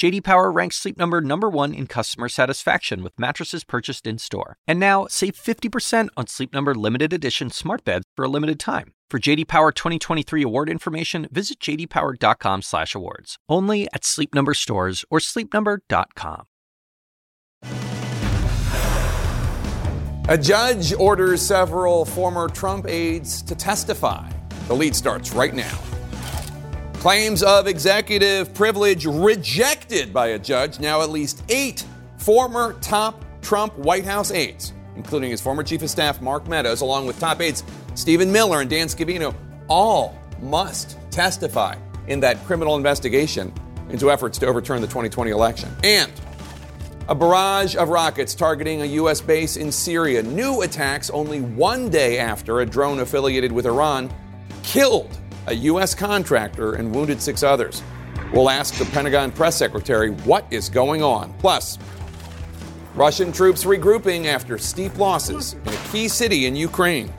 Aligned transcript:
JD 0.00 0.24
Power 0.24 0.50
ranks 0.50 0.76
Sleep 0.76 0.96
Number 0.96 1.20
number 1.20 1.50
1 1.50 1.74
in 1.74 1.86
customer 1.86 2.30
satisfaction 2.30 3.02
with 3.02 3.18
mattresses 3.18 3.64
purchased 3.64 4.06
in-store. 4.06 4.56
And 4.66 4.80
now, 4.80 5.06
save 5.10 5.34
50% 5.34 6.08
on 6.16 6.26
Sleep 6.26 6.54
Number 6.54 6.74
limited 6.74 7.12
edition 7.12 7.50
smart 7.50 7.84
beds 7.84 8.06
for 8.16 8.24
a 8.24 8.28
limited 8.28 8.58
time. 8.58 8.94
For 9.10 9.18
JD 9.18 9.46
Power 9.46 9.72
2023 9.72 10.42
award 10.42 10.70
information, 10.70 11.28
visit 11.30 11.60
jdpower.com/awards. 11.60 13.36
Only 13.46 13.88
at 13.92 14.06
Sleep 14.06 14.34
Number 14.34 14.54
stores 14.54 15.04
or 15.10 15.18
sleepnumber.com. 15.18 16.46
A 20.30 20.38
judge 20.38 20.94
orders 20.94 21.42
several 21.42 22.06
former 22.06 22.48
Trump 22.48 22.86
aides 22.88 23.42
to 23.42 23.54
testify. 23.54 24.30
The 24.66 24.74
lead 24.74 24.96
starts 24.96 25.34
right 25.34 25.52
now. 25.52 25.78
Claims 27.00 27.42
of 27.42 27.66
executive 27.66 28.52
privilege 28.52 29.06
rejected 29.06 30.12
by 30.12 30.26
a 30.28 30.38
judge. 30.38 30.80
Now, 30.80 31.00
at 31.00 31.08
least 31.08 31.42
eight 31.48 31.86
former 32.18 32.74
top 32.82 33.24
Trump 33.40 33.74
White 33.78 34.04
House 34.04 34.30
aides, 34.30 34.74
including 34.96 35.30
his 35.30 35.40
former 35.40 35.62
chief 35.62 35.80
of 35.80 35.88
staff, 35.88 36.20
Mark 36.20 36.46
Meadows, 36.46 36.82
along 36.82 37.06
with 37.06 37.18
top 37.18 37.40
aides 37.40 37.64
Stephen 37.94 38.30
Miller 38.30 38.60
and 38.60 38.68
Dan 38.68 38.86
Scavino, 38.86 39.34
all 39.66 40.14
must 40.42 40.98
testify 41.10 41.74
in 42.06 42.20
that 42.20 42.36
criminal 42.44 42.76
investigation 42.76 43.50
into 43.88 44.10
efforts 44.10 44.36
to 44.36 44.46
overturn 44.46 44.82
the 44.82 44.86
2020 44.86 45.30
election. 45.30 45.70
And 45.82 46.12
a 47.08 47.14
barrage 47.14 47.76
of 47.76 47.88
rockets 47.88 48.34
targeting 48.34 48.82
a 48.82 48.84
U.S. 48.84 49.22
base 49.22 49.56
in 49.56 49.72
Syria. 49.72 50.22
New 50.22 50.60
attacks 50.60 51.08
only 51.08 51.40
one 51.40 51.88
day 51.88 52.18
after 52.18 52.60
a 52.60 52.66
drone 52.66 52.98
affiliated 52.98 53.50
with 53.50 53.64
Iran 53.64 54.12
killed 54.62 55.19
a 55.46 55.54
U.S. 55.54 55.94
contractor 55.94 56.74
and 56.74 56.94
wounded 56.94 57.22
six 57.22 57.42
others. 57.42 57.82
We'll 58.32 58.50
ask 58.50 58.74
the 58.74 58.84
Pentagon 58.86 59.32
press 59.32 59.56
secretary 59.56 60.10
what 60.10 60.46
is 60.50 60.68
going 60.68 61.02
on. 61.02 61.32
Plus, 61.34 61.78
Russian 62.94 63.32
troops 63.32 63.64
regrouping 63.64 64.26
after 64.26 64.58
steep 64.58 64.98
losses 64.98 65.54
in 65.54 65.68
a 65.68 65.76
key 65.90 66.08
city 66.08 66.46
in 66.46 66.54
Ukraine. 66.54 67.06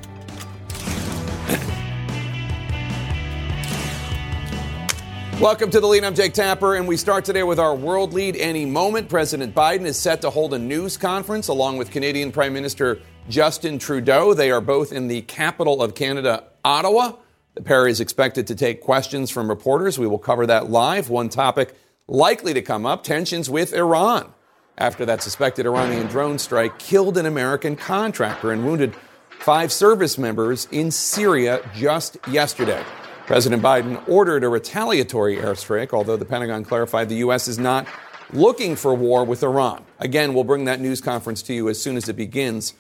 Welcome 5.42 5.72
to 5.72 5.80
the 5.80 5.88
lead. 5.88 6.04
I'm 6.04 6.14
Jake 6.14 6.34
Tapper, 6.34 6.76
and 6.76 6.88
we 6.88 6.98
start 6.98 7.26
today 7.26 7.44
with 7.44 7.60
our 7.60 7.76
world 7.76 8.14
lead 8.14 8.36
any 8.36 8.66
moment. 8.66 9.10
President 9.10 9.56
Biden 9.56 9.86
is 9.86 9.98
set 9.98 10.22
to 10.22 10.30
hold 10.30 10.54
a 10.54 10.60
news 10.60 10.96
conference 10.96 11.48
along 11.48 11.78
with 11.78 11.90
Canadian 11.90 12.32
Prime 12.32 12.54
Minister 12.54 13.00
Justin 13.28 13.80
Trudeau. 13.80 14.34
They 14.34 14.52
are 14.52 14.62
both 14.62 14.94
in 14.94 15.08
the 15.08 15.24
capital 15.24 15.82
of 15.82 15.96
Canada, 15.96 16.44
Ottawa. 16.64 17.14
Pair 17.62 17.88
is 17.88 18.00
expected 18.00 18.48
to 18.48 18.56
take 18.56 18.82
questions 18.82 19.30
from 19.30 19.50
reporters. 19.50 20.00
We 20.00 20.08
will 20.08 20.20
cover 20.20 20.46
that 20.48 20.70
live. 20.70 21.10
One 21.10 21.30
topic 21.30 21.76
likely 22.08 22.54
to 22.54 22.62
come 22.62 22.86
up 22.86 23.04
tensions 23.04 23.50
with 23.50 23.74
Iran 23.74 24.34
after 24.78 25.06
that 25.06 25.22
suspected 25.22 25.66
Iranian 25.66 26.08
drone 26.08 26.40
strike 26.40 26.78
killed 26.80 27.18
an 27.18 27.26
American 27.26 27.76
contractor 27.76 28.52
and 28.52 28.66
wounded 28.66 28.96
five 29.30 29.72
service 29.72 30.18
members 30.18 30.68
in 30.72 30.92
Syria 30.92 31.62
just 31.76 32.18
yesterday. 32.28 32.84
President 33.28 33.62
Biden 33.62 34.02
ordered 34.10 34.44
a 34.44 34.50
retaliatory 34.50 35.38
airstrike, 35.38 35.94
although 35.94 36.18
the 36.18 36.26
Pentagon 36.26 36.64
clarified 36.64 37.10
the 37.10 37.16
U.S. 37.18 37.48
is 37.48 37.58
not 37.58 37.88
looking 38.34 38.76
for 38.76 38.94
war 38.94 39.24
with 39.24 39.44
Iran. 39.44 39.86
Again, 40.00 40.34
we'll 40.34 40.44
bring 40.44 40.66
that 40.66 40.80
news 40.80 41.00
conference 41.00 41.42
to 41.44 41.54
you 41.54 41.70
as 41.70 41.82
soon 41.82 41.96
as 41.96 42.10
it 42.10 42.16
begins. 42.16 42.74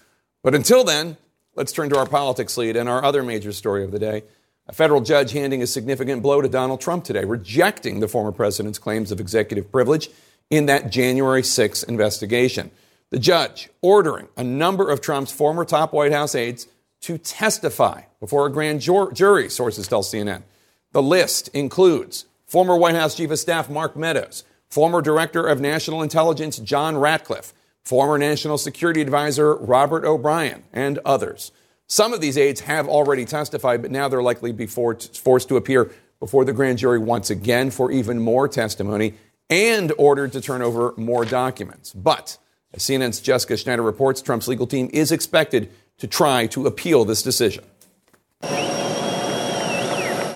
But 0.44 0.56
until 0.56 0.84
then, 0.84 1.18
let's 1.56 1.72
turn 1.72 1.90
to 1.90 1.98
our 1.98 2.06
politics 2.06 2.58
lead 2.58 2.76
and 2.76 2.90
our 2.90 3.04
other 3.04 3.24
major 3.24 3.52
story 3.52 3.84
of 3.84 3.92
the 3.92 4.00
day. 4.00 4.24
A 4.68 4.74
federal 4.74 5.02
judge 5.02 5.32
handing 5.32 5.62
a 5.62 5.68
significant 5.68 6.22
blow 6.22 6.42
to 6.42 6.48
Donald 6.48 6.82
Trump 6.82 7.04
today, 7.04 7.26
rejecting 7.26 8.00
the 8.00 8.08
former 8.08 8.32
president's 8.32 8.80
claims 8.80 9.12
of 9.12 9.20
executive 9.20 9.72
privilege 9.72 10.10
in 10.50 10.68
that 10.68 10.92
January 10.92 11.44
6 11.44 11.84
investigation. 11.84 12.72
The 13.10 13.20
judge 13.20 13.70
ordering 13.82 14.30
a 14.38 14.44
number 14.44 14.90
of 14.90 15.02
Trump's 15.02 15.32
former 15.32 15.66
top 15.66 15.94
White 15.94 16.14
House 16.14 16.36
aides 16.36 16.68
to 17.02 17.18
testify 17.18 18.04
before 18.20 18.46
a 18.46 18.52
grand 18.52 18.80
jury, 18.82 19.50
sources 19.50 19.88
tell 19.88 20.04
CNN. 20.04 20.44
The 20.92 21.02
list 21.02 21.48
includes 21.50 22.26
former 22.46 22.78
White 22.78 22.96
House 22.96 23.16
Chief 23.16 23.32
of 23.32 23.40
Staff 23.40 23.70
Mark 23.70 23.96
Meadows, 23.96 24.44
former 24.70 25.02
Director 25.02 25.48
of 25.48 25.60
National 25.60 26.02
Intelligence 26.02 26.60
John 26.60 26.98
Ratcliffe, 26.98 27.54
former 27.84 28.18
National 28.18 28.58
Security 28.58 29.02
Advisor 29.02 29.56
Robert 29.56 30.06
O'Brien, 30.06 30.64
and 30.72 31.00
others. 31.04 31.52
Some 31.92 32.14
of 32.14 32.22
these 32.22 32.38
aides 32.38 32.62
have 32.62 32.88
already 32.88 33.26
testified, 33.26 33.82
but 33.82 33.92
now 33.92 34.08
they're 34.08 34.24
likely 34.24 34.54
be 34.54 34.66
forced 34.66 35.14
to 35.50 35.58
appear 35.58 35.92
before 36.22 36.46
the 36.46 36.54
grand 36.54 36.78
jury 36.78 37.00
once 37.00 37.30
again 37.30 37.70
for 37.70 37.92
even 37.92 38.18
more 38.18 38.48
testimony 38.48 39.16
and 39.50 39.92
ordered 39.98 40.32
to 40.32 40.40
turn 40.40 40.62
over 40.62 40.94
more 40.96 41.26
documents. 41.26 41.92
But 41.92 42.38
as 42.74 42.84
CNN's 42.84 43.20
Jessica 43.20 43.58
Schneider 43.58 43.82
reports, 43.82 44.22
Trump's 44.22 44.48
legal 44.48 44.68
team 44.68 44.90
is 44.94 45.12
expected 45.12 45.70
to 45.98 46.08
try 46.08 46.48
to 46.48 46.66
appeal 46.66 47.04
this 47.04 47.22
decision. 47.22 47.66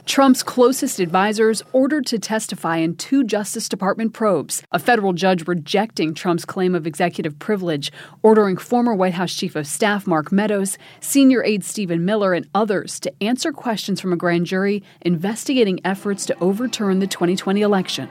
Trump's 0.06 0.44
closest 0.44 1.00
advisors 1.00 1.64
ordered 1.74 2.06
to 2.06 2.20
testify 2.20 2.78
in 2.78 2.96
two 2.96 3.24
Justice 3.24 3.68
Department 3.68 4.14
probes. 4.14 4.62
A 4.72 4.78
federal 4.78 5.14
judge 5.14 5.48
rejecting 5.48 6.14
Trump's 6.14 6.46
claim 6.46 6.76
of 6.76 6.86
executive 6.86 7.40
privilege, 7.40 7.92
ordering 8.22 8.56
former 8.56 8.94
White 8.94 9.16
House 9.16 9.34
Chief 9.34 9.56
of 9.56 9.66
Staff 9.66 10.06
Mark 10.06 10.32
Meadows, 10.32 10.78
senior 11.00 11.44
aide 11.44 11.64
Stephen 11.64 12.06
Miller, 12.06 12.34
and 12.34 12.48
others 12.54 13.00
to 13.00 13.24
answer 13.24 13.52
questions 13.52 14.00
from 14.00 14.14
a 14.14 14.16
grand 14.16 14.46
jury 14.46 14.84
investigating 15.02 15.80
efforts 15.84 16.28
to 16.28 16.38
overturn 16.40 17.00
the 17.00 17.08
2020 17.08 17.62
election. 17.62 18.10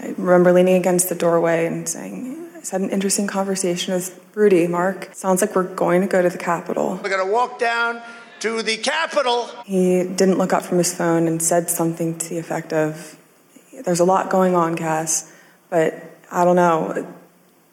I 0.00 0.14
remember 0.16 0.52
leaning 0.52 0.76
against 0.76 1.08
the 1.08 1.16
doorway 1.16 1.66
and 1.66 1.88
saying, 1.88 2.38
I 2.54 2.60
had 2.70 2.82
an 2.82 2.90
interesting 2.90 3.26
conversation 3.26 3.94
with 3.94 4.24
Rudy. 4.34 4.68
Mark, 4.68 5.10
sounds 5.12 5.40
like 5.40 5.56
we're 5.56 5.74
going 5.74 6.02
to 6.02 6.06
go 6.06 6.22
to 6.22 6.28
the 6.28 6.38
Capitol. 6.38 7.00
We're 7.02 7.10
going 7.10 7.26
to 7.26 7.32
walk 7.32 7.58
down 7.58 8.00
to 8.40 8.62
the 8.62 8.76
Capitol. 8.76 9.48
He 9.64 10.04
didn't 10.04 10.38
look 10.38 10.52
up 10.52 10.62
from 10.62 10.78
his 10.78 10.94
phone 10.94 11.26
and 11.26 11.42
said 11.42 11.70
something 11.70 12.18
to 12.18 12.28
the 12.28 12.38
effect 12.38 12.72
of, 12.72 13.16
There's 13.84 14.00
a 14.00 14.04
lot 14.04 14.30
going 14.30 14.54
on, 14.54 14.76
Cass, 14.76 15.32
but 15.70 15.94
I 16.30 16.44
don't 16.44 16.56
know 16.56 17.06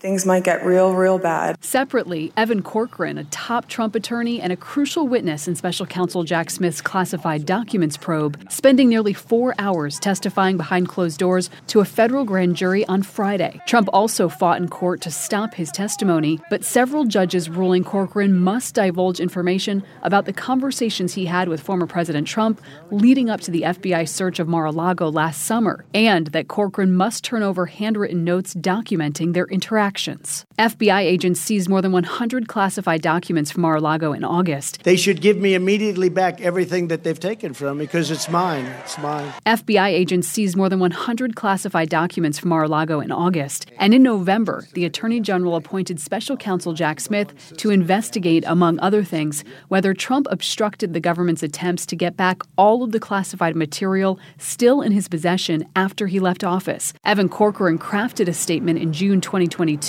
things 0.05 0.23
might 0.23 0.43
get 0.43 0.63
real, 0.63 0.93
real 0.93 1.17
bad. 1.17 1.55
Separately, 1.63 2.31
Evan 2.37 2.61
Corcoran, 2.61 3.17
a 3.17 3.23
top 3.45 3.67
Trump 3.67 3.95
attorney 3.95 4.39
and 4.39 4.53
a 4.53 4.55
crucial 4.55 5.07
witness 5.07 5.47
in 5.47 5.55
special 5.55 5.87
counsel 5.87 6.23
Jack 6.23 6.51
Smith's 6.51 6.79
classified 6.79 7.43
documents 7.43 7.97
probe, 7.97 8.37
spending 8.51 8.87
nearly 8.87 9.13
four 9.13 9.55
hours 9.57 9.99
testifying 9.99 10.57
behind 10.57 10.87
closed 10.87 11.17
doors 11.17 11.49
to 11.65 11.79
a 11.79 11.85
federal 11.85 12.23
grand 12.23 12.55
jury 12.55 12.85
on 12.85 13.01
Friday. 13.01 13.59
Trump 13.65 13.89
also 13.93 14.29
fought 14.29 14.61
in 14.61 14.67
court 14.67 15.01
to 15.01 15.09
stop 15.09 15.55
his 15.55 15.71
testimony, 15.71 16.39
but 16.51 16.63
several 16.63 17.05
judges 17.05 17.49
ruling 17.49 17.83
Corcoran 17.83 18.37
must 18.39 18.75
divulge 18.75 19.19
information 19.19 19.83
about 20.03 20.25
the 20.25 20.33
conversations 20.33 21.15
he 21.15 21.25
had 21.25 21.49
with 21.49 21.59
former 21.59 21.87
President 21.87 22.27
Trump 22.27 22.61
leading 22.91 23.31
up 23.31 23.41
to 23.41 23.49
the 23.49 23.63
FBI 23.63 24.07
search 24.07 24.37
of 24.37 24.47
Mar 24.47 24.65
a 24.65 24.71
Lago 24.71 25.09
last 25.09 25.41
summer, 25.45 25.83
and 25.95 26.27
that 26.27 26.47
Corcoran 26.47 26.93
must 26.93 27.23
turn 27.23 27.41
over 27.41 27.65
handwritten 27.65 28.23
notes 28.23 28.53
documenting 28.53 29.33
their 29.33 29.47
interaction 29.47 29.94
actions. 29.95 30.45
FBI 30.59 30.99
agents 30.99 31.39
seized 31.39 31.69
more 31.69 31.81
than 31.81 31.93
100 31.93 32.49
classified 32.49 33.01
documents 33.01 33.49
from 33.49 33.61
Mar-a-Lago 33.61 34.11
in 34.11 34.25
August. 34.25 34.83
They 34.83 34.97
should 34.97 35.21
give 35.21 35.37
me 35.37 35.53
immediately 35.53 36.09
back 36.09 36.41
everything 36.41 36.89
that 36.89 37.05
they've 37.05 37.17
taken 37.17 37.53
from 37.53 37.77
me 37.77 37.85
because 37.85 38.11
it's 38.11 38.27
mine. 38.27 38.65
It's 38.83 38.97
mine. 38.97 39.31
FBI 39.45 39.87
agents 39.87 40.27
seized 40.27 40.57
more 40.57 40.67
than 40.67 40.81
100 40.81 41.37
classified 41.37 41.87
documents 41.87 42.37
from 42.37 42.49
Mar-a-Lago 42.49 42.99
in 42.99 43.09
August. 43.09 43.71
And 43.79 43.93
in 43.93 44.03
November, 44.03 44.67
the 44.73 44.83
Attorney 44.83 45.21
General 45.21 45.55
appointed 45.55 46.01
special 46.01 46.35
counsel 46.35 46.73
Jack 46.73 46.99
Smith 46.99 47.53
to 47.55 47.69
investigate, 47.69 48.43
among 48.47 48.77
other 48.81 49.01
things, 49.01 49.45
whether 49.69 49.93
Trump 49.93 50.27
obstructed 50.29 50.93
the 50.93 50.99
government's 50.99 51.41
attempts 51.41 51.85
to 51.85 51.95
get 51.95 52.17
back 52.17 52.41
all 52.57 52.83
of 52.83 52.91
the 52.91 52.99
classified 52.99 53.55
material 53.55 54.19
still 54.39 54.81
in 54.81 54.91
his 54.91 55.07
possession 55.07 55.65
after 55.73 56.07
he 56.07 56.19
left 56.19 56.43
office. 56.43 56.91
Evan 57.05 57.29
Corcoran 57.29 57.79
crafted 57.79 58.27
a 58.27 58.33
statement 58.33 58.77
in 58.77 58.91
June 58.91 59.21
2022 59.21 59.84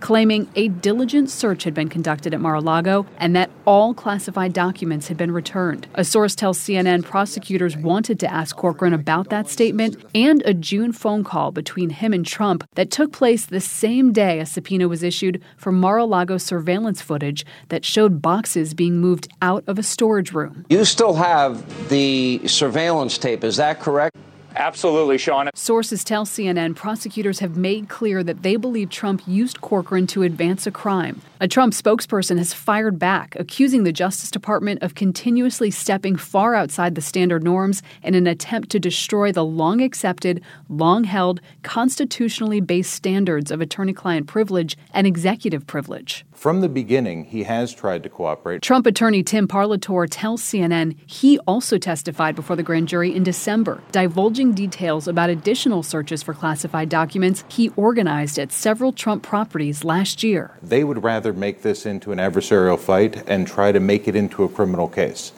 claiming 0.00 0.48
a 0.54 0.68
diligent 0.68 1.30
search 1.30 1.64
had 1.64 1.74
been 1.74 1.88
conducted 1.88 2.34
at 2.34 2.40
Mar 2.40 2.54
a 2.54 2.60
Lago 2.60 3.06
and 3.18 3.34
that 3.36 3.50
all 3.64 3.94
classified 3.94 4.52
documents 4.52 5.08
had 5.08 5.16
been 5.16 5.32
returned. 5.32 5.86
A 5.94 6.04
source 6.04 6.34
tells 6.34 6.58
CNN 6.58 7.04
prosecutors 7.04 7.76
wanted 7.76 8.18
to 8.20 8.32
ask 8.32 8.56
Corcoran 8.56 8.92
about 8.92 9.30
that 9.30 9.48
statement 9.48 9.96
and 10.14 10.42
a 10.44 10.54
June 10.54 10.92
phone 10.92 11.24
call 11.24 11.50
between 11.52 11.90
him 11.90 12.12
and 12.12 12.26
Trump 12.26 12.64
that 12.74 12.90
took 12.90 13.12
place 13.12 13.46
the 13.46 13.60
same 13.60 14.12
day 14.12 14.40
a 14.40 14.46
subpoena 14.46 14.88
was 14.88 15.02
issued 15.02 15.42
for 15.56 15.72
Mar 15.72 15.98
a 15.98 16.04
Lago 16.04 16.38
surveillance 16.38 17.02
footage 17.02 17.44
that 17.68 17.84
showed 17.84 18.22
boxes 18.22 18.74
being 18.74 18.98
moved 18.98 19.28
out 19.40 19.64
of 19.66 19.78
a 19.78 19.82
storage 19.82 20.32
room. 20.32 20.64
You 20.68 20.84
still 20.84 21.14
have 21.14 21.88
the 21.88 22.40
surveillance 22.46 23.18
tape, 23.18 23.44
is 23.44 23.56
that 23.56 23.80
correct? 23.80 24.16
Absolutely, 24.56 25.18
Sean. 25.18 25.50
Sources 25.54 26.04
tell 26.04 26.24
CNN 26.24 26.74
prosecutors 26.74 27.38
have 27.38 27.56
made 27.56 27.88
clear 27.88 28.22
that 28.22 28.42
they 28.42 28.56
believe 28.56 28.90
Trump 28.90 29.22
used 29.26 29.60
Corcoran 29.60 30.06
to 30.08 30.22
advance 30.22 30.66
a 30.66 30.70
crime. 30.70 31.20
A 31.40 31.48
Trump 31.48 31.72
spokesperson 31.72 32.38
has 32.38 32.52
fired 32.52 32.98
back, 32.98 33.34
accusing 33.38 33.84
the 33.84 33.92
Justice 33.92 34.30
Department 34.30 34.82
of 34.82 34.94
continuously 34.94 35.70
stepping 35.70 36.16
far 36.16 36.54
outside 36.54 36.94
the 36.94 37.00
standard 37.00 37.42
norms 37.42 37.82
in 38.02 38.14
an 38.14 38.26
attempt 38.26 38.70
to 38.70 38.78
destroy 38.78 39.32
the 39.32 39.44
long 39.44 39.80
accepted, 39.80 40.42
long 40.68 41.04
held, 41.04 41.40
constitutionally 41.62 42.60
based 42.60 42.92
standards 42.92 43.50
of 43.50 43.60
attorney 43.60 43.92
client 43.92 44.26
privilege 44.26 44.76
and 44.92 45.06
executive 45.06 45.66
privilege. 45.66 46.24
From 46.42 46.60
the 46.60 46.68
beginning, 46.68 47.26
he 47.26 47.44
has 47.44 47.72
tried 47.72 48.02
to 48.02 48.08
cooperate. 48.08 48.62
Trump 48.62 48.84
attorney 48.88 49.22
Tim 49.22 49.46
Parlatore 49.46 50.08
tells 50.10 50.42
CNN 50.42 50.96
he 51.06 51.38
also 51.46 51.78
testified 51.78 52.34
before 52.34 52.56
the 52.56 52.64
grand 52.64 52.88
jury 52.88 53.14
in 53.14 53.22
December, 53.22 53.80
divulging 53.92 54.52
details 54.52 55.06
about 55.06 55.30
additional 55.30 55.84
searches 55.84 56.20
for 56.20 56.34
classified 56.34 56.88
documents 56.88 57.44
he 57.46 57.68
organized 57.76 58.40
at 58.40 58.50
several 58.50 58.90
Trump 58.90 59.22
properties 59.22 59.84
last 59.84 60.24
year. 60.24 60.58
They 60.60 60.82
would 60.82 61.04
rather 61.04 61.32
make 61.32 61.62
this 61.62 61.86
into 61.86 62.10
an 62.10 62.18
adversarial 62.18 62.76
fight 62.76 63.22
and 63.28 63.46
try 63.46 63.70
to 63.70 63.78
make 63.78 64.08
it 64.08 64.16
into 64.16 64.42
a 64.42 64.48
criminal 64.48 64.88
case. 64.88 65.30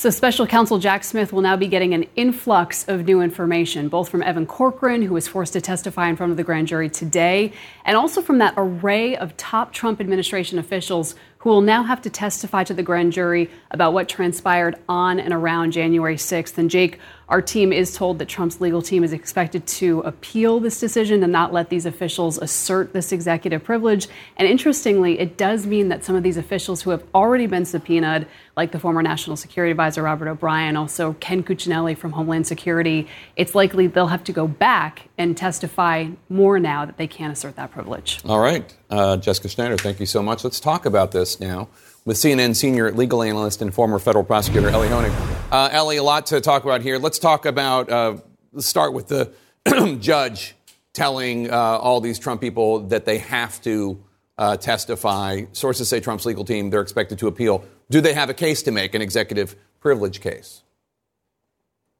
So, 0.00 0.08
special 0.08 0.46
counsel 0.46 0.78
Jack 0.78 1.04
Smith 1.04 1.30
will 1.30 1.42
now 1.42 1.58
be 1.58 1.66
getting 1.68 1.92
an 1.92 2.06
influx 2.16 2.88
of 2.88 3.04
new 3.04 3.20
information, 3.20 3.90
both 3.90 4.08
from 4.08 4.22
Evan 4.22 4.46
Corcoran, 4.46 5.02
who 5.02 5.12
was 5.12 5.28
forced 5.28 5.52
to 5.52 5.60
testify 5.60 6.08
in 6.08 6.16
front 6.16 6.30
of 6.30 6.38
the 6.38 6.42
grand 6.42 6.68
jury 6.68 6.88
today, 6.88 7.52
and 7.84 7.98
also 7.98 8.22
from 8.22 8.38
that 8.38 8.54
array 8.56 9.14
of 9.14 9.36
top 9.36 9.74
Trump 9.74 10.00
administration 10.00 10.58
officials 10.58 11.16
who 11.40 11.50
will 11.50 11.60
now 11.60 11.82
have 11.82 12.00
to 12.00 12.08
testify 12.08 12.64
to 12.64 12.72
the 12.72 12.82
grand 12.82 13.12
jury 13.12 13.50
about 13.72 13.92
what 13.92 14.08
transpired 14.08 14.76
on 14.88 15.20
and 15.20 15.34
around 15.34 15.72
January 15.72 16.16
6th. 16.16 16.56
And, 16.56 16.70
Jake, 16.70 16.98
our 17.30 17.40
team 17.40 17.72
is 17.72 17.94
told 17.94 18.18
that 18.18 18.28
Trump's 18.28 18.60
legal 18.60 18.82
team 18.82 19.04
is 19.04 19.12
expected 19.12 19.64
to 19.66 20.00
appeal 20.00 20.58
this 20.58 20.80
decision 20.80 21.22
and 21.22 21.32
not 21.32 21.52
let 21.52 21.70
these 21.70 21.86
officials 21.86 22.38
assert 22.38 22.92
this 22.92 23.12
executive 23.12 23.62
privilege. 23.62 24.08
And 24.36 24.48
interestingly, 24.48 25.18
it 25.20 25.36
does 25.36 25.64
mean 25.64 25.88
that 25.88 26.02
some 26.04 26.16
of 26.16 26.24
these 26.24 26.36
officials 26.36 26.82
who 26.82 26.90
have 26.90 27.04
already 27.14 27.46
been 27.46 27.64
subpoenaed, 27.64 28.26
like 28.56 28.72
the 28.72 28.80
former 28.80 29.00
National 29.00 29.36
Security 29.36 29.70
Advisor 29.70 30.02
Robert 30.02 30.28
O'Brien, 30.28 30.76
also 30.76 31.12
Ken 31.20 31.44
Cuccinelli 31.44 31.96
from 31.96 32.10
Homeland 32.12 32.48
Security, 32.48 33.06
it's 33.36 33.54
likely 33.54 33.86
they'll 33.86 34.08
have 34.08 34.24
to 34.24 34.32
go 34.32 34.48
back 34.48 35.08
and 35.16 35.36
testify 35.36 36.08
more 36.28 36.58
now 36.58 36.84
that 36.84 36.96
they 36.96 37.06
can't 37.06 37.32
assert 37.32 37.54
that 37.54 37.70
privilege. 37.70 38.20
All 38.24 38.40
right. 38.40 38.74
Uh, 38.90 39.16
Jessica 39.16 39.48
Schneider, 39.48 39.76
thank 39.76 40.00
you 40.00 40.06
so 40.06 40.20
much. 40.20 40.42
Let's 40.42 40.58
talk 40.58 40.84
about 40.84 41.12
this 41.12 41.38
now 41.38 41.68
with 42.10 42.16
CNN 42.16 42.56
senior 42.56 42.90
legal 42.90 43.22
analyst 43.22 43.62
and 43.62 43.72
former 43.72 44.00
federal 44.00 44.24
prosecutor 44.24 44.68
Elie 44.68 44.88
Honig. 44.88 45.12
Uh, 45.52 45.68
Elie, 45.70 45.96
a 45.96 46.02
lot 46.02 46.26
to 46.26 46.40
talk 46.40 46.64
about 46.64 46.82
here. 46.82 46.98
Let's 46.98 47.20
talk 47.20 47.46
about, 47.46 47.88
uh, 47.88 48.16
let's 48.52 48.66
start 48.66 48.94
with 48.94 49.06
the 49.06 49.32
judge 50.00 50.56
telling 50.92 51.52
uh, 51.52 51.54
all 51.54 52.00
these 52.00 52.18
Trump 52.18 52.40
people 52.40 52.80
that 52.88 53.04
they 53.04 53.18
have 53.18 53.62
to 53.62 54.02
uh, 54.38 54.56
testify. 54.56 55.44
Sources 55.52 55.88
say 55.88 56.00
Trump's 56.00 56.26
legal 56.26 56.44
team, 56.44 56.70
they're 56.70 56.80
expected 56.80 57.20
to 57.20 57.28
appeal. 57.28 57.64
Do 57.90 58.00
they 58.00 58.14
have 58.14 58.28
a 58.28 58.34
case 58.34 58.64
to 58.64 58.72
make, 58.72 58.96
an 58.96 59.02
executive 59.02 59.54
privilege 59.78 60.20
case? 60.20 60.64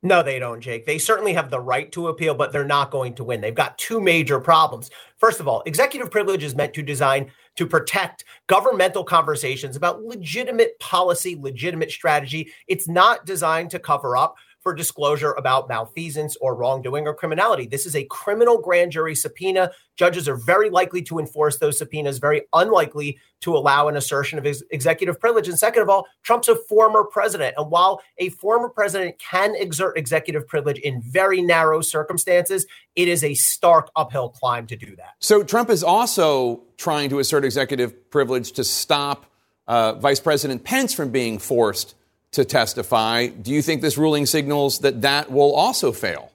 No, 0.02 0.23
they 0.23 0.38
don't, 0.38 0.62
Jake. 0.62 0.87
They 0.87 0.97
certainly 0.97 1.35
have 1.35 1.50
the 1.50 1.61
right 1.61 1.93
to 1.93 2.08
appeal, 2.08 2.35
but 2.35 2.52
they're 2.52 2.64
not 2.64 2.91
going 2.91 3.14
to 3.17 3.25
win. 3.25 3.43
They've 3.43 3.55
got 3.55 3.76
two 3.76 4.00
major 4.00 4.41
problems. 4.41 4.91
First 5.19 5.41
of 5.41 5.49
all, 5.49 5.62
executive 5.67 6.11
privilege 6.11 6.43
is 6.43 6.55
meant 6.55 6.73
to 6.75 6.82
design 6.82 7.31
to 7.56 7.67
protect 7.67 8.25
governmental 8.47 9.05
conversations 9.05 9.76
about 9.76 10.02
legitimate 10.02 10.79
policy, 10.79 11.37
legitimate 11.38 11.91
strategy. 11.91 12.50
It's 12.67 12.88
not 12.88 13.26
designed 13.26 13.70
to 13.73 13.79
cover 13.79 14.17
up 14.17 14.37
for 14.60 14.74
disclosure 14.74 15.32
about 15.32 15.68
malfeasance 15.68 16.36
or 16.40 16.54
wrongdoing 16.54 17.06
or 17.06 17.14
criminality. 17.14 17.66
This 17.66 17.86
is 17.86 17.96
a 17.96 18.04
criminal 18.04 18.58
grand 18.58 18.92
jury 18.92 19.14
subpoena. 19.14 19.70
Judges 19.96 20.28
are 20.28 20.36
very 20.36 20.70
likely 20.70 21.02
to 21.02 21.18
enforce 21.18 21.58
those 21.58 21.78
subpoenas, 21.78 22.18
very 22.18 22.42
unlikely 22.52 23.18
to 23.40 23.56
allow 23.56 23.88
an 23.88 23.96
assertion 23.96 24.38
of 24.38 24.44
his 24.44 24.62
executive 24.70 25.18
privilege. 25.18 25.48
And 25.48 25.58
second 25.58 25.82
of 25.82 25.88
all, 25.88 26.06
Trump's 26.22 26.48
a 26.48 26.56
former 26.56 27.04
president. 27.04 27.54
And 27.56 27.70
while 27.70 28.02
a 28.18 28.28
former 28.28 28.68
president 28.68 29.18
can 29.18 29.54
exert 29.56 29.96
executive 29.96 30.46
privilege 30.46 30.78
in 30.78 31.00
very 31.00 31.40
narrow 31.40 31.80
circumstances, 31.80 32.66
it 32.96 33.08
is 33.08 33.24
a 33.24 33.34
stark 33.34 33.90
uphill 33.96 34.28
climb 34.28 34.66
to 34.66 34.76
do 34.76 34.94
that. 34.96 35.14
So 35.20 35.42
Trump 35.42 35.70
is 35.70 35.82
also 35.82 36.62
trying 36.76 37.08
to 37.10 37.18
assert 37.18 37.44
executive 37.44 38.10
privilege 38.10 38.52
to 38.52 38.64
stop 38.64 39.26
uh, 39.66 39.94
Vice 39.94 40.20
President 40.20 40.64
Pence 40.64 40.92
from 40.92 41.10
being 41.10 41.38
forced 41.38 41.94
to 42.32 42.44
testify. 42.44 43.26
Do 43.26 43.50
you 43.50 43.62
think 43.62 43.82
this 43.82 43.98
ruling 43.98 44.26
signals 44.26 44.80
that 44.80 45.02
that 45.02 45.30
will 45.30 45.54
also 45.54 45.92
fail? 45.92 46.30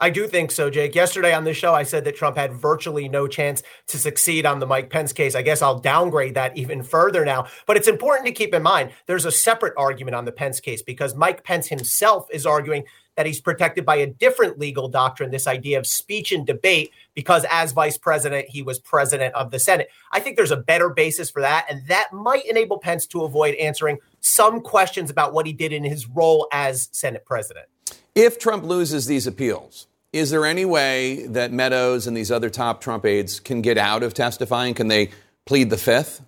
I 0.00 0.10
do 0.10 0.28
think 0.28 0.52
so, 0.52 0.70
Jake. 0.70 0.94
Yesterday 0.94 1.34
on 1.34 1.42
this 1.42 1.56
show, 1.56 1.74
I 1.74 1.82
said 1.82 2.04
that 2.04 2.14
Trump 2.14 2.36
had 2.36 2.52
virtually 2.52 3.08
no 3.08 3.26
chance 3.26 3.64
to 3.88 3.98
succeed 3.98 4.46
on 4.46 4.60
the 4.60 4.66
Mike 4.66 4.90
Pence 4.90 5.12
case. 5.12 5.34
I 5.34 5.42
guess 5.42 5.60
I'll 5.60 5.80
downgrade 5.80 6.34
that 6.34 6.56
even 6.56 6.84
further 6.84 7.24
now. 7.24 7.48
But 7.66 7.76
it's 7.76 7.88
important 7.88 8.26
to 8.26 8.32
keep 8.32 8.54
in 8.54 8.62
mind 8.62 8.92
there's 9.06 9.24
a 9.24 9.32
separate 9.32 9.74
argument 9.76 10.14
on 10.14 10.24
the 10.24 10.30
Pence 10.30 10.60
case 10.60 10.82
because 10.82 11.16
Mike 11.16 11.42
Pence 11.42 11.66
himself 11.66 12.28
is 12.30 12.46
arguing 12.46 12.84
that 13.18 13.26
he's 13.26 13.40
protected 13.40 13.84
by 13.84 13.96
a 13.96 14.06
different 14.06 14.60
legal 14.60 14.86
doctrine, 14.86 15.32
this 15.32 15.48
idea 15.48 15.76
of 15.76 15.88
speech 15.88 16.30
and 16.30 16.46
debate, 16.46 16.92
because 17.14 17.44
as 17.50 17.72
vice 17.72 17.98
president, 17.98 18.48
he 18.48 18.62
was 18.62 18.78
president 18.78 19.34
of 19.34 19.50
the 19.50 19.58
Senate. 19.58 19.90
I 20.12 20.20
think 20.20 20.36
there's 20.36 20.52
a 20.52 20.56
better 20.56 20.88
basis 20.88 21.28
for 21.28 21.42
that. 21.42 21.66
And 21.68 21.84
that 21.88 22.12
might 22.12 22.46
enable 22.46 22.78
Pence 22.78 23.08
to 23.08 23.24
avoid 23.24 23.56
answering 23.56 23.98
some 24.20 24.60
questions 24.60 25.10
about 25.10 25.32
what 25.32 25.46
he 25.46 25.52
did 25.52 25.72
in 25.72 25.82
his 25.82 26.08
role 26.08 26.46
as 26.52 26.88
Senate 26.92 27.26
president. 27.26 27.66
If 28.14 28.38
Trump 28.38 28.62
loses 28.62 29.06
these 29.06 29.26
appeals, 29.26 29.88
is 30.12 30.30
there 30.30 30.46
any 30.46 30.64
way 30.64 31.26
that 31.26 31.50
Meadows 31.50 32.06
and 32.06 32.16
these 32.16 32.30
other 32.30 32.48
top 32.48 32.80
Trump 32.80 33.04
aides 33.04 33.40
can 33.40 33.62
get 33.62 33.78
out 33.78 34.04
of 34.04 34.14
testifying? 34.14 34.74
Can 34.74 34.86
they 34.86 35.10
plead 35.44 35.70
the 35.70 35.76
fifth? 35.76 36.22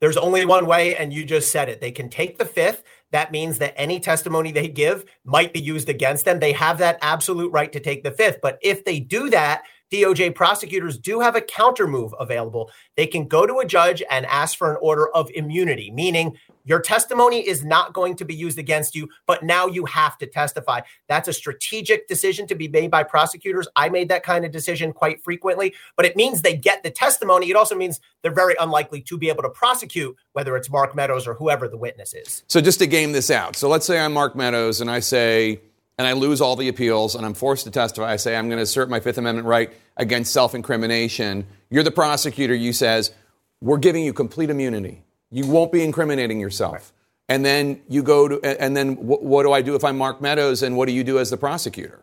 There's 0.00 0.18
only 0.18 0.44
one 0.44 0.66
way, 0.66 0.96
and 0.96 1.12
you 1.14 1.24
just 1.24 1.50
said 1.50 1.70
it. 1.70 1.80
They 1.80 1.92
can 1.92 2.10
take 2.10 2.36
the 2.36 2.44
fifth. 2.44 2.84
That 3.12 3.32
means 3.32 3.58
that 3.58 3.74
any 3.76 4.00
testimony 4.00 4.52
they 4.52 4.68
give 4.68 5.04
might 5.24 5.52
be 5.52 5.60
used 5.60 5.88
against 5.88 6.24
them. 6.24 6.38
They 6.38 6.52
have 6.52 6.78
that 6.78 6.98
absolute 7.02 7.52
right 7.52 7.72
to 7.72 7.80
take 7.80 8.04
the 8.04 8.12
fifth. 8.12 8.38
But 8.40 8.58
if 8.62 8.84
they 8.84 9.00
do 9.00 9.30
that, 9.30 9.62
DOJ 9.92 10.34
prosecutors 10.34 10.98
do 10.98 11.20
have 11.20 11.36
a 11.36 11.40
counter 11.40 11.86
move 11.86 12.14
available. 12.18 12.70
They 12.96 13.06
can 13.06 13.26
go 13.26 13.46
to 13.46 13.58
a 13.58 13.66
judge 13.66 14.02
and 14.10 14.24
ask 14.26 14.56
for 14.56 14.70
an 14.70 14.78
order 14.80 15.08
of 15.14 15.30
immunity, 15.34 15.90
meaning 15.90 16.36
your 16.64 16.80
testimony 16.80 17.46
is 17.46 17.64
not 17.64 17.92
going 17.92 18.16
to 18.16 18.24
be 18.24 18.34
used 18.34 18.58
against 18.58 18.94
you, 18.94 19.08
but 19.26 19.42
now 19.42 19.66
you 19.66 19.86
have 19.86 20.16
to 20.18 20.26
testify. 20.26 20.80
That's 21.08 21.26
a 21.26 21.32
strategic 21.32 22.06
decision 22.06 22.46
to 22.48 22.54
be 22.54 22.68
made 22.68 22.90
by 22.90 23.02
prosecutors. 23.02 23.66
I 23.74 23.88
made 23.88 24.08
that 24.10 24.22
kind 24.22 24.44
of 24.44 24.52
decision 24.52 24.92
quite 24.92 25.24
frequently, 25.24 25.74
but 25.96 26.06
it 26.06 26.16
means 26.16 26.42
they 26.42 26.56
get 26.56 26.82
the 26.82 26.90
testimony. 26.90 27.50
It 27.50 27.56
also 27.56 27.74
means 27.74 28.00
they're 28.22 28.30
very 28.30 28.54
unlikely 28.60 29.00
to 29.02 29.18
be 29.18 29.28
able 29.28 29.42
to 29.42 29.50
prosecute, 29.50 30.16
whether 30.34 30.56
it's 30.56 30.70
Mark 30.70 30.94
Meadows 30.94 31.26
or 31.26 31.34
whoever 31.34 31.66
the 31.66 31.78
witness 31.78 32.14
is. 32.14 32.44
So 32.48 32.60
just 32.60 32.78
to 32.80 32.86
game 32.86 33.12
this 33.12 33.30
out. 33.30 33.56
So 33.56 33.68
let's 33.68 33.86
say 33.86 33.98
I'm 33.98 34.12
Mark 34.12 34.36
Meadows 34.36 34.80
and 34.80 34.90
I 34.90 35.00
say, 35.00 35.60
and 36.00 36.06
I 36.06 36.14
lose 36.14 36.40
all 36.40 36.56
the 36.56 36.68
appeals 36.68 37.14
and 37.14 37.26
I'm 37.26 37.34
forced 37.34 37.64
to 37.64 37.70
testify. 37.70 38.10
I 38.10 38.16
say 38.16 38.34
I'm 38.34 38.48
going 38.48 38.56
to 38.56 38.62
assert 38.62 38.88
my 38.88 39.00
Fifth 39.00 39.18
Amendment 39.18 39.46
right 39.46 39.70
against 39.98 40.32
self-incrimination. 40.32 41.46
You're 41.68 41.82
the 41.82 41.90
prosecutor. 41.90 42.54
You 42.54 42.72
says 42.72 43.12
we're 43.60 43.76
giving 43.76 44.02
you 44.02 44.14
complete 44.14 44.48
immunity. 44.48 45.02
You 45.30 45.46
won't 45.46 45.72
be 45.72 45.84
incriminating 45.84 46.40
yourself. 46.40 46.72
Right. 46.72 46.92
And 47.28 47.44
then 47.44 47.82
you 47.86 48.02
go 48.02 48.28
to, 48.28 48.40
and 48.42 48.74
then 48.74 48.96
what, 48.96 49.22
what 49.22 49.42
do 49.42 49.52
I 49.52 49.60
do 49.60 49.74
if 49.74 49.84
I'm 49.84 49.98
Mark 49.98 50.22
Meadows? 50.22 50.62
And 50.62 50.74
what 50.74 50.86
do 50.86 50.92
you 50.92 51.04
do 51.04 51.18
as 51.18 51.28
the 51.28 51.36
prosecutor? 51.36 52.02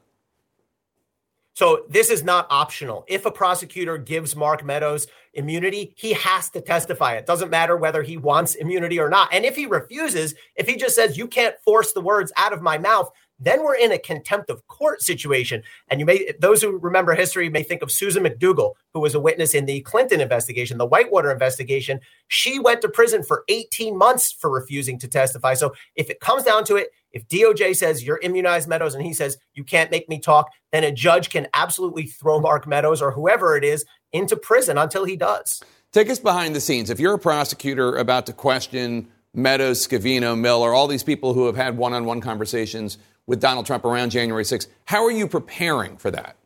So 1.55 1.85
this 1.89 2.11
is 2.11 2.23
not 2.23 2.45
optional. 2.51 3.03
If 3.07 3.25
a 3.25 3.31
prosecutor 3.31 3.97
gives 3.97 4.35
Mark 4.35 4.63
Meadows 4.63 5.07
immunity, 5.33 5.95
he 5.95 6.13
has 6.13 6.51
to 6.51 6.61
testify. 6.61 7.15
It 7.15 7.25
doesn't 7.25 7.49
matter 7.49 7.75
whether 7.75 8.03
he 8.03 8.15
wants 8.15 8.53
immunity 8.53 8.99
or 8.99 9.09
not. 9.09 9.33
And 9.33 9.43
if 9.43 9.55
he 9.55 9.65
refuses, 9.65 10.35
if 10.55 10.67
he 10.67 10.75
just 10.75 10.93
says, 10.93 11.17
you 11.17 11.25
can't 11.25 11.59
force 11.65 11.93
the 11.93 12.01
words 12.01 12.31
out 12.37 12.53
of 12.53 12.61
my 12.61 12.77
mouth, 12.77 13.11
then 13.39 13.63
we're 13.63 13.75
in 13.75 13.91
a 13.91 14.00
contempt 14.00 14.50
of 14.50 14.65
court 14.67 15.01
situation. 15.01 15.63
And 15.89 16.00
you 16.00 16.06
may, 16.06 16.32
those 16.39 16.62
who 16.62 16.77
remember 16.77 17.13
history 17.13 17.50
may 17.50 17.63
think 17.63 17.82
of 17.82 17.91
Susan 17.91 18.24
McDougal, 18.24 18.74
who 18.94 19.00
was 19.00 19.13
a 19.15 19.20
witness 19.20 19.53
in 19.53 19.65
the 19.65 19.82
Clinton 19.82 20.22
investigation, 20.22 20.77
the 20.77 20.86
Whitewater 20.86 21.32
investigation. 21.32 22.00
She 22.27 22.60
went 22.60 22.82
to 22.82 22.89
prison 22.89 23.24
for 23.24 23.44
18 23.48 23.98
months 23.98 24.32
for 24.32 24.50
refusing 24.50 24.98
to 25.00 25.08
testify. 25.08 25.53
So 25.53 25.74
if 25.96 26.10
it 26.10 26.20
comes 26.20 26.44
down 26.44 26.63
to 26.65 26.75
it, 26.75 26.89
if 27.12 27.27
DOJ 27.27 27.75
says 27.75 28.03
you're 28.03 28.20
immunized 28.22 28.67
Meadows 28.67 28.96
and 28.96 29.06
he 29.06 29.13
says 29.13 29.38
you 29.53 29.63
can't 29.63 29.91
make 29.91 30.10
me 30.10 30.20
talk, 30.20 30.51
then 30.72 30.84
a 30.84 30.91
judge 30.91 31.29
can 31.29 31.48
absolutely 31.53 32.06
throw 32.06 32.39
Mark 32.39 32.67
Meadows 32.67 33.01
or 33.01 33.12
whoever 33.12 33.56
it 33.56 33.63
is 33.63 33.86
into 34.13 34.36
prison 34.36 34.77
until 34.77 35.06
he 35.06 35.15
does. 35.15 35.63
Take 35.91 36.10
us 36.10 36.20
behind 36.20 36.56
the 36.56 36.60
scenes. 36.60 36.89
If 36.89 37.00
you're 37.00 37.13
a 37.13 37.20
prosecutor 37.20 37.96
about 37.96 38.25
to 38.25 38.34
question 38.34 39.08
Meadows, 39.34 39.88
Scavino, 39.88 40.38
Miller, 40.38 40.74
all 40.74 40.88
these 40.88 41.03
people 41.03 41.34
who 41.34 41.46
have 41.46 41.56
had 41.56 41.77
one 41.77 41.94
on 41.94 42.06
one 42.06 42.22
conversations 42.22 42.98
with 43.27 43.39
Donald 43.39 43.65
Trump 43.65 43.86
around 43.86 44.10
January 44.10 44.43
6th. 44.43 44.67
How 44.86 45.03
are 45.05 45.12
you 45.12 45.27
preparing 45.27 45.98
for 45.98 46.10
that? 46.12 46.38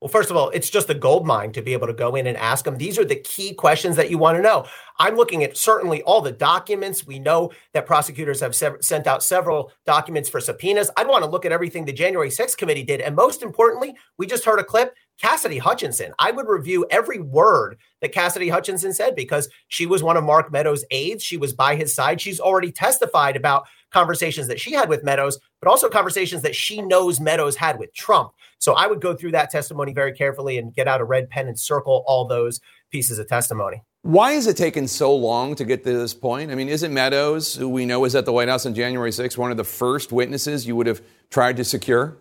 Well, 0.00 0.08
first 0.08 0.30
of 0.32 0.36
all, 0.36 0.50
it's 0.50 0.68
just 0.68 0.90
a 0.90 0.94
gold 0.94 1.24
mine 1.24 1.52
to 1.52 1.62
be 1.62 1.74
able 1.74 1.86
to 1.86 1.92
go 1.92 2.16
in 2.16 2.26
and 2.26 2.36
ask 2.36 2.64
them. 2.64 2.76
These 2.76 2.98
are 2.98 3.04
the 3.04 3.14
key 3.14 3.54
questions 3.54 3.94
that 3.94 4.10
you 4.10 4.18
want 4.18 4.36
to 4.36 4.42
know. 4.42 4.66
I'm 4.98 5.14
looking 5.14 5.44
at 5.44 5.56
certainly 5.56 6.02
all 6.02 6.20
the 6.20 6.32
documents. 6.32 7.06
We 7.06 7.20
know 7.20 7.52
that 7.72 7.86
prosecutors 7.86 8.40
have 8.40 8.56
sent 8.56 9.06
out 9.06 9.22
several 9.22 9.70
documents 9.86 10.28
for 10.28 10.40
subpoenas. 10.40 10.90
I'd 10.96 11.06
want 11.06 11.22
to 11.22 11.30
look 11.30 11.44
at 11.44 11.52
everything 11.52 11.84
the 11.84 11.92
January 11.92 12.30
6th 12.30 12.56
committee 12.56 12.82
did. 12.82 13.00
And 13.00 13.14
most 13.14 13.44
importantly, 13.44 13.94
we 14.18 14.26
just 14.26 14.44
heard 14.44 14.58
a 14.58 14.64
clip 14.64 14.92
Cassidy 15.20 15.58
Hutchinson. 15.58 16.12
I 16.18 16.32
would 16.32 16.48
review 16.48 16.84
every 16.90 17.20
word 17.20 17.78
that 18.00 18.10
Cassidy 18.10 18.48
Hutchinson 18.48 18.92
said 18.92 19.14
because 19.14 19.48
she 19.68 19.86
was 19.86 20.02
one 20.02 20.16
of 20.16 20.24
Mark 20.24 20.50
Meadows' 20.50 20.84
aides. 20.90 21.22
She 21.22 21.36
was 21.36 21.52
by 21.52 21.76
his 21.76 21.94
side. 21.94 22.20
She's 22.20 22.40
already 22.40 22.72
testified 22.72 23.36
about 23.36 23.68
conversations 23.92 24.48
that 24.48 24.60
she 24.60 24.72
had 24.72 24.88
with 24.88 25.04
Meadows, 25.04 25.38
but 25.60 25.68
also 25.68 25.88
conversations 25.88 26.42
that 26.42 26.54
she 26.54 26.82
knows 26.82 27.20
Meadows 27.20 27.56
had 27.56 27.78
with 27.78 27.94
Trump. 27.94 28.32
So 28.58 28.74
I 28.74 28.86
would 28.86 29.00
go 29.00 29.14
through 29.14 29.32
that 29.32 29.50
testimony 29.50 29.92
very 29.92 30.12
carefully 30.12 30.58
and 30.58 30.74
get 30.74 30.88
out 30.88 31.00
a 31.00 31.04
red 31.04 31.30
pen 31.30 31.48
and 31.48 31.58
circle 31.58 32.04
all 32.06 32.26
those 32.26 32.60
pieces 32.90 33.18
of 33.18 33.28
testimony. 33.28 33.82
Why 34.02 34.32
has 34.32 34.48
it 34.48 34.56
taken 34.56 34.88
so 34.88 35.14
long 35.14 35.54
to 35.54 35.64
get 35.64 35.84
to 35.84 35.92
this 35.92 36.12
point? 36.12 36.50
I 36.50 36.56
mean, 36.56 36.68
isn't 36.68 36.92
Meadows, 36.92 37.54
who 37.54 37.68
we 37.68 37.86
know 37.86 38.00
was 38.00 38.16
at 38.16 38.24
the 38.24 38.32
White 38.32 38.48
House 38.48 38.66
on 38.66 38.74
January 38.74 39.10
6th, 39.10 39.38
one 39.38 39.52
of 39.52 39.56
the 39.56 39.64
first 39.64 40.10
witnesses 40.10 40.66
you 40.66 40.74
would 40.74 40.88
have 40.88 41.00
tried 41.30 41.56
to 41.58 41.64
secure? 41.64 42.16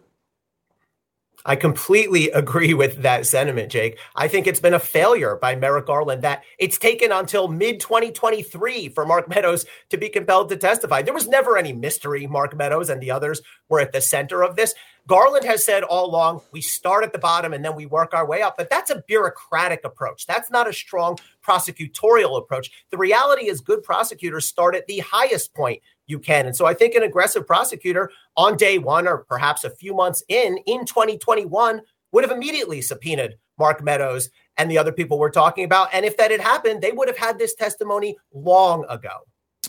I 1.45 1.55
completely 1.55 2.29
agree 2.31 2.73
with 2.73 3.01
that 3.03 3.25
sentiment, 3.25 3.71
Jake. 3.71 3.97
I 4.15 4.27
think 4.27 4.47
it's 4.47 4.59
been 4.59 4.73
a 4.73 4.79
failure 4.79 5.35
by 5.35 5.55
Merrick 5.55 5.87
Garland 5.87 6.21
that 6.23 6.43
it's 6.59 6.77
taken 6.77 7.11
until 7.11 7.47
mid 7.47 7.79
2023 7.79 8.89
for 8.89 9.05
Mark 9.05 9.27
Meadows 9.27 9.65
to 9.89 9.97
be 9.97 10.09
compelled 10.09 10.49
to 10.49 10.57
testify. 10.57 11.01
There 11.01 11.13
was 11.13 11.27
never 11.27 11.57
any 11.57 11.73
mystery. 11.73 12.27
Mark 12.27 12.55
Meadows 12.55 12.89
and 12.89 13.01
the 13.01 13.11
others 13.11 13.41
were 13.69 13.79
at 13.79 13.91
the 13.91 14.01
center 14.01 14.43
of 14.43 14.55
this. 14.55 14.73
Garland 15.07 15.45
has 15.45 15.65
said 15.65 15.83
all 15.83 16.05
along, 16.05 16.41
we 16.51 16.61
start 16.61 17.03
at 17.03 17.11
the 17.11 17.19
bottom 17.19 17.53
and 17.53 17.65
then 17.65 17.75
we 17.75 17.85
work 17.87 18.13
our 18.13 18.25
way 18.25 18.41
up. 18.41 18.55
But 18.55 18.69
that's 18.69 18.91
a 18.91 19.03
bureaucratic 19.07 19.81
approach. 19.83 20.27
That's 20.27 20.51
not 20.51 20.69
a 20.69 20.73
strong 20.73 21.17
prosecutorial 21.45 22.37
approach. 22.37 22.71
The 22.91 22.97
reality 22.97 23.49
is, 23.49 23.61
good 23.61 23.83
prosecutors 23.83 24.45
start 24.45 24.75
at 24.75 24.85
the 24.87 24.99
highest 24.99 25.55
point 25.55 25.81
you 26.11 26.19
can. 26.19 26.45
And 26.45 26.55
so 26.55 26.65
I 26.67 26.75
think 26.75 26.93
an 26.93 27.01
aggressive 27.01 27.47
prosecutor 27.47 28.11
on 28.37 28.57
day 28.57 28.77
one 28.77 29.07
or 29.07 29.19
perhaps 29.19 29.63
a 29.63 29.71
few 29.71 29.95
months 29.95 30.23
in, 30.27 30.57
in 30.67 30.85
2021, 30.85 31.81
would 32.11 32.23
have 32.23 32.31
immediately 32.31 32.81
subpoenaed 32.81 33.37
Mark 33.57 33.83
Meadows 33.83 34.29
and 34.57 34.69
the 34.69 34.77
other 34.77 34.91
people 34.91 35.17
we're 35.17 35.31
talking 35.31 35.63
about. 35.63 35.89
And 35.93 36.05
if 36.05 36.17
that 36.17 36.29
had 36.29 36.41
happened, 36.41 36.81
they 36.81 36.91
would 36.91 37.07
have 37.07 37.17
had 37.17 37.39
this 37.39 37.55
testimony 37.55 38.17
long 38.33 38.85
ago. 38.89 39.09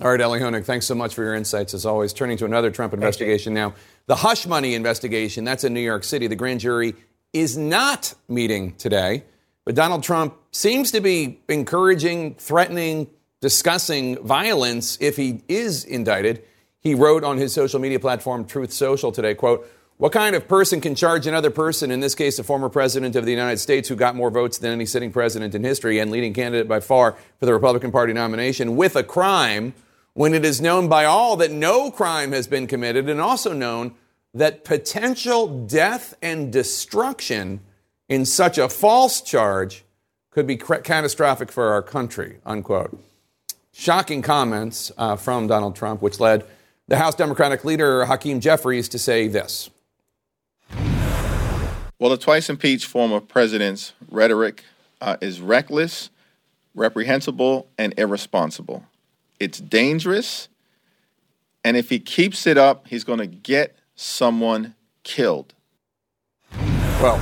All 0.00 0.10
right, 0.10 0.20
Elie 0.20 0.40
Honig, 0.40 0.64
thanks 0.64 0.86
so 0.86 0.94
much 0.94 1.14
for 1.14 1.22
your 1.22 1.34
insights 1.34 1.74
as 1.74 1.84
always. 1.84 2.12
Turning 2.12 2.38
to 2.38 2.44
another 2.46 2.70
Trump 2.70 2.94
investigation 2.94 3.52
now. 3.52 3.74
The 4.06 4.16
hush 4.16 4.46
money 4.46 4.74
investigation, 4.74 5.44
that's 5.44 5.64
in 5.64 5.74
New 5.74 5.80
York 5.80 6.02
City. 6.04 6.26
The 6.26 6.36
grand 6.36 6.60
jury 6.60 6.94
is 7.32 7.56
not 7.56 8.14
meeting 8.26 8.74
today, 8.76 9.24
but 9.64 9.74
Donald 9.74 10.02
Trump 10.02 10.34
seems 10.50 10.90
to 10.92 11.00
be 11.00 11.40
encouraging, 11.48 12.34
threatening, 12.36 13.08
discussing 13.42 14.16
violence 14.24 14.96
if 15.00 15.16
he 15.16 15.42
is 15.48 15.84
indicted. 15.84 16.42
He 16.78 16.94
wrote 16.94 17.24
on 17.24 17.36
his 17.36 17.52
social 17.52 17.80
media 17.80 18.00
platform 18.00 18.46
Truth 18.46 18.72
Social 18.72 19.12
today, 19.12 19.34
quote, 19.34 19.68
what 19.98 20.12
kind 20.12 20.34
of 20.34 20.48
person 20.48 20.80
can 20.80 20.94
charge 20.94 21.26
another 21.26 21.50
person, 21.50 21.90
in 21.90 22.00
this 22.00 22.14
case 22.14 22.38
a 22.38 22.44
former 22.44 22.68
president 22.68 23.14
of 23.14 23.24
the 23.24 23.30
United 23.30 23.58
States 23.58 23.88
who 23.88 23.94
got 23.94 24.16
more 24.16 24.30
votes 24.30 24.58
than 24.58 24.72
any 24.72 24.86
sitting 24.86 25.12
president 25.12 25.54
in 25.54 25.62
history 25.62 25.98
and 25.98 26.10
leading 26.10 26.32
candidate 26.32 26.66
by 26.66 26.80
far 26.80 27.12
for 27.38 27.46
the 27.46 27.52
Republican 27.52 27.92
Party 27.92 28.12
nomination, 28.12 28.76
with 28.76 28.96
a 28.96 29.04
crime 29.04 29.74
when 30.14 30.34
it 30.34 30.44
is 30.44 30.60
known 30.60 30.88
by 30.88 31.04
all 31.04 31.36
that 31.36 31.50
no 31.50 31.90
crime 31.90 32.32
has 32.32 32.46
been 32.46 32.66
committed 32.66 33.08
and 33.08 33.20
also 33.20 33.52
known 33.52 33.94
that 34.34 34.64
potential 34.64 35.66
death 35.66 36.14
and 36.22 36.52
destruction 36.52 37.60
in 38.08 38.24
such 38.24 38.56
a 38.56 38.68
false 38.68 39.20
charge 39.20 39.84
could 40.30 40.46
be 40.46 40.56
catastrophic 40.56 41.52
for 41.52 41.72
our 41.72 41.82
country, 41.82 42.38
unquote 42.44 42.98
shocking 43.72 44.22
comments 44.22 44.92
uh, 44.96 45.16
from 45.16 45.46
Donald 45.46 45.74
Trump, 45.74 46.02
which 46.02 46.20
led 46.20 46.44
the 46.88 46.98
House 46.98 47.14
Democratic 47.14 47.64
leader 47.64 48.04
Hakeem 48.04 48.40
Jeffries 48.40 48.88
to 48.90 48.98
say 48.98 49.28
this. 49.28 49.70
Well, 51.98 52.10
the 52.10 52.16
twice 52.16 52.50
impeached 52.50 52.86
former 52.86 53.20
president's 53.20 53.92
rhetoric 54.10 54.64
uh, 55.00 55.16
is 55.20 55.40
reckless, 55.40 56.10
reprehensible, 56.74 57.68
and 57.78 57.94
irresponsible. 57.96 58.84
It's 59.38 59.58
dangerous, 59.58 60.48
and 61.64 61.76
if 61.76 61.90
he 61.90 61.98
keeps 61.98 62.46
it 62.46 62.58
up, 62.58 62.88
he's 62.88 63.04
going 63.04 63.20
to 63.20 63.26
get 63.26 63.76
someone 63.94 64.74
killed. 65.04 65.54
Well, 67.00 67.20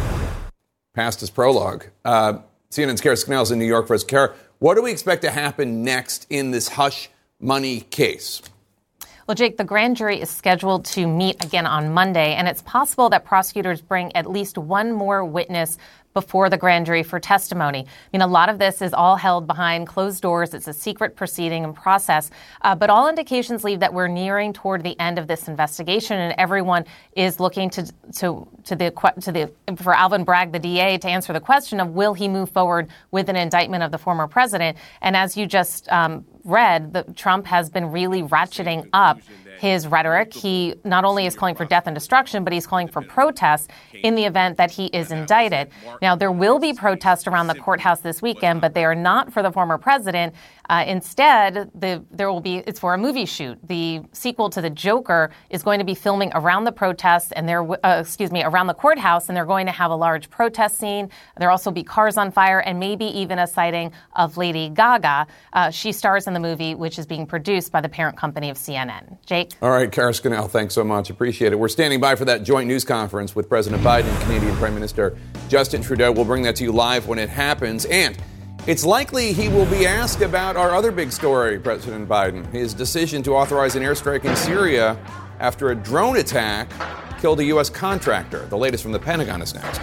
past 0.94 1.20
his 1.20 1.30
prologue. 1.30 1.86
Uh, 2.04 2.38
CNN's 2.70 3.00
Kara 3.00 3.14
is 3.42 3.50
in 3.50 3.58
New 3.58 3.64
York 3.64 3.86
for 3.86 3.94
us. 3.94 4.04
Kara, 4.04 4.34
what 4.60 4.74
do 4.74 4.82
we 4.82 4.92
expect 4.92 5.22
to 5.22 5.30
happen 5.30 5.82
next 5.82 6.26
in 6.30 6.50
this 6.50 6.68
hush 6.68 7.08
money 7.40 7.80
case? 7.80 8.42
Well, 9.26 9.34
Jake, 9.34 9.56
the 9.56 9.64
grand 9.64 9.96
jury 9.96 10.20
is 10.20 10.28
scheduled 10.28 10.84
to 10.86 11.06
meet 11.06 11.42
again 11.42 11.64
on 11.64 11.94
Monday, 11.94 12.34
and 12.34 12.46
it's 12.46 12.62
possible 12.62 13.08
that 13.10 13.24
prosecutors 13.24 13.80
bring 13.80 14.14
at 14.14 14.28
least 14.28 14.58
one 14.58 14.92
more 14.92 15.24
witness 15.24 15.78
before 16.12 16.50
the 16.50 16.56
grand 16.56 16.86
jury 16.86 17.02
for 17.02 17.20
testimony. 17.20 17.80
I 17.80 18.08
mean, 18.12 18.22
a 18.22 18.26
lot 18.26 18.48
of 18.48 18.58
this 18.58 18.82
is 18.82 18.92
all 18.92 19.16
held 19.16 19.46
behind 19.46 19.86
closed 19.86 20.22
doors. 20.22 20.54
It's 20.54 20.66
a 20.66 20.72
secret 20.72 21.16
proceeding 21.16 21.64
and 21.64 21.74
process. 21.74 22.30
Uh, 22.62 22.74
but 22.74 22.90
all 22.90 23.08
indications 23.08 23.62
leave 23.64 23.80
that 23.80 23.94
we're 23.94 24.08
nearing 24.08 24.52
toward 24.52 24.82
the 24.82 24.98
end 24.98 25.18
of 25.18 25.28
this 25.28 25.48
investigation, 25.48 26.18
and 26.18 26.34
everyone 26.38 26.84
is 27.12 27.38
looking 27.38 27.70
to 27.70 27.92
to 28.16 28.46
to 28.64 28.76
the 28.76 28.90
to 29.20 29.32
the 29.32 29.52
for 29.76 29.94
Alvin 29.94 30.24
Bragg, 30.24 30.52
the 30.52 30.58
DA, 30.58 30.98
to 30.98 31.08
answer 31.08 31.32
the 31.32 31.40
question 31.40 31.80
of 31.80 31.90
will 31.90 32.14
he 32.14 32.28
move 32.28 32.50
forward 32.50 32.88
with 33.10 33.28
an 33.28 33.36
indictment 33.36 33.82
of 33.82 33.90
the 33.90 33.98
former 33.98 34.26
president. 34.26 34.76
And 35.00 35.16
as 35.16 35.36
you 35.36 35.46
just 35.46 35.90
um, 35.92 36.24
read, 36.44 36.92
the, 36.92 37.04
Trump 37.14 37.46
has 37.46 37.70
been 37.70 37.90
really 37.90 38.22
ratcheting 38.22 38.88
up 38.92 39.20
his 39.60 39.86
rhetoric. 39.86 40.32
He 40.32 40.74
not 40.84 41.04
only 41.04 41.26
is 41.26 41.36
calling 41.36 41.54
for 41.54 41.66
death 41.66 41.86
and 41.86 41.94
destruction, 41.94 42.44
but 42.44 42.52
he's 42.54 42.66
calling 42.66 42.88
for 42.88 43.02
protests 43.02 43.68
in 43.92 44.14
the 44.14 44.24
event 44.24 44.56
that 44.56 44.70
he 44.70 44.86
is 44.86 45.12
indicted. 45.12 45.70
Now, 46.00 46.16
there 46.16 46.32
will 46.32 46.58
be 46.58 46.72
protests 46.72 47.26
around 47.26 47.48
the 47.48 47.54
courthouse 47.54 48.00
this 48.00 48.22
weekend, 48.22 48.62
but 48.62 48.72
they 48.72 48.86
are 48.86 48.94
not 48.94 49.34
for 49.34 49.42
the 49.42 49.52
former 49.52 49.76
president. 49.76 50.34
Uh, 50.70 50.84
instead, 50.86 51.68
the, 51.74 52.02
there 52.12 52.30
will 52.30 52.40
be 52.40 52.58
it's 52.58 52.78
for 52.78 52.94
a 52.94 52.98
movie 52.98 53.26
shoot. 53.26 53.58
The 53.66 54.02
sequel 54.12 54.48
to 54.50 54.60
The 54.60 54.70
Joker 54.70 55.32
is 55.50 55.64
going 55.64 55.80
to 55.80 55.84
be 55.84 55.96
filming 55.96 56.30
around 56.32 56.62
the 56.62 56.70
protests 56.70 57.32
and 57.32 57.48
they're 57.48 57.68
uh, 57.84 58.00
excuse 58.00 58.30
me 58.30 58.44
around 58.44 58.68
the 58.68 58.74
courthouse, 58.74 59.28
and 59.28 59.36
they're 59.36 59.44
going 59.44 59.66
to 59.66 59.72
have 59.72 59.90
a 59.90 59.96
large 59.96 60.30
protest 60.30 60.78
scene. 60.78 61.10
There'll 61.36 61.50
also 61.50 61.72
be 61.72 61.82
cars 61.82 62.16
on 62.16 62.30
fire 62.30 62.60
and 62.60 62.78
maybe 62.78 63.06
even 63.06 63.40
a 63.40 63.48
sighting 63.48 63.90
of 64.14 64.36
Lady 64.36 64.68
Gaga. 64.68 65.26
Uh, 65.52 65.70
she 65.70 65.90
stars 65.90 66.28
in 66.28 66.34
the 66.34 66.40
movie, 66.40 66.76
which 66.76 67.00
is 67.00 67.06
being 67.06 67.26
produced 67.26 67.72
by 67.72 67.80
the 67.80 67.88
parent 67.88 68.16
company 68.16 68.48
of 68.48 68.56
CNN. 68.56 69.18
Jake. 69.26 69.50
All 69.60 69.70
right, 69.70 69.90
Kara 69.90 70.14
Scannell, 70.14 70.46
thanks 70.46 70.74
so 70.74 70.84
much. 70.84 71.10
Appreciate 71.10 71.52
it. 71.52 71.56
We're 71.56 71.66
standing 71.66 71.98
by 71.98 72.14
for 72.14 72.26
that 72.26 72.44
joint 72.44 72.68
news 72.68 72.84
conference 72.84 73.34
with 73.34 73.48
President 73.48 73.82
Biden 73.82 74.04
and 74.04 74.22
Canadian 74.22 74.54
Prime 74.56 74.74
Minister 74.74 75.18
Justin 75.48 75.82
Trudeau. 75.82 76.12
We'll 76.12 76.24
bring 76.24 76.44
that 76.44 76.54
to 76.56 76.64
you 76.64 76.70
live 76.70 77.08
when 77.08 77.18
it 77.18 77.28
happens. 77.28 77.86
And 77.86 78.16
it's 78.66 78.84
likely 78.84 79.32
he 79.32 79.48
will 79.48 79.66
be 79.66 79.86
asked 79.86 80.20
about 80.20 80.56
our 80.56 80.74
other 80.74 80.92
big 80.92 81.12
story, 81.12 81.58
President 81.58 82.08
Biden, 82.08 82.46
his 82.52 82.74
decision 82.74 83.22
to 83.22 83.34
authorize 83.34 83.74
an 83.74 83.82
airstrike 83.82 84.24
in 84.24 84.36
Syria 84.36 84.98
after 85.38 85.70
a 85.70 85.74
drone 85.74 86.18
attack 86.18 86.70
killed 87.20 87.40
a 87.40 87.44
U.S. 87.44 87.70
contractor. 87.70 88.44
The 88.46 88.58
latest 88.58 88.82
from 88.82 88.92
the 88.92 88.98
Pentagon 88.98 89.42
is 89.42 89.54
next. 89.54 89.80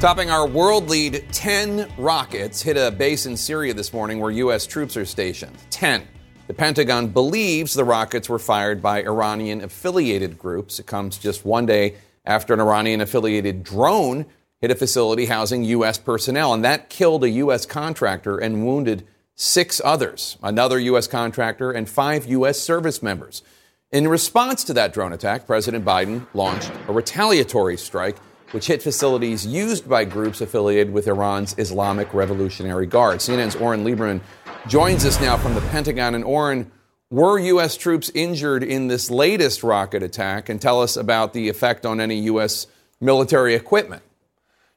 Topping 0.00 0.30
our 0.30 0.48
world 0.48 0.90
lead, 0.90 1.24
10 1.30 1.88
rockets 1.96 2.60
hit 2.60 2.76
a 2.76 2.90
base 2.90 3.26
in 3.26 3.36
Syria 3.36 3.72
this 3.72 3.92
morning 3.92 4.18
where 4.18 4.32
U.S. 4.32 4.66
troops 4.66 4.96
are 4.96 5.04
stationed. 5.04 5.56
10. 5.70 6.06
The 6.48 6.54
Pentagon 6.54 7.06
believes 7.06 7.74
the 7.74 7.84
rockets 7.84 8.28
were 8.28 8.40
fired 8.40 8.82
by 8.82 9.04
Iranian 9.04 9.62
affiliated 9.62 10.36
groups. 10.36 10.80
It 10.80 10.86
comes 10.86 11.18
just 11.18 11.44
one 11.44 11.66
day 11.66 11.94
after 12.24 12.54
an 12.54 12.60
Iranian 12.60 13.00
affiliated 13.00 13.64
drone 13.64 14.26
hit 14.60 14.70
a 14.70 14.74
facility 14.76 15.26
housing 15.26 15.64
U.S. 15.64 15.98
personnel, 15.98 16.54
and 16.54 16.64
that 16.64 16.88
killed 16.88 17.24
a 17.24 17.30
U.S. 17.30 17.66
contractor 17.66 18.38
and 18.38 18.64
wounded 18.64 19.04
six 19.34 19.80
others, 19.84 20.38
another 20.42 20.78
U.S. 20.78 21.08
contractor, 21.08 21.72
and 21.72 21.88
five 21.88 22.26
U.S. 22.26 22.60
service 22.60 23.02
members. 23.02 23.42
In 23.90 24.06
response 24.06 24.62
to 24.64 24.72
that 24.74 24.92
drone 24.92 25.12
attack, 25.12 25.46
President 25.46 25.84
Biden 25.84 26.26
launched 26.32 26.70
a 26.86 26.92
retaliatory 26.92 27.76
strike 27.76 28.16
which 28.52 28.66
hit 28.66 28.82
facilities 28.82 29.44
used 29.46 29.88
by 29.88 30.04
groups 30.04 30.40
affiliated 30.40 30.92
with 30.92 31.08
Iran's 31.08 31.54
Islamic 31.58 32.14
Revolutionary 32.14 32.86
Guard. 32.86 33.18
CNN's 33.18 33.56
Oren 33.56 33.84
Liebermann 33.84 34.20
joins 34.68 35.04
us 35.04 35.20
now 35.20 35.36
from 35.36 35.54
the 35.54 35.60
Pentagon. 35.62 36.14
And 36.14 36.24
Oren, 36.24 36.70
were 37.12 37.38
U.S. 37.38 37.76
troops 37.76 38.10
injured 38.14 38.64
in 38.64 38.88
this 38.88 39.10
latest 39.10 39.62
rocket 39.62 40.02
attack? 40.02 40.48
And 40.48 40.60
tell 40.60 40.80
us 40.82 40.96
about 40.96 41.34
the 41.34 41.48
effect 41.48 41.84
on 41.84 42.00
any 42.00 42.18
U.S. 42.20 42.66
military 43.00 43.54
equipment. 43.54 44.02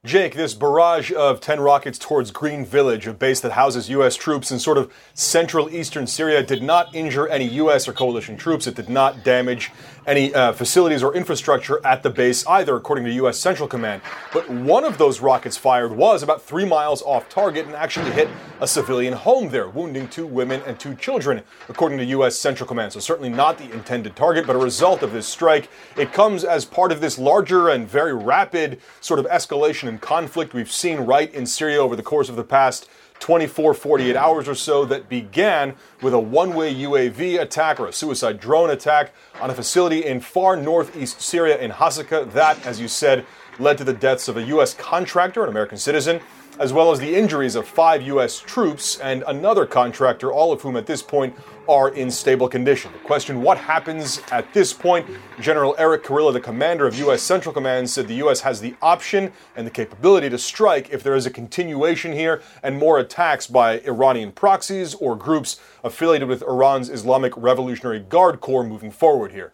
Jake, 0.06 0.36
this 0.36 0.54
barrage 0.54 1.12
of 1.14 1.42
10 1.42 1.62
rockets 1.62 1.98
towards 1.98 2.30
Green 2.30 2.64
Village, 2.64 3.08
a 3.08 3.14
base 3.14 3.40
that 3.40 3.54
houses 3.54 3.90
U.S. 3.90 4.16
troops 4.16 4.52
in 4.52 4.60
sort 4.60 4.78
of 4.78 4.94
central 5.16 5.68
eastern 5.74 6.06
Syria, 6.06 6.44
did 6.44 6.62
not 6.62 6.94
injure 6.94 7.28
any 7.28 7.46
U.S. 7.46 7.88
or 7.88 7.94
coalition 7.94 8.38
troops. 8.38 8.68
It 8.68 8.76
did 8.76 8.90
not 8.90 9.24
damage 9.24 9.72
any 10.08 10.34
uh, 10.34 10.54
facilities 10.54 11.04
or 11.04 11.16
infrastructure 11.16 11.86
at 11.86 12.04
the 12.04 12.10
base 12.10 12.46
either, 12.48 12.76
according 12.76 13.06
to 13.06 13.12
U.S. 13.14 13.40
Central 13.40 13.68
Command. 13.68 14.02
But 14.34 14.50
one 14.50 14.84
of 14.84 14.98
those 14.98 15.20
rockets 15.20 15.58
fired 15.58 15.92
was 15.92 16.24
about 16.24 16.42
three 16.42 16.66
miles 16.66 17.02
off 17.02 17.30
target 17.30 17.66
and 17.66 17.76
actually 17.76 18.12
hit 18.12 18.30
a 18.62 18.68
civilian 18.68 19.14
home 19.14 19.50
there, 19.50 19.68
wounding 19.68 20.08
two 20.08 20.28
women 20.28 20.62
and 20.66 20.80
two 20.80 20.96
children, 20.96 21.44
according 21.70 21.98
to 21.98 22.06
U.S. 22.06 22.38
Central 22.38 22.68
Command. 22.68 22.94
So, 22.94 23.00
certainly 23.00 23.30
not 23.30 23.58
the 23.58 23.72
intended 23.72 24.16
target, 24.16 24.48
but 24.48 24.56
a 24.56 24.60
result 24.60 25.04
of 25.04 25.12
this 25.12 25.28
strike. 25.28 25.70
It 25.98 26.14
comes 26.14 26.44
as 26.44 26.66
part 26.66 26.92
of 26.92 27.02
this 27.02 27.18
larger 27.18 27.70
and 27.70 27.88
very 27.88 28.14
rapid 28.14 28.80
sort 29.02 29.20
of 29.20 29.26
escalation 29.28 29.90
and 29.90 30.00
conflict 30.02 30.54
we've 30.54 30.72
seen 30.72 31.00
right 31.02 31.34
in 31.34 31.46
Syria 31.46 31.80
over 31.80 31.96
the 31.96 32.04
course 32.04 32.30
of 32.30 32.36
the 32.36 32.44
past 32.44 32.90
24, 33.20 33.74
48 33.74 34.16
hours 34.16 34.48
or 34.48 34.56
so 34.56 34.86
that 34.86 35.10
began 35.10 35.76
with 36.02 36.14
a 36.14 36.20
one 36.20 36.54
way 36.54 36.74
UAV 36.74 37.40
attack 37.42 37.80
or 37.80 37.88
a 37.88 37.94
suicide 37.94 38.40
drone 38.40 38.70
attack 38.70 39.14
on 39.42 39.50
a 39.50 39.54
facility 39.54 40.06
in 40.06 40.20
far 40.20 40.56
northeast 40.56 41.22
Syria 41.22 41.58
in 41.58 41.72
Hasaka. 41.72 42.32
That, 42.34 42.64
as 42.66 42.80
you 42.80 42.88
said, 42.88 43.26
led 43.60 43.78
to 43.78 43.84
the 43.84 43.94
deaths 43.94 44.28
of 44.28 44.38
a 44.38 44.44
U.S. 44.44 44.74
contractor, 44.74 45.44
an 45.44 45.50
American 45.50 45.78
citizen, 45.78 46.20
as 46.60 46.72
well 46.72 46.92
as 46.92 47.00
the 47.00 47.16
injuries 47.16 47.56
of 47.56 47.68
five 47.68 48.02
U.S. 48.04 48.40
troops 48.40 49.00
and 49.00 49.24
another 49.28 49.66
contractor, 49.66 50.32
all 50.32 50.52
of 50.52 50.62
whom 50.62 50.78
at 50.78 50.86
this 50.86 51.02
point 51.02 51.36
are 51.68 51.90
in 51.90 52.12
stable 52.12 52.48
condition. 52.48 52.92
The 52.94 53.00
question 53.00 53.42
what 53.42 53.58
happens 53.58 54.22
at 54.32 54.52
this 54.54 54.72
point? 54.72 55.08
General 55.40 55.76
Eric 55.78 56.04
Kurilla, 56.04 56.32
the 56.32 56.40
commander 56.40 56.88
of 56.88 56.98
U.S. 57.00 57.22
Central 57.22 57.54
Command, 57.54 57.90
said 57.90 58.08
the 58.08 58.16
U.S. 58.16 58.42
has 58.42 58.62
the 58.62 58.76
option 58.82 59.32
and 59.56 59.66
the 59.66 59.72
capability 59.72 60.30
to 60.30 60.38
strike 60.38 60.90
if 60.92 61.04
there 61.04 61.16
is 61.16 61.26
a 61.26 61.32
continuation 61.32 62.14
here 62.14 62.42
and 62.64 62.78
more 62.78 63.00
attacks 63.00 63.48
by 63.48 63.80
Iranian 63.82 64.32
proxies 64.32 64.94
or 64.96 65.16
groups 65.16 65.60
affiliated 65.84 66.28
with 66.28 66.44
Iran's 66.44 66.90
Islamic 66.90 67.34
Revolutionary 67.36 68.00
Guard 68.00 68.42
Corps 68.42 68.64
moving 68.64 68.92
forward 68.92 69.32
here. 69.32 69.54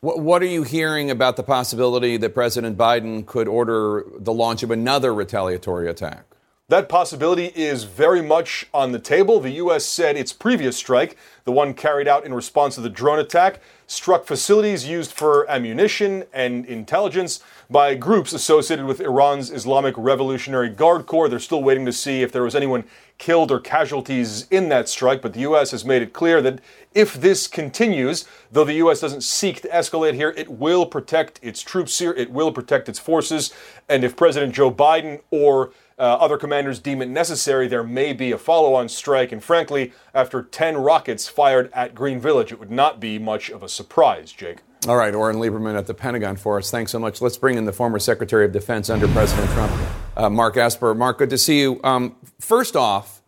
What 0.00 0.42
are 0.42 0.46
you 0.46 0.62
hearing 0.62 1.10
about 1.10 1.36
the 1.36 1.42
possibility 1.42 2.16
that 2.18 2.34
President 2.34 2.76
Biden 2.76 3.24
could 3.26 3.48
order 3.48 4.04
the 4.18 4.32
launch 4.32 4.62
of 4.62 4.70
another 4.70 5.12
retaliatory 5.12 5.88
attack? 5.88 6.35
That 6.68 6.88
possibility 6.88 7.52
is 7.54 7.84
very 7.84 8.20
much 8.20 8.66
on 8.74 8.90
the 8.90 8.98
table. 8.98 9.38
The 9.38 9.52
U.S. 9.52 9.84
said 9.84 10.16
its 10.16 10.32
previous 10.32 10.76
strike, 10.76 11.16
the 11.44 11.52
one 11.52 11.74
carried 11.74 12.08
out 12.08 12.24
in 12.24 12.34
response 12.34 12.74
to 12.74 12.80
the 12.80 12.90
drone 12.90 13.20
attack, 13.20 13.60
struck 13.86 14.26
facilities 14.26 14.84
used 14.84 15.12
for 15.12 15.48
ammunition 15.48 16.24
and 16.32 16.66
intelligence 16.66 17.38
by 17.70 17.94
groups 17.94 18.32
associated 18.32 18.84
with 18.84 19.00
Iran's 19.00 19.52
Islamic 19.52 19.94
Revolutionary 19.96 20.68
Guard 20.68 21.06
Corps. 21.06 21.28
They're 21.28 21.38
still 21.38 21.62
waiting 21.62 21.86
to 21.86 21.92
see 21.92 22.22
if 22.22 22.32
there 22.32 22.42
was 22.42 22.56
anyone 22.56 22.82
killed 23.16 23.52
or 23.52 23.60
casualties 23.60 24.48
in 24.50 24.68
that 24.70 24.88
strike, 24.88 25.22
but 25.22 25.34
the 25.34 25.40
U.S. 25.42 25.70
has 25.70 25.84
made 25.84 26.02
it 26.02 26.12
clear 26.12 26.42
that 26.42 26.58
if 26.92 27.14
this 27.14 27.46
continues, 27.46 28.24
though 28.50 28.64
the 28.64 28.74
U.S. 28.74 28.98
doesn't 28.98 29.22
seek 29.22 29.62
to 29.62 29.68
escalate 29.68 30.14
here, 30.14 30.34
it 30.36 30.48
will 30.48 30.84
protect 30.84 31.38
its 31.44 31.62
troops 31.62 31.96
here, 32.00 32.12
it 32.14 32.32
will 32.32 32.50
protect 32.50 32.88
its 32.88 32.98
forces, 32.98 33.54
and 33.88 34.02
if 34.02 34.16
President 34.16 34.52
Joe 34.52 34.72
Biden 34.72 35.20
or 35.30 35.70
uh, 35.98 36.02
other 36.02 36.36
commanders 36.36 36.78
deem 36.78 37.00
it 37.00 37.08
necessary, 37.08 37.68
there 37.68 37.82
may 37.82 38.12
be 38.12 38.32
a 38.32 38.38
follow 38.38 38.74
on 38.74 38.88
strike. 38.88 39.32
And 39.32 39.42
frankly, 39.42 39.92
after 40.14 40.42
10 40.42 40.76
rockets 40.76 41.28
fired 41.28 41.70
at 41.72 41.94
Green 41.94 42.20
Village, 42.20 42.52
it 42.52 42.58
would 42.58 42.70
not 42.70 43.00
be 43.00 43.18
much 43.18 43.50
of 43.50 43.62
a 43.62 43.68
surprise, 43.68 44.32
Jake. 44.32 44.58
All 44.86 44.96
right, 44.96 45.14
Oren 45.14 45.36
Liebermann 45.36 45.76
at 45.76 45.86
the 45.86 45.94
Pentagon 45.94 46.36
for 46.36 46.58
us. 46.58 46.70
Thanks 46.70 46.92
so 46.92 46.98
much. 46.98 47.20
Let's 47.20 47.38
bring 47.38 47.56
in 47.56 47.64
the 47.64 47.72
former 47.72 47.98
Secretary 47.98 48.44
of 48.44 48.52
Defense 48.52 48.88
under 48.90 49.08
President 49.08 49.50
Trump, 49.50 49.72
uh, 50.16 50.30
Mark 50.30 50.56
Esper. 50.56 50.94
Mark, 50.94 51.18
good 51.18 51.30
to 51.30 51.38
see 51.38 51.60
you. 51.60 51.80
Um, 51.82 52.14
first 52.38 52.76
off, 52.76 53.22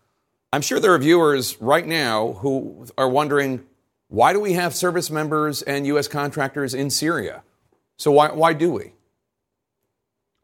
I'm 0.53 0.63
sure 0.63 0.79
there 0.79 0.95
are 0.95 0.99
viewers 0.99 1.61
right 1.61 1.87
now 1.87 2.35
who 2.35 2.87
are 2.97 3.09
wondering 3.09 3.65
why 4.09 4.33
do 4.33 4.41
we 4.41 4.55
have 4.55 4.75
service 4.75 5.11
members 5.11 5.63
and 5.63 5.87
U.S. 5.89 6.09
contractors 6.09 6.75
in 6.75 6.91
Syria? 6.91 7.43
So 7.97 8.13
why, 8.13 8.33
why 8.33 8.53
do 8.53 8.73
we? 8.73 8.93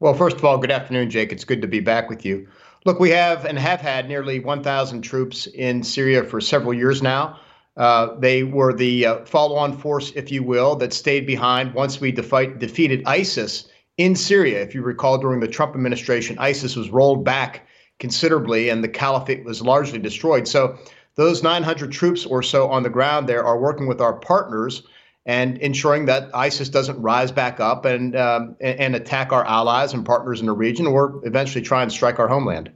Well, 0.04 0.12
first 0.12 0.36
of 0.36 0.44
all, 0.44 0.58
good 0.58 0.70
afternoon, 0.70 1.08
Jake. 1.08 1.32
It's 1.32 1.44
good 1.44 1.62
to 1.62 1.66
be 1.66 1.80
back 1.80 2.10
with 2.10 2.26
you. 2.26 2.46
Look, 2.84 3.00
we 3.00 3.08
have 3.08 3.46
and 3.46 3.58
have 3.58 3.80
had 3.80 4.06
nearly 4.06 4.38
1,000 4.38 5.00
troops 5.00 5.46
in 5.46 5.82
Syria 5.82 6.22
for 6.24 6.42
several 6.42 6.74
years 6.74 7.00
now. 7.00 7.40
Uh, 7.78 8.08
they 8.18 8.42
were 8.42 8.74
the 8.74 9.06
uh, 9.06 9.24
follow 9.24 9.56
on 9.56 9.74
force, 9.74 10.12
if 10.14 10.30
you 10.30 10.42
will, 10.42 10.76
that 10.76 10.92
stayed 10.92 11.26
behind 11.26 11.72
once 11.72 12.02
we 12.02 12.12
defeated 12.12 13.02
ISIS 13.06 13.68
in 13.96 14.14
Syria. 14.14 14.60
If 14.60 14.74
you 14.74 14.82
recall, 14.82 15.16
during 15.16 15.40
the 15.40 15.48
Trump 15.48 15.74
administration, 15.74 16.36
ISIS 16.38 16.76
was 16.76 16.90
rolled 16.90 17.24
back 17.24 17.66
considerably 17.98 18.68
and 18.68 18.84
the 18.84 18.88
caliphate 18.88 19.46
was 19.46 19.62
largely 19.62 19.98
destroyed. 19.98 20.46
So, 20.46 20.76
those 21.14 21.42
900 21.42 21.90
troops 21.90 22.26
or 22.26 22.42
so 22.42 22.68
on 22.68 22.82
the 22.82 22.90
ground 22.90 23.26
there 23.26 23.42
are 23.42 23.58
working 23.58 23.86
with 23.86 24.02
our 24.02 24.12
partners 24.12 24.82
and 25.26 25.56
ensuring 25.58 26.06
that 26.06 26.28
ISIS 26.34 26.68
doesn't 26.68 27.00
rise 27.00 27.32
back 27.32 27.58
up 27.60 27.84
and, 27.84 28.14
um, 28.14 28.56
and 28.60 28.94
attack 28.94 29.32
our 29.32 29.44
allies 29.44 29.94
and 29.94 30.04
partners 30.04 30.40
in 30.40 30.46
the 30.46 30.52
region 30.52 30.86
or 30.86 31.20
eventually 31.24 31.62
try 31.62 31.82
and 31.82 31.90
strike 31.90 32.18
our 32.18 32.28
homeland. 32.28 32.70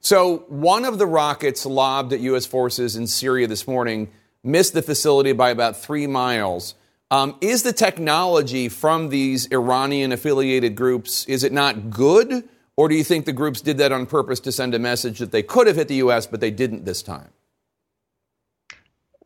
So, 0.00 0.44
one 0.48 0.84
of 0.84 0.98
the 0.98 1.06
rockets 1.06 1.64
lobbed 1.64 2.12
at 2.12 2.20
U.S. 2.20 2.44
forces 2.44 2.94
in 2.94 3.06
Syria 3.06 3.46
this 3.46 3.66
morning 3.66 4.10
missed 4.42 4.74
the 4.74 4.82
facility 4.82 5.32
by 5.32 5.48
about 5.48 5.78
three 5.78 6.06
miles. 6.06 6.74
Um, 7.10 7.36
is 7.40 7.62
the 7.62 7.72
technology 7.72 8.68
from 8.68 9.08
these 9.08 9.46
Iranian 9.50 10.12
affiliated 10.12 10.74
groups 10.74 11.24
is 11.26 11.42
it 11.42 11.52
not 11.52 11.88
good, 11.88 12.46
or 12.76 12.88
do 12.88 12.94
you 12.94 13.04
think 13.04 13.24
the 13.24 13.32
groups 13.32 13.62
did 13.62 13.78
that 13.78 13.92
on 13.92 14.04
purpose 14.04 14.40
to 14.40 14.52
send 14.52 14.74
a 14.74 14.78
message 14.78 15.20
that 15.20 15.32
they 15.32 15.42
could 15.42 15.66
have 15.66 15.76
hit 15.76 15.88
the 15.88 15.96
U.S. 15.96 16.26
but 16.26 16.40
they 16.40 16.50
didn't 16.50 16.84
this 16.84 17.02
time? 17.02 17.30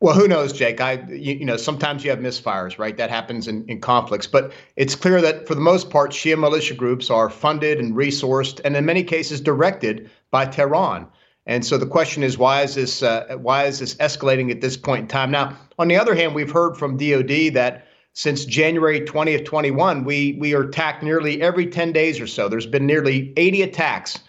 Well, 0.00 0.14
who 0.14 0.28
knows, 0.28 0.52
Jake? 0.52 0.80
I, 0.80 1.02
you, 1.08 1.34
you, 1.34 1.44
know, 1.44 1.56
sometimes 1.56 2.04
you 2.04 2.10
have 2.10 2.20
misfires, 2.20 2.78
right? 2.78 2.96
That 2.96 3.10
happens 3.10 3.48
in, 3.48 3.64
in 3.66 3.80
conflicts. 3.80 4.28
But 4.28 4.52
it's 4.76 4.94
clear 4.94 5.20
that 5.20 5.48
for 5.48 5.56
the 5.56 5.60
most 5.60 5.90
part, 5.90 6.12
Shia 6.12 6.38
militia 6.38 6.74
groups 6.74 7.10
are 7.10 7.28
funded 7.28 7.80
and 7.80 7.94
resourced, 7.94 8.60
and 8.64 8.76
in 8.76 8.84
many 8.84 9.02
cases 9.02 9.40
directed 9.40 10.08
by 10.30 10.46
Tehran. 10.46 11.08
And 11.46 11.64
so 11.64 11.78
the 11.78 11.86
question 11.86 12.22
is, 12.22 12.38
why 12.38 12.62
is 12.62 12.76
this 12.76 13.02
uh, 13.02 13.38
why 13.40 13.64
is 13.64 13.80
this 13.80 13.94
escalating 13.96 14.50
at 14.52 14.60
this 14.60 14.76
point 14.76 15.02
in 15.02 15.08
time? 15.08 15.30
Now, 15.30 15.56
on 15.78 15.88
the 15.88 15.96
other 15.96 16.14
hand, 16.14 16.34
we've 16.34 16.50
heard 16.50 16.76
from 16.76 16.96
DoD 16.96 17.54
that 17.54 17.86
since 18.12 18.44
January 18.44 19.00
20th, 19.00 19.46
21, 19.46 20.04
we 20.04 20.36
we 20.38 20.54
are 20.54 20.62
attacked 20.62 21.02
nearly 21.02 21.40
every 21.40 21.66
10 21.66 21.90
days 21.90 22.20
or 22.20 22.26
so. 22.26 22.48
There's 22.48 22.66
been 22.66 22.86
nearly 22.86 23.32
80 23.36 23.62
attacks 23.62 24.20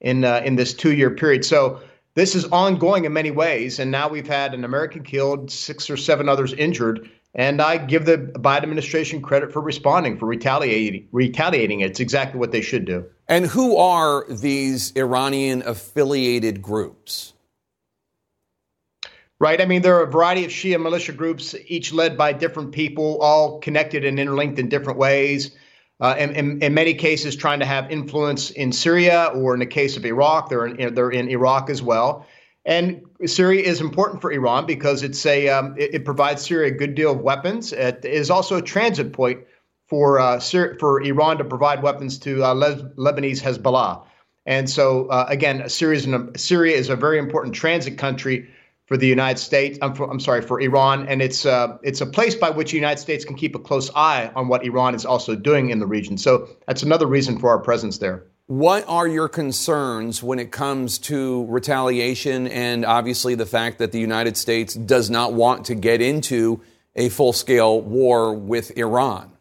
in 0.00 0.24
uh, 0.24 0.40
in 0.44 0.56
this 0.56 0.72
two 0.72 0.94
year 0.94 1.10
period. 1.10 1.44
So 1.44 1.80
this 2.18 2.34
is 2.34 2.44
ongoing 2.46 3.04
in 3.04 3.12
many 3.12 3.30
ways. 3.30 3.78
And 3.78 3.90
now 3.90 4.08
we've 4.08 4.26
had 4.26 4.52
an 4.52 4.64
American 4.64 5.04
killed, 5.04 5.50
six 5.50 5.88
or 5.88 5.96
seven 5.96 6.28
others 6.28 6.52
injured. 6.52 7.08
And 7.34 7.62
I 7.62 7.78
give 7.78 8.06
the 8.06 8.18
Biden 8.18 8.64
administration 8.64 9.22
credit 9.22 9.52
for 9.52 9.60
responding, 9.60 10.18
for 10.18 10.26
retaliating. 10.26 11.06
Retaliating, 11.12 11.80
it's 11.80 12.00
exactly 12.00 12.40
what 12.40 12.50
they 12.50 12.60
should 12.60 12.84
do. 12.84 13.04
And 13.28 13.46
who 13.46 13.76
are 13.76 14.24
these 14.28 14.92
Iranian 14.96 15.62
affiliated 15.64 16.60
groups? 16.60 17.34
Right. 19.38 19.60
I 19.60 19.66
mean, 19.66 19.82
there 19.82 19.96
are 19.98 20.02
a 20.02 20.10
variety 20.10 20.44
of 20.44 20.50
Shia 20.50 20.82
militia 20.82 21.12
groups, 21.12 21.54
each 21.68 21.92
led 21.92 22.18
by 22.18 22.32
different 22.32 22.72
people, 22.72 23.18
all 23.20 23.60
connected 23.60 24.04
and 24.04 24.18
interlinked 24.18 24.58
in 24.58 24.68
different 24.68 24.98
ways 24.98 25.52
uh, 26.00 26.14
in, 26.18 26.34
in, 26.34 26.62
in, 26.62 26.74
many 26.74 26.94
cases 26.94 27.34
trying 27.34 27.58
to 27.58 27.66
have 27.66 27.90
influence 27.90 28.50
in 28.50 28.70
Syria, 28.70 29.32
or 29.34 29.54
in 29.54 29.60
the 29.60 29.66
case 29.66 29.96
of 29.96 30.04
Iraq, 30.06 30.48
they're 30.48 30.66
in, 30.66 30.94
they're 30.94 31.10
in 31.10 31.28
Iraq 31.28 31.70
as 31.70 31.82
well. 31.82 32.26
And 32.64 33.02
Syria 33.26 33.62
is 33.62 33.80
important 33.80 34.20
for 34.20 34.30
Iran 34.30 34.66
because 34.66 35.02
it's 35.02 35.24
a 35.26 35.48
um, 35.48 35.74
it, 35.76 35.94
it, 35.94 36.04
provides 36.04 36.44
Syria 36.44 36.68
a 36.68 36.76
good 36.76 36.94
deal 36.94 37.12
of 37.12 37.20
weapons. 37.20 37.72
It 37.72 38.04
is 38.04 38.30
also 38.30 38.56
a 38.56 38.62
transit 38.62 39.12
point 39.12 39.40
for 39.88 40.20
uh, 40.20 40.38
for 40.38 41.02
Iran 41.02 41.38
to 41.38 41.44
provide 41.44 41.82
weapons 41.82 42.18
to 42.20 42.44
uh, 42.44 42.52
Le- 42.52 42.90
Lebanese 42.96 43.40
Hezbollah. 43.40 44.04
And 44.46 44.68
so 44.68 45.06
uh, 45.08 45.26
again, 45.28 45.68
Syria 45.68 45.96
is, 45.96 46.06
an, 46.06 46.36
Syria 46.36 46.76
is 46.76 46.88
a 46.88 46.96
very 46.96 47.18
important 47.18 47.54
transit 47.54 47.98
country 47.98 48.48
for 48.88 48.96
the 48.96 49.06
United 49.06 49.38
States. 49.38 49.78
I'm, 49.82 49.94
for, 49.94 50.10
I'm 50.10 50.18
sorry 50.18 50.40
for 50.40 50.60
Iran, 50.60 51.06
and 51.08 51.20
it's 51.20 51.44
uh, 51.44 51.76
it's 51.82 52.00
a 52.00 52.06
place 52.06 52.34
by 52.34 52.50
which 52.50 52.70
the 52.70 52.76
United 52.76 52.98
States 52.98 53.24
can 53.24 53.36
keep 53.36 53.54
a 53.54 53.58
close 53.58 53.90
eye 53.94 54.32
on 54.34 54.48
what 54.48 54.64
Iran 54.64 54.94
is 54.94 55.04
also 55.04 55.36
doing 55.36 55.70
in 55.70 55.78
the 55.78 55.86
region. 55.86 56.16
So 56.16 56.48
that's 56.66 56.82
another 56.82 57.06
reason 57.06 57.38
for 57.38 57.50
our 57.50 57.58
presence 57.58 57.98
there. 57.98 58.24
What 58.46 58.86
are 58.88 59.06
your 59.06 59.28
concerns 59.28 60.22
when 60.22 60.38
it 60.38 60.50
comes 60.50 60.96
to 61.00 61.44
retaliation 61.48 62.48
and 62.48 62.86
obviously 62.86 63.34
the 63.34 63.44
fact 63.44 63.76
that 63.76 63.92
the 63.92 64.00
United 64.00 64.38
States 64.38 64.72
does 64.72 65.10
not 65.10 65.34
want 65.34 65.66
to 65.66 65.74
get 65.74 66.00
into 66.00 66.62
a 66.96 67.10
full 67.10 67.34
scale 67.34 67.78
war 67.82 68.32
with 68.32 68.76
Iran? 68.78 69.32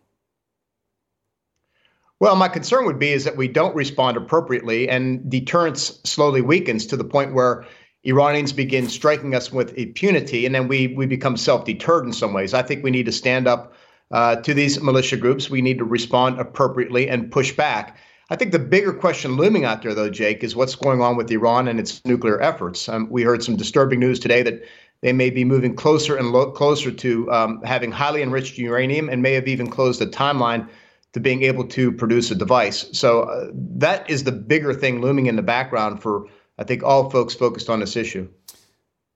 Well, 2.20 2.36
my 2.36 2.50
concern 2.50 2.86
would 2.86 3.00
be 3.00 3.12
is 3.12 3.24
that 3.24 3.38
we 3.38 3.48
don't 3.48 3.76
respond 3.76 4.18
appropriately 4.18 4.90
and 4.90 5.30
deterrence 5.30 6.02
slowly 6.04 6.42
weakens 6.42 6.86
to 6.88 6.98
the 6.98 7.06
point 7.06 7.34
where 7.34 7.66
Iranians 8.04 8.54
begin 8.54 8.88
striking 8.90 9.36
us 9.36 9.52
with 9.52 9.78
impunity, 9.78 10.46
and 10.46 10.56
then 10.56 10.68
we 10.68 10.88
we 10.88 11.06
become 11.06 11.38
self-deterred 11.38 12.06
in 12.06 12.14
some 12.14 12.34
ways. 12.34 12.54
I 12.54 12.62
think 12.62 12.84
we 12.84 12.92
need 12.92 13.06
to 13.06 13.12
stand 13.12 13.48
up 13.48 13.74
uh, 14.12 14.38
to 14.38 14.54
these 14.54 14.82
militia 14.82 15.18
groups. 15.18 15.50
We 15.50 15.62
need 15.62 15.78
to 15.80 15.86
respond 15.86 16.40
appropriately 16.40 17.10
and 17.10 17.32
push 17.32 17.52
back. 17.56 17.98
I 18.30 18.36
think 18.36 18.52
the 18.52 18.60
bigger 18.60 18.94
question 18.94 19.38
looming 19.38 19.66
out 19.66 19.82
there, 19.82 19.94
though, 19.94 20.10
Jake, 20.10 20.44
is 20.44 20.56
what's 20.56 20.76
going 20.76 21.02
on 21.02 21.16
with 21.16 21.32
Iran 21.32 21.68
and 21.68 21.80
its 21.80 22.04
nuclear 22.06 22.42
efforts. 22.42 22.90
Um, 22.90 23.10
we 23.10 23.24
heard 23.24 23.44
some 23.44 23.56
disturbing 23.56 24.00
news 24.00 24.20
today 24.20 24.44
that 24.44 24.64
they 25.02 25.14
may 25.14 25.30
be 25.30 25.46
moving 25.46 25.76
closer 25.76 26.18
and 26.18 26.32
lo- 26.32 26.52
closer 26.52 26.92
to 26.92 27.32
um, 27.32 27.62
having 27.64 27.92
highly 27.92 28.22
enriched 28.22 28.58
uranium 28.58 29.10
and 29.10 29.22
may 29.22 29.34
have 29.34 29.48
even 29.48 29.70
closed 29.70 30.02
the 30.02 30.08
timeline 30.08 30.68
to 31.14 31.20
being 31.20 31.44
able 31.44 31.66
to 31.68 31.92
produce 31.92 32.30
a 32.30 32.36
device. 32.36 32.86
So 32.92 33.24
uh, 33.24 33.50
that 33.54 34.10
is 34.10 34.24
the 34.24 34.32
bigger 34.32 34.74
thing 34.74 35.02
looming 35.02 35.28
in 35.28 35.36
the 35.36 35.42
background 35.42 36.02
for, 36.02 36.26
I 36.58 36.63
think, 36.63 36.84
all 36.84 37.10
folks 37.10 37.34
focused 37.36 37.70
on 37.70 37.80
this 37.80 37.96
issue. 37.96 38.28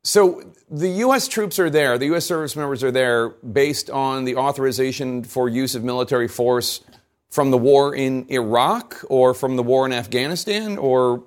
So 0.04 0.43
the 0.69 0.89
U.S. 0.89 1.27
troops 1.27 1.60
are 1.60 1.69
there, 1.69 1.97
the 1.97 2.08
U.S. 2.08 2.25
service 2.25 2.56
members 2.56 2.84
are 2.84 2.91
there 2.91 3.30
based 3.30 3.89
on 3.89 4.25
the 4.25 4.36
authorization 4.36 5.23
for 5.23 5.47
use 5.47 5.75
of 5.75 5.84
military 5.84 6.27
force 6.27 6.82
from 7.30 7.51
the 7.51 7.58
war 7.58 7.95
in 7.95 8.25
Iraq 8.30 8.97
or 9.10 9.34
from 9.34 9.56
the 9.56 9.63
war 9.63 9.86
in 9.86 9.93
Afghanistan, 9.93 10.77
or 10.77 11.23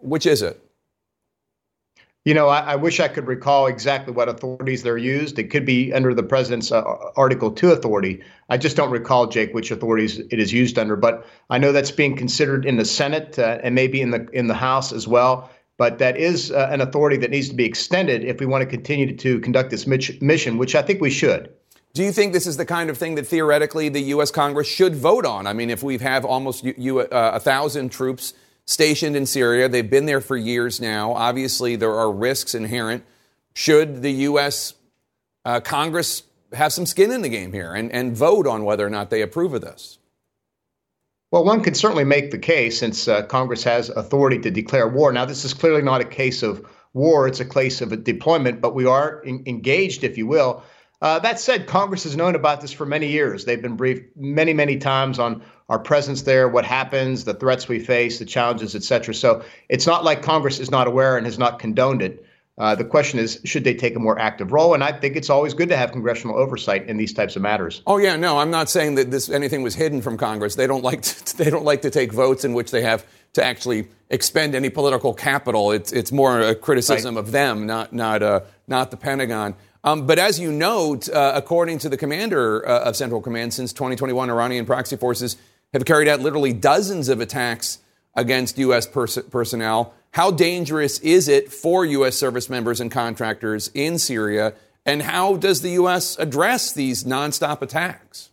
which 0.00 0.26
is 0.26 0.42
it? 0.42 0.60
You 2.26 2.34
know, 2.34 2.48
I, 2.48 2.72
I, 2.72 2.74
wish 2.74 2.98
I 2.98 3.06
could 3.06 3.28
recall 3.28 3.68
exactly 3.68 4.12
what 4.12 4.28
authorities 4.28 4.82
they're 4.82 4.98
used. 4.98 5.38
It 5.38 5.44
could 5.44 5.64
be 5.64 5.92
under 5.92 6.12
the 6.12 6.24
president's 6.24 6.72
uh, 6.72 6.82
Article 7.14 7.52
2 7.52 7.70
authority. 7.70 8.20
I 8.48 8.56
just 8.56 8.76
don't 8.76 8.90
recall, 8.90 9.28
Jake, 9.28 9.54
which 9.54 9.70
authorities 9.70 10.18
it 10.18 10.40
is 10.40 10.52
used 10.52 10.76
under. 10.76 10.96
But 10.96 11.24
I 11.50 11.58
know 11.58 11.70
that's 11.70 11.92
being 11.92 12.16
considered 12.16 12.66
in 12.66 12.78
the 12.78 12.84
Senate 12.84 13.38
uh, 13.38 13.58
and 13.62 13.76
maybe 13.76 14.00
in 14.00 14.10
the 14.10 14.26
in 14.32 14.48
the 14.48 14.54
House 14.54 14.90
as 14.90 15.06
well. 15.06 15.48
But 15.76 15.98
that 15.98 16.16
is 16.16 16.50
uh, 16.50 16.68
an 16.68 16.80
authority 16.80 17.16
that 17.18 17.30
needs 17.30 17.48
to 17.50 17.54
be 17.54 17.64
extended 17.64 18.24
if 18.24 18.40
we 18.40 18.46
want 18.46 18.62
to 18.62 18.66
continue 18.66 19.16
to, 19.16 19.38
conduct 19.38 19.70
this 19.70 19.86
mission, 19.86 20.58
which 20.58 20.74
I 20.74 20.82
think 20.82 21.00
we 21.00 21.10
should. 21.10 21.52
Do 21.94 22.02
you 22.02 22.10
think 22.10 22.32
this 22.32 22.48
is 22.48 22.56
the 22.56 22.66
kind 22.66 22.90
of 22.90 22.98
thing 22.98 23.14
that 23.14 23.26
theoretically 23.28 23.88
the 23.88 24.00
U.S. 24.00 24.32
Congress 24.32 24.66
should 24.66 24.96
vote 24.96 25.26
on? 25.26 25.46
I 25.46 25.52
mean, 25.52 25.70
if 25.70 25.84
we 25.84 25.96
have 25.98 26.24
almost 26.24 26.64
you, 26.64 26.74
you, 26.76 27.00
uh, 27.00 27.30
a 27.34 27.40
thousand 27.40 27.90
troops 27.90 28.34
stationed 28.66 29.16
in 29.16 29.26
Syria. 29.26 29.68
They've 29.68 29.88
been 29.88 30.06
there 30.06 30.20
for 30.20 30.36
years 30.36 30.80
now. 30.80 31.12
Obviously, 31.12 31.76
there 31.76 31.94
are 31.94 32.10
risks 32.10 32.54
inherent. 32.54 33.04
Should 33.54 34.02
the 34.02 34.12
U.S. 34.12 34.74
Uh, 35.44 35.60
Congress 35.60 36.22
have 36.52 36.72
some 36.72 36.86
skin 36.86 37.10
in 37.10 37.22
the 37.22 37.28
game 37.28 37.52
here 37.52 37.72
and, 37.72 37.90
and 37.92 38.16
vote 38.16 38.46
on 38.46 38.64
whether 38.64 38.86
or 38.86 38.90
not 38.90 39.10
they 39.10 39.22
approve 39.22 39.54
of 39.54 39.62
this? 39.62 39.98
Well, 41.32 41.44
one 41.44 41.62
can 41.62 41.74
certainly 41.74 42.04
make 42.04 42.30
the 42.30 42.38
case 42.38 42.78
since 42.78 43.08
uh, 43.08 43.22
Congress 43.26 43.64
has 43.64 43.88
authority 43.88 44.38
to 44.40 44.50
declare 44.50 44.88
war. 44.88 45.12
Now, 45.12 45.24
this 45.24 45.44
is 45.44 45.54
clearly 45.54 45.82
not 45.82 46.00
a 46.00 46.04
case 46.04 46.42
of 46.42 46.64
war, 46.92 47.26
it's 47.26 47.40
a 47.40 47.44
case 47.44 47.80
of 47.80 47.92
a 47.92 47.96
deployment, 47.96 48.60
but 48.60 48.74
we 48.74 48.86
are 48.86 49.20
in- 49.22 49.42
engaged, 49.46 50.04
if 50.04 50.16
you 50.16 50.26
will. 50.26 50.62
Uh, 51.02 51.18
that 51.18 51.38
said, 51.38 51.66
Congress 51.66 52.04
has 52.04 52.16
known 52.16 52.34
about 52.34 52.60
this 52.60 52.72
for 52.72 52.86
many 52.86 53.08
years. 53.08 53.44
They've 53.44 53.60
been 53.60 53.76
briefed 53.76 54.16
many, 54.16 54.54
many 54.54 54.78
times 54.78 55.18
on 55.18 55.42
our 55.68 55.78
presence 55.78 56.22
there, 56.22 56.48
what 56.48 56.64
happens, 56.64 57.24
the 57.24 57.34
threats 57.34 57.68
we 57.68 57.78
face, 57.78 58.18
the 58.18 58.24
challenges, 58.24 58.74
et 58.74 58.84
cetera. 58.84 59.14
So 59.14 59.44
it's 59.68 59.86
not 59.86 60.04
like 60.04 60.22
Congress 60.22 60.60
is 60.60 60.70
not 60.70 60.86
aware 60.86 61.16
and 61.16 61.26
has 61.26 61.38
not 61.38 61.58
condoned 61.58 62.02
it. 62.02 62.24
Uh, 62.58 62.74
the 62.74 62.84
question 62.84 63.18
is, 63.18 63.38
should 63.44 63.64
they 63.64 63.74
take 63.74 63.94
a 63.96 63.98
more 63.98 64.18
active 64.18 64.50
role? 64.50 64.72
And 64.72 64.82
I 64.82 64.90
think 64.90 65.14
it's 65.14 65.28
always 65.28 65.52
good 65.52 65.68
to 65.68 65.76
have 65.76 65.92
congressional 65.92 66.38
oversight 66.38 66.88
in 66.88 66.96
these 66.96 67.12
types 67.12 67.36
of 67.36 67.42
matters. 67.42 67.82
Oh 67.86 67.98
yeah, 67.98 68.16
no, 68.16 68.38
I'm 68.38 68.50
not 68.50 68.70
saying 68.70 68.94
that 68.94 69.10
this 69.10 69.28
anything 69.28 69.62
was 69.62 69.74
hidden 69.74 70.00
from 70.00 70.16
Congress. 70.16 70.54
They 70.54 70.66
don't 70.66 70.82
like 70.82 71.02
to, 71.02 71.36
they 71.44 71.50
don't 71.50 71.64
like 71.64 71.82
to 71.82 71.90
take 71.90 72.12
votes 72.12 72.44
in 72.44 72.54
which 72.54 72.70
they 72.70 72.80
have 72.80 73.04
to 73.34 73.44
actually 73.44 73.88
expend 74.08 74.54
any 74.54 74.70
political 74.70 75.12
capital. 75.12 75.70
It's 75.70 75.92
it's 75.92 76.10
more 76.10 76.40
a 76.40 76.54
criticism 76.54 77.16
right. 77.16 77.20
of 77.20 77.30
them, 77.30 77.66
not 77.66 77.92
not 77.92 78.22
uh, 78.22 78.40
not 78.66 78.90
the 78.90 78.96
Pentagon. 78.96 79.54
Um, 79.84 80.06
but 80.06 80.18
as 80.18 80.40
you 80.40 80.50
note, 80.50 81.08
uh, 81.10 81.32
according 81.34 81.78
to 81.80 81.88
the 81.90 81.96
commander 81.96 82.66
uh, 82.66 82.88
of 82.88 82.96
Central 82.96 83.20
Command, 83.20 83.54
since 83.54 83.72
2021, 83.72 84.30
Iranian 84.30 84.66
proxy 84.66 84.96
forces 84.96 85.36
have 85.72 85.84
carried 85.84 86.08
out 86.08 86.20
literally 86.20 86.52
dozens 86.52 87.08
of 87.08 87.20
attacks 87.20 87.78
against 88.14 88.58
U.S. 88.58 88.86
Pers- 88.86 89.18
personnel. 89.30 89.94
How 90.12 90.30
dangerous 90.30 90.98
is 91.00 91.28
it 91.28 91.52
for 91.52 91.84
U.S. 91.84 92.16
service 92.16 92.48
members 92.48 92.80
and 92.80 92.90
contractors 92.90 93.70
in 93.74 93.98
Syria? 93.98 94.54
And 94.86 95.02
how 95.02 95.36
does 95.36 95.60
the 95.60 95.70
U.S. 95.70 96.18
address 96.18 96.72
these 96.72 97.04
nonstop 97.04 97.60
attacks? 97.60 98.30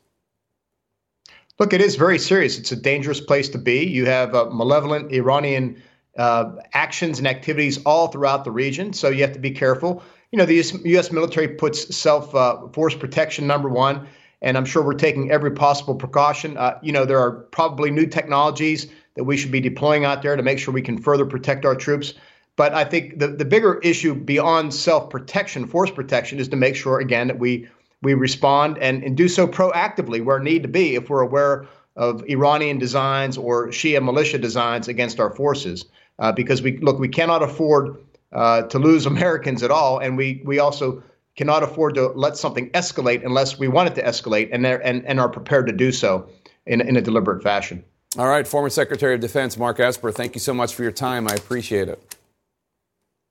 Look, 1.59 1.73
it 1.73 1.81
is 1.81 1.95
very 1.95 2.17
serious. 2.17 2.57
It's 2.57 2.71
a 2.71 2.75
dangerous 2.75 3.19
place 3.19 3.49
to 3.49 3.57
be. 3.57 3.85
You 3.85 4.05
have 4.05 4.33
uh, 4.33 4.45
malevolent 4.51 5.11
Iranian 5.11 5.81
uh, 6.17 6.51
actions 6.73 7.19
and 7.19 7.27
activities 7.27 7.83
all 7.85 8.07
throughout 8.07 8.43
the 8.43 8.51
region, 8.51 8.93
so 8.93 9.09
you 9.09 9.21
have 9.21 9.33
to 9.33 9.39
be 9.39 9.51
careful. 9.51 10.03
You 10.31 10.37
know, 10.37 10.45
the 10.45 10.63
U.S. 10.85 11.11
Military 11.11 11.47
puts 11.47 11.95
self 11.95 12.33
uh, 12.33 12.67
force 12.69 12.95
protection 12.95 13.45
number 13.45 13.69
one 13.69 14.07
and 14.43 14.57
I'm 14.57 14.65
sure 14.65 14.83
we're 14.83 14.93
taking 14.93 15.31
every 15.31 15.51
possible 15.51 15.95
precaution. 15.95 16.57
Uh, 16.57 16.77
you 16.83 16.91
know, 16.91 17.05
there 17.05 17.19
are 17.19 17.31
probably 17.31 17.89
new 17.89 18.05
technologies 18.05 18.87
that 19.15 19.23
we 19.23 19.37
should 19.37 19.51
be 19.51 19.61
deploying 19.61 20.05
out 20.05 20.21
there 20.21 20.35
to 20.35 20.43
make 20.43 20.59
sure 20.59 20.73
we 20.73 20.81
can 20.81 20.97
further 20.97 21.25
protect 21.25 21.65
our 21.65 21.75
troops. 21.75 22.13
But 22.55 22.73
I 22.73 22.83
think 22.83 23.19
the, 23.19 23.29
the 23.29 23.45
bigger 23.45 23.79
issue 23.79 24.13
beyond 24.13 24.73
self 24.73 25.09
protection, 25.09 25.65
force 25.65 25.89
protection, 25.89 26.39
is 26.39 26.47
to 26.49 26.55
make 26.55 26.75
sure, 26.75 26.99
again, 26.99 27.27
that 27.27 27.39
we, 27.39 27.67
we 28.03 28.13
respond 28.13 28.77
and, 28.79 29.03
and 29.03 29.17
do 29.17 29.27
so 29.27 29.47
proactively 29.47 30.23
where 30.23 30.39
need 30.39 30.61
to 30.61 30.69
be 30.69 30.95
if 30.95 31.09
we're 31.09 31.21
aware 31.21 31.65
of 31.95 32.23
Iranian 32.27 32.77
designs 32.77 33.37
or 33.37 33.67
Shia 33.69 34.03
militia 34.03 34.37
designs 34.37 34.87
against 34.87 35.19
our 35.19 35.31
forces. 35.31 35.85
Uh, 36.19 36.31
because 36.31 36.61
we 36.61 36.77
look, 36.77 36.99
we 36.99 37.07
cannot 37.07 37.41
afford 37.41 37.97
uh, 38.33 38.63
to 38.63 38.77
lose 38.77 39.05
Americans 39.07 39.63
at 39.63 39.71
all, 39.71 39.99
and 39.99 40.17
we 40.17 40.41
we 40.45 40.59
also 40.59 41.01
cannot 41.35 41.63
afford 41.63 41.95
to 41.95 42.09
let 42.09 42.37
something 42.37 42.69
escalate 42.71 43.25
unless 43.25 43.57
we 43.57 43.67
want 43.67 43.89
it 43.89 43.95
to 43.95 44.03
escalate 44.03 44.49
and, 44.51 44.65
and, 44.65 45.05
and 45.05 45.19
are 45.19 45.29
prepared 45.29 45.67
to 45.67 45.73
do 45.73 45.91
so 45.91 46.27
in, 46.65 46.81
in 46.81 46.95
a 46.95 47.01
deliberate 47.01 47.41
fashion. 47.41 47.83
All 48.17 48.27
right, 48.27 48.47
former 48.47 48.69
Secretary 48.69 49.15
of 49.15 49.21
Defense 49.21 49.57
Mark 49.57 49.79
Esper, 49.79 50.11
thank 50.11 50.35
you 50.35 50.39
so 50.39 50.53
much 50.53 50.75
for 50.75 50.83
your 50.83 50.91
time. 50.91 51.27
I 51.27 51.33
appreciate 51.33 51.89
it. 51.89 52.15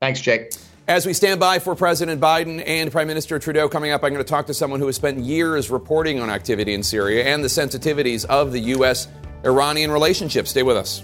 Thanks, 0.00 0.20
Jake. 0.20 0.52
As 0.88 1.06
we 1.06 1.12
stand 1.12 1.38
by 1.38 1.60
for 1.60 1.76
President 1.76 2.20
Biden 2.20 2.60
and 2.66 2.90
Prime 2.90 3.06
Minister 3.06 3.38
Trudeau 3.38 3.68
coming 3.68 3.92
up, 3.92 4.02
I'm 4.02 4.12
going 4.12 4.24
to 4.24 4.28
talk 4.28 4.46
to 4.46 4.54
someone 4.54 4.80
who 4.80 4.86
has 4.86 4.96
spent 4.96 5.20
years 5.20 5.70
reporting 5.70 6.18
on 6.18 6.28
activity 6.28 6.74
in 6.74 6.82
Syria 6.82 7.24
and 7.24 7.44
the 7.44 7.48
sensitivities 7.48 8.24
of 8.24 8.50
the 8.50 8.58
U.S. 8.58 9.06
Iranian 9.44 9.92
relationship. 9.92 10.48
Stay 10.48 10.64
with 10.64 10.76
us. 10.76 11.00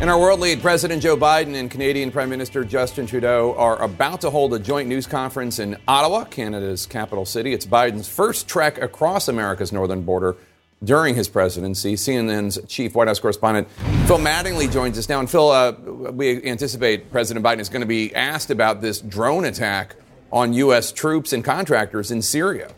In 0.00 0.08
our 0.08 0.18
world 0.18 0.40
lead, 0.40 0.62
President 0.62 1.02
Joe 1.02 1.14
Biden 1.14 1.54
and 1.56 1.70
Canadian 1.70 2.10
Prime 2.10 2.30
Minister 2.30 2.64
Justin 2.64 3.04
Trudeau 3.04 3.54
are 3.58 3.82
about 3.82 4.22
to 4.22 4.30
hold 4.30 4.54
a 4.54 4.58
joint 4.58 4.88
news 4.88 5.06
conference 5.06 5.58
in 5.58 5.76
Ottawa, 5.86 6.24
Canada's 6.24 6.86
capital 6.86 7.26
city. 7.26 7.52
It's 7.52 7.66
Biden's 7.66 8.08
first 8.08 8.48
trek 8.48 8.80
across 8.80 9.28
America's 9.28 9.72
northern 9.72 10.00
border 10.00 10.38
during 10.82 11.14
his 11.14 11.28
presidency. 11.28 11.96
CNN's 11.96 12.58
chief 12.66 12.94
White 12.94 13.08
House 13.08 13.20
correspondent 13.20 13.68
Phil 14.06 14.16
Mattingly 14.16 14.72
joins 14.72 14.96
us 14.96 15.06
now. 15.06 15.20
And 15.20 15.28
Phil, 15.28 15.50
uh, 15.50 15.72
we 15.72 16.42
anticipate 16.44 17.12
President 17.12 17.44
Biden 17.44 17.58
is 17.58 17.68
going 17.68 17.82
to 17.82 17.86
be 17.86 18.14
asked 18.14 18.50
about 18.50 18.80
this 18.80 19.02
drone 19.02 19.44
attack 19.44 19.96
on 20.32 20.54
U.S. 20.54 20.92
troops 20.92 21.34
and 21.34 21.44
contractors 21.44 22.10
in 22.10 22.22
Syria. 22.22 22.72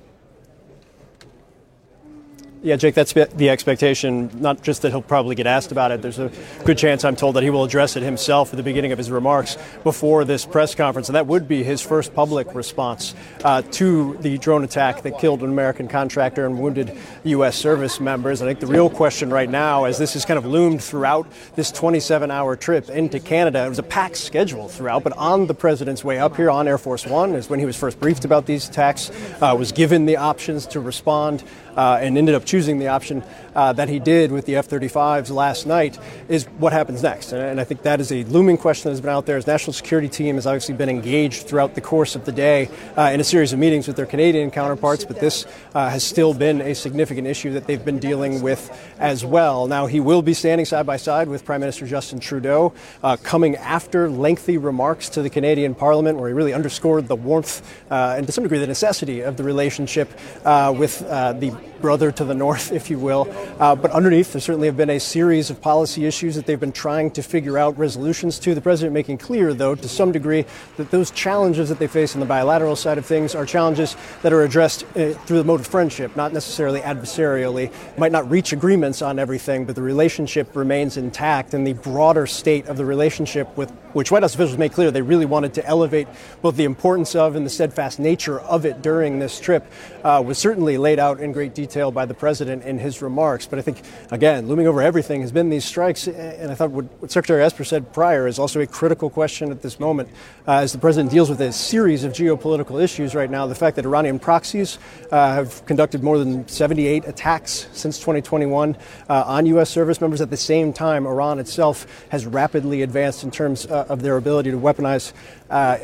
Yeah, 2.65 2.77
Jake, 2.77 2.95
that's 2.95 3.13
the 3.13 3.51
expectation. 3.51 4.31
Not 4.41 4.63
just 4.63 4.83
that 4.83 4.91
he'll 4.91 5.03
probably 5.03 5.35
get 5.35 5.49
asked 5.49 5.73
about 5.73 5.91
it. 5.91 6.01
There's 6.01 6.21
a 6.21 6.31
good 6.65 6.79
chance, 6.79 7.05
I'm 7.05 7.17
told, 7.17 7.35
that 7.35 7.43
he 7.43 7.51
will 7.51 7.65
address 7.65 7.97
it 7.97 8.05
himself 8.05 8.53
at 8.53 8.57
the 8.57 8.63
beginning 8.63 8.93
of 8.93 8.99
his 8.99 9.11
remarks 9.11 9.59
before 9.83 10.25
this 10.25 10.47
press 10.47 10.73
conference. 10.73 11.09
And 11.09 11.17
that 11.17 11.27
would 11.27 11.49
be 11.49 11.65
his 11.65 11.81
first 11.81 12.15
public 12.15 12.55
response 12.55 13.17
uh, 13.43 13.63
to 13.73 14.17
the 14.19 14.39
drone 14.39 14.63
attack 14.63 15.03
that 15.03 15.19
killed 15.19 15.43
an 15.43 15.51
American 15.51 15.89
contractor 15.89 16.47
and 16.47 16.61
wounded 16.61 16.97
U.S. 17.25 17.57
service 17.59 17.99
members. 17.99 18.41
I 18.41 18.47
think 18.47 18.61
the 18.61 18.69
real 18.69 18.89
question 18.89 19.31
right 19.31 19.51
now, 19.51 19.83
as 19.83 19.99
this 19.99 20.13
has 20.13 20.25
kind 20.25 20.39
of 20.39 20.47
loomed 20.47 20.85
throughout 20.85 21.27
this 21.57 21.73
27 21.73 22.31
hour 22.31 22.55
trip 22.55 22.89
into 22.91 23.19
Canada, 23.19 23.67
it 23.67 23.71
was 23.71 23.81
a 23.81 23.83
packed 23.83 24.19
schedule 24.19 24.69
throughout, 24.69 25.03
but 25.03 25.15
on 25.15 25.49
the 25.49 25.55
president's 25.55 26.05
way 26.05 26.21
up 26.21 26.37
here 26.37 26.49
on 26.49 26.69
Air 26.69 26.79
Force 26.79 27.07
One 27.07 27.35
is 27.35 27.51
when 27.51 27.59
he 27.59 27.67
was 27.67 27.77
first 27.77 27.99
briefed 27.99 28.25
about 28.25 28.47
these 28.47 28.69
attacks, 28.69 29.11
uh, 29.41 29.53
was 29.59 29.73
given 29.73 30.07
the 30.07 30.17
options 30.17 30.65
to 30.69 30.79
respond 30.79 31.43
uh, 31.77 31.99
and 32.01 32.19
ended 32.19 32.35
up 32.35 32.45
choosing 32.45 32.79
the 32.79 32.89
option 32.89 33.23
uh, 33.55 33.73
that 33.73 33.89
he 33.89 33.99
did 33.99 34.33
with 34.33 34.47
the 34.47 34.57
F 34.57 34.69
35s 34.69 35.31
last 35.31 35.67
night 35.67 35.99
is 36.29 36.45
what 36.59 36.73
happens 36.73 37.03
next. 37.03 37.33
And, 37.33 37.43
and, 37.43 37.61
I 37.61 37.65
think 37.65 37.83
that 37.83 38.01
is 38.01 38.11
a 38.11 38.25
looming 38.25 38.57
question 38.57 38.85
that 38.85 38.93
has 38.93 39.01
been 39.01 39.11
out 39.11 39.27
there. 39.27 39.37
His 39.37 39.47
national 39.47 39.73
security 39.73 40.09
team 40.09 40.37
has 40.37 40.47
obviously 40.47 40.75
been 40.75 40.89
engaged 40.89 41.47
throughout 41.47 41.75
the 41.75 41.81
course 41.81 42.17
of 42.17 42.25
the 42.25 42.33
day 42.33 42.69
uh, 42.97 43.11
in 43.13 43.21
a 43.21 43.25
series 43.25 43.53
of 43.53 43.59
meetings 43.59 43.87
with 43.87 43.97
their 43.97 44.07
Canadian 44.07 44.51
counterparts, 44.51 45.05
but 45.05 45.21
this 45.21 45.47
uh, 45.75 45.89
has 45.89 46.03
still 46.03 46.35
been 46.35 46.61
a 46.61 46.75
significant 46.75 47.27
issue 47.27 47.53
that 47.53 47.67
they've 47.67 47.85
been 47.85 47.99
dealing 47.99 48.43
with 48.43 48.71
as 48.99 49.25
well. 49.25 49.67
Now, 49.67 49.87
he 49.87 50.01
will 50.01 50.23
be 50.23 50.35
standing 50.35 50.65
side 50.65 50.87
by 50.87 50.97
side 50.97 51.29
with 51.29 51.45
Prime 51.45 51.61
Minister 51.61 51.87
Justin 51.87 52.21
Trudeau, 52.21 52.73
uh, 53.03 53.17
coming 53.23 53.57
after 53.57 54.11
lengthy 54.11 54.59
remarks 54.59 55.09
to 55.11 55.23
the 55.23 55.31
Canadian 55.31 55.75
Parliament, 55.75 56.19
where 56.19 56.29
he 56.29 56.35
really 56.35 56.55
underscored 56.55 57.09
the 57.09 57.17
warmth 57.17 57.63
uh, 57.91 58.15
and 58.17 58.27
to 58.27 58.33
some 58.33 58.45
degree 58.45 58.59
the 58.59 58.67
necessity 58.67 59.21
of 59.21 59.37
the 59.37 59.45
relationship 59.45 60.11
with 60.45 60.99
the 61.01 61.57
brother 61.83 62.11
to 62.13 62.25
the 62.25 62.35
north, 62.35 62.73
if 62.73 62.89
you 62.89 62.99
will, 62.99 63.29
Uh, 63.59 63.75
but 63.75 63.91
underneath, 63.91 64.33
there 64.33 64.41
certainly 64.41 64.67
have 64.67 64.77
been 64.77 64.91
a 64.91 64.99
series 64.99 65.51
of 65.51 65.61
policy 65.61 66.07
issues 66.07 66.35
that 66.35 66.47
they've 66.47 66.61
been 66.61 66.73
trying 66.73 67.11
to 67.11 67.23
figure 67.23 67.59
out 67.59 67.79
resolutions 67.79 68.39
to. 68.39 68.55
The 68.55 68.61
president 68.61 68.95
making 68.95 69.19
clear, 69.19 69.53
though, 69.53 69.75
to 69.75 69.89
some 69.89 70.13
degree, 70.13 70.47
that 70.77 70.91
those 70.91 71.11
challenges 71.11 71.69
that 71.69 71.79
they 71.79 71.89
face 71.89 72.15
on 72.15 72.21
the 72.21 72.27
bilateral 72.27 72.77
side 72.77 72.99
of 72.99 73.05
things 73.05 73.35
are 73.35 73.45
challenges 73.45 73.97
that 74.23 74.33
are 74.33 74.43
addressed 74.43 74.85
uh, 74.97 75.13
through 75.27 75.39
the 75.39 75.45
mode 75.45 75.61
of 75.61 75.67
friendship, 75.67 76.17
not 76.17 76.33
necessarily 76.33 76.81
adversarially. 76.81 77.71
Might 77.99 78.13
not 78.13 78.31
reach 78.31 78.53
agreements 78.53 79.03
on 79.03 79.19
everything, 79.19 79.65
but 79.65 79.75
the 79.75 79.83
relationship 79.83 80.55
remains 80.55 80.97
intact, 80.97 81.55
and 81.55 81.67
the 81.67 81.75
broader 81.75 82.27
state 82.27 82.67
of 82.69 82.77
the 82.77 82.85
relationship 82.85 83.57
with 83.57 83.73
which 83.93 84.11
White 84.11 84.23
House 84.23 84.35
officials 84.35 84.59
made 84.59 84.73
clear 84.73 84.91
they 84.91 85.03
really 85.03 85.27
wanted 85.27 85.55
to 85.55 85.67
elevate 85.67 86.09
both 86.41 86.57
the 86.57 86.65
importance 86.65 87.15
of 87.15 87.37
and 87.37 87.47
the 87.47 87.51
steadfast 87.51 87.99
nature 87.99 88.41
of 88.41 88.65
it 88.65 88.83
during 88.83 89.19
this 89.19 89.41
trip 89.41 89.65
uh, 90.05 90.23
was 90.25 90.39
certainly 90.39 90.79
laid 90.79 90.99
out 90.99 91.21
in 91.21 91.33
great 91.33 91.55
detail 91.55 91.91
by 91.91 92.05
the 92.07 92.15
president 92.15 92.65
in 92.65 92.79
his 92.79 93.03
remarks. 93.03 93.47
But 93.47 93.59
I 93.59 93.63
think, 93.63 93.83
again, 94.11 94.49
looming 94.49 94.67
over 94.67 94.83
everything 94.83 95.21
has 95.21 95.33
been 95.33 95.51
these 95.51 95.65
strikes. 95.65 96.07
And 96.07 96.51
I 96.51 96.55
thought 96.55 96.71
what, 96.71 97.11
Secretary 97.11 97.43
Esper 97.43 97.65
said 97.65 97.93
prior 97.93 98.27
is 98.27 98.39
also 98.39 98.61
a 98.61 98.67
critical 98.67 99.11
question 99.11 99.51
at 99.51 99.63
this 99.63 99.79
moment 99.79 100.09
uh, 100.47 100.59
as 100.59 100.73
the 100.73 100.79
president 100.79 101.11
deals 101.11 101.29
with 101.29 101.41
a 101.41 101.53
series 101.53 102.05
of 102.05 102.13
geopolitical 102.13 102.83
issues 102.83 103.15
right 103.15 103.31
now. 103.31 103.47
The 103.47 103.55
fact 103.55 103.77
that 103.77 103.85
Iranian 103.85 104.19
proxies 104.19 104.79
uh, 105.11 105.35
have 105.35 105.65
conducted 105.67 106.03
more 106.03 106.19
than 106.19 106.47
78 106.49 107.07
attacks 107.07 107.69
since 107.73 107.99
2021 107.99 108.77
uh, 109.09 109.25
on 109.27 109.47
U.S. 109.47 109.71
service 109.71 110.01
members. 110.01 110.21
At 110.21 110.31
the 110.31 110.37
same 110.37 110.73
time, 110.73 111.07
Iran 111.07 111.39
itself 111.39 111.87
has 112.09 112.27
rapidly 112.27 112.83
advanced 112.83 113.25
in 113.25 113.31
terms 113.31 113.67
uh, 113.67 113.82
of 113.89 114.03
their 114.03 114.17
ability 114.17 114.51
to 114.51 114.57
weaponize, 114.59 115.13
uh, 115.51 115.79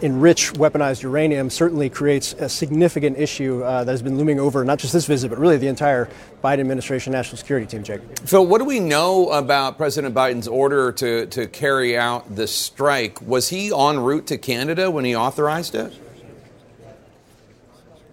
enrich 0.00 0.52
weaponized 0.54 1.02
uranium, 1.02 1.50
certainly 1.50 1.88
creates 1.88 2.32
a 2.34 2.48
significant 2.48 3.18
issue 3.18 3.62
uh, 3.62 3.84
that 3.84 3.90
has 3.90 4.02
been 4.02 4.18
looming 4.18 4.40
over 4.40 4.64
not 4.64 4.78
just 4.78 4.92
this 4.92 5.06
visit, 5.06 5.28
but 5.28 5.38
really 5.38 5.56
the 5.56 5.66
entire 5.68 6.08
Biden 6.42 6.60
administration 6.60 7.12
national 7.12 7.36
security 7.36 7.66
team, 7.66 7.82
Jake. 7.82 8.00
Phil, 8.24 8.46
what 8.46 8.58
do 8.58 8.64
we 8.64 8.80
know 8.80 9.30
about 9.30 9.76
President 9.76 10.14
Biden's 10.14 10.48
order 10.48 10.92
to, 10.92 11.26
to 11.26 11.46
carry 11.46 11.96
out 11.98 12.34
the 12.34 12.46
strike? 12.46 13.20
Was 13.22 13.48
he 13.48 13.72
en 13.72 13.98
route 14.00 14.26
to 14.28 14.38
Canada 14.38 14.90
when 14.90 15.04
he 15.04 15.14
authorized 15.14 15.74
it? 15.74 15.92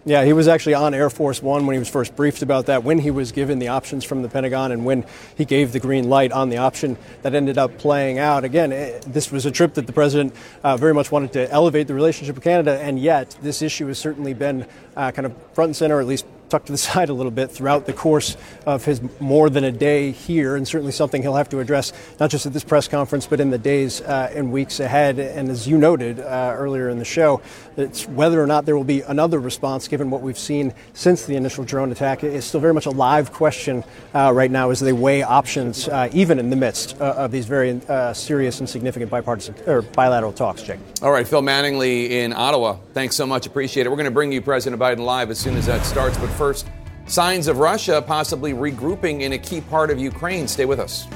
Yeah, 0.07 0.23
he 0.23 0.31
was 0.31 0.47
actually 0.47 0.75
on 0.75 0.93
Air 0.93 1.09
Force 1.09 1.43
One 1.43 1.67
when 1.67 1.73
he 1.73 1.79
was 1.79 1.89
first 1.89 2.15
briefed 2.15 2.41
about 2.41 2.67
that, 2.67 2.85
when 2.85 2.97
he 2.97 3.11
was 3.11 3.33
given 3.33 3.59
the 3.59 3.67
options 3.67 4.05
from 4.05 4.21
the 4.21 4.29
Pentagon, 4.29 4.71
and 4.71 4.85
when 4.85 5.03
he 5.35 5.43
gave 5.43 5.73
the 5.73 5.81
green 5.81 6.07
light 6.07 6.31
on 6.31 6.47
the 6.47 6.55
option 6.55 6.97
that 7.23 7.35
ended 7.35 7.57
up 7.57 7.77
playing 7.77 8.17
out. 8.17 8.45
Again, 8.45 8.71
eh, 8.71 9.01
this 9.05 9.33
was 9.33 9.45
a 9.45 9.51
trip 9.51 9.73
that 9.73 9.85
the 9.85 9.91
president 9.91 10.33
uh, 10.63 10.77
very 10.77 10.93
much 10.93 11.11
wanted 11.11 11.33
to 11.33 11.51
elevate 11.51 11.87
the 11.87 11.93
relationship 11.93 12.35
with 12.35 12.43
Canada, 12.45 12.79
and 12.79 12.97
yet 12.97 13.35
this 13.41 13.61
issue 13.61 13.87
has 13.87 13.99
certainly 13.99 14.33
been 14.33 14.65
uh, 14.95 15.11
kind 15.11 15.25
of 15.25 15.35
front 15.51 15.67
and 15.67 15.75
center, 15.75 15.99
at 15.99 16.07
least 16.07 16.25
tucked 16.49 16.67
to 16.67 16.71
the 16.71 16.77
side 16.89 17.09
a 17.09 17.13
little 17.13 17.31
bit 17.31 17.51
throughout 17.51 17.85
the 17.85 17.93
course 17.93 18.37
of 18.65 18.85
his 18.85 19.01
more 19.19 19.49
than 19.49 19.63
a 19.63 19.71
day 19.71 20.11
here, 20.11 20.55
and 20.55 20.67
certainly 20.67 20.91
something 20.91 21.21
he'll 21.21 21.35
have 21.35 21.49
to 21.49 21.59
address 21.59 21.93
not 22.19 22.29
just 22.29 22.45
at 22.45 22.53
this 22.53 22.63
press 22.63 22.87
conference, 22.87 23.27
but 23.27 23.39
in 23.39 23.49
the 23.49 23.57
days 23.57 24.01
uh, 24.01 24.31
and 24.33 24.51
weeks 24.51 24.79
ahead. 24.79 25.19
And 25.19 25.49
as 25.49 25.67
you 25.67 25.77
noted 25.77 26.19
uh, 26.19 26.53
earlier 26.55 26.89
in 26.89 26.99
the 26.99 27.05
show, 27.05 27.41
it's 27.75 28.07
whether 28.07 28.41
or 28.41 28.47
not 28.47 28.65
there 28.65 28.75
will 28.75 28.83
be 28.83 29.01
another 29.01 29.39
response, 29.39 29.87
given 29.87 30.09
what 30.09 30.21
we've 30.21 30.37
seen 30.37 30.73
since 30.93 31.25
the 31.25 31.35
initial 31.35 31.63
drone 31.63 31.91
attack, 31.91 32.23
is 32.23 32.45
still 32.45 32.59
very 32.59 32.73
much 32.73 32.85
a 32.85 32.91
live 32.91 33.31
question 33.31 33.83
uh, 34.13 34.31
right 34.33 34.51
now 34.51 34.69
as 34.69 34.79
they 34.79 34.93
weigh 34.93 35.23
options, 35.23 35.87
uh, 35.87 36.09
even 36.13 36.39
in 36.39 36.49
the 36.49 36.55
midst 36.55 36.99
uh, 36.99 37.13
of 37.17 37.31
these 37.31 37.45
very 37.45 37.79
uh, 37.87 38.13
serious 38.13 38.59
and 38.59 38.69
significant 38.69 39.11
bipartisan 39.11 39.55
or 39.67 39.81
bilateral 39.81 40.33
talks. 40.33 40.63
Jake. 40.63 40.79
All 41.01 41.11
right, 41.11 41.27
Phil 41.27 41.41
Mattingly 41.41 42.09
in 42.09 42.33
Ottawa. 42.33 42.77
Thanks 42.93 43.15
so 43.15 43.25
much. 43.25 43.45
Appreciate 43.45 43.85
it. 43.85 43.89
We're 43.89 43.95
going 43.95 44.05
to 44.05 44.11
bring 44.11 44.31
you 44.31 44.41
President 44.41 44.81
Biden 44.81 44.99
live 44.99 45.29
as 45.29 45.39
soon 45.39 45.55
as 45.55 45.65
that 45.67 45.85
starts, 45.85 46.17
but 46.17 46.29
first, 46.37 46.67
signs 47.07 47.47
of 47.47 47.57
Russia 47.57 48.01
possibly 48.05 48.53
regrouping 48.53 49.21
in 49.21 49.33
a 49.33 49.37
key 49.37 49.61
part 49.61 49.89
of 49.89 49.99
Ukraine. 49.99 50.47
Stay 50.47 50.65
with 50.65 50.79
us. 50.79 51.07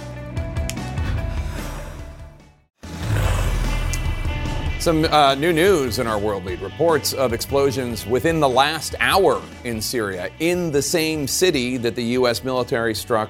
Some 4.81 5.05
uh, 5.05 5.35
new 5.35 5.53
news 5.53 5.99
in 5.99 6.07
our 6.07 6.17
world 6.17 6.43
lead 6.43 6.59
reports 6.59 7.13
of 7.13 7.33
explosions 7.33 8.07
within 8.07 8.39
the 8.39 8.49
last 8.49 8.95
hour 8.99 9.39
in 9.63 9.79
Syria, 9.79 10.31
in 10.39 10.71
the 10.71 10.81
same 10.81 11.27
city 11.27 11.77
that 11.77 11.95
the 11.95 12.03
U.S. 12.17 12.43
military 12.43 12.95
struck 12.95 13.29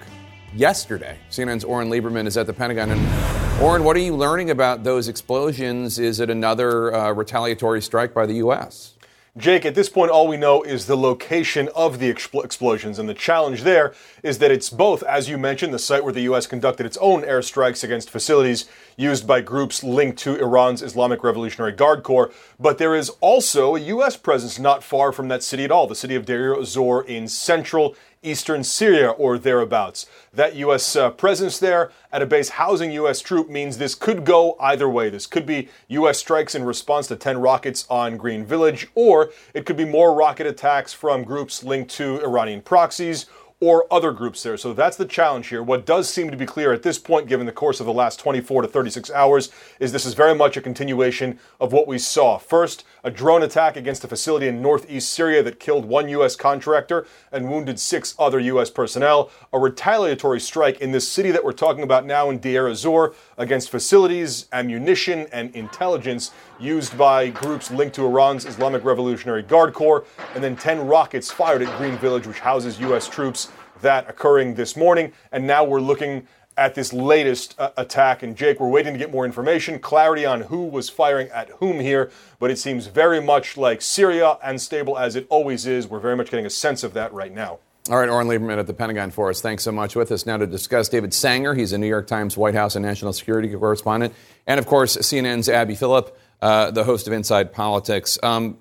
yesterday. 0.56 1.18
CNN's 1.30 1.66
Oren 1.66 1.90
Liebermann 1.90 2.26
is 2.26 2.38
at 2.38 2.48
the 2.48 2.54
Pentagon. 2.54 2.92
And 2.92 3.62
Oren, 3.62 3.84
what 3.84 3.98
are 3.98 4.00
you 4.00 4.16
learning 4.16 4.50
about 4.50 4.86
those 4.86 5.10
explosions? 5.10 6.00
Is 6.00 6.22
it 6.22 6.30
another 6.30 6.96
uh, 6.96 7.12
retaliatory 7.12 7.82
strike 7.82 8.14
by 8.14 8.26
the 8.26 8.36
U.S.? 8.36 8.94
Jake, 9.38 9.66
at 9.66 9.76
this 9.76 9.88
point, 9.88 10.12
all 10.12 10.28
we 10.28 10.36
know 10.36 10.62
is 10.62 10.88
the 10.88 10.98
location 10.98 11.70
of 11.74 12.00
the 12.00 12.14
expl- 12.14 12.44
explosions, 12.44 13.00
and 13.00 13.08
the 13.08 13.14
challenge 13.14 13.64
there 13.64 13.94
is 14.24 14.38
that 14.40 14.52
it's 14.52 14.70
both, 14.70 15.04
as 15.04 15.30
you 15.30 15.38
mentioned, 15.38 15.74
the 15.74 15.80
site 15.80 16.04
where 16.04 16.14
the 16.14 16.22
U.S. 16.24 16.48
conducted 16.48 16.86
its 16.86 16.98
own 16.98 17.24
airstrikes 17.24 17.84
against 17.84 18.10
facilities 18.10 18.66
used 18.98 19.26
by 19.26 19.42
groups 19.42 19.84
linked 19.84 20.20
to 20.20 20.36
Iran's 20.36 20.82
Islamic 20.82 21.24
Revolutionary 21.24 21.72
Guard 21.72 22.04
Corps, 22.04 22.32
but 22.60 22.78
there 22.78 22.96
is 22.96 23.10
also 23.22 23.76
a 23.76 23.80
U.S. 23.80 24.18
presence 24.18 24.60
not 24.60 24.84
far 24.84 25.12
from 25.12 25.28
that 25.30 25.44
city 25.44 25.64
at 25.64 25.72
all, 25.72 25.88
the 25.88 25.96
city 25.96 26.16
of 26.16 26.26
Deir 26.26 26.60
ez-Zor 26.60 27.04
in 27.04 27.28
central 27.28 27.96
eastern 28.24 28.64
Syria 28.64 29.10
or 29.10 29.38
thereabouts. 29.38 30.06
That 30.32 30.56
U.S. 30.56 30.96
Uh, 30.96 31.10
presence 31.10 31.58
there 31.58 31.92
at 32.12 32.22
a 32.22 32.26
base 32.26 32.50
housing 32.50 32.92
U.S. 32.92 33.20
troop 33.20 33.50
means 33.50 33.78
this 33.78 33.96
could 33.96 34.26
go 34.26 34.56
either 34.60 34.88
way. 34.88 35.10
This 35.10 35.26
could 35.26 35.46
be 35.46 35.70
U.S. 35.88 36.20
strikes 36.20 36.54
in 36.54 36.64
response 36.64 37.08
to 37.08 37.16
10 37.16 37.40
rockets 37.40 37.86
on 37.90 38.18
Green 38.18 38.46
Village, 38.46 38.88
or 38.94 39.32
it 39.54 39.66
could 39.66 39.78
be 39.78 39.86
more 39.86 40.14
rocket 40.14 40.46
attacks 40.46 40.94
from 40.94 41.24
groups 41.24 41.64
linked 41.64 41.90
to 41.92 42.22
Iranian 42.22 42.62
proxies 42.62 43.26
or 43.62 43.86
other 43.94 44.12
groups 44.12 44.42
there. 44.42 44.58
So 44.58 44.74
that's 44.74 44.98
the 44.98 45.06
challenge 45.06 45.48
here. 45.48 45.62
What 45.62 45.86
does 45.86 46.10
seem 46.10 46.32
to 46.32 46.38
be 46.38 46.48
clear 46.48 46.74
at 46.74 46.82
this 46.82 46.98
point, 46.98 47.28
given 47.28 47.46
the 47.46 47.52
course 47.52 47.80
of 47.80 47.86
the 47.86 47.94
last 47.94 48.20
24 48.20 48.64
to 48.64 48.68
36 48.68 49.12
hours, 49.12 49.52
is 49.80 49.92
this 49.92 50.06
is 50.06 50.16
very 50.16 50.34
much 50.34 50.58
a 50.58 50.62
continuation 50.62 51.38
of 51.60 51.72
what 51.72 51.88
we 51.88 52.00
saw. 52.00 52.40
First, 52.40 52.84
a 53.04 53.12
drone 53.12 53.44
attack 53.44 53.76
against 53.76 54.04
a 54.04 54.08
facility 54.08 54.48
in 54.48 54.64
northeast 54.64 55.12
Syria 55.12 55.44
that 55.44 55.60
killed 55.60 55.86
one 55.86 56.10
U.S. 56.10 56.36
contractor 56.36 57.06
and 57.32 57.52
wounded 57.52 57.80
six 57.80 58.16
other 58.18 58.40
U.S. 58.40 58.72
personnel. 58.72 59.30
A 59.54 59.60
retaliatory 59.60 60.40
strike 60.40 60.82
in 60.82 60.92
this 60.92 61.08
city 61.08 61.30
that 61.30 61.44
we're 61.44 61.52
talking 61.52 61.84
about 61.84 62.06
now 62.06 62.32
in 62.32 62.40
Deir 62.40 62.68
ez-Zor 62.68 63.14
against 63.38 63.70
facilities, 63.70 64.48
ammunition, 64.52 65.28
and 65.32 65.56
intelligence 65.56 66.32
used 66.60 66.98
by 66.98 67.30
groups 67.30 67.70
linked 67.70 67.96
to 67.96 68.06
Iran's 68.06 68.46
Islamic 68.46 68.84
Revolutionary 68.84 69.44
Guard 69.44 69.74
Corps, 69.74 70.04
and 70.34 70.44
then 70.44 70.56
10 70.56 70.88
rockets 70.88 71.32
fired 71.32 71.62
at 71.62 71.78
Green 71.78 71.98
Village, 71.98 72.26
which 72.26 72.40
houses 72.40 72.80
U.S. 72.80 73.08
troops 73.08 73.51
that 73.82 74.10
occurring 74.10 74.56
this 74.56 74.76
morning. 74.76 75.12
And 75.32 75.46
now 75.46 75.64
we're 75.64 75.82
looking 75.82 76.28
at 76.58 76.76
this 76.76 76.94
latest 76.94 77.56
uh, 77.60 77.72
attack. 77.78 78.24
And 78.24 78.36
Jake, 78.36 78.60
we're 78.60 78.70
waiting 78.70 78.94
to 78.94 79.00
get 79.00 79.12
more 79.12 79.26
information, 79.26 79.80
clarity 79.80 80.26
on 80.26 80.42
who 80.42 80.66
was 80.66 80.90
firing 80.90 81.28
at 81.30 81.50
whom 81.60 81.80
here. 81.80 82.12
But 82.40 82.52
it 82.52 82.58
seems 82.58 82.88
very 82.88 83.22
much 83.22 83.58
like 83.58 83.82
Syria, 83.82 84.38
unstable 84.44 84.98
as 84.98 85.16
it 85.16 85.26
always 85.30 85.66
is. 85.66 85.88
We're 85.88 86.00
very 86.00 86.16
much 86.16 86.30
getting 86.30 86.46
a 86.46 86.50
sense 86.50 86.84
of 86.84 86.94
that 86.94 87.14
right 87.14 87.34
now. 87.34 87.60
All 87.90 87.98
right, 87.98 88.10
Oren 88.10 88.28
Liebermann 88.28 88.60
at 88.60 88.68
the 88.68 88.76
Pentagon 88.76 89.10
for 89.10 89.30
us. 89.30 89.42
Thanks 89.42 89.64
so 89.64 89.72
much 89.72 89.96
with 89.96 90.12
us 90.12 90.28
now 90.28 90.38
to 90.38 90.46
discuss 90.46 90.88
David 90.88 91.16
Sanger. 91.16 91.56
He's 91.56 91.74
a 91.74 91.80
New 91.80 91.88
York 91.88 92.06
Times 92.06 92.38
White 92.38 92.54
House 92.54 92.76
and 92.76 92.86
national 92.86 93.12
security 93.12 93.50
correspondent. 93.50 94.14
And 94.46 94.60
of 94.60 94.68
course, 94.68 94.98
CNN's 94.98 95.50
Abby 95.50 95.74
Phillip, 95.74 96.16
uh, 96.44 96.70
the 96.70 96.84
host 96.84 97.08
of 97.08 97.14
Inside 97.14 97.52
Politics. 97.54 98.20
Um, 98.22 98.60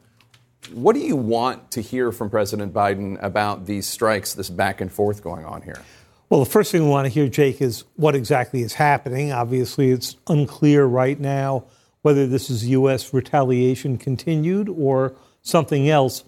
what 0.73 0.95
do 0.95 1.01
you 1.01 1.17
want 1.17 1.71
to 1.73 1.81
hear 1.81 2.13
from 2.13 2.31
President 2.31 2.73
Biden 2.73 3.21
about 3.23 3.67
these 3.67 3.87
strikes, 3.87 4.35
this 4.35 4.51
back 4.51 4.81
and 4.81 4.93
forth 4.93 5.23
going 5.23 5.45
on 5.45 5.63
here? 5.63 5.81
Well, 6.29 6.41
the 6.41 6.51
first 6.51 6.71
thing 6.71 6.85
we 6.85 6.91
want 6.91 7.07
to 7.07 7.09
hear, 7.09 7.29
Jake, 7.29 7.61
is 7.61 7.85
what 7.97 8.15
exactly 8.15 8.63
is 8.63 8.75
happening. 8.75 9.33
Obviously, 9.33 9.91
it's 9.91 10.17
unclear 10.29 10.85
right 10.85 11.19
now 11.19 11.65
whether 12.03 12.27
this 12.27 12.49
is 12.49 12.67
U.S. 12.69 13.13
retaliation 13.13 13.99
continued 13.99 14.69
or 14.69 15.15
something 15.43 15.89
else. 15.89 16.25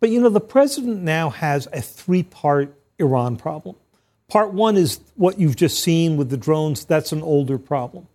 But 0.00 0.10
you 0.10 0.20
know, 0.20 0.28
the 0.28 0.40
president 0.40 1.02
now 1.02 1.30
has 1.30 1.68
a 1.72 1.80
three 1.80 2.22
part 2.22 2.76
Iran 2.98 3.36
problem. 3.36 3.76
Part 4.28 4.52
one 4.52 4.76
is 4.76 5.00
what 5.14 5.38
you've 5.38 5.56
just 5.56 5.78
seen 5.78 6.16
with 6.16 6.30
the 6.30 6.36
drones, 6.36 6.84
that's 6.84 7.12
an 7.12 7.22
older 7.22 7.58
problem. 7.58 8.08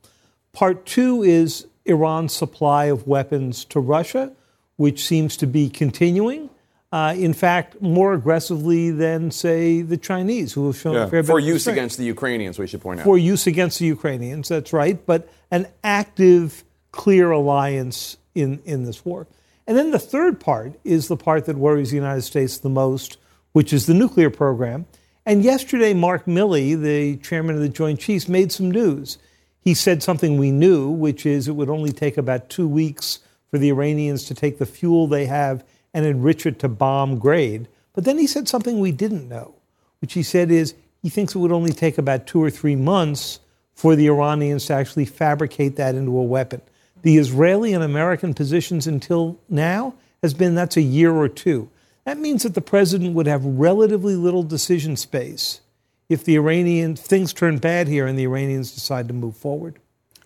Part 0.52 0.86
two 0.86 1.24
is 1.24 1.68
Iran's 1.86 2.34
supply 2.34 2.86
of 2.86 3.08
weapons 3.08 3.64
to 3.66 3.80
Russia 3.80 4.34
which 4.80 5.06
seems 5.06 5.36
to 5.36 5.46
be 5.46 5.70
continuing. 5.70 6.50
Uh, 6.90 7.14
in 7.18 7.34
fact, 7.34 7.82
more 7.82 8.14
aggressively 8.14 8.92
than, 8.92 9.30
say, 9.30 9.82
the 9.82 9.98
Chinese, 9.98 10.54
who 10.54 10.68
have 10.68 10.78
shown 10.78 10.94
yeah, 10.94 11.04
a 11.04 11.08
fair 11.10 11.22
for 11.22 11.38
use 11.38 11.68
against 11.68 11.98
the 11.98 12.06
Ukrainians. 12.06 12.58
We 12.58 12.66
should 12.66 12.80
point 12.80 13.02
out 13.02 13.04
for 13.04 13.18
use 13.18 13.46
against 13.46 13.80
the 13.80 13.86
Ukrainians. 13.86 14.48
That's 14.48 14.72
right, 14.72 15.06
but 15.06 15.28
an 15.52 15.68
active, 15.84 16.64
clear 16.94 17.30
alliance 17.30 18.16
in 18.34 18.62
in 18.64 18.86
this 18.86 19.04
war. 19.04 19.28
And 19.68 19.78
then 19.78 19.92
the 19.92 20.00
third 20.00 20.40
part 20.40 20.80
is 20.86 21.10
the 21.10 21.18
part 21.18 21.44
that 21.48 21.58
worries 21.58 21.90
the 21.90 21.98
United 21.98 22.22
States 22.22 22.58
the 22.58 22.70
most, 22.70 23.18
which 23.52 23.74
is 23.74 23.86
the 23.86 23.94
nuclear 23.94 24.30
program. 24.30 24.86
And 25.26 25.44
yesterday, 25.44 25.94
Mark 25.94 26.26
Milley, 26.26 26.82
the 26.82 27.18
chairman 27.18 27.56
of 27.56 27.62
the 27.62 27.68
Joint 27.68 28.00
Chiefs, 28.00 28.30
made 28.30 28.54
some 28.54 28.72
news. 28.72 29.18
He 29.60 29.74
said 29.74 30.02
something 30.02 30.38
we 30.38 30.52
knew, 30.52 30.90
which 30.90 31.26
is 31.26 31.50
it 31.50 31.56
would 31.58 31.70
only 31.70 31.92
take 31.92 32.18
about 32.18 32.50
two 32.50 32.68
weeks 32.68 33.20
for 33.50 33.58
the 33.58 33.70
Iranians 33.70 34.24
to 34.26 34.34
take 34.34 34.58
the 34.58 34.66
fuel 34.66 35.08
they 35.08 35.26
have 35.26 35.64
and 35.94 36.06
enrich 36.06 36.46
it 36.46 36.60
to 36.60 36.70
bomb 36.70 37.18
grade. 37.18 37.68
But 37.94 38.06
then 38.06 38.18
he 38.18 38.28
said 38.28 38.48
something 38.48 38.80
we 38.80 38.92
didn't 38.92 39.28
know, 39.28 39.56
which 40.02 40.14
he 40.14 40.24
said 40.24 40.52
is 40.52 40.76
he 41.02 41.10
thinks 41.10 41.36
it 41.36 41.40
would 41.40 41.52
only 41.52 41.74
take 41.74 41.98
about 41.98 42.28
two 42.28 42.44
or 42.44 42.50
three 42.50 42.76
months 42.76 43.40
for 43.74 43.96
the 43.96 44.08
Iranians 44.08 44.66
to 44.66 44.74
actually 44.74 45.06
fabricate 45.06 45.78
that 45.78 45.96
into 45.96 46.18
a 46.18 46.24
weapon. 46.24 46.62
The 47.02 47.18
Israeli 47.18 47.74
and 47.74 47.84
American 47.84 48.34
positions 48.34 48.88
until 48.88 49.40
now 49.48 49.96
has 50.22 50.34
been 50.34 50.56
that's 50.56 50.78
a 50.78 50.82
year 50.82 51.14
or 51.14 51.30
two. 51.30 51.70
That 52.04 52.18
means 52.18 52.44
that 52.44 52.56
the 52.56 52.62
president 52.62 53.14
would 53.14 53.28
have 53.28 53.46
relatively 53.46 54.16
little 54.16 54.44
decision 54.44 54.98
space 54.98 55.62
if 56.10 56.24
the 56.24 56.36
Iranian 56.36 56.96
things 56.96 57.34
turn 57.34 57.58
bad 57.58 57.88
here 57.88 58.06
and 58.08 58.18
the 58.18 58.24
Iranians 58.24 58.74
decide 58.74 59.08
to 59.08 59.14
move 59.14 59.38
forward. 59.38 59.80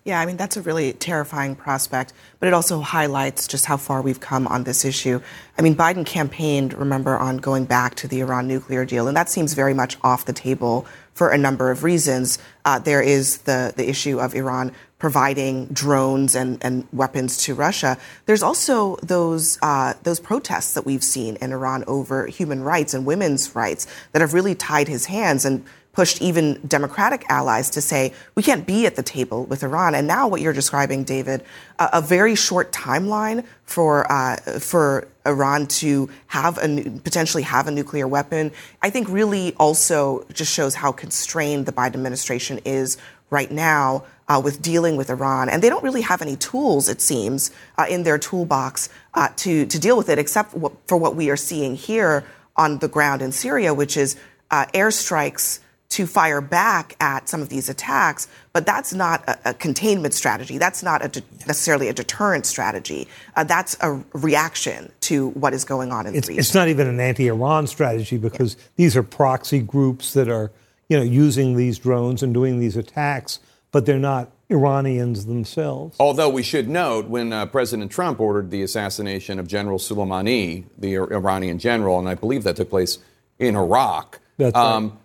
Yeah, 0.04 0.20
I 0.20 0.26
mean, 0.26 0.36
that's 0.36 0.58
a 0.58 0.60
really 0.60 0.92
terrifying 0.92 1.56
prospect, 1.56 2.12
but 2.38 2.46
it 2.46 2.52
also 2.52 2.80
highlights 2.80 3.48
just 3.48 3.64
how 3.64 3.78
far 3.78 4.02
we've 4.02 4.20
come 4.20 4.46
on 4.46 4.64
this 4.64 4.84
issue. 4.84 5.22
I 5.56 5.62
mean, 5.62 5.74
Biden 5.74 6.04
campaigned, 6.04 6.74
remember, 6.74 7.16
on 7.16 7.38
going 7.38 7.64
back 7.64 7.94
to 7.96 8.08
the 8.08 8.20
Iran 8.20 8.46
nuclear 8.46 8.84
deal, 8.84 9.08
and 9.08 9.16
that 9.16 9.30
seems 9.30 9.54
very 9.54 9.72
much 9.72 9.96
off 10.02 10.26
the 10.26 10.34
table 10.34 10.84
for 11.14 11.30
a 11.30 11.38
number 11.38 11.70
of 11.70 11.84
reasons. 11.84 12.38
Uh, 12.66 12.78
there 12.78 13.00
is 13.00 13.38
the, 13.38 13.72
the 13.76 13.88
issue 13.88 14.20
of 14.20 14.34
Iran 14.34 14.72
providing 14.98 15.68
drones 15.68 16.34
and, 16.34 16.62
and 16.62 16.86
weapons 16.92 17.38
to 17.44 17.54
Russia. 17.54 17.96
There's 18.26 18.42
also 18.42 18.96
those 18.96 19.58
uh, 19.62 19.94
those 20.02 20.20
protests 20.20 20.74
that 20.74 20.84
we've 20.84 21.04
seen 21.04 21.36
in 21.36 21.50
Iran 21.50 21.82
over 21.86 22.26
human 22.26 22.62
rights 22.62 22.92
and 22.92 23.06
women's 23.06 23.54
rights 23.54 23.86
that 24.12 24.20
have 24.20 24.34
really 24.34 24.54
tied 24.54 24.88
his 24.88 25.06
hands 25.06 25.46
and 25.46 25.64
pushed 25.94 26.20
even 26.20 26.60
Democratic 26.66 27.24
allies 27.28 27.70
to 27.70 27.80
say, 27.80 28.12
we 28.34 28.42
can't 28.42 28.66
be 28.66 28.86
at 28.86 28.96
the 28.96 29.02
table 29.02 29.44
with 29.44 29.62
Iran. 29.62 29.94
And 29.94 30.06
now 30.06 30.28
what 30.28 30.40
you're 30.40 30.52
describing, 30.52 31.04
David, 31.04 31.42
a, 31.78 31.88
a 31.94 32.00
very 32.02 32.34
short 32.34 32.72
timeline 32.72 33.44
for, 33.64 34.10
uh, 34.10 34.36
for 34.58 35.08
Iran 35.24 35.66
to 35.66 36.10
have 36.26 36.58
a, 36.58 36.82
potentially 37.02 37.44
have 37.44 37.66
a 37.68 37.70
nuclear 37.70 38.06
weapon, 38.06 38.52
I 38.82 38.90
think 38.90 39.08
really 39.08 39.54
also 39.54 40.26
just 40.32 40.52
shows 40.52 40.74
how 40.74 40.92
constrained 40.92 41.66
the 41.66 41.72
Biden 41.72 41.94
administration 41.94 42.60
is 42.64 42.98
right 43.30 43.50
now 43.50 44.04
uh, 44.28 44.40
with 44.42 44.60
dealing 44.60 44.96
with 44.96 45.10
Iran. 45.10 45.48
And 45.48 45.62
they 45.62 45.68
don't 45.68 45.84
really 45.84 46.02
have 46.02 46.22
any 46.22 46.36
tools, 46.36 46.88
it 46.88 47.00
seems, 47.00 47.50
uh, 47.78 47.86
in 47.88 48.02
their 48.02 48.18
toolbox 48.18 48.88
uh, 49.14 49.28
to, 49.36 49.66
to 49.66 49.78
deal 49.78 49.96
with 49.96 50.08
it, 50.08 50.18
except 50.18 50.54
for 50.86 50.96
what 50.96 51.14
we 51.14 51.30
are 51.30 51.36
seeing 51.36 51.76
here 51.76 52.24
on 52.56 52.78
the 52.78 52.88
ground 52.88 53.22
in 53.22 53.32
Syria, 53.32 53.74
which 53.74 53.96
is 53.96 54.16
uh, 54.50 54.66
airstrikes 54.74 55.60
to 55.94 56.08
fire 56.08 56.40
back 56.40 56.96
at 56.98 57.28
some 57.28 57.40
of 57.40 57.48
these 57.48 57.68
attacks, 57.68 58.26
but 58.52 58.66
that's 58.66 58.92
not 58.92 59.22
a, 59.28 59.50
a 59.50 59.54
containment 59.54 60.12
strategy. 60.12 60.58
That's 60.58 60.82
not 60.82 61.04
a 61.04 61.08
de- 61.08 61.22
necessarily 61.46 61.86
a 61.86 61.92
deterrent 61.92 62.46
strategy. 62.46 63.06
Uh, 63.36 63.44
that's 63.44 63.76
a 63.80 64.02
reaction 64.12 64.90
to 65.02 65.28
what 65.30 65.54
is 65.54 65.64
going 65.64 65.92
on 65.92 66.08
in 66.08 66.16
it's, 66.16 66.26
the 66.26 66.32
region. 66.32 66.40
It's 66.40 66.52
not 66.52 66.66
even 66.66 66.88
an 66.88 66.98
anti-Iran 66.98 67.68
strategy 67.68 68.16
because 68.16 68.56
yeah. 68.56 68.62
these 68.74 68.96
are 68.96 69.04
proxy 69.04 69.60
groups 69.60 70.14
that 70.14 70.28
are, 70.28 70.50
you 70.88 70.96
know, 70.96 71.04
using 71.04 71.54
these 71.54 71.78
drones 71.78 72.24
and 72.24 72.34
doing 72.34 72.58
these 72.58 72.76
attacks, 72.76 73.38
but 73.70 73.86
they're 73.86 73.96
not 74.00 74.32
Iranians 74.50 75.26
themselves. 75.26 75.96
Although 76.00 76.28
we 76.28 76.42
should 76.42 76.68
note, 76.68 77.06
when 77.06 77.32
uh, 77.32 77.46
President 77.46 77.92
Trump 77.92 78.18
ordered 78.18 78.50
the 78.50 78.62
assassination 78.62 79.38
of 79.38 79.46
General 79.46 79.78
Soleimani, 79.78 80.64
the 80.76 80.96
Iranian 80.96 81.60
general, 81.60 82.00
and 82.00 82.08
I 82.08 82.16
believe 82.16 82.42
that 82.42 82.56
took 82.56 82.70
place 82.70 82.98
in 83.38 83.54
Iraq. 83.54 84.18
That's 84.38 84.56
um, 84.56 84.90
right 84.90 84.98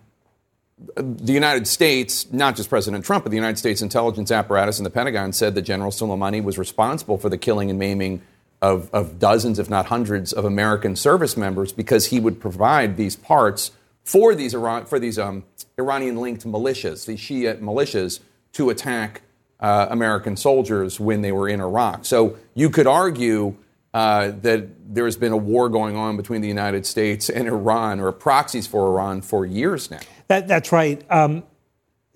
the 0.96 1.32
United 1.32 1.66
States, 1.66 2.30
not 2.32 2.56
just 2.56 2.68
President 2.68 3.04
Trump, 3.04 3.24
but 3.24 3.30
the 3.30 3.36
United 3.36 3.58
States 3.58 3.82
intelligence 3.82 4.30
apparatus 4.30 4.78
and 4.78 4.86
the 4.86 4.90
Pentagon 4.90 5.32
said 5.32 5.54
that 5.54 5.62
General 5.62 5.90
Soleimani 5.90 6.42
was 6.42 6.58
responsible 6.58 7.18
for 7.18 7.28
the 7.28 7.38
killing 7.38 7.70
and 7.70 7.78
maiming 7.78 8.22
of, 8.62 8.90
of 8.92 9.18
dozens, 9.18 9.58
if 9.58 9.70
not 9.70 9.86
hundreds, 9.86 10.32
of 10.32 10.44
American 10.44 10.96
service 10.96 11.36
members 11.36 11.72
because 11.72 12.06
he 12.06 12.20
would 12.20 12.40
provide 12.40 12.96
these 12.96 13.16
parts 13.16 13.72
for 14.04 14.34
these 14.34 14.54
Iran, 14.54 14.86
these 15.00 15.18
um, 15.18 15.44
Iranian-linked 15.78 16.44
militias, 16.44 17.06
these 17.06 17.20
Shia 17.20 17.60
militias, 17.60 18.20
to 18.52 18.70
attack 18.70 19.22
uh, 19.60 19.86
American 19.90 20.36
soldiers 20.36 20.98
when 20.98 21.22
they 21.22 21.32
were 21.32 21.48
in 21.48 21.60
Iraq. 21.60 22.04
So 22.04 22.36
you 22.54 22.70
could 22.70 22.86
argue 22.86 23.56
uh, 23.92 24.32
that 24.42 24.94
there 24.94 25.04
has 25.04 25.16
been 25.16 25.32
a 25.32 25.36
war 25.36 25.68
going 25.68 25.96
on 25.96 26.16
between 26.16 26.40
the 26.40 26.48
United 26.48 26.86
States 26.86 27.28
and 27.28 27.48
Iran, 27.48 28.00
or 28.00 28.10
proxies 28.12 28.66
for 28.66 28.86
Iran, 28.86 29.20
for 29.20 29.44
years 29.44 29.90
now. 29.90 30.00
That, 30.30 30.46
that's 30.46 30.70
right. 30.70 31.04
Um, 31.10 31.42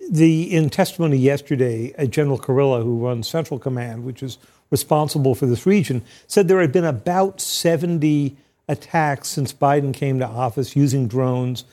the 0.09 0.55
in 0.55 0.69
testimony 0.69 1.17
yesterday, 1.17 1.93
General 2.07 2.39
Kurilla, 2.39 2.81
who 2.81 3.05
runs 3.05 3.27
Central 3.27 3.59
Command, 3.59 4.05
which 4.05 4.23
is 4.23 4.37
responsible 4.71 5.35
for 5.35 5.47
this 5.47 5.65
region, 5.65 6.01
said 6.25 6.47
there 6.47 6.61
had 6.61 6.71
been 6.71 6.85
about 6.85 7.41
70 7.41 8.37
attacks 8.69 9.27
since 9.27 9.51
Biden 9.51 9.93
came 9.93 10.19
to 10.19 10.25
office 10.25 10.77
using 10.77 11.09
drones 11.09 11.65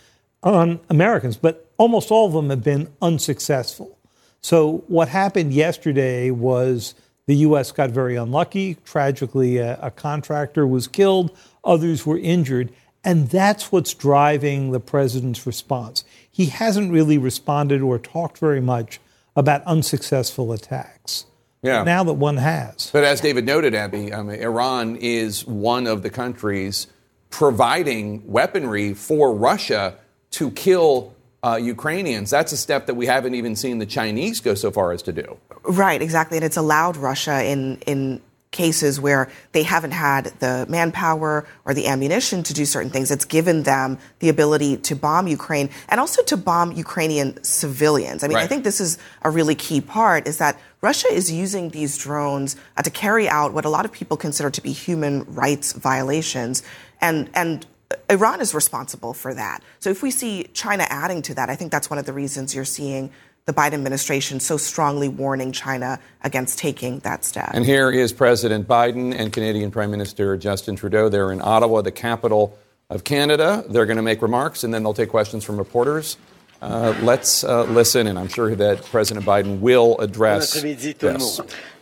on 0.43 0.81
Americans, 0.91 1.37
but 1.37 1.71
almost 1.77 2.11
all 2.11 2.27
of 2.27 2.33
them 2.33 2.51
have 2.51 2.65
been 2.65 2.89
unsuccessful. 3.01 3.97
So 4.41 4.83
what 4.89 5.07
happened 5.07 5.53
yesterday 5.53 6.33
was 6.33 6.97
the 7.27 7.37
U.S. 7.37 7.71
got 7.71 7.91
very 7.91 8.17
unlucky. 8.17 8.79
Tragically, 8.85 9.59
a, 9.59 9.79
a 9.81 9.93
contractor 9.93 10.67
was 10.67 10.89
killed, 10.89 11.39
others 11.63 12.05
were 12.05 12.19
injured. 12.19 12.73
And 13.05 13.29
that's 13.29 13.73
what's 13.73 13.95
driving 13.95 14.71
the 14.71 14.81
president's 14.81 15.47
response. 15.47 16.05
He 16.33 16.47
hasn't 16.47 16.91
really 16.91 17.19
responded 17.19 17.83
or 17.83 17.99
talked 17.99 18.39
very 18.39 18.61
much 18.61 19.01
about 19.37 19.63
unsuccessful 19.65 20.53
attacks. 20.53 21.27
Yeah. 21.63 21.85
Now 21.85 22.03
that 22.05 22.15
one 22.15 22.39
has. 22.39 22.91
But 22.91 23.05
as 23.05 23.21
David 23.21 23.47
noted, 23.47 23.75
Abby, 23.75 24.13
I 24.13 24.23
mean, 24.23 24.41
Iran 24.41 24.97
is 24.97 25.47
one 25.47 25.87
of 25.87 26.03
the 26.03 26.11
countries 26.11 26.89
providing 27.31 28.27
weaponry 28.27 28.95
for 28.95 29.33
Russia 29.33 29.95
to 30.33 30.51
kill 30.51 31.15
uh, 31.45 31.57
Ukrainians. 31.57 32.31
That's 32.31 32.53
a 32.53 32.57
step 32.57 32.87
that 32.87 32.95
we 32.95 33.07
haven't 33.07 33.35
even 33.35 33.55
seen 33.55 33.79
the 33.79 33.87
Chinese 33.87 34.41
go 34.41 34.55
so 34.55 34.71
far 34.71 34.93
as 34.93 35.03
to 35.03 35.13
do. 35.13 35.37
Right, 35.65 36.03
exactly. 36.03 36.39
And 36.39 36.45
it's 36.45 36.57
allowed 36.57 36.97
Russia 36.97 37.45
in, 37.45 37.79
in 37.87 38.21
cases 38.53 39.01
where 39.01 39.29
they 39.53 39.65
haven't 39.65 39.91
had 39.91 40.27
the 40.39 40.67
manpower 40.69 41.47
or 41.65 41.75
the 41.75 41.89
ammunition 41.89 42.43
to 42.45 42.55
do 42.55 42.65
certain 42.65 42.91
things. 42.91 43.11
It's 43.11 43.25
given 43.25 43.65
them 43.65 43.99
the 44.21 44.29
ability 44.29 44.77
to 44.77 44.95
bomb 44.95 45.27
Ukraine 45.27 45.71
and 45.89 45.99
also 45.99 46.23
to 46.25 46.37
bomb 46.37 46.73
Ukrainian 46.73 47.43
civilians. 47.43 48.23
I 48.23 48.29
mean, 48.29 48.37
right. 48.37 48.45
I 48.45 48.47
think 48.47 48.63
this 48.63 48.81
is 48.81 48.99
a 49.23 49.31
really 49.31 49.57
key 49.57 49.81
part 49.81 50.29
is 50.29 50.39
that 50.39 50.61
Russia 50.81 51.09
is 51.13 51.33
using 51.33 51.71
these 51.71 51.97
drones 51.99 52.57
uh, 52.77 52.83
to 52.83 52.91
carry 52.91 53.29
out 53.29 53.53
what 53.53 53.65
a 53.65 53.69
lot 53.69 53.85
of 53.85 53.93
people 53.93 54.17
consider 54.17 54.51
to 54.51 54.63
be 54.63 54.73
human 54.73 55.25
rights 55.35 55.73
violations. 55.73 56.63
And, 57.01 57.31
and 57.35 57.67
Iran 58.11 58.41
is 58.41 58.55
responsible 58.55 59.15
for 59.15 59.35
that. 59.35 59.63
So 59.81 59.91
if 59.91 60.03
we 60.03 60.11
see 60.11 60.45
China 60.53 60.87
adding 60.89 61.23
to 61.23 61.35
that, 61.35 61.49
I 61.51 61.57
think 61.57 61.73
that's 61.73 61.89
one 61.89 61.99
of 61.99 62.07
the 62.07 62.13
reasons 62.13 62.55
you're 62.55 62.65
seeing 62.65 63.11
the 63.45 63.53
Biden 63.53 63.75
administration 63.75 64.39
so 64.39 64.57
strongly 64.57 65.09
warning 65.09 65.51
China 65.53 65.99
against 66.23 66.59
taking 66.59 67.01
that 67.01 67.25
step. 67.25 67.51
And 67.53 67.65
here 67.65 67.91
is 67.91 68.13
President 68.13 68.69
Biden 68.69 69.15
and 69.15 69.33
Canadian 69.33 69.71
Prime 69.71 69.91
Minister 69.91 70.37
Justin 70.37 70.77
Trudeau. 70.77 71.09
They're 71.09 71.33
in 71.33 71.41
Ottawa, 71.43 71.83
the 71.83 71.91
capital 71.91 72.57
of 72.89 73.05
Canada. 73.05 73.65
They're 73.69 73.87
going 73.87 73.97
to 73.97 74.03
make 74.03 74.23
remarks 74.23 74.63
and 74.63 74.73
then 74.73 74.83
they'll 74.83 74.95
take 74.95 75.09
questions 75.09 75.43
from 75.45 75.57
reporters. 75.57 76.17
Uh, 76.61 76.95
let's 77.03 77.43
uh, 77.43 77.65
listen, 77.65 78.07
and 78.07 78.17
I'm 78.17 78.29
sure 78.29 78.55
that 78.55 78.85
President 78.85 79.27
Biden 79.27 79.59
will 79.59 79.99
address 79.99 80.53
this. 80.53 81.41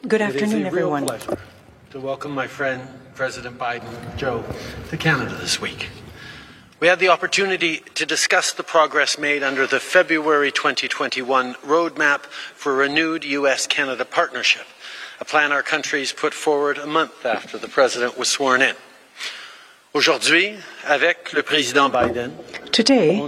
Good 0.09 0.23
afternoon, 0.23 0.65
everyone. 0.65 1.07
to 1.91 2.01
welcome 2.01 2.31
my 2.31 2.47
friend, 2.47 2.89
President 3.15 3.59
Biden, 3.59 4.17
Joe, 4.17 4.43
to 4.89 4.97
Canada 4.97 5.35
this 5.35 5.61
week. 5.61 5.91
We 6.81 6.87
had 6.87 6.99
the 6.99 7.09
opportunity 7.09 7.83
to 7.95 8.07
discuss 8.07 8.53
the 8.53 8.63
progress 8.63 9.19
made 9.19 9.43
under 9.43 9.67
the 9.67 9.79
February 9.79 10.51
2021 10.51 11.57
Roadmap 11.57 12.21
for 12.55 12.75
Renewed 12.75 13.23
U.S. 13.23 13.67
Canada 13.67 14.07
Partnership, 14.07 14.67
a 15.21 15.27
plan 15.27 15.53
our 15.53 15.63
countries 15.63 16.15
put 16.15 16.33
forward 16.33 16.79
a 16.79 16.87
month 16.87 17.27
after 17.27 17.59
the 17.59 17.69
President 17.69 18.17
was 18.17 18.31
sworn 18.31 18.63
in. 18.63 18.77
Aujourd'hui, 19.93 20.57
avec 20.87 21.35
le 21.35 21.43
président 21.43 21.91
Biden, 21.93 22.33
Today, 22.73 23.21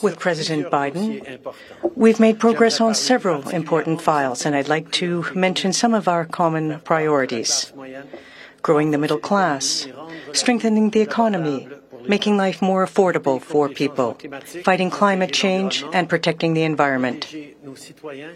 with 0.00 0.20
President 0.20 0.70
Biden, 0.70 1.40
we've 1.96 2.20
made 2.20 2.38
progress 2.38 2.80
on 2.80 2.94
several 2.94 3.48
important 3.48 4.00
files, 4.00 4.46
and 4.46 4.54
I'd 4.54 4.68
like 4.68 4.92
to 4.92 5.24
mention 5.34 5.72
some 5.72 5.92
of 5.92 6.06
our 6.06 6.24
common 6.24 6.78
priorities 6.84 7.72
growing 8.62 8.92
the 8.92 8.98
middle 8.98 9.18
class, 9.18 9.88
strengthening 10.32 10.90
the 10.90 11.00
economy, 11.00 11.66
making 12.08 12.36
life 12.36 12.60
more 12.62 12.86
affordable 12.86 13.40
for 13.40 13.68
people, 13.68 14.18
fighting 14.64 14.90
climate 14.90 15.32
change, 15.32 15.84
and 15.92 16.08
protecting 16.08 16.54
the 16.54 16.62
environment, 16.62 17.34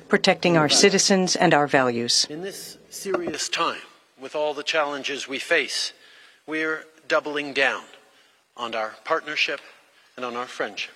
protecting 0.08 0.56
our 0.56 0.68
citizens 0.68 1.36
and 1.36 1.54
our 1.54 1.66
values. 1.66 2.26
In 2.30 2.42
this 2.42 2.78
serious 2.90 3.48
time, 3.48 3.82
with 4.20 4.34
all 4.34 4.54
the 4.54 4.62
challenges 4.62 5.28
we 5.28 5.38
face, 5.38 5.92
we're 6.46 6.84
doubling 7.08 7.52
down 7.52 7.82
on 8.56 8.74
our 8.74 8.94
partnership 9.04 9.60
and 10.16 10.24
on 10.24 10.36
our 10.36 10.46
friendship. 10.46 10.92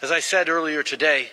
As 0.00 0.10
I 0.10 0.20
said 0.20 0.48
earlier 0.48 0.82
today, 0.82 1.30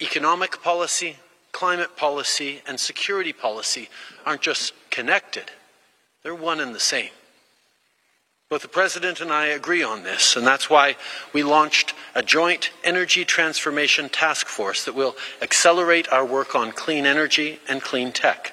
economic 0.00 0.62
policy, 0.62 1.16
climate 1.52 1.96
policy, 1.96 2.62
and 2.66 2.78
security 2.80 3.32
policy 3.32 3.88
aren't 4.24 4.42
just 4.42 4.72
connected, 4.90 5.50
they're 6.22 6.34
one 6.34 6.60
and 6.60 6.74
the 6.74 6.80
same. 6.80 7.10
Both 8.48 8.62
the 8.62 8.68
President 8.68 9.20
and 9.20 9.32
I 9.32 9.46
agree 9.46 9.82
on 9.82 10.04
this, 10.04 10.36
and 10.36 10.46
that's 10.46 10.70
why 10.70 10.94
we 11.32 11.42
launched 11.42 11.94
a 12.14 12.22
joint 12.22 12.70
energy 12.84 13.24
transformation 13.24 14.08
task 14.08 14.46
force 14.46 14.84
that 14.84 14.94
will 14.94 15.16
accelerate 15.42 16.08
our 16.12 16.24
work 16.24 16.54
on 16.54 16.70
clean 16.70 17.06
energy 17.06 17.58
and 17.68 17.82
clean 17.82 18.12
tech. 18.12 18.52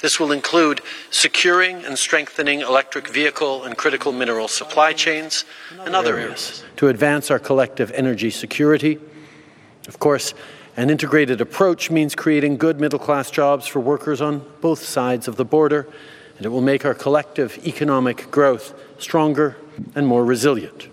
This 0.00 0.18
will 0.18 0.32
include 0.32 0.80
securing 1.10 1.84
and 1.84 1.98
strengthening 1.98 2.62
electric 2.62 3.08
vehicle 3.08 3.64
and 3.64 3.76
critical 3.76 4.10
mineral 4.10 4.48
supply 4.48 4.94
chains 4.94 5.44
and 5.80 5.94
other 5.94 6.16
areas. 6.16 6.64
To 6.76 6.88
advance 6.88 7.30
our 7.30 7.38
collective 7.38 7.90
energy 7.90 8.30
security, 8.30 8.98
of 9.86 9.98
course, 9.98 10.32
an 10.78 10.88
integrated 10.88 11.42
approach 11.42 11.90
means 11.90 12.14
creating 12.14 12.56
good 12.56 12.80
middle 12.80 12.98
class 12.98 13.30
jobs 13.30 13.66
for 13.66 13.80
workers 13.80 14.22
on 14.22 14.50
both 14.62 14.82
sides 14.82 15.28
of 15.28 15.36
the 15.36 15.44
border, 15.44 15.86
and 16.38 16.46
it 16.46 16.48
will 16.48 16.62
make 16.62 16.86
our 16.86 16.94
collective 16.94 17.58
economic 17.66 18.30
growth 18.30 18.72
stronger 18.98 19.56
and 19.94 20.06
more 20.06 20.24
resilient. 20.24 20.88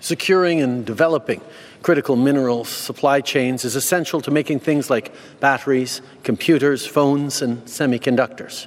Securing 0.00 0.60
and 0.60 0.84
developing 0.84 1.40
critical 1.82 2.16
minerals 2.16 2.68
supply 2.68 3.20
chains 3.20 3.64
is 3.64 3.76
essential 3.76 4.20
to 4.22 4.30
making 4.30 4.58
things 4.58 4.88
like 4.88 5.12
batteries, 5.40 6.00
computers, 6.22 6.86
phones, 6.86 7.42
and 7.42 7.58
semiconductors. 7.66 8.66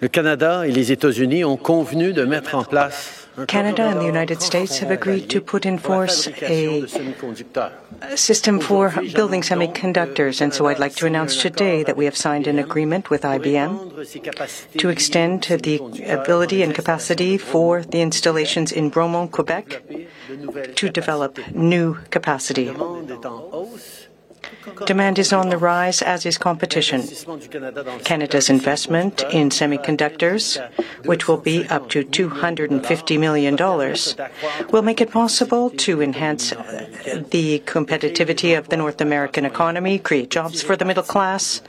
Le 0.00 0.08
Canada 0.08 0.66
et 0.66 0.72
les 0.72 0.90
États-Unis 0.90 1.44
ont 1.44 1.58
convenu 1.58 2.14
de 2.14 2.24
mettre 2.24 2.54
en 2.54 2.64
place 2.64 3.19
Canada 3.46 3.84
and 3.84 4.00
the 4.00 4.04
United 4.04 4.42
States 4.42 4.78
have 4.78 4.90
agreed 4.90 5.30
to 5.30 5.40
put 5.40 5.64
in 5.64 5.78
force 5.78 6.28
a 6.42 6.86
system 8.16 8.60
for 8.60 8.90
building 9.14 9.42
semiconductors. 9.42 10.40
And 10.40 10.52
so 10.52 10.66
I'd 10.66 10.78
like 10.78 10.94
to 10.96 11.06
announce 11.06 11.40
today 11.40 11.82
that 11.84 11.96
we 11.96 12.04
have 12.04 12.16
signed 12.16 12.46
an 12.46 12.58
agreement 12.58 13.08
with 13.10 13.22
IBM 13.22 14.78
to 14.78 14.88
extend 14.88 15.42
the 15.44 15.76
ability 16.06 16.62
and 16.62 16.74
capacity 16.74 17.38
for 17.38 17.82
the 17.82 18.00
installations 18.00 18.72
in 18.72 18.90
Bromont, 18.90 19.30
Quebec, 19.30 19.82
to 20.76 20.88
develop 20.88 21.38
new 21.54 21.98
capacity. 22.10 22.70
Demand 24.86 25.18
is 25.18 25.32
on 25.32 25.48
the 25.48 25.58
rise, 25.58 26.02
as 26.02 26.26
is 26.26 26.38
competition. 26.38 27.02
Canada's 28.04 28.50
investment 28.50 29.22
in 29.30 29.50
semiconductors, 29.50 30.60
which 31.04 31.28
will 31.28 31.36
be 31.38 31.66
up 31.68 31.88
to 31.90 32.04
$250 32.04 33.18
million, 33.18 33.56
will 34.70 34.82
make 34.82 35.00
it 35.00 35.10
possible 35.10 35.70
to 35.70 36.02
enhance 36.02 36.52
uh, 36.52 36.86
the 37.30 37.60
competitivity 37.60 38.56
of 38.56 38.68
the 38.68 38.76
North 38.76 39.00
American 39.00 39.44
economy, 39.44 39.98
create 39.98 40.30
jobs 40.30 40.62
for 40.62 40.76
the 40.76 40.84
middle 40.84 41.02
class, 41.02 41.62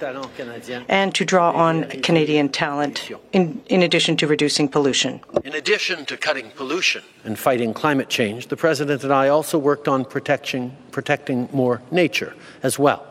and 0.87 1.13
to 1.15 1.25
draw 1.25 1.51
on 1.51 1.83
Canadian 2.01 2.49
talent 2.49 3.09
in, 3.31 3.61
in 3.67 3.83
addition 3.83 4.17
to 4.17 4.27
reducing 4.27 4.67
pollution. 4.67 5.19
In 5.43 5.55
addition 5.55 6.05
to 6.05 6.17
cutting 6.17 6.51
pollution 6.51 7.03
and 7.23 7.37
fighting 7.37 7.73
climate 7.73 8.09
change, 8.09 8.47
the 8.47 8.57
President 8.57 9.03
and 9.03 9.13
I 9.13 9.27
also 9.29 9.57
worked 9.57 9.87
on 9.87 10.05
protecting, 10.05 10.75
protecting 10.91 11.49
more 11.51 11.81
nature 11.91 12.33
as 12.63 12.77
well. 12.77 13.05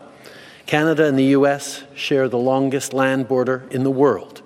Canada 0.66 1.07
and 1.07 1.18
the 1.18 1.32
U.S. 1.36 1.82
share 1.94 2.28
the 2.28 2.38
longest 2.38 2.92
land 2.92 3.26
border 3.26 3.64
in 3.70 3.82
the 3.82 3.90
world. 3.90 4.42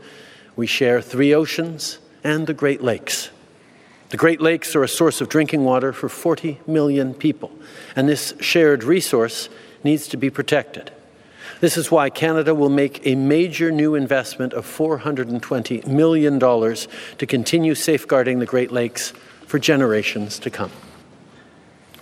We 0.56 0.66
share 0.66 1.02
three 1.02 1.34
oceans 1.34 1.98
and 2.22 2.46
the 2.46 2.54
Great 2.54 2.82
Lakes. 2.82 3.30
The 4.10 4.16
Great 4.16 4.40
Lakes 4.40 4.76
are 4.76 4.82
a 4.82 4.88
source 4.88 5.20
of 5.20 5.28
drinking 5.28 5.64
water 5.64 5.92
for 5.92 6.08
40 6.08 6.60
million 6.66 7.14
people, 7.14 7.50
and 7.96 8.08
this 8.08 8.32
shared 8.40 8.84
resource 8.84 9.48
needs 9.82 10.08
to 10.08 10.16
be 10.16 10.30
protected. 10.30 10.92
This 11.60 11.76
is 11.76 11.90
why 11.90 12.10
Canada 12.10 12.54
will 12.54 12.68
make 12.68 13.06
a 13.06 13.14
major 13.14 13.70
new 13.70 13.94
investment 13.94 14.52
of 14.52 14.66
$420 14.66 15.86
million 15.86 16.38
to 16.38 17.26
continue 17.26 17.74
safeguarding 17.74 18.38
the 18.38 18.46
Great 18.46 18.70
Lakes 18.70 19.12
for 19.46 19.58
generations 19.58 20.38
to 20.40 20.50
come. 20.50 20.70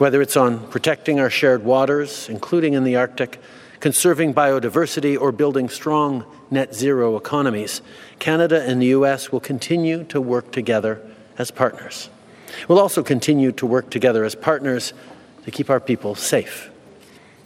Whether 0.02 0.20
it's 0.20 0.36
on 0.36 0.66
protecting 0.66 1.20
our 1.20 1.30
shared 1.30 1.62
waters, 1.62 2.28
including 2.28 2.72
in 2.74 2.82
the 2.82 2.96
Arctic, 2.96 3.40
conserving 3.78 4.34
biodiversity, 4.34 5.16
or 5.16 5.30
building 5.30 5.68
strong 5.68 6.24
net 6.50 6.74
zero 6.74 7.16
economies, 7.16 7.82
Canada 8.18 8.64
and 8.68 8.82
the 8.82 8.86
U.S. 8.86 9.30
will 9.30 9.38
continue 9.38 10.02
to 10.06 10.20
work 10.20 10.50
together 10.50 11.00
as 11.38 11.52
partners. 11.52 12.10
We'll 12.66 12.80
also 12.80 13.04
continue 13.04 13.52
to 13.52 13.64
work 13.64 13.90
together 13.90 14.24
as 14.24 14.34
partners 14.34 14.92
to 15.44 15.52
keep 15.52 15.70
our 15.70 15.78
people 15.78 16.16
safe. 16.16 16.68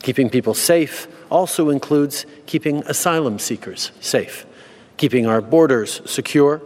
Keeping 0.03 0.31
people 0.31 0.55
safe 0.55 1.09
also 1.31 1.69
includes 1.69 2.25
keeping 2.47 2.79
asylum 2.87 3.39
seekers 3.39 3.93
safe, 4.01 4.47
keeping 4.97 5.27
our 5.27 5.43
borders 5.43 6.01
secure, 6.11 6.63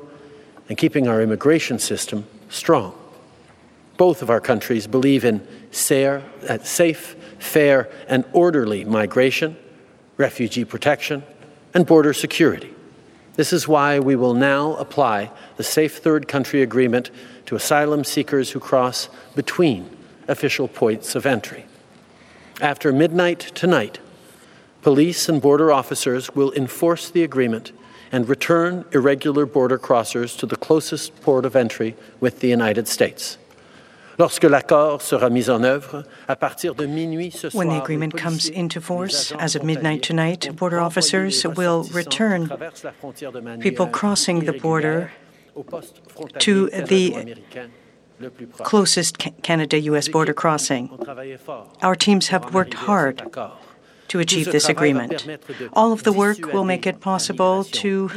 and 0.69 0.79
keeping 0.79 1.09
our 1.09 1.21
immigration 1.21 1.81
system 1.81 2.29
strong. 2.49 2.95
Both 4.01 4.23
of 4.23 4.31
our 4.31 4.41
countries 4.41 4.87
believe 4.87 5.27
in 5.27 5.41
uh, 5.43 6.59
safe, 6.63 7.17
fair, 7.39 7.91
and 8.09 8.25
orderly 8.33 8.83
migration, 8.83 9.59
refugee 10.17 10.65
protection, 10.65 11.23
and 11.75 11.85
border 11.85 12.15
security. 12.15 12.75
This 13.35 13.53
is 13.53 13.69
why 13.69 13.99
we 13.99 14.17
will 14.17 14.33
now 14.33 14.73
apply 14.77 15.31
the 15.59 15.63
Safe 15.63 15.99
Third 15.99 16.29
Country 16.29 16.63
Agreement 16.63 17.11
to 17.45 17.57
asylum 17.57 18.03
seekers 18.05 18.53
who 18.53 18.59
cross 18.59 19.11
between 19.35 19.95
official 20.29 20.67
points 20.67 21.15
of 21.15 21.27
entry. 21.27 21.67
After 22.63 22.95
midnight 22.95 23.53
tonight, 23.55 23.99
police 24.81 25.29
and 25.29 25.43
border 25.43 25.71
officers 25.71 26.35
will 26.35 26.53
enforce 26.53 27.11
the 27.11 27.23
agreement 27.23 27.73
and 28.11 28.31
return 28.31 28.87
irregular 28.93 29.45
border 29.45 29.79
crossers 29.79 30.39
to 30.39 30.47
the 30.47 30.57
closest 30.57 31.21
port 31.21 31.45
of 31.45 31.55
entry 31.55 31.95
with 32.19 32.41
the 32.41 32.49
United 32.49 32.89
States. 32.89 33.37
Lorsque 34.21 34.45
l'accord 34.45 35.01
sera 35.01 35.31
mis 35.31 35.49
en 35.49 35.65
œuvre, 35.65 36.05
à 36.29 36.37
partir 36.37 36.75
de 36.75 36.85
minuit 36.85 37.31
ce 37.31 37.49
soir, 37.49 37.65
when 37.65 37.71
the 37.71 37.83
agreement 37.83 38.15
comes 38.15 38.51
into 38.55 38.79
force, 38.79 39.33
as 39.39 39.57
of 39.57 39.63
midnight 39.63 40.03
tonight, 40.03 40.55
border 40.55 40.79
officers 40.79 41.47
will 41.57 41.85
return 41.91 42.51
people 43.61 43.87
crossing 43.87 44.45
the 44.45 44.53
border 44.53 45.11
to 46.39 46.69
the 46.69 47.35
closest 48.63 49.17
Canada 49.43 49.81
US 49.89 50.09
border 50.09 50.35
crossing. 50.35 50.91
Our 51.81 51.97
teams 51.97 52.29
have 52.29 52.53
worked 52.53 52.75
hard 52.75 53.23
to 54.09 54.19
achieve 54.19 54.53
this 54.53 54.69
agreement. 54.69 55.27
All 55.73 55.93
of 55.93 56.03
the 56.03 56.13
work 56.13 56.53
will 56.53 56.65
make 56.65 56.87
it 56.87 57.01
possible 57.01 57.65
to 57.65 58.11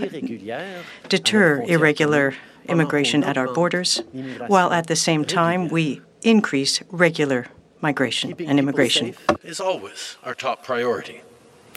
deter 1.08 1.64
irregular 1.66 2.34
immigration 2.68 3.24
at 3.24 3.38
our 3.38 3.54
borders, 3.54 4.02
while 4.48 4.72
at 4.72 4.88
the 4.88 4.96
same 4.96 5.26
time 5.26 5.68
we 5.70 6.02
increase 6.22 6.82
regular 6.90 7.48
migration 7.82 8.34
and 8.40 8.60
immigration. 8.60 9.14
Is 9.44 9.60
always 9.60 10.18
our 10.24 10.34
top 10.34 10.64
priority. 10.64 11.22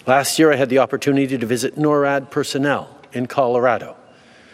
Last 0.06 0.38
year, 0.38 0.52
I 0.52 0.56
had 0.56 0.68
the 0.68 0.78
opportunity 0.78 1.36
to 1.36 1.46
visit 1.46 1.76
NORAD 1.76 2.30
personnel 2.30 2.96
in 3.12 3.26
Colorado. 3.26 3.96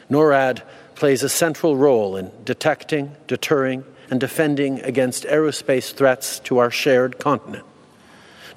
NORAD 0.08 0.62
plays 0.94 1.22
a 1.22 1.28
central 1.28 1.76
role 1.76 2.16
in 2.16 2.30
detecting, 2.44 3.14
deterring, 3.26 3.84
and 4.10 4.18
defending 4.20 4.80
against 4.80 5.24
aerospace 5.24 5.92
threats 5.92 6.38
to 6.40 6.58
our 6.58 6.70
shared 6.70 7.18
continent. 7.18 7.64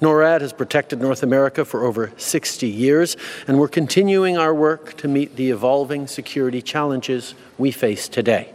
NORAD 0.00 0.42
has 0.42 0.52
protected 0.52 1.00
North 1.00 1.22
America 1.22 1.64
for 1.64 1.84
over 1.84 2.12
60 2.16 2.66
years, 2.66 3.16
and 3.46 3.58
we're 3.58 3.68
continuing 3.68 4.36
our 4.36 4.54
work 4.54 4.96
to 4.98 5.08
meet 5.08 5.36
the 5.36 5.50
evolving 5.50 6.06
security 6.06 6.60
challenges 6.60 7.34
we 7.56 7.70
face 7.70 8.08
today. 8.08 8.52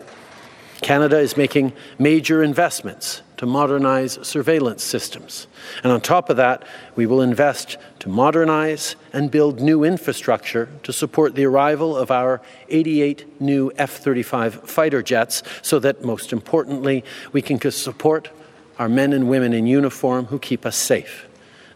Canada 0.82 1.20
is 1.20 1.38
making 1.38 1.74
major 2.00 2.42
investments 2.44 3.22
to 3.38 3.46
modernize 3.46 4.20
surveillance 4.22 4.84
systems. 4.84 5.48
And 5.84 5.92
on 5.92 6.02
top 6.02 6.30
of 6.30 6.38
that, 6.38 6.64
we 6.96 7.06
will 7.08 7.22
invest 7.22 7.78
to 8.00 8.10
modernize 8.10 8.96
and 9.14 9.32
build 9.32 9.60
new 9.60 9.84
infrastructure 9.84 10.70
to 10.84 10.94
support 10.94 11.34
the 11.34 11.46
arrival 11.46 11.96
of 11.96 12.12
our 12.12 12.42
88 12.70 13.42
new 13.42 13.72
F 13.78 13.98
35 13.98 14.70
fighter 14.70 15.02
jets, 15.02 15.42
so 15.64 15.80
that, 15.80 16.04
most 16.04 16.34
importantly, 16.34 17.04
we 17.32 17.42
can 17.42 17.60
support 17.72 18.30
our 18.78 18.89
men 18.89 19.14
and 19.14 19.28
women 19.30 19.54
in 19.54 19.68
uniform 19.68 20.26
who 20.26 20.39
keep 20.39 20.66
us 20.66 20.76
safe. 20.76 21.28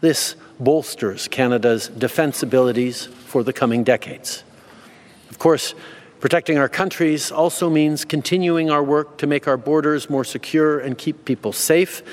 This 0.06 0.36
bolsters 0.60 1.26
Canada's 1.26 1.88
defence 1.88 2.40
abilities 2.44 3.06
for 3.06 3.42
the 3.42 3.52
coming 3.52 3.82
decades. 3.82 4.44
Of 5.30 5.40
course, 5.40 5.74
protecting 6.20 6.58
our 6.58 6.68
countries 6.68 7.32
also 7.32 7.68
means 7.68 8.04
continuing 8.04 8.70
our 8.70 8.84
work 8.84 9.18
to 9.18 9.26
make 9.26 9.48
our 9.48 9.56
borders 9.56 10.08
more 10.08 10.22
secure 10.22 10.78
and 10.78 10.96
keep 10.96 11.24
people 11.24 11.52
safe. 11.52 12.04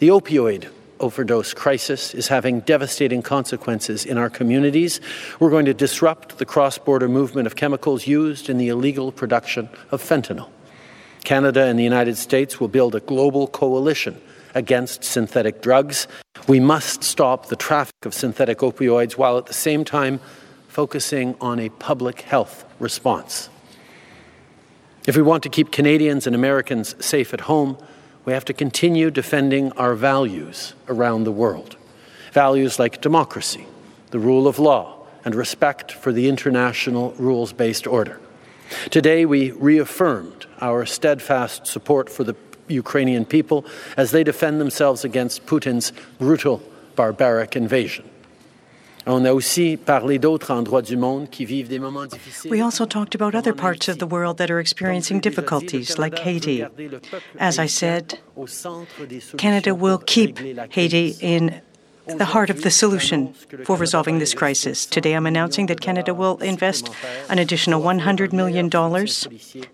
The 0.00 0.08
opioid 0.08 0.72
overdose 0.98 1.54
crisis 1.54 2.14
is 2.14 2.26
having 2.26 2.62
devastating 2.62 3.22
consequences 3.22 4.04
in 4.04 4.18
our 4.18 4.28
communities. 4.28 5.00
We're 5.38 5.50
going 5.50 5.66
to 5.66 5.74
disrupt 5.74 6.38
the 6.38 6.46
cross 6.46 6.78
border 6.78 7.08
movement 7.08 7.46
of 7.46 7.54
chemicals 7.54 8.08
used 8.08 8.50
in 8.50 8.58
the 8.58 8.70
illegal 8.70 9.12
production 9.12 9.68
of 9.92 10.02
fentanyl. 10.02 10.48
Canada 11.22 11.66
and 11.66 11.78
the 11.78 11.84
United 11.84 12.16
States 12.16 12.58
will 12.58 12.66
build 12.66 12.96
a 12.96 13.00
global 13.00 13.46
coalition 13.46 14.20
against 14.56 15.04
synthetic 15.04 15.60
drugs. 15.60 16.08
We 16.48 16.58
must 16.58 17.04
stop 17.04 17.46
the 17.46 17.56
traffic 17.56 17.94
of 18.04 18.14
synthetic 18.14 18.58
opioids 18.58 19.12
while 19.12 19.36
at 19.38 19.46
the 19.46 19.52
same 19.52 19.84
time 19.84 20.18
focusing 20.66 21.36
on 21.40 21.60
a 21.60 21.68
public 21.68 22.22
health 22.22 22.64
response. 22.80 23.50
If 25.06 25.14
we 25.14 25.22
want 25.22 25.42
to 25.44 25.50
keep 25.50 25.70
Canadians 25.70 26.26
and 26.26 26.34
Americans 26.34 26.96
safe 27.04 27.32
at 27.34 27.42
home, 27.42 27.76
we 28.24 28.32
have 28.32 28.46
to 28.46 28.54
continue 28.54 29.10
defending 29.10 29.72
our 29.72 29.94
values 29.94 30.74
around 30.88 31.24
the 31.24 31.32
world. 31.32 31.76
Values 32.32 32.78
like 32.78 33.00
democracy, 33.00 33.66
the 34.10 34.18
rule 34.18 34.48
of 34.48 34.58
law, 34.58 35.06
and 35.24 35.34
respect 35.34 35.92
for 35.92 36.12
the 36.12 36.28
international 36.28 37.12
rules 37.18 37.52
based 37.52 37.86
order. 37.86 38.18
Today, 38.90 39.24
we 39.26 39.50
reaffirmed 39.52 40.46
our 40.60 40.86
steadfast 40.86 41.66
support 41.66 42.08
for 42.10 42.24
the 42.24 42.34
Ukrainian 42.68 43.24
people 43.24 43.64
as 43.96 44.10
they 44.10 44.24
defend 44.24 44.60
themselves 44.60 45.04
against 45.04 45.46
Putin's 45.46 45.92
brutal, 46.18 46.62
barbaric 46.96 47.56
invasion. 47.56 48.08
We 49.06 49.12
also 52.60 52.86
talked 52.86 53.14
about 53.14 53.34
other 53.36 53.52
parts 53.54 53.86
of 53.88 53.98
the 54.00 54.06
world 54.06 54.38
that 54.38 54.50
are 54.50 54.58
experiencing 54.58 55.20
difficulties, 55.20 55.96
like 55.96 56.18
Haiti. 56.18 56.66
As 57.38 57.60
I 57.60 57.66
said, 57.66 58.18
Canada 59.38 59.76
will 59.76 59.98
keep 59.98 60.38
Haiti 60.70 61.14
in 61.20 61.60
the 62.06 62.24
heart 62.24 62.50
of 62.50 62.62
the 62.62 62.70
solution 62.70 63.32
for 63.64 63.76
resolving 63.76 64.18
this 64.18 64.34
crisis. 64.34 64.86
Today, 64.86 65.14
I'm 65.14 65.26
announcing 65.26 65.66
that 65.66 65.80
Canada 65.80 66.14
will 66.14 66.38
invest 66.38 66.88
an 67.28 67.38
additional 67.38 67.82
$100 67.82 68.32
million 68.32 68.70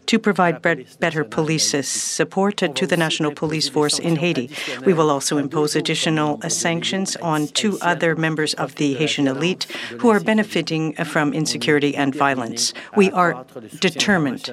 to 0.06 0.18
provide 0.18 0.62
better 0.62 1.24
police 1.24 1.86
support 1.86 2.56
to 2.56 2.86
the 2.86 2.96
National 2.96 3.32
Police 3.32 3.68
Force 3.68 3.98
in 3.98 4.16
Haiti. 4.16 4.50
We 4.84 4.92
will 4.92 5.10
also 5.10 5.36
impose 5.36 5.76
additional 5.76 6.40
uh, 6.42 6.48
sanctions 6.48 7.16
on 7.16 7.48
two 7.48 7.78
other 7.80 8.16
members 8.16 8.54
of 8.54 8.76
the 8.76 8.94
Haitian 8.94 9.28
elite 9.28 9.64
who 10.00 10.08
are 10.10 10.20
benefiting 10.20 10.94
from 11.04 11.32
insecurity 11.32 11.94
and 11.94 12.14
violence. 12.14 12.72
We 12.96 13.10
are 13.12 13.44
determined 13.80 14.44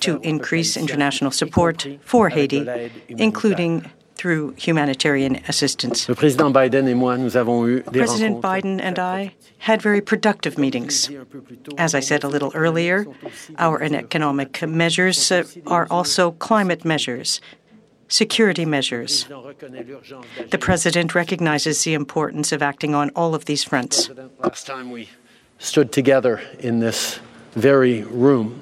to 0.00 0.20
increase 0.22 0.76
international 0.76 1.30
support 1.30 1.86
for 2.02 2.30
Haiti, 2.30 2.90
including 3.08 3.90
through 4.16 4.52
humanitarian 4.52 5.36
assistance. 5.48 6.06
President 6.06 6.54
Biden 8.42 8.80
and 8.80 8.98
I 8.98 9.34
had 9.58 9.82
very 9.82 10.00
productive 10.00 10.58
meetings. 10.58 11.10
As 11.78 11.94
I 11.94 12.00
said 12.00 12.24
a 12.24 12.28
little 12.28 12.52
earlier, 12.54 13.06
our 13.58 13.82
economic 13.82 14.62
measures 14.66 15.32
are 15.66 15.86
also 15.90 16.32
climate 16.32 16.84
measures, 16.84 17.40
security 18.08 18.64
measures. 18.64 19.24
The 20.50 20.58
President 20.60 21.14
recognizes 21.14 21.84
the 21.84 21.94
importance 21.94 22.52
of 22.52 22.62
acting 22.62 22.94
on 22.94 23.10
all 23.10 23.34
of 23.34 23.44
these 23.46 23.64
fronts. 23.64 24.10
Last 24.38 24.66
time 24.66 24.90
we 24.90 25.08
stood 25.58 25.92
together 25.92 26.40
in 26.58 26.80
this 26.80 27.20
very 27.52 28.02
room, 28.02 28.60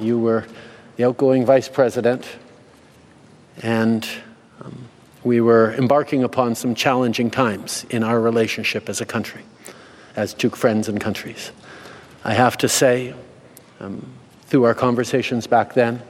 you 0.00 0.18
were 0.18 0.46
the 0.96 1.04
outgoing 1.04 1.44
Vice 1.44 1.68
President, 1.68 2.24
and 3.62 4.08
we 5.24 5.40
were 5.40 5.72
embarking 5.74 6.22
upon 6.22 6.54
some 6.54 6.74
challenging 6.74 7.30
times 7.30 7.86
in 7.88 8.04
our 8.04 8.20
relationship 8.20 8.88
as 8.88 9.00
a 9.00 9.06
country, 9.06 9.42
as 10.16 10.34
two 10.34 10.50
friends 10.50 10.88
and 10.88 11.00
countries. 11.00 11.50
I 12.22 12.34
have 12.34 12.58
to 12.58 12.68
say, 12.68 13.14
um, 13.80 14.06
through 14.46 14.64
our 14.64 14.74
conversations 14.74 15.46
back 15.46 15.72
then, 15.72 16.02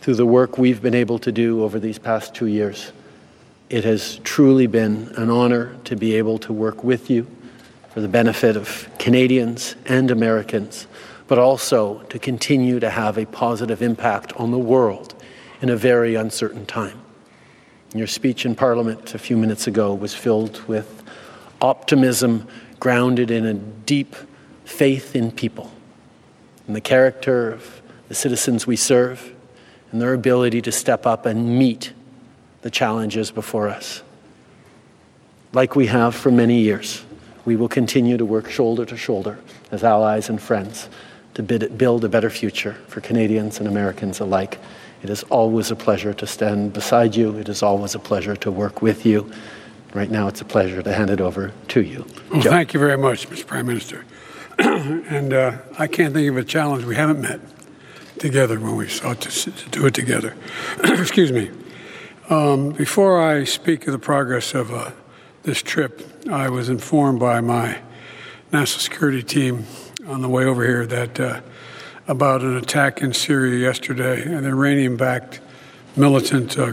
through 0.00 0.16
the 0.16 0.26
work 0.26 0.58
we've 0.58 0.82
been 0.82 0.94
able 0.94 1.18
to 1.20 1.32
do 1.32 1.62
over 1.62 1.78
these 1.78 1.98
past 1.98 2.34
two 2.34 2.46
years, 2.46 2.92
it 3.70 3.84
has 3.84 4.18
truly 4.18 4.66
been 4.66 5.12
an 5.16 5.30
honor 5.30 5.76
to 5.84 5.96
be 5.96 6.16
able 6.16 6.38
to 6.38 6.52
work 6.52 6.84
with 6.84 7.08
you 7.10 7.26
for 7.90 8.00
the 8.00 8.08
benefit 8.08 8.56
of 8.56 8.88
Canadians 8.98 9.74
and 9.86 10.10
Americans, 10.10 10.86
but 11.28 11.38
also 11.38 12.00
to 12.10 12.18
continue 12.18 12.78
to 12.78 12.90
have 12.90 13.18
a 13.18 13.26
positive 13.26 13.82
impact 13.82 14.32
on 14.34 14.50
the 14.50 14.58
world 14.58 15.14
in 15.62 15.70
a 15.70 15.76
very 15.76 16.14
uncertain 16.14 16.66
time. 16.66 17.00
Your 17.96 18.06
speech 18.06 18.44
in 18.44 18.54
Parliament 18.54 19.14
a 19.14 19.18
few 19.18 19.38
minutes 19.38 19.66
ago 19.66 19.94
was 19.94 20.12
filled 20.12 20.60
with 20.68 21.02
optimism 21.62 22.46
grounded 22.78 23.30
in 23.30 23.46
a 23.46 23.54
deep 23.54 24.14
faith 24.66 25.16
in 25.16 25.30
people, 25.30 25.72
in 26.68 26.74
the 26.74 26.80
character 26.82 27.52
of 27.52 27.80
the 28.08 28.14
citizens 28.14 28.66
we 28.66 28.76
serve, 28.76 29.32
and 29.90 30.02
their 30.02 30.12
ability 30.12 30.60
to 30.60 30.72
step 30.72 31.06
up 31.06 31.24
and 31.24 31.58
meet 31.58 31.94
the 32.60 32.70
challenges 32.70 33.30
before 33.30 33.68
us. 33.68 34.02
Like 35.54 35.74
we 35.74 35.86
have 35.86 36.14
for 36.14 36.30
many 36.30 36.60
years, 36.60 37.02
we 37.46 37.56
will 37.56 37.68
continue 37.68 38.18
to 38.18 38.26
work 38.26 38.50
shoulder 38.50 38.84
to 38.84 38.96
shoulder 38.98 39.38
as 39.70 39.82
allies 39.82 40.28
and 40.28 40.40
friends 40.40 40.90
to 41.32 41.42
build 41.42 42.04
a 42.04 42.08
better 42.10 42.28
future 42.28 42.74
for 42.88 43.00
Canadians 43.00 43.58
and 43.58 43.66
Americans 43.66 44.20
alike. 44.20 44.58
It 45.02 45.10
is 45.10 45.22
always 45.24 45.70
a 45.70 45.76
pleasure 45.76 46.14
to 46.14 46.26
stand 46.26 46.72
beside 46.72 47.14
you. 47.14 47.36
It 47.36 47.48
is 47.48 47.62
always 47.62 47.94
a 47.94 47.98
pleasure 47.98 48.36
to 48.36 48.50
work 48.50 48.82
with 48.82 49.04
you. 49.06 49.30
Right 49.94 50.10
now, 50.10 50.28
it's 50.28 50.40
a 50.40 50.44
pleasure 50.44 50.82
to 50.82 50.92
hand 50.92 51.10
it 51.10 51.20
over 51.20 51.52
to 51.68 51.82
you. 51.82 52.06
Well, 52.30 52.42
Joe. 52.42 52.50
thank 52.50 52.74
you 52.74 52.80
very 52.80 52.98
much, 52.98 53.28
Mr. 53.30 53.46
Prime 53.46 53.66
Minister. 53.66 54.04
and 54.58 55.32
uh, 55.32 55.58
I 55.78 55.86
can't 55.86 56.12
think 56.14 56.28
of 56.30 56.36
a 56.36 56.44
challenge 56.44 56.84
we 56.84 56.96
haven't 56.96 57.20
met 57.20 57.40
together 58.18 58.58
when 58.58 58.76
we 58.76 58.88
sought 58.88 59.20
to, 59.22 59.50
to 59.50 59.68
do 59.70 59.86
it 59.86 59.94
together. 59.94 60.34
Excuse 60.84 61.32
me. 61.32 61.50
Um, 62.28 62.70
before 62.70 63.22
I 63.22 63.44
speak 63.44 63.86
of 63.86 63.92
the 63.92 63.98
progress 63.98 64.54
of 64.54 64.72
uh, 64.72 64.90
this 65.42 65.62
trip, 65.62 66.02
I 66.28 66.48
was 66.48 66.68
informed 66.68 67.20
by 67.20 67.40
my 67.40 67.78
national 68.52 68.80
security 68.80 69.22
team 69.22 69.66
on 70.06 70.22
the 70.22 70.28
way 70.28 70.44
over 70.44 70.64
here 70.64 70.86
that 70.86 71.20
uh, 71.20 71.40
about 72.08 72.42
an 72.42 72.56
attack 72.56 73.02
in 73.02 73.12
Syria 73.12 73.58
yesterday. 73.58 74.22
An 74.22 74.46
Iranian 74.46 74.96
backed 74.96 75.40
militant 75.96 76.58
uh, 76.58 76.72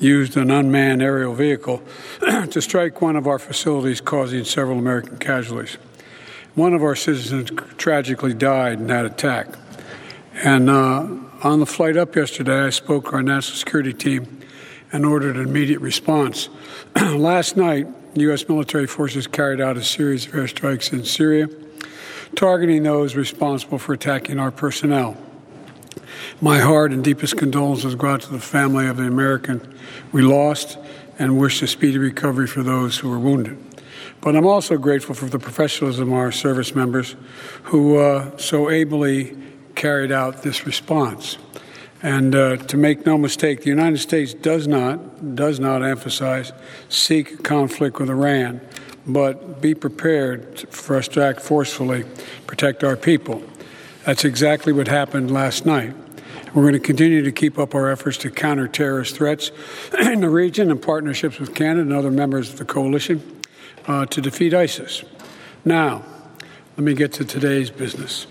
used 0.00 0.36
an 0.36 0.50
unmanned 0.50 1.02
aerial 1.02 1.34
vehicle 1.34 1.82
to 2.50 2.62
strike 2.62 3.02
one 3.02 3.16
of 3.16 3.26
our 3.26 3.38
facilities, 3.38 4.00
causing 4.00 4.44
several 4.44 4.78
American 4.78 5.18
casualties. 5.18 5.76
One 6.54 6.72
of 6.72 6.82
our 6.82 6.96
citizens 6.96 7.50
tragically 7.76 8.34
died 8.34 8.78
in 8.78 8.86
that 8.86 9.04
attack. 9.04 9.48
And 10.34 10.70
uh, 10.70 11.06
on 11.42 11.60
the 11.60 11.66
flight 11.66 11.96
up 11.96 12.16
yesterday, 12.16 12.66
I 12.66 12.70
spoke 12.70 13.06
to 13.06 13.12
our 13.12 13.22
national 13.22 13.56
security 13.56 13.92
team 13.92 14.40
and 14.92 15.04
ordered 15.04 15.36
an 15.36 15.42
immediate 15.42 15.80
response. 15.80 16.48
Last 16.96 17.56
night, 17.56 17.86
U.S. 18.14 18.48
military 18.48 18.86
forces 18.86 19.26
carried 19.26 19.60
out 19.60 19.76
a 19.76 19.84
series 19.84 20.26
of 20.26 20.32
airstrikes 20.32 20.92
in 20.92 21.04
Syria 21.04 21.48
targeting 22.34 22.82
those 22.82 23.16
responsible 23.16 23.78
for 23.78 23.92
attacking 23.92 24.38
our 24.38 24.50
personnel. 24.50 25.16
My 26.40 26.58
heart 26.60 26.92
and 26.92 27.02
deepest 27.02 27.36
condolences 27.36 27.94
go 27.94 28.08
out 28.08 28.20
to 28.22 28.30
the 28.30 28.40
family 28.40 28.86
of 28.86 28.96
the 28.96 29.04
American 29.04 29.74
we 30.12 30.22
lost 30.22 30.78
and 31.18 31.38
wish 31.38 31.62
a 31.62 31.66
speedy 31.66 31.98
recovery 31.98 32.46
for 32.46 32.62
those 32.62 32.98
who 32.98 33.10
were 33.10 33.18
wounded. 33.18 33.58
But 34.20 34.36
I'm 34.36 34.46
also 34.46 34.76
grateful 34.76 35.14
for 35.14 35.26
the 35.26 35.38
professionalism 35.38 36.12
of 36.12 36.18
our 36.18 36.32
service 36.32 36.74
members 36.74 37.16
who 37.64 37.98
uh, 37.98 38.36
so 38.36 38.70
ably 38.70 39.36
carried 39.74 40.12
out 40.12 40.42
this 40.42 40.66
response. 40.66 41.38
And 42.02 42.34
uh, 42.34 42.56
to 42.56 42.76
make 42.76 43.04
no 43.04 43.18
mistake, 43.18 43.62
the 43.62 43.70
United 43.70 43.98
States 43.98 44.32
does 44.32 44.68
not, 44.68 45.34
does 45.34 45.58
not 45.58 45.82
emphasize 45.82 46.52
seek 46.88 47.42
conflict 47.42 47.98
with 47.98 48.08
Iran 48.08 48.60
but 49.08 49.60
be 49.62 49.74
prepared 49.74 50.68
for 50.68 50.96
us 50.96 51.08
to 51.08 51.24
act 51.24 51.40
forcefully, 51.40 52.04
protect 52.46 52.84
our 52.84 52.96
people. 52.96 53.42
That's 54.04 54.24
exactly 54.24 54.72
what 54.72 54.86
happened 54.86 55.30
last 55.30 55.66
night. 55.66 55.94
We're 56.54 56.62
going 56.62 56.74
to 56.74 56.80
continue 56.80 57.22
to 57.22 57.32
keep 57.32 57.58
up 57.58 57.74
our 57.74 57.90
efforts 57.90 58.18
to 58.18 58.30
counter 58.30 58.68
terrorist 58.68 59.16
threats 59.16 59.50
in 60.00 60.20
the 60.20 60.30
region 60.30 60.70
in 60.70 60.78
partnerships 60.78 61.38
with 61.38 61.54
Canada 61.54 61.82
and 61.82 61.92
other 61.92 62.10
members 62.10 62.50
of 62.50 62.58
the 62.58 62.64
coalition 62.64 63.42
uh, 63.86 64.06
to 64.06 64.20
defeat 64.20 64.54
ISIS. 64.54 65.04
Now, 65.64 66.04
let 66.76 66.84
me 66.84 66.94
get 66.94 67.12
to 67.14 67.24
today's 67.24 67.70
business. 67.70 68.26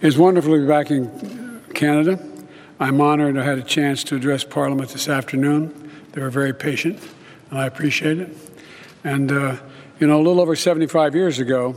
It's 0.00 0.16
wonderful 0.16 0.54
to 0.54 0.60
be 0.60 0.66
back 0.66 0.90
in 0.90 1.62
Canada. 1.74 2.18
I'm 2.78 3.00
honored 3.00 3.38
I 3.38 3.44
had 3.44 3.58
a 3.58 3.62
chance 3.62 4.04
to 4.04 4.16
address 4.16 4.44
Parliament 4.44 4.90
this 4.90 5.08
afternoon. 5.08 5.90
They 6.12 6.20
were 6.20 6.30
very 6.30 6.52
patient, 6.52 7.00
and 7.50 7.58
I 7.58 7.66
appreciate 7.66 8.18
it. 8.18 8.36
And 9.04 9.32
uh, 9.32 9.56
you 9.98 10.06
know, 10.06 10.18
a 10.18 10.22
little 10.22 10.40
over 10.40 10.54
75 10.54 11.14
years 11.14 11.38
ago, 11.38 11.74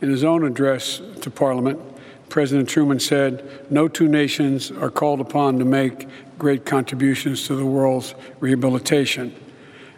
in 0.00 0.10
his 0.10 0.24
own 0.24 0.44
address 0.44 1.00
to 1.20 1.30
Parliament, 1.30 1.80
President 2.28 2.68
Truman 2.68 2.98
said, 2.98 3.48
No 3.70 3.86
two 3.86 4.08
nations 4.08 4.72
are 4.72 4.90
called 4.90 5.20
upon 5.20 5.60
to 5.60 5.64
make 5.64 6.08
great 6.36 6.64
contributions 6.66 7.46
to 7.46 7.54
the 7.54 7.64
world's 7.64 8.14
rehabilitation. 8.40 9.34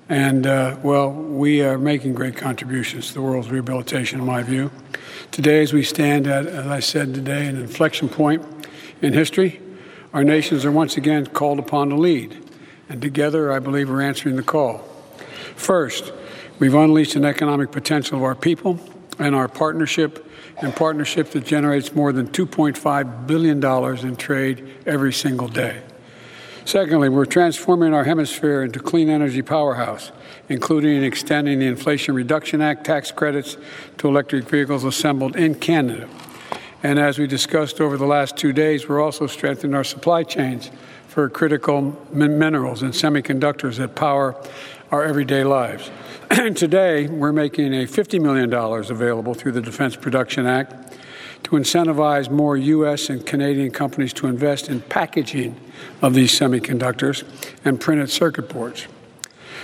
And, 0.09 0.47
uh, 0.47 0.77
well, 0.83 1.11
we 1.11 1.63
are 1.63 1.79
making 1.79 2.13
great 2.13 2.37
contributions 2.37 3.09
to 3.09 3.15
the 3.15 3.23
world's 3.23 3.51
rehabilitation, 3.51 4.21
in 4.21 4.27
my 4.27 4.43
view. 4.43 4.71
Today, 5.33 5.63
as 5.63 5.73
we 5.73 5.83
stand 5.83 6.27
at, 6.27 6.47
as 6.47 6.67
I 6.67 6.81
said 6.81 7.15
today, 7.15 7.47
an 7.47 7.57
inflection 7.57 8.09
point 8.09 8.45
in 9.01 9.15
history, 9.15 9.61
our 10.13 10.25
nations 10.25 10.65
are 10.67 10.71
once 10.71 10.99
again 10.99 11.27
called 11.27 11.59
upon 11.59 11.89
to 11.89 11.97
lead. 11.97 12.37
And 12.91 13.01
together, 13.01 13.51
I 13.51 13.61
believe, 13.61 13.89
we're 13.89 14.03
answering 14.03 14.37
the 14.37 14.43
call. 14.43 14.79
First, 15.57 16.13
We've 16.59 16.75
unleashed 16.75 17.17
an 17.17 17.25
economic 17.27 17.71
potential 17.71 18.17
of 18.17 18.25
our 18.25 18.35
people 18.35 18.81
and 19.19 19.35
our 19.35 19.47
partnership 19.47 20.27
and 20.63 20.75
partnership 20.75 21.31
that 21.33 21.45
generates 21.45 21.95
more 21.95 22.13
than 22.13 22.29
$2.5 22.29 23.27
billion 23.27 24.07
in 24.07 24.17
trade 24.17 24.67
every 24.87 25.13
single 25.13 25.49
day. 25.49 25.83
Secondly, 26.65 27.11
we're 27.11 27.27
transforming 27.27 27.93
our 27.93 28.05
hemisphere 28.05 28.63
into 28.63 28.81
clean 28.81 29.11
energy 29.11 29.43
powerhouse, 29.43 30.13
including 30.49 31.05
extending 31.05 31.59
the 31.59 31.67
Inflation 31.67 32.15
Reduction 32.15 32.63
Act 32.63 32.85
tax 32.85 33.13
credits 33.13 33.59
to 33.99 34.09
electric 34.09 34.49
vehicles 34.49 34.83
assembled 34.83 35.37
in 35.37 35.55
Canada. 35.55 36.09
And 36.83 36.99
as 36.99 37.19
we 37.19 37.27
discussed 37.27 37.81
over 37.81 37.97
the 37.97 38.07
last 38.07 38.37
two 38.37 38.53
days, 38.53 38.89
we're 38.89 39.01
also 39.01 39.27
strengthening 39.27 39.75
our 39.75 39.85
supply 39.85 40.23
chains 40.23 40.71
for 41.07 41.29
critical 41.29 41.97
minerals 42.13 42.83
and 42.83 42.93
semiconductors 42.93 43.77
that 43.77 43.95
power 43.95 44.35
our 44.91 45.05
everyday 45.05 45.45
lives. 45.45 45.91
Today, 46.57 47.07
we're 47.07 47.33
making 47.33 47.73
a 47.73 47.85
$50 47.85 48.21
million 48.21 48.53
available 48.53 49.33
through 49.33 49.53
the 49.53 49.61
Defense 49.61 49.95
Production 49.95 50.45
Act 50.45 50.93
to 51.45 51.51
incentivize 51.53 52.29
more 52.29 52.57
U.S. 52.57 53.09
and 53.11 53.25
Canadian 53.25 53.71
companies 53.71 54.13
to 54.15 54.27
invest 54.27 54.69
in 54.69 54.81
packaging 54.81 55.55
of 56.03 56.15
these 56.15 56.33
semiconductors 56.33 57.23
and 57.65 57.81
printed 57.81 58.11
circuit 58.11 58.49
boards. 58.49 58.89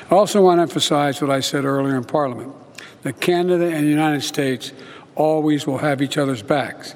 I 0.09 0.15
also 0.15 0.41
want 0.41 0.59
to 0.59 0.63
emphasize 0.63 1.21
what 1.21 1.33
I 1.33 1.41
said 1.41 1.65
earlier 1.65 1.97
in 1.97 2.05
Parliament 2.05 2.55
that 3.03 3.21
Canada 3.21 3.67
and 3.67 3.85
the 3.85 3.91
United 3.91 4.23
States 4.23 4.73
always 5.17 5.67
will 5.67 5.79
have 5.79 6.01
each 6.01 6.17
other's 6.17 6.43
backs. 6.43 6.95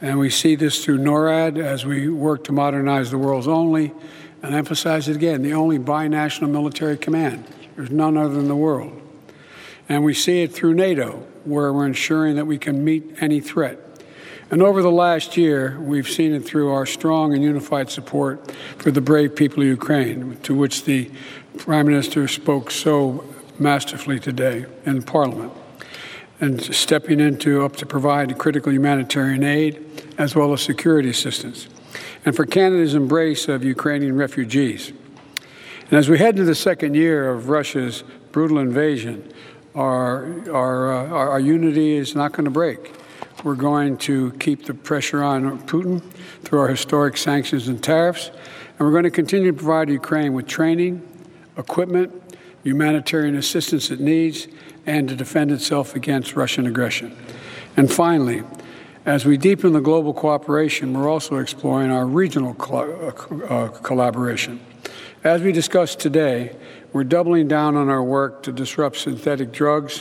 And 0.00 0.20
we 0.20 0.30
see 0.30 0.54
this 0.54 0.84
through 0.84 0.98
NORAD 0.98 1.58
as 1.58 1.84
we 1.84 2.08
work 2.08 2.44
to 2.44 2.52
modernize 2.52 3.10
the 3.10 3.18
world's 3.18 3.48
only, 3.48 3.92
and 4.40 4.54
emphasize 4.54 5.08
it 5.08 5.16
again, 5.16 5.42
the 5.42 5.54
only 5.54 5.80
binational 5.80 6.48
military 6.48 6.96
command. 6.96 7.44
There's 7.74 7.90
none 7.90 8.16
other 8.16 8.38
in 8.38 8.46
the 8.46 8.56
world. 8.56 8.99
And 9.90 10.04
we 10.04 10.14
see 10.14 10.42
it 10.42 10.52
through 10.52 10.74
NATO, 10.74 11.26
where 11.44 11.72
we're 11.72 11.84
ensuring 11.84 12.36
that 12.36 12.46
we 12.46 12.58
can 12.58 12.84
meet 12.84 13.16
any 13.20 13.40
threat. 13.40 13.78
And 14.48 14.62
over 14.62 14.82
the 14.82 14.90
last 14.90 15.36
year, 15.36 15.78
we've 15.80 16.08
seen 16.08 16.32
it 16.32 16.44
through 16.44 16.70
our 16.70 16.86
strong 16.86 17.34
and 17.34 17.42
unified 17.42 17.90
support 17.90 18.52
for 18.78 18.92
the 18.92 19.00
brave 19.00 19.34
people 19.34 19.62
of 19.62 19.68
Ukraine, 19.68 20.36
to 20.44 20.54
which 20.54 20.84
the 20.84 21.10
Prime 21.58 21.86
Minister 21.86 22.28
spoke 22.28 22.70
so 22.70 23.24
masterfully 23.58 24.20
today 24.20 24.66
in 24.86 25.02
Parliament, 25.02 25.52
and 26.40 26.62
stepping 26.62 27.18
into 27.18 27.64
up 27.64 27.74
to 27.76 27.84
provide 27.84 28.38
critical 28.38 28.72
humanitarian 28.72 29.42
aid 29.42 29.84
as 30.18 30.36
well 30.36 30.52
as 30.52 30.62
security 30.62 31.10
assistance, 31.10 31.68
and 32.24 32.36
for 32.36 32.46
Canada's 32.46 32.94
embrace 32.94 33.48
of 33.48 33.64
Ukrainian 33.64 34.16
refugees. 34.16 34.92
And 35.90 35.98
as 35.98 36.08
we 36.08 36.18
head 36.18 36.36
into 36.36 36.44
the 36.44 36.54
second 36.54 36.94
year 36.94 37.28
of 37.28 37.48
Russia's 37.48 38.04
brutal 38.30 38.58
invasion, 38.58 39.32
our, 39.80 40.50
our, 40.50 40.92
uh, 40.92 41.08
our, 41.08 41.30
our 41.30 41.40
unity 41.40 41.94
is 41.94 42.14
not 42.14 42.32
going 42.32 42.44
to 42.44 42.50
break. 42.50 42.92
We're 43.42 43.54
going 43.54 43.96
to 43.98 44.32
keep 44.32 44.66
the 44.66 44.74
pressure 44.74 45.22
on 45.22 45.60
Putin 45.60 46.02
through 46.42 46.60
our 46.60 46.68
historic 46.68 47.16
sanctions 47.16 47.68
and 47.68 47.82
tariffs, 47.82 48.28
and 48.28 48.80
we're 48.80 48.92
going 48.92 49.04
to 49.04 49.10
continue 49.10 49.52
to 49.52 49.56
provide 49.56 49.88
Ukraine 49.88 50.34
with 50.34 50.46
training, 50.46 51.06
equipment, 51.56 52.12
humanitarian 52.62 53.36
assistance 53.36 53.90
it 53.90 54.00
needs, 54.00 54.48
and 54.86 55.08
to 55.08 55.16
defend 55.16 55.50
itself 55.50 55.94
against 55.94 56.36
Russian 56.36 56.66
aggression. 56.66 57.16
And 57.76 57.90
finally, 57.90 58.42
as 59.06 59.24
we 59.24 59.38
deepen 59.38 59.72
the 59.72 59.80
global 59.80 60.12
cooperation, 60.12 60.92
we're 60.92 61.08
also 61.08 61.36
exploring 61.36 61.90
our 61.90 62.06
regional 62.06 62.54
uh, 62.60 62.74
uh, 62.74 63.68
collaboration. 63.68 64.60
As 65.24 65.40
we 65.42 65.52
discussed 65.52 66.00
today, 66.00 66.56
we're 66.92 67.04
doubling 67.04 67.48
down 67.48 67.76
on 67.76 67.88
our 67.88 68.02
work 68.02 68.42
to 68.44 68.52
disrupt 68.52 68.96
synthetic 68.96 69.52
drugs, 69.52 70.00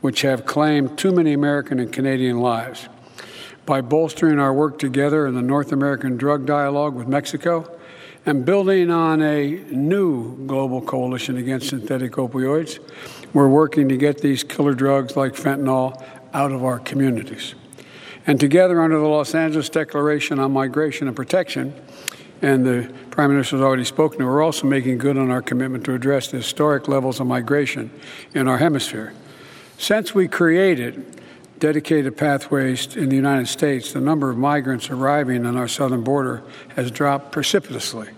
which 0.00 0.22
have 0.22 0.44
claimed 0.44 0.98
too 0.98 1.12
many 1.12 1.32
American 1.32 1.78
and 1.78 1.92
Canadian 1.92 2.40
lives. 2.40 2.88
By 3.66 3.80
bolstering 3.80 4.38
our 4.38 4.52
work 4.52 4.78
together 4.78 5.26
in 5.26 5.34
the 5.34 5.42
North 5.42 5.72
American 5.72 6.16
Drug 6.16 6.44
Dialogue 6.44 6.94
with 6.94 7.08
Mexico 7.08 7.70
and 8.26 8.44
building 8.44 8.90
on 8.90 9.22
a 9.22 9.50
new 9.70 10.46
global 10.46 10.80
coalition 10.80 11.36
against 11.36 11.68
synthetic 11.68 12.12
opioids, 12.12 12.78
we're 13.32 13.48
working 13.48 13.88
to 13.88 13.96
get 13.96 14.18
these 14.18 14.44
killer 14.44 14.74
drugs 14.74 15.16
like 15.16 15.34
fentanyl 15.34 16.02
out 16.32 16.52
of 16.52 16.64
our 16.64 16.78
communities. 16.78 17.54
And 18.26 18.40
together, 18.40 18.80
under 18.80 18.98
the 18.98 19.06
Los 19.06 19.34
Angeles 19.34 19.68
Declaration 19.68 20.38
on 20.38 20.52
Migration 20.52 21.06
and 21.08 21.16
Protection, 21.16 21.74
and 22.44 22.66
the 22.66 22.92
Prime 23.10 23.30
Minister 23.30 23.56
has 23.56 23.62
already 23.62 23.84
spoken 23.84 24.18
to, 24.18 24.26
we're 24.26 24.42
also 24.42 24.66
making 24.66 24.98
good 24.98 25.16
on 25.16 25.30
our 25.30 25.40
commitment 25.40 25.82
to 25.84 25.94
address 25.94 26.28
the 26.28 26.36
historic 26.36 26.88
levels 26.88 27.18
of 27.18 27.26
migration 27.26 27.90
in 28.34 28.48
our 28.48 28.58
hemisphere. 28.58 29.14
Since 29.78 30.14
we 30.14 30.28
created 30.28 31.22
dedicated 31.58 32.18
pathways 32.18 32.96
in 32.96 33.08
the 33.08 33.16
United 33.16 33.48
States, 33.48 33.94
the 33.94 34.00
number 34.00 34.28
of 34.28 34.36
migrants 34.36 34.90
arriving 34.90 35.46
on 35.46 35.56
our 35.56 35.66
southern 35.66 36.04
border 36.04 36.42
has 36.76 36.90
dropped 36.90 37.32
precipitously. 37.32 38.10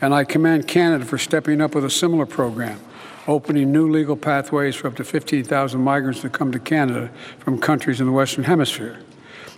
And 0.00 0.14
I 0.14 0.22
commend 0.22 0.68
Canada 0.68 1.04
for 1.04 1.18
stepping 1.18 1.60
up 1.60 1.74
with 1.74 1.84
a 1.84 1.90
similar 1.90 2.24
program, 2.24 2.78
opening 3.26 3.72
new 3.72 3.90
legal 3.90 4.16
pathways 4.16 4.76
for 4.76 4.86
up 4.86 4.94
to 4.96 5.04
15,000 5.04 5.80
migrants 5.80 6.20
to 6.20 6.30
come 6.30 6.52
to 6.52 6.60
Canada 6.60 7.10
from 7.40 7.58
countries 7.58 7.98
in 7.98 8.06
the 8.06 8.12
Western 8.12 8.44
Hemisphere. 8.44 9.00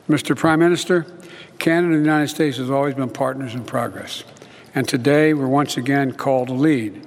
Mr. 0.09 0.35
Prime 0.35 0.61
Minister, 0.61 1.05
Canada 1.59 1.95
and 1.95 2.05
the 2.05 2.11
United 2.11 2.29
States 2.29 2.57
has 2.59 2.71
always 2.71 2.95
been 2.95 3.11
partners 3.11 3.55
in 3.55 3.65
progress. 3.65 4.25
And 4.75 4.89
today 4.89 5.35
we're 5.35 5.49
once 5.49 5.77
again 5.77 6.13
called 6.13 6.49
to 6.49 6.55
lead. 6.55 7.03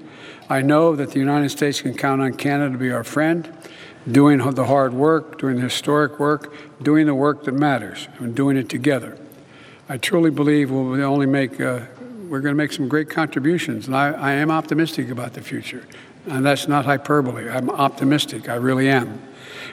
I 0.50 0.62
know 0.62 0.96
that 0.96 1.12
the 1.12 1.20
United 1.20 1.50
States 1.50 1.82
can 1.82 1.96
count 1.96 2.22
on 2.22 2.34
Canada 2.34 2.74
to 2.74 2.78
be 2.78 2.92
our 2.92 3.06
friend, 3.06 3.54
doing 4.12 4.40
the 4.40 4.66
hard 4.66 4.94
work, 4.94 5.40
doing 5.40 5.56
the 5.56 5.62
historic 5.62 6.20
work, 6.20 6.54
doing 6.82 7.06
the 7.06 7.16
work 7.16 7.46
that 7.46 7.54
matters, 7.54 8.10
and 8.20 8.36
doing 8.36 8.58
it 8.58 8.68
together. 8.68 9.18
I 9.88 9.98
truly 9.98 10.32
believe 10.32 10.70
we'll 10.70 11.02
only 11.04 11.28
make, 11.28 11.62
uh, 11.62 11.82
we're 12.28 12.42
going 12.42 12.54
to 12.54 12.58
make 12.58 12.74
some 12.74 12.90
great 12.90 13.10
contributions, 13.10 13.88
and 13.88 13.96
I, 13.96 14.12
I 14.12 14.32
am 14.34 14.52
optimistic 14.52 15.10
about 15.10 15.34
the 15.34 15.42
future. 15.42 15.86
And 16.28 16.46
that's 16.46 16.68
not 16.68 16.86
hyperbole. 16.86 17.50
I'm 17.50 17.70
optimistic. 17.70 18.50
I 18.50 18.56
really 18.56 18.90
am. 18.90 19.22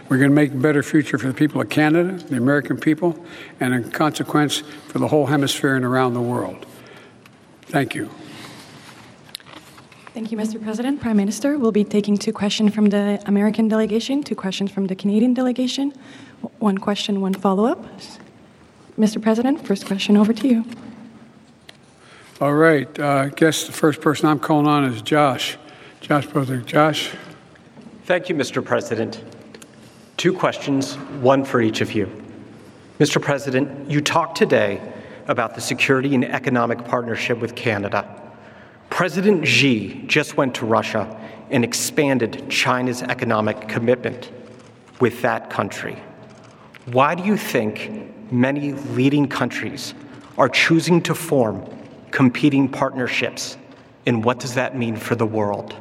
We're 0.09 0.19
going 0.19 0.31
to 0.31 0.35
make 0.35 0.53
a 0.53 0.57
better 0.57 0.83
future 0.83 1.19
for 1.19 1.27
the 1.27 1.35
people 1.35 1.61
of 1.61 1.69
Canada, 1.69 2.13
the 2.13 2.37
American 2.37 2.79
people, 2.79 3.25
and 3.61 3.75
in 3.75 3.91
consequence, 3.91 4.59
for 4.89 4.99
the 4.99 5.09
whole 5.09 5.27
hemisphere 5.27 5.77
and 5.77 5.85
around 5.85 6.15
the 6.15 6.21
world. 6.21 6.67
Thank 7.63 7.95
you. 7.95 8.11
Thank 10.15 10.33
you, 10.33 10.39
Mr. 10.39 10.61
President. 10.61 11.01
Prime 11.01 11.17
Minister, 11.17 11.59
we'll 11.59 11.71
be 11.71 11.85
taking 11.85 12.17
two 12.19 12.33
questions 12.33 12.75
from 12.75 12.87
the 12.87 13.23
American 13.27 13.69
delegation, 13.69 14.23
two 14.23 14.35
questions 14.35 14.71
from 14.71 14.87
the 14.87 14.97
Canadian 14.97 15.35
delegation. 15.35 15.93
One 16.59 16.79
question, 16.79 17.21
one 17.21 17.35
follow 17.35 17.67
up. 17.67 17.85
Mr. 18.99 19.23
President, 19.23 19.65
first 19.65 19.87
question 19.87 20.17
over 20.17 20.33
to 20.33 20.49
you. 20.49 20.65
All 22.41 22.55
right. 22.55 22.99
Uh, 22.99 23.07
I 23.07 23.29
guess 23.29 23.65
the 23.65 23.73
first 23.73 24.01
person 24.01 24.29
I'm 24.29 24.41
calling 24.41 24.67
on 24.67 24.85
is 24.85 25.03
Josh. 25.03 25.57
Josh 26.01 26.27
Brother. 26.27 26.59
Josh. 26.59 27.11
Thank 28.05 28.29
you, 28.29 28.35
Mr. 28.35 28.65
President. 28.65 29.23
Two 30.19 30.33
questions, 30.33 30.97
one 31.23 31.45
for 31.45 31.61
each 31.61 31.81
of 31.81 31.93
you. 31.93 32.11
Mr. 32.99 33.23
President, 33.23 33.89
you 33.89 34.01
talked 34.01 34.37
today 34.37 34.83
about 35.29 35.55
the 35.55 35.61
security 35.61 36.13
and 36.13 36.25
economic 36.25 36.85
partnership 36.85 37.39
with 37.39 37.55
Canada. 37.55 38.21
President 38.91 39.47
Xi 39.47 40.03
just 40.09 40.37
went 40.37 40.57
to 40.57 40.67
Russia 40.67 41.17
and 41.51 41.63
expanded 41.63 42.51
China's 42.51 43.01
economic 43.01 43.69
commitment 43.69 44.33
with 45.01 45.23
that 45.23 45.51
country. 45.51 45.97
Why 46.87 47.15
do 47.15 47.23
you 47.23 47.37
think 47.37 48.33
many 48.33 48.73
leading 48.73 49.29
countries 49.29 49.95
are 50.37 50.49
choosing 50.49 51.01
to 51.03 51.15
form 51.15 51.65
competing 52.11 52.69
partnerships? 52.69 53.57
And 54.05 54.25
what 54.25 54.41
does 54.41 54.55
that 54.55 54.77
mean 54.77 54.97
for 54.97 55.15
the 55.15 55.27
world? 55.27 55.77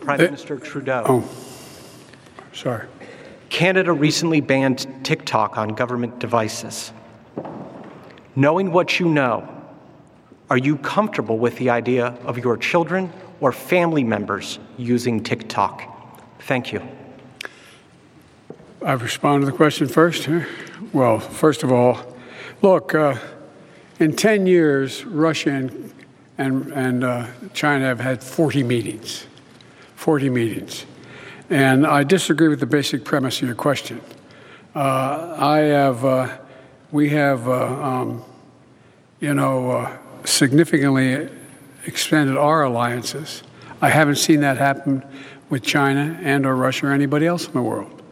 Prime 0.00 0.18
uh, 0.18 0.24
Minister 0.24 0.58
Trudeau. 0.58 1.04
Oh, 1.06 1.28
sorry. 2.54 2.86
Canada 3.54 3.92
recently 3.92 4.40
banned 4.40 4.84
TikTok 5.04 5.56
on 5.56 5.68
government 5.68 6.18
devices. 6.18 6.90
Knowing 8.34 8.72
what 8.72 8.98
you 8.98 9.06
know, 9.08 9.48
are 10.50 10.58
you 10.58 10.76
comfortable 10.78 11.38
with 11.38 11.56
the 11.58 11.70
idea 11.70 12.06
of 12.24 12.36
your 12.36 12.56
children 12.56 13.12
or 13.40 13.52
family 13.52 14.02
members 14.02 14.58
using 14.76 15.22
TikTok? 15.22 15.84
Thank 16.40 16.72
you. 16.72 16.82
I've 18.84 19.02
responded 19.02 19.46
to 19.46 19.52
the 19.52 19.56
question 19.56 19.86
first. 19.86 20.28
Well, 20.92 21.20
first 21.20 21.62
of 21.62 21.70
all, 21.70 22.00
look, 22.60 22.92
uh, 22.92 23.14
in 24.00 24.16
10 24.16 24.48
years, 24.48 25.04
Russia 25.04 25.50
and, 25.50 25.94
and, 26.38 26.72
and 26.72 27.04
uh, 27.04 27.26
China 27.52 27.84
have 27.84 28.00
had 28.00 28.20
40 28.20 28.64
meetings. 28.64 29.28
40 29.94 30.28
meetings. 30.28 30.86
And 31.50 31.86
I 31.86 32.04
disagree 32.04 32.48
with 32.48 32.60
the 32.60 32.66
basic 32.66 33.04
premise 33.04 33.42
of 33.42 33.48
your 33.48 33.54
question. 33.54 34.00
Uh, 34.74 35.36
I 35.38 35.58
have, 35.58 36.04
uh, 36.04 36.38
we 36.90 37.10
have, 37.10 37.46
uh, 37.46 37.64
um, 37.82 38.24
you 39.20 39.34
know, 39.34 39.70
uh, 39.70 39.98
significantly 40.24 41.28
expanded 41.86 42.36
our 42.36 42.62
alliances. 42.62 43.42
I 43.82 43.90
haven't 43.90 44.16
seen 44.16 44.40
that 44.40 44.56
happen 44.56 45.04
with 45.50 45.62
China 45.62 46.18
and 46.22 46.46
or 46.46 46.56
Russia 46.56 46.86
or 46.86 46.92
anybody 46.92 47.26
else 47.26 47.46
in 47.46 47.52
the 47.52 47.62
world. 47.62 48.02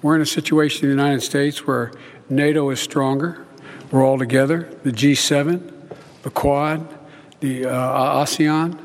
We're 0.00 0.16
in 0.16 0.22
a 0.22 0.26
situation 0.26 0.88
in 0.88 0.96
the 0.96 1.02
United 1.02 1.22
States 1.22 1.66
where 1.66 1.92
NATO 2.30 2.70
is 2.70 2.80
stronger. 2.80 3.46
We're 3.90 4.04
all 4.04 4.18
together. 4.18 4.68
The 4.82 4.92
G7, 4.92 5.72
the 6.22 6.30
Quad, 6.30 6.88
the 7.40 7.66
uh, 7.66 8.22
ASEAN, 8.22 8.78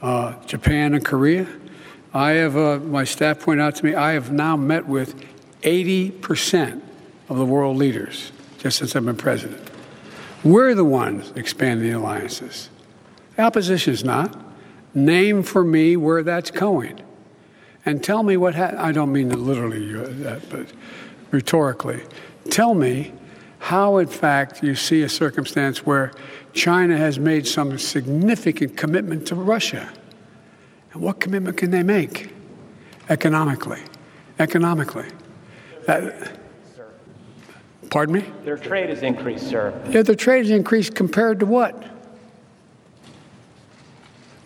uh, 0.00 0.42
Japan, 0.46 0.94
and 0.94 1.04
Korea. 1.04 1.46
I 2.14 2.32
have, 2.32 2.56
uh, 2.56 2.78
my 2.78 3.04
staff 3.04 3.40
pointed 3.40 3.62
out 3.62 3.76
to 3.76 3.84
me, 3.84 3.94
I 3.94 4.12
have 4.12 4.30
now 4.30 4.56
met 4.56 4.86
with 4.86 5.14
80% 5.62 6.82
of 7.28 7.38
the 7.38 7.46
world 7.46 7.76
leaders 7.76 8.32
just 8.58 8.78
since 8.78 8.94
I've 8.94 9.04
been 9.04 9.16
president. 9.16 9.70
We're 10.44 10.74
the 10.74 10.84
ones 10.84 11.32
expanding 11.36 11.90
the 11.90 11.96
alliances. 11.96 12.68
The 13.36 13.42
opposition 13.42 13.94
is 13.94 14.04
not. 14.04 14.36
Name 14.94 15.42
for 15.42 15.64
me 15.64 15.96
where 15.96 16.22
that's 16.22 16.50
going. 16.50 17.00
And 17.86 18.04
tell 18.04 18.22
me 18.22 18.36
what 18.36 18.54
ha- 18.54 18.74
I 18.76 18.92
don't 18.92 19.12
mean 19.12 19.30
literally 19.30 19.94
uh, 19.94 20.06
that, 20.22 20.48
but 20.50 20.66
rhetorically. 21.30 22.02
Tell 22.50 22.74
me 22.74 23.12
how, 23.58 23.98
in 23.98 24.08
fact, 24.08 24.62
you 24.62 24.74
see 24.74 25.02
a 25.02 25.08
circumstance 25.08 25.86
where 25.86 26.12
China 26.52 26.96
has 26.96 27.18
made 27.18 27.46
some 27.46 27.78
significant 27.78 28.76
commitment 28.76 29.26
to 29.28 29.34
Russia. 29.34 29.88
And 30.92 31.02
what 31.02 31.20
commitment 31.20 31.56
can 31.56 31.70
they 31.70 31.82
make? 31.82 32.32
Economically. 33.08 33.80
Economically. 34.38 35.06
That, 35.86 36.38
pardon 37.90 38.14
me? 38.16 38.24
Their 38.44 38.56
trade 38.56 38.90
has 38.90 39.02
increased, 39.02 39.48
sir. 39.48 39.72
Yeah, 39.90 40.02
their 40.02 40.14
trade 40.14 40.46
has 40.46 40.50
increased 40.50 40.94
compared 40.94 41.40
to 41.40 41.46
what? 41.46 41.82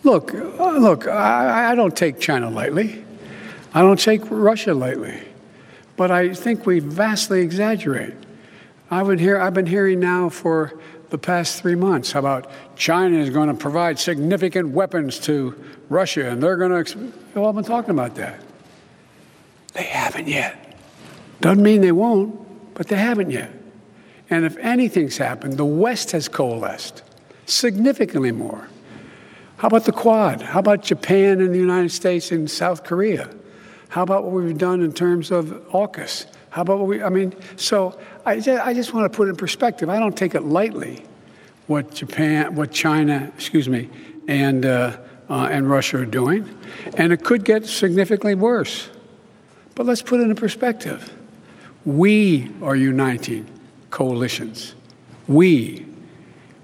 Look, 0.03 0.33
uh, 0.33 0.77
look, 0.77 1.07
I, 1.07 1.71
I 1.71 1.75
don't 1.75 1.95
take 1.95 2.19
China 2.19 2.49
lightly. 2.49 3.03
I 3.73 3.81
don't 3.81 3.99
take 3.99 4.21
Russia 4.29 4.73
lightly. 4.73 5.21
But 5.97 6.11
I 6.11 6.33
think 6.33 6.65
we 6.65 6.79
vastly 6.79 7.41
exaggerate. 7.41 8.13
I 8.89 9.03
would 9.03 9.19
hear, 9.19 9.39
I've 9.39 9.53
been 9.53 9.65
hearing 9.65 9.99
now 9.99 10.29
for 10.29 10.79
the 11.09 11.17
past 11.17 11.61
three 11.61 11.75
months 11.75 12.11
How 12.11 12.19
about 12.19 12.49
China 12.75 13.17
is 13.17 13.29
going 13.29 13.47
to 13.49 13.53
provide 13.53 13.99
significant 13.99 14.69
weapons 14.69 15.19
to 15.19 15.55
Russia, 15.89 16.29
and 16.29 16.41
they're 16.41 16.57
going 16.57 16.83
to. 16.83 17.13
Well, 17.33 17.47
I've 17.47 17.55
been 17.55 17.63
talking 17.63 17.91
about 17.91 18.15
that. 18.15 18.41
They 19.73 19.83
haven't 19.83 20.27
yet. 20.27 20.75
Doesn't 21.39 21.63
mean 21.63 21.81
they 21.81 21.91
won't, 21.91 22.73
but 22.73 22.87
they 22.87 22.97
haven't 22.97 23.31
yet. 23.31 23.51
And 24.29 24.43
if 24.45 24.57
anything's 24.57 25.17
happened, 25.17 25.57
the 25.57 25.65
West 25.65 26.11
has 26.11 26.27
coalesced 26.27 27.03
significantly 27.45 28.31
more. 28.31 28.67
How 29.57 29.67
about 29.67 29.85
the 29.85 29.91
Quad? 29.91 30.41
How 30.41 30.59
about 30.59 30.83
Japan 30.83 31.39
and 31.41 31.53
the 31.53 31.59
United 31.59 31.91
States 31.91 32.31
and 32.31 32.49
South 32.49 32.83
Korea? 32.83 33.29
How 33.89 34.03
about 34.03 34.25
what 34.25 34.33
we've 34.33 34.57
done 34.57 34.81
in 34.81 34.91
terms 34.91 35.31
of 35.31 35.47
AUKUS? 35.71 36.27
How 36.49 36.63
about 36.63 36.79
what 36.79 36.87
we, 36.87 37.01
I 37.01 37.09
mean, 37.09 37.33
so 37.55 37.97
I 38.27 38.41
just, 38.41 38.67
I 38.67 38.73
just 38.73 38.93
want 38.93 39.09
to 39.09 39.15
put 39.15 39.27
it 39.27 39.31
in 39.31 39.35
perspective. 39.37 39.89
I 39.89 39.99
don't 39.99 40.15
take 40.15 40.35
it 40.35 40.43
lightly 40.43 41.05
what 41.67 41.93
Japan, 41.93 42.55
what 42.55 42.71
China, 42.71 43.31
excuse 43.37 43.69
me, 43.69 43.89
and, 44.27 44.65
uh, 44.65 44.97
uh, 45.29 45.47
and 45.49 45.69
Russia 45.69 45.99
are 45.99 46.05
doing. 46.05 46.45
And 46.97 47.13
it 47.13 47.23
could 47.23 47.45
get 47.45 47.65
significantly 47.65 48.35
worse. 48.35 48.89
But 49.75 49.85
let's 49.85 50.01
put 50.01 50.19
it 50.19 50.23
in 50.23 50.35
perspective. 50.35 51.13
We 51.85 52.51
are 52.61 52.75
uniting 52.75 53.47
coalitions. 53.91 54.75
We, 55.29 55.85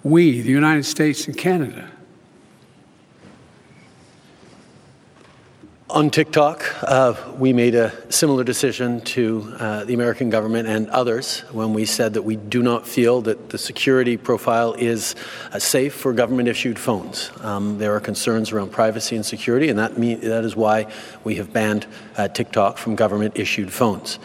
we, 0.04 0.42
the 0.42 0.52
United 0.52 0.84
States 0.84 1.28
and 1.28 1.38
Canada. 1.38 1.90
On 5.94 6.10
TikTok, 6.10 6.66
uh, 6.82 7.14
we 7.38 7.54
made 7.54 7.76
a 7.76 7.94
similar 8.12 8.44
decision 8.44 9.02
to 9.02 9.56
uh, 9.60 9.84
the 9.84 9.94
American 9.94 10.32
government 10.32 10.68
and 10.68 10.90
others 10.90 11.42
when 11.52 11.72
we 11.72 11.86
said 11.86 12.16
that 12.16 12.24
we 12.24 12.36
do 12.36 12.64
not 12.64 12.88
feel 12.88 13.22
that 13.22 13.52
the 13.52 13.60
security 13.60 14.18
profile 14.18 14.74
is 14.74 15.14
uh, 15.52 15.60
safe 15.60 15.94
for 15.94 16.12
government 16.12 16.48
issued 16.48 16.80
phones. 16.80 17.30
Um, 17.42 17.78
there 17.78 17.96
are 17.96 18.00
concerns 18.00 18.52
around 18.52 18.72
privacy 18.72 19.16
and 19.16 19.24
security, 19.24 19.70
and 19.70 19.78
that, 19.78 19.96
mean, 19.96 20.20
that 20.22 20.44
is 20.44 20.56
why 20.56 20.92
we 21.24 21.36
have 21.36 21.54
banned 21.54 21.86
uh, 22.18 22.28
TikTok 22.28 22.80
from 22.80 22.96
government 22.96 23.38
issued 23.38 23.72
phones. 23.72 24.18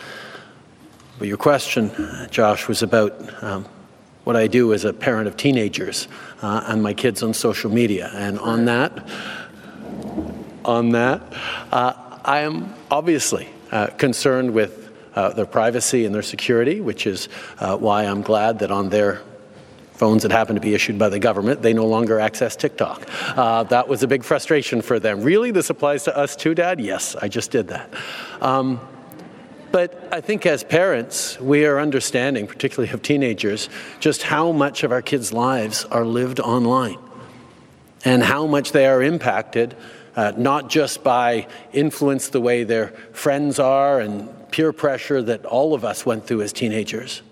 But 1.19 1.29
your 1.29 1.37
question, 1.37 1.91
Josh, 2.31 2.67
was 2.67 2.83
about 2.83 3.43
um, 3.45 3.67
what 4.25 4.37
I 4.37 4.47
do 4.47 4.73
as 4.73 4.87
a 4.87 4.95
parent 4.95 5.29
of 5.29 5.37
teenagers 5.37 6.09
uh, 6.41 6.65
and 6.67 6.83
my 6.83 6.95
kids 6.95 7.23
on 7.23 7.35
social 7.35 7.71
media. 7.71 8.11
And 8.15 8.39
on 8.39 8.65
that, 8.65 9.07
on 10.69 10.91
that. 10.91 11.23
Uh, 11.73 11.95
I 12.25 12.41
am 12.41 12.75
obviously 12.91 13.49
uh, 13.73 13.87
concerned 13.89 14.53
with 14.53 14.93
uh, 15.15 15.31
their 15.31 15.47
privacy 15.47 16.05
and 16.05 16.15
their 16.15 16.23
security, 16.23 16.81
which 16.81 17.07
is 17.07 17.29
uh, 17.59 17.77
why 17.77 18.05
I'm 18.05 18.23
glad 18.23 18.59
that 18.61 18.71
on 18.71 18.91
their 18.91 19.23
phones 19.95 20.23
that 20.23 20.31
happen 20.31 20.55
to 20.55 20.61
be 20.61 20.75
issued 20.75 20.99
by 20.99 21.09
the 21.09 21.19
government, 21.19 21.63
they 21.63 21.73
no 21.73 21.87
longer 21.87 22.21
access 22.21 22.55
TikTok. 22.55 23.09
Uh, 23.37 23.65
that 23.65 23.89
was 23.89 24.03
a 24.03 24.07
big 24.07 24.23
frustration 24.23 24.81
for 24.83 25.01
them. 25.01 25.23
Really? 25.23 25.51
This 25.51 25.71
applies 25.71 26.05
to 26.05 26.17
us 26.17 26.37
too, 26.37 26.55
Dad? 26.55 26.81
Yes, 26.81 27.17
I 27.17 27.29
just 27.29 27.51
did 27.51 27.69
that. 27.69 27.93
Um, 28.41 28.81
but 29.73 30.09
I 30.13 30.21
think 30.21 30.47
as 30.47 30.63
parents, 30.63 31.41
we 31.41 31.65
are 31.65 31.81
understanding, 31.81 32.47
particularly 32.47 32.93
of 32.93 33.03
teenagers, 33.03 33.69
just 34.01 34.23
how 34.23 34.53
much 34.53 34.85
of 34.85 34.93
our 34.93 35.03
kids' 35.03 35.33
lives 35.33 35.85
are 35.87 36.05
lived 36.05 36.41
online 36.41 36.99
and 38.05 38.23
how 38.23 38.47
much 38.47 38.73
they 38.73 38.87
are 38.87 39.03
impacted 39.03 39.77
uh, 40.19 40.33
not 40.37 40.69
just 40.69 41.05
by 41.05 41.47
influence 41.73 42.31
the 42.31 42.41
way 42.41 42.65
their 42.65 42.89
friends 43.13 43.61
are 43.61 44.01
and 44.01 44.29
peer 44.51 44.73
pressure 44.73 45.23
that 45.23 45.47
all 45.47 45.75
of 45.75 45.85
us 45.85 46.05
went 46.05 46.27
through 46.27 46.43
as 46.43 46.53
teenagers, 46.53 47.23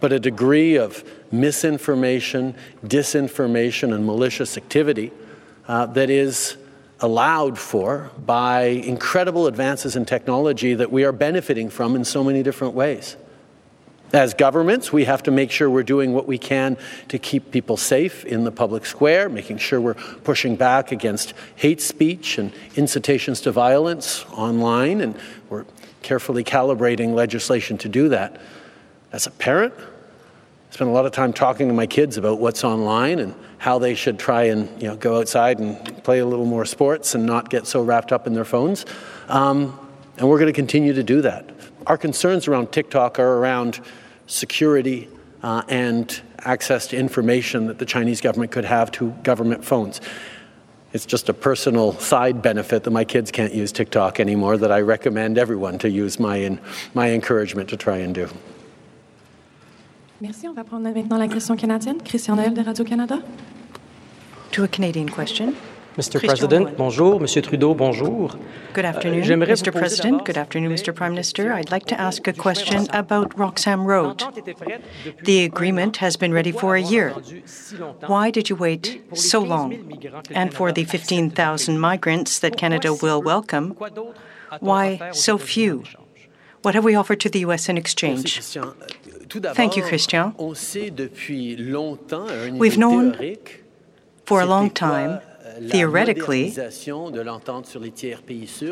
but 0.00 0.12
a 0.12 0.18
degree 0.18 0.74
of 0.74 1.08
misinformation, 1.30 2.56
disinformation, 2.84 3.94
and 3.94 4.04
malicious 4.04 4.56
activity 4.56 5.12
uh, 5.68 5.86
that 5.86 6.10
is 6.10 6.56
allowed 6.98 7.56
for 7.56 8.10
by 8.26 8.62
incredible 8.62 9.46
advances 9.46 9.94
in 9.94 10.04
technology 10.04 10.74
that 10.74 10.90
we 10.90 11.04
are 11.04 11.12
benefiting 11.12 11.70
from 11.70 11.94
in 11.94 12.04
so 12.04 12.24
many 12.24 12.42
different 12.42 12.74
ways. 12.74 13.16
As 14.12 14.32
governments, 14.32 14.90
we 14.90 15.04
have 15.04 15.22
to 15.24 15.30
make 15.30 15.50
sure 15.50 15.68
we're 15.68 15.82
doing 15.82 16.14
what 16.14 16.26
we 16.26 16.38
can 16.38 16.78
to 17.08 17.18
keep 17.18 17.50
people 17.50 17.76
safe 17.76 18.24
in 18.24 18.44
the 18.44 18.50
public 18.50 18.86
square, 18.86 19.28
making 19.28 19.58
sure 19.58 19.80
we're 19.80 19.94
pushing 19.94 20.56
back 20.56 20.92
against 20.92 21.34
hate 21.56 21.82
speech 21.82 22.38
and 22.38 22.52
incitations 22.74 23.42
to 23.42 23.52
violence 23.52 24.24
online, 24.32 25.02
and 25.02 25.14
we're 25.50 25.66
carefully 26.00 26.42
calibrating 26.42 27.12
legislation 27.12 27.76
to 27.78 27.88
do 27.88 28.08
that. 28.08 28.40
As 29.12 29.26
a 29.26 29.30
parent, 29.30 29.74
I 29.76 30.74
spend 30.74 30.88
a 30.88 30.92
lot 30.92 31.04
of 31.04 31.12
time 31.12 31.34
talking 31.34 31.68
to 31.68 31.74
my 31.74 31.86
kids 31.86 32.16
about 32.16 32.40
what's 32.40 32.64
online 32.64 33.18
and 33.18 33.34
how 33.58 33.78
they 33.78 33.94
should 33.94 34.18
try 34.18 34.44
and 34.44 34.70
you 34.80 34.88
know, 34.88 34.96
go 34.96 35.18
outside 35.18 35.58
and 35.58 36.02
play 36.02 36.20
a 36.20 36.26
little 36.26 36.46
more 36.46 36.64
sports 36.64 37.14
and 37.14 37.26
not 37.26 37.50
get 37.50 37.66
so 37.66 37.82
wrapped 37.82 38.12
up 38.12 38.26
in 38.26 38.32
their 38.32 38.44
phones. 38.46 38.86
Um, 39.28 39.78
and 40.16 40.28
we're 40.28 40.38
going 40.38 40.52
to 40.52 40.56
continue 40.56 40.94
to 40.94 41.02
do 41.02 41.20
that. 41.22 41.57
Our 41.88 41.96
concerns 41.96 42.46
around 42.46 42.70
TikTok 42.70 43.18
are 43.18 43.38
around 43.38 43.80
security 44.26 45.08
uh, 45.42 45.62
and 45.68 46.20
access 46.40 46.86
to 46.88 46.98
information 46.98 47.66
that 47.68 47.78
the 47.78 47.86
Chinese 47.86 48.20
government 48.20 48.52
could 48.52 48.66
have 48.66 48.92
to 48.92 49.10
government 49.22 49.64
phones. 49.64 50.02
It's 50.92 51.06
just 51.06 51.30
a 51.30 51.34
personal 51.34 51.92
side 51.94 52.42
benefit 52.42 52.84
that 52.84 52.90
my 52.90 53.04
kids 53.04 53.30
can't 53.30 53.54
use 53.54 53.72
TikTok 53.72 54.20
anymore 54.20 54.58
that 54.58 54.70
I 54.70 54.80
recommend 54.82 55.38
everyone 55.38 55.78
to 55.78 55.88
use 55.88 56.20
my, 56.20 56.36
in, 56.36 56.60
my 56.92 57.10
encouragement 57.10 57.70
to 57.70 57.76
try 57.76 57.98
and 57.98 58.14
do. 58.14 58.28
Merci. 60.20 60.46
On 60.46 60.54
va 60.54 60.64
prendre 60.64 60.92
maintenant 60.92 61.18
la 61.18 61.28
question 61.28 61.56
canadienne. 61.56 62.00
Christian 62.00 62.36
Noël 62.36 62.52
de 62.52 62.62
Radio-Canada. 62.62 63.22
To 64.52 64.64
a 64.64 64.68
Canadian 64.68 65.08
question. 65.08 65.54
Mr. 65.98 66.24
President, 66.24 66.76
bonjour. 66.76 67.18
Monsieur 67.18 67.42
Trudeau, 67.42 67.74
bonjour. 67.74 68.30
Good 68.72 68.84
afternoon, 68.84 69.24
Mr. 69.40 69.72
President. 69.72 70.24
Good 70.24 70.38
afternoon, 70.38 70.72
Mr. 70.72 70.94
Prime 70.94 71.10
Minister. 71.10 71.52
I'd 71.52 71.72
like 71.72 71.86
to 71.86 72.00
ask 72.00 72.28
a 72.28 72.32
question 72.32 72.86
about 72.92 73.36
Roxham 73.36 73.84
Road. 73.84 74.22
The 75.24 75.42
agreement 75.42 75.96
has 75.96 76.16
been 76.16 76.32
ready 76.32 76.52
for 76.52 76.76
a 76.76 76.80
year. 76.80 77.10
Why 78.06 78.30
did 78.30 78.48
you 78.48 78.54
wait 78.54 79.02
so 79.14 79.40
long? 79.40 79.68
And 80.30 80.54
for 80.54 80.70
the 80.70 80.84
15,000 80.84 81.80
migrants 81.80 82.38
that 82.38 82.56
Canada 82.56 82.94
will 82.94 83.20
welcome, 83.20 83.70
why 84.60 85.10
so 85.12 85.36
few? 85.36 85.82
What 86.62 86.76
have 86.76 86.84
we 86.84 86.94
offered 86.94 87.18
to 87.20 87.28
the 87.28 87.40
U.S. 87.40 87.68
in 87.68 87.76
exchange? 87.76 88.40
Thank 89.60 89.76
you, 89.76 89.82
Christian. 89.82 90.32
We've 92.56 92.78
known 92.78 93.36
for 94.24 94.40
a 94.40 94.46
long 94.46 94.70
time 94.70 95.20
theoretically, 95.66 96.50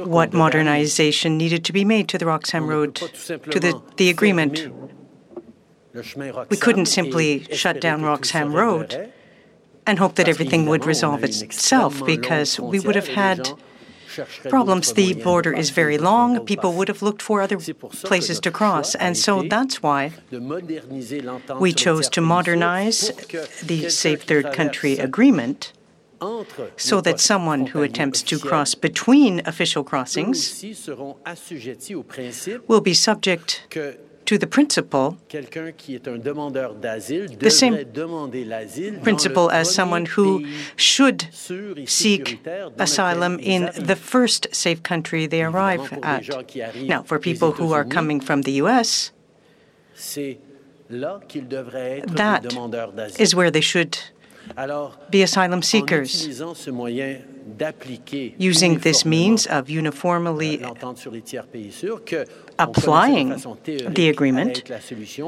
what 0.05 0.33
modernization 0.33 1.39
needed 1.39 1.65
to 1.65 1.73
be 1.73 1.85
made 1.85 2.09
to 2.09 2.19
the 2.19 2.27
Roxham 2.27 2.67
Road, 2.67 2.95
to 2.97 3.61
the, 3.61 3.81
the 3.97 4.11
agreement. 4.11 4.69
We 6.51 6.57
couldn't 6.57 6.87
simply 6.87 7.47
shut 7.53 7.81
down 7.81 8.03
Roxham 8.03 8.53
Road 8.53 9.13
and 9.87 9.99
hope 9.99 10.17
that 10.17 10.29
everything 10.29 10.67
would 10.67 10.85
resolve 10.85 11.25
itself 11.25 12.05
because 12.05 12.61
we 12.61 12.81
would 12.81 12.97
have 12.97 13.09
had 13.09 13.49
problems. 14.49 14.93
The 14.93 15.15
border 15.15 15.53
is 15.53 15.71
very 15.71 15.99
long. 15.99 16.45
People 16.45 16.73
would 16.75 16.89
have 16.89 17.03
looked 17.03 17.23
for 17.23 17.41
other 17.41 17.59
places 17.59 18.41
to 18.41 18.51
cross. 18.51 18.95
And 18.95 19.17
so 19.17 19.43
that's 19.43 19.83
why 19.83 20.13
we 21.61 21.73
chose 21.73 22.09
to 22.11 22.21
modernize 22.21 23.11
the 23.63 23.89
Safe 23.89 24.23
Third 24.25 24.53
Country 24.53 24.99
Agreement 24.99 25.73
so 26.77 27.01
that 27.01 27.21
someone 27.21 27.67
who 27.67 27.83
attempts 27.83 28.23
to 28.23 28.39
cross 28.39 28.75
between 28.75 29.43
official 29.47 29.85
crossings 29.85 30.65
will 32.69 32.81
be 32.81 32.95
subject 32.95 33.63
to 34.27 34.39
the 34.39 34.47
principle, 34.47 35.19
the 35.31 37.51
same 37.51 39.01
principle 39.01 39.51
as 39.51 39.73
someone 39.73 40.07
who 40.07 40.47
should 40.75 41.29
seek 41.87 42.41
asylum 42.79 43.39
in 43.39 43.71
the 43.79 43.97
first 43.97 44.55
safe 44.55 44.83
country 44.83 45.27
they 45.27 45.43
arrive 45.43 45.93
at. 46.03 46.77
Now, 46.77 47.03
for 47.03 47.19
people 47.19 47.53
who 47.53 47.73
are 47.73 47.85
coming 47.85 48.21
from 48.21 48.43
the 48.43 48.53
U.S., 48.53 49.13
that 50.89 53.17
is 53.19 53.35
where 53.35 53.51
they 53.51 53.61
should 53.61 53.99
be 55.11 55.23
asylum 55.23 55.63
seekers. 55.63 56.27
Using 58.39 58.79
this 58.79 59.05
means 59.05 59.47
of 59.47 59.71
uniformly 59.71 60.63
applying 62.59 63.29
the 63.99 64.09
agreement, 64.09 64.69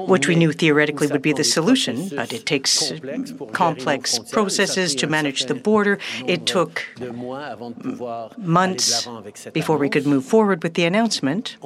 which 0.09 0.27
we 0.27 0.35
knew 0.35 0.53
theoretically 0.53 1.07
would 1.07 1.23
be 1.23 1.33
the 1.33 1.45
solution, 1.45 2.09
but 2.09 2.33
it 2.33 2.45
takes 2.47 2.93
complex 3.53 4.19
processes 4.19 4.95
to 4.97 5.07
manage 5.07 5.45
the 5.47 5.55
border. 5.55 5.99
It 6.27 6.47
took 6.47 6.85
months 8.37 9.09
before 9.53 9.79
we 9.79 9.89
could 9.89 10.07
move 10.07 10.25
forward 10.25 10.63
with 10.63 10.75
the 10.75 10.85
announcement. 10.85 11.57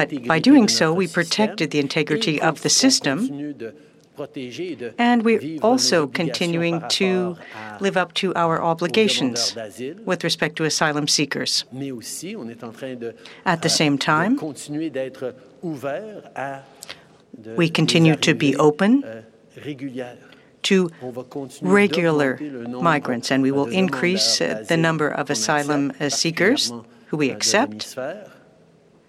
But 0.00 0.26
by 0.26 0.38
doing 0.38 0.68
so, 0.68 0.92
we 0.92 1.06
protected 1.08 1.70
the 1.70 1.80
integrity 1.80 2.40
of 2.40 2.62
the 2.62 2.70
system 2.70 3.18
and 4.98 5.24
we're 5.24 5.58
also 5.62 6.06
continuing 6.06 6.82
to 6.88 7.36
live 7.80 7.96
up 7.96 8.14
to 8.14 8.34
our 8.34 8.62
obligations 8.62 9.56
with 10.04 10.22
respect 10.22 10.56
to 10.56 10.64
asylum 10.64 11.08
seekers. 11.08 11.64
At 13.44 13.62
the 13.62 13.68
same 13.68 13.98
time, 13.98 14.38
we 17.56 17.68
continue 17.68 18.16
to 18.16 18.34
be 18.34 18.56
open 18.56 19.24
to 20.62 20.90
regular 21.60 22.38
migrants, 22.66 23.30
and 23.30 23.42
we 23.42 23.50
will 23.50 23.66
increase 23.66 24.40
uh, 24.40 24.64
the 24.66 24.76
number 24.76 25.08
of 25.08 25.28
asylum 25.28 25.92
uh, 26.00 26.08
seekers 26.08 26.72
who 27.08 27.16
we 27.16 27.30
accept 27.30 27.98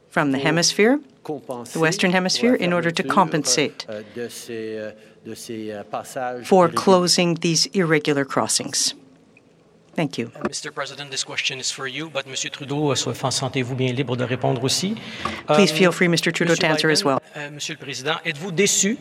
from 0.10 0.32
the 0.32 0.40
hemisphere 0.40 1.00
the 1.26 1.80
Western 1.80 2.12
Hemisphere 2.12 2.56
in 2.56 2.72
order 2.72 2.92
to 2.92 3.04
compensate 3.04 3.86
for 6.44 6.70
closing 6.70 7.36
these 7.36 7.66
irregular 7.68 8.26
crossings. 8.26 8.94
Thank 9.96 10.18
you. 10.18 10.30
Uh, 10.36 10.42
Mr. 10.50 10.74
President, 10.74 11.10
this 11.10 11.24
question 11.24 11.58
is 11.60 11.72
for 11.72 11.88
you, 11.88 12.10
but 12.10 12.28
Monsieur 12.28 12.50
Trudeau, 12.50 12.92
uh, 12.92 12.96
sentez-vous 12.96 13.76
bien 13.76 13.94
libre 13.94 14.18
de 14.18 14.26
répondre 14.26 14.62
aussi. 14.64 14.96
Please 15.48 15.72
um, 15.72 15.78
feel 15.78 15.92
free, 15.94 16.10
Mr. 16.10 16.34
Trudeau, 16.34 16.54
to 16.54 16.68
answer 16.68 16.90
as 16.90 17.06
well. 17.06 17.20
Euh, 17.38 17.50
Monsieur 17.50 17.76
le 17.76 17.80
Président, 17.80 18.16
êtes-vous 18.26 18.52
déçu 18.52 18.98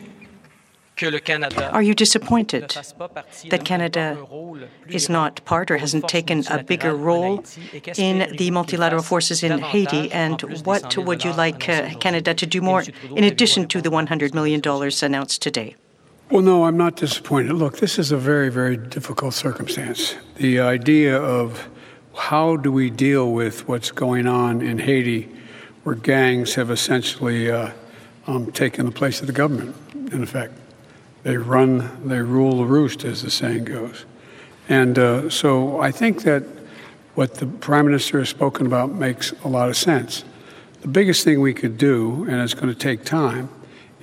are 1.01 1.81
you 1.81 1.93
disappointed 1.93 2.69
that 3.49 3.65
Canada 3.65 4.25
is 4.87 5.09
not 5.09 5.43
part 5.43 5.69
or 5.69 5.77
hasn't 5.77 6.07
taken 6.07 6.43
a 6.49 6.63
bigger 6.63 6.95
role 6.95 7.43
in 7.97 8.33
the 8.37 8.51
multilateral 8.51 9.03
forces 9.03 9.43
in 9.43 9.59
Haiti? 9.59 10.11
And 10.11 10.41
what 10.65 10.95
would 10.97 11.25
you 11.25 11.33
like 11.33 11.67
uh, 11.67 11.89
Canada 11.99 12.33
to 12.33 12.45
do 12.45 12.61
more 12.61 12.83
in 13.15 13.23
addition 13.25 13.67
to 13.69 13.81
the 13.81 13.89
$100 13.89 14.33
million 14.33 14.61
announced 15.01 15.41
today? 15.41 15.75
Well, 16.31 16.41
no, 16.41 16.65
I'm 16.65 16.77
not 16.77 16.95
disappointed. 16.95 17.53
Look, 17.53 17.79
this 17.79 17.99
is 17.99 18.11
a 18.11 18.17
very, 18.17 18.49
very 18.49 18.77
difficult 18.77 19.33
circumstance. 19.33 20.15
The 20.37 20.59
idea 20.59 21.21
of 21.21 21.69
how 22.15 22.55
do 22.55 22.71
we 22.71 22.89
deal 22.89 23.31
with 23.31 23.67
what's 23.67 23.91
going 23.91 24.27
on 24.27 24.61
in 24.61 24.79
Haiti, 24.79 25.29
where 25.83 25.95
gangs 25.95 26.55
have 26.55 26.71
essentially 26.71 27.51
uh, 27.51 27.71
um, 28.27 28.51
taken 28.53 28.85
the 28.85 28.91
place 28.91 29.19
of 29.21 29.27
the 29.27 29.33
government, 29.33 29.75
in 30.11 30.23
effect. 30.23 30.53
They 31.25 31.37
run, 31.37 32.07
they 32.07 32.19
rule 32.19 32.59
the 32.59 32.65
roost, 32.65 33.03
as 33.03 33.23
the 33.23 33.31
saying 33.31 33.65
goes. 33.65 34.05
And 34.69 34.99
uh, 34.99 35.31
so 35.31 35.81
I 35.81 35.89
think 35.89 36.21
that 36.21 36.43
what 37.15 37.33
the 37.33 37.47
Prime 37.47 37.87
Minister 37.87 38.19
has 38.19 38.29
spoken 38.29 38.67
about 38.67 38.91
makes 38.91 39.31
a 39.43 39.47
lot 39.47 39.67
of 39.67 39.75
sense. 39.75 40.23
The 40.81 40.87
biggest 40.87 41.23
thing 41.23 41.41
we 41.41 41.55
could 41.55 41.79
do, 41.79 42.27
and 42.29 42.39
it's 42.39 42.53
going 42.53 42.71
to 42.71 42.79
take 42.79 43.05
time, 43.05 43.49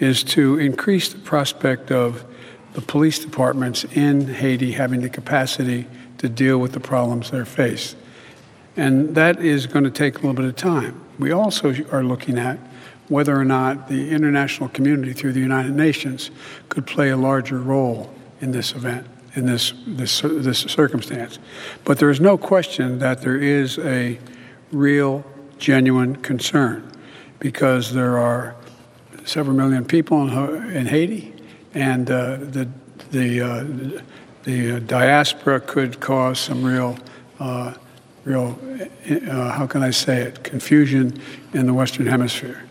is 0.00 0.24
to 0.24 0.58
increase 0.58 1.12
the 1.12 1.20
prospect 1.20 1.92
of 1.92 2.24
the 2.72 2.80
police 2.80 3.20
departments 3.20 3.84
in 3.84 4.26
Haiti 4.26 4.72
having 4.72 5.00
the 5.00 5.08
capacity 5.08 5.86
to 6.18 6.28
deal 6.28 6.58
with 6.58 6.72
the 6.72 6.80
problems 6.80 7.30
they're 7.30 7.44
faced. 7.44 7.94
And 8.76 9.14
that 9.14 9.38
is 9.38 9.68
going 9.68 9.84
to 9.84 9.92
take 9.92 10.14
a 10.14 10.16
little 10.16 10.34
bit 10.34 10.46
of 10.46 10.56
time. 10.56 11.00
We 11.20 11.30
also 11.30 11.72
are 11.92 12.02
looking 12.02 12.36
at 12.36 12.58
whether 13.12 13.38
or 13.38 13.44
not 13.44 13.88
the 13.88 14.10
international 14.10 14.68
community 14.70 15.12
through 15.12 15.32
the 15.32 15.40
United 15.40 15.72
Nations 15.72 16.30
could 16.68 16.86
play 16.86 17.10
a 17.10 17.16
larger 17.16 17.58
role 17.58 18.12
in 18.40 18.52
this 18.52 18.72
event, 18.72 19.06
in 19.34 19.46
this, 19.46 19.74
this, 19.86 20.22
this 20.22 20.60
circumstance. 20.60 21.38
But 21.84 21.98
there 21.98 22.10
is 22.10 22.20
no 22.20 22.38
question 22.38 22.98
that 23.00 23.20
there 23.20 23.36
is 23.36 23.78
a 23.78 24.18
real, 24.72 25.24
genuine 25.58 26.16
concern 26.16 26.90
because 27.38 27.92
there 27.92 28.18
are 28.18 28.56
several 29.24 29.54
million 29.54 29.84
people 29.84 30.26
in, 30.26 30.70
in 30.72 30.86
Haiti, 30.86 31.34
and 31.74 32.10
uh, 32.10 32.38
the, 32.38 32.68
the, 33.10 33.40
uh, 33.40 34.00
the 34.44 34.80
diaspora 34.80 35.60
could 35.60 36.00
cause 36.00 36.40
some 36.40 36.64
real 36.64 36.98
uh, 37.38 37.74
real, 38.24 38.58
uh, 39.10 39.50
how 39.50 39.66
can 39.66 39.82
I 39.82 39.90
say 39.90 40.22
it, 40.22 40.44
confusion 40.44 41.20
in 41.52 41.66
the 41.66 41.74
Western 41.74 42.06
Hemisphere. 42.06 42.62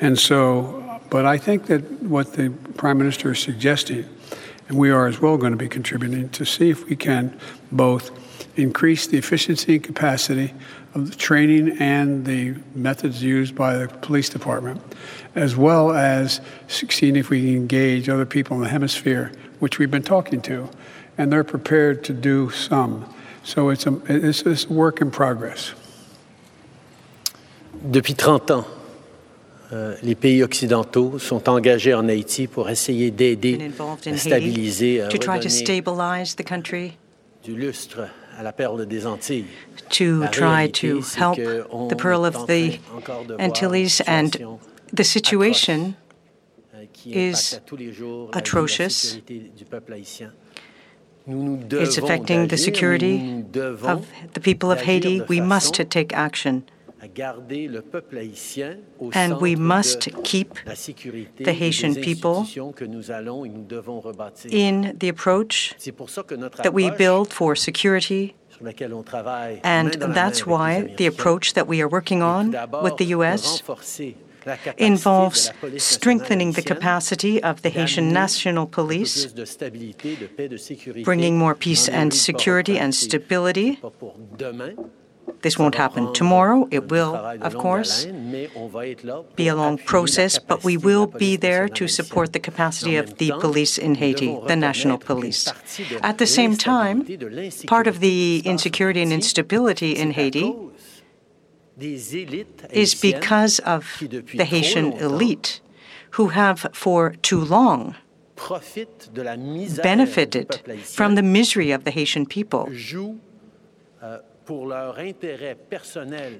And 0.00 0.18
so, 0.18 1.00
but 1.10 1.24
I 1.24 1.38
think 1.38 1.66
that 1.66 2.02
what 2.02 2.34
the 2.34 2.50
Prime 2.76 2.98
Minister 2.98 3.32
is 3.32 3.38
suggesting, 3.38 4.04
and 4.68 4.78
we 4.78 4.90
are 4.90 5.06
as 5.06 5.20
well 5.20 5.36
going 5.36 5.52
to 5.52 5.58
be 5.58 5.68
contributing 5.68 6.28
to 6.30 6.44
see 6.44 6.70
if 6.70 6.88
we 6.88 6.96
can 6.96 7.38
both 7.72 8.10
increase 8.58 9.06
the 9.06 9.18
efficiency 9.18 9.76
and 9.76 9.84
capacity 9.84 10.52
of 10.94 11.10
the 11.10 11.16
training 11.16 11.76
and 11.78 12.24
the 12.24 12.54
methods 12.74 13.22
used 13.22 13.54
by 13.54 13.76
the 13.76 13.88
police 13.88 14.28
department, 14.28 14.80
as 15.34 15.56
well 15.56 15.92
as 15.92 16.40
seeing 16.68 17.16
if 17.16 17.30
we 17.30 17.40
can 17.40 17.54
engage 17.54 18.08
other 18.08 18.26
people 18.26 18.56
in 18.56 18.62
the 18.62 18.68
hemisphere, 18.68 19.30
which 19.58 19.78
we've 19.78 19.90
been 19.90 20.02
talking 20.02 20.40
to, 20.40 20.68
and 21.18 21.32
they're 21.32 21.44
prepared 21.44 22.02
to 22.04 22.12
do 22.12 22.50
some. 22.50 23.04
So 23.42 23.68
it's 23.68 23.86
a, 23.86 24.00
it's, 24.08 24.42
it's 24.42 24.64
a 24.64 24.72
work 24.72 25.00
in 25.00 25.10
progress. 25.10 25.72
Depuis 27.90 28.14
30 28.14 28.52
ans, 28.52 28.75
Euh, 29.72 29.96
les 30.02 30.14
pays 30.14 30.42
occidentaux 30.42 31.18
sont 31.18 31.48
engagés 31.48 31.92
en 31.92 32.08
Haïti 32.08 32.46
pour 32.46 32.70
essayer 32.70 33.10
d'aider 33.10 33.58
à 34.06 34.16
stabiliser, 34.16 35.00
à 35.00 35.08
du 37.42 37.56
lustre 37.56 38.00
à 38.38 38.42
la 38.42 38.52
perle 38.52 38.86
des 38.86 39.06
Antilles. 39.06 39.46
To 39.90 40.26
try 40.30 40.68
to 40.68 41.00
help 41.16 41.36
the 41.88 41.96
pearl 41.96 42.24
of 42.24 42.46
the 42.46 42.78
Antilles 43.38 44.02
and 44.06 44.30
the 44.92 45.04
situation 45.04 45.94
euh, 46.74 46.84
is 47.06 47.60
atrocious. 48.32 49.18
It's 51.26 51.98
affecting 51.98 52.48
the 52.48 52.56
security 52.56 53.44
of 53.82 54.06
the 54.34 54.40
people 54.40 54.70
of 54.70 54.80
Haiti. 54.82 55.22
We 55.28 55.40
must 55.40 55.74
take 55.88 56.12
action. 56.12 56.64
And 59.12 59.40
we 59.40 59.56
must 59.56 60.08
keep 60.24 60.54
the 60.64 61.52
Haitian 61.52 61.94
people 61.94 62.46
in 64.50 64.96
the 64.98 65.08
approach 65.08 65.74
that 66.62 66.72
we 66.72 66.90
build 66.90 67.32
for 67.32 67.56
security. 67.56 68.34
And 68.60 69.92
that's 69.92 70.46
why 70.46 70.94
the 70.96 71.06
approach 71.06 71.54
that 71.54 71.66
we 71.66 71.82
are 71.82 71.88
working 71.88 72.22
on 72.22 72.52
with 72.82 72.96
the 72.96 73.06
U.S. 73.16 73.62
involves 74.78 75.50
strengthening 75.76 76.52
the 76.52 76.62
capacity 76.62 77.42
of 77.42 77.62
the 77.62 77.68
Haitian 77.68 78.12
National 78.12 78.66
Police, 78.66 79.26
bringing 81.04 81.36
more 81.36 81.54
peace 81.54 81.88
and 81.88 82.14
security 82.14 82.78
and 82.78 82.94
stability 82.94 83.78
This 85.42 85.58
won't 85.58 85.74
happen 85.74 86.12
tomorrow. 86.12 86.68
It 86.70 86.88
will, 86.88 87.14
of 87.16 87.56
course, 87.56 88.06
be 89.36 89.48
a 89.48 89.54
long 89.54 89.78
process, 89.78 90.38
but 90.38 90.64
we 90.64 90.76
will 90.76 91.06
be 91.06 91.36
there 91.36 91.68
to 91.68 91.88
support 91.88 92.32
the 92.32 92.40
capacity 92.40 92.96
of 92.96 93.18
the 93.18 93.32
police 93.40 93.78
in 93.78 93.96
Haiti, 93.96 94.38
the 94.46 94.56
national 94.56 94.98
police. 94.98 95.52
At 96.02 96.18
the 96.18 96.26
same 96.26 96.56
time, 96.56 97.06
part 97.66 97.86
of 97.86 98.00
the 98.00 98.42
insecurity 98.44 99.02
and 99.02 99.12
instability 99.12 99.92
in 99.92 100.12
Haiti 100.12 100.54
is 101.78 102.94
because 102.94 103.58
of 103.60 104.02
the 104.34 104.44
Haitian 104.44 104.92
elite 104.94 105.60
who 106.12 106.28
have 106.28 106.66
for 106.72 107.14
too 107.22 107.40
long 107.40 107.94
benefited 109.82 110.60
from 110.84 111.14
the 111.14 111.22
misery 111.22 111.70
of 111.70 111.84
the 111.84 111.90
Haitian 111.90 112.26
people. 112.26 112.70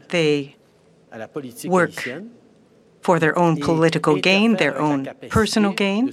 They 0.08 0.56
work 1.64 2.08
for 3.00 3.18
their 3.18 3.38
own 3.38 3.56
political 3.60 4.16
gain, 4.16 4.56
their 4.56 4.78
own 4.78 5.08
personal 5.28 5.72
gain. 5.72 6.12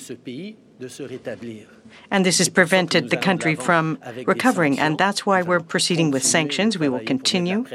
And 2.10 2.26
this 2.26 2.38
has 2.40 2.50
prevented 2.50 3.10
the 3.10 3.18
country 3.18 3.56
from 3.56 4.00
recovering. 4.26 4.80
And 4.80 4.98
that's 4.98 5.26
why 5.26 5.42
we're 5.42 5.60
proceeding 5.60 6.12
with 6.12 6.24
sanctions. 6.24 6.78
We 6.78 6.90
will 6.90 7.06
continue 7.14 7.66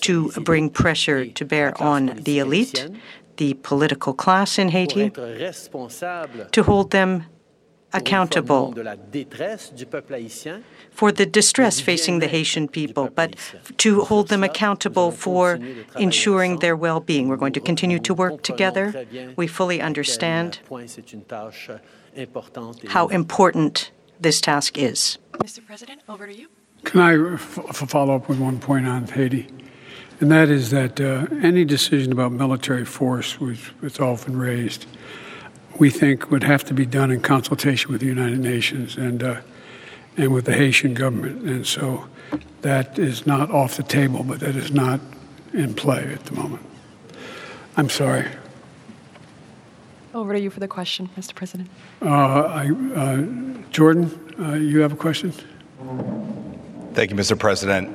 to 0.00 0.30
bring 0.50 0.70
pressure 0.70 1.26
to 1.26 1.44
bear 1.44 1.80
on 1.82 2.00
the 2.28 2.38
elite, 2.38 2.88
the 3.36 3.54
political 3.54 4.12
class 4.14 4.58
in 4.58 4.68
Haiti, 4.68 5.10
to 5.10 6.62
hold 6.62 6.90
them 6.90 7.24
accountable 7.92 8.74
for 10.90 11.12
the 11.12 11.26
distress 11.26 11.80
facing 11.80 12.18
the 12.18 12.28
Haitian 12.28 12.68
people, 12.68 13.08
but 13.14 13.36
to 13.78 14.02
hold 14.02 14.28
them 14.28 14.42
accountable 14.44 15.10
for 15.10 15.58
ensuring 15.96 16.58
their 16.58 16.76
well 16.76 17.00
being. 17.00 17.28
We're 17.28 17.36
going 17.36 17.52
to 17.54 17.60
continue 17.60 17.98
to 18.00 18.14
work 18.14 18.42
together. 18.42 19.06
We 19.36 19.46
fully 19.46 19.80
understand 19.80 20.60
how 22.88 23.08
important 23.08 23.90
this 24.20 24.40
task 24.40 24.78
is. 24.78 25.18
Mr. 25.34 25.64
President, 25.66 26.02
over 26.08 26.26
to 26.26 26.36
you. 26.36 26.48
Can 26.84 27.00
I 27.00 27.34
f- 27.34 27.88
follow 27.88 28.16
up 28.16 28.28
with 28.28 28.38
one 28.38 28.58
point 28.58 28.86
on 28.86 29.06
Haiti? 29.06 29.48
And 30.20 30.30
that 30.30 30.50
is 30.50 30.70
that 30.70 31.00
uh, 31.00 31.26
any 31.42 31.64
decision 31.64 32.12
about 32.12 32.32
military 32.32 32.84
force, 32.84 33.40
which 33.40 33.72
it's 33.82 33.98
often 33.98 34.36
raised, 34.36 34.86
we 35.78 35.90
think 35.90 36.30
would 36.30 36.44
have 36.44 36.64
to 36.64 36.74
be 36.74 36.86
done 36.86 37.10
in 37.10 37.20
consultation 37.20 37.92
with 37.92 38.00
the 38.00 38.06
United 38.06 38.38
Nations 38.38 38.96
and 38.96 39.22
uh, 39.22 39.40
and 40.16 40.32
with 40.32 40.44
the 40.44 40.52
Haitian 40.52 40.94
government. 40.94 41.42
And 41.42 41.66
so 41.66 42.06
that 42.60 42.98
is 42.98 43.26
not 43.26 43.50
off 43.50 43.76
the 43.76 43.82
table, 43.82 44.22
but 44.22 44.40
that 44.40 44.56
is 44.56 44.70
not 44.70 45.00
in 45.52 45.74
play 45.74 46.12
at 46.12 46.24
the 46.26 46.34
moment. 46.34 46.64
I'm 47.76 47.88
sorry. 47.88 48.26
Over 50.14 50.34
to 50.34 50.40
you 50.40 50.50
for 50.50 50.60
the 50.60 50.68
question, 50.68 51.08
Mr. 51.16 51.34
President. 51.34 51.70
Uh, 52.02 52.06
I, 52.08 52.70
uh, 52.94 53.22
Jordan, 53.70 54.34
uh, 54.38 54.52
you 54.54 54.80
have 54.80 54.92
a 54.92 54.96
question? 54.96 55.32
Thank 56.92 57.10
you, 57.10 57.16
Mr. 57.16 57.38
President. 57.38 57.88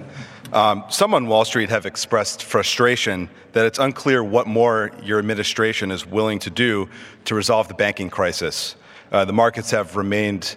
Um, 0.54 0.86
some 0.89 1.14
on 1.14 1.28
Wall 1.28 1.43
Street 1.43 1.70
have 1.70 1.86
expressed 1.86 2.43
frustration 2.43 3.30
that 3.52 3.66
it's 3.66 3.80
unclear 3.80 4.24
what 4.24 4.48
more 4.48 4.91
your 5.04 5.20
administration 5.20 5.91
is 5.91 6.06
willing 6.06 6.39
to 6.39 6.50
do 6.50 6.89
to 7.26 7.36
resolve 7.36 7.68
the 7.68 7.74
banking 7.74 8.10
crisis. 8.10 8.76
Uh, 9.12 9.26
the 9.26 9.34
markets 9.34 9.72
have 9.72 9.95
remained 9.98 10.56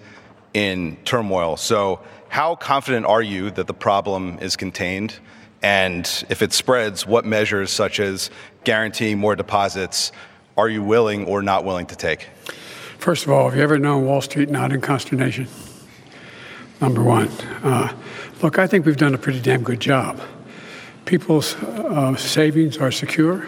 in 0.54 0.96
turmoil. 1.04 1.56
So, 1.56 2.00
how 2.28 2.54
confident 2.54 3.06
are 3.06 3.22
you 3.22 3.50
that 3.52 3.66
the 3.66 3.74
problem 3.74 4.38
is 4.40 4.54
contained? 4.54 5.18
And 5.62 6.06
if 6.28 6.42
it 6.42 6.52
spreads, 6.52 7.04
what 7.04 7.24
measures, 7.24 7.72
such 7.72 7.98
as 7.98 8.30
guaranteeing 8.62 9.18
more 9.18 9.34
deposits, 9.34 10.12
are 10.56 10.68
you 10.68 10.82
willing 10.82 11.26
or 11.26 11.42
not 11.42 11.64
willing 11.64 11.86
to 11.86 11.96
take? 11.96 12.28
First 12.98 13.24
of 13.24 13.32
all, 13.32 13.48
have 13.48 13.56
you 13.56 13.62
ever 13.64 13.78
known 13.78 14.06
Wall 14.06 14.20
Street 14.20 14.48
not 14.48 14.72
in 14.72 14.80
consternation? 14.80 15.48
Number 16.80 17.02
one. 17.02 17.28
Uh, 17.62 17.94
look, 18.42 18.58
I 18.58 18.66
think 18.66 18.86
we've 18.86 18.96
done 18.96 19.14
a 19.14 19.18
pretty 19.18 19.40
damn 19.40 19.62
good 19.62 19.80
job. 19.80 20.18
People's 21.04 21.54
uh, 21.56 22.16
savings 22.16 22.78
are 22.78 22.90
secure, 22.90 23.46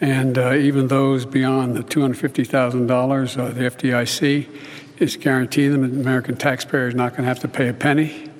and 0.00 0.36
uh, 0.36 0.52
even 0.54 0.88
those 0.88 1.24
beyond 1.24 1.74
the 1.74 1.82
$250,000, 1.82 3.38
uh, 3.38 3.48
the 3.48 3.60
FDIC 3.62 4.46
is 4.98 5.16
guaranteeing 5.16 5.72
them 5.72 5.82
that 5.82 5.88
the 5.88 6.00
American 6.00 6.36
taxpayer 6.36 6.86
is 6.86 6.94
not 6.94 7.12
going 7.12 7.22
to 7.22 7.28
have 7.28 7.40
to 7.40 7.48
pay 7.48 7.68
a 7.68 7.72
penny. 7.72 8.30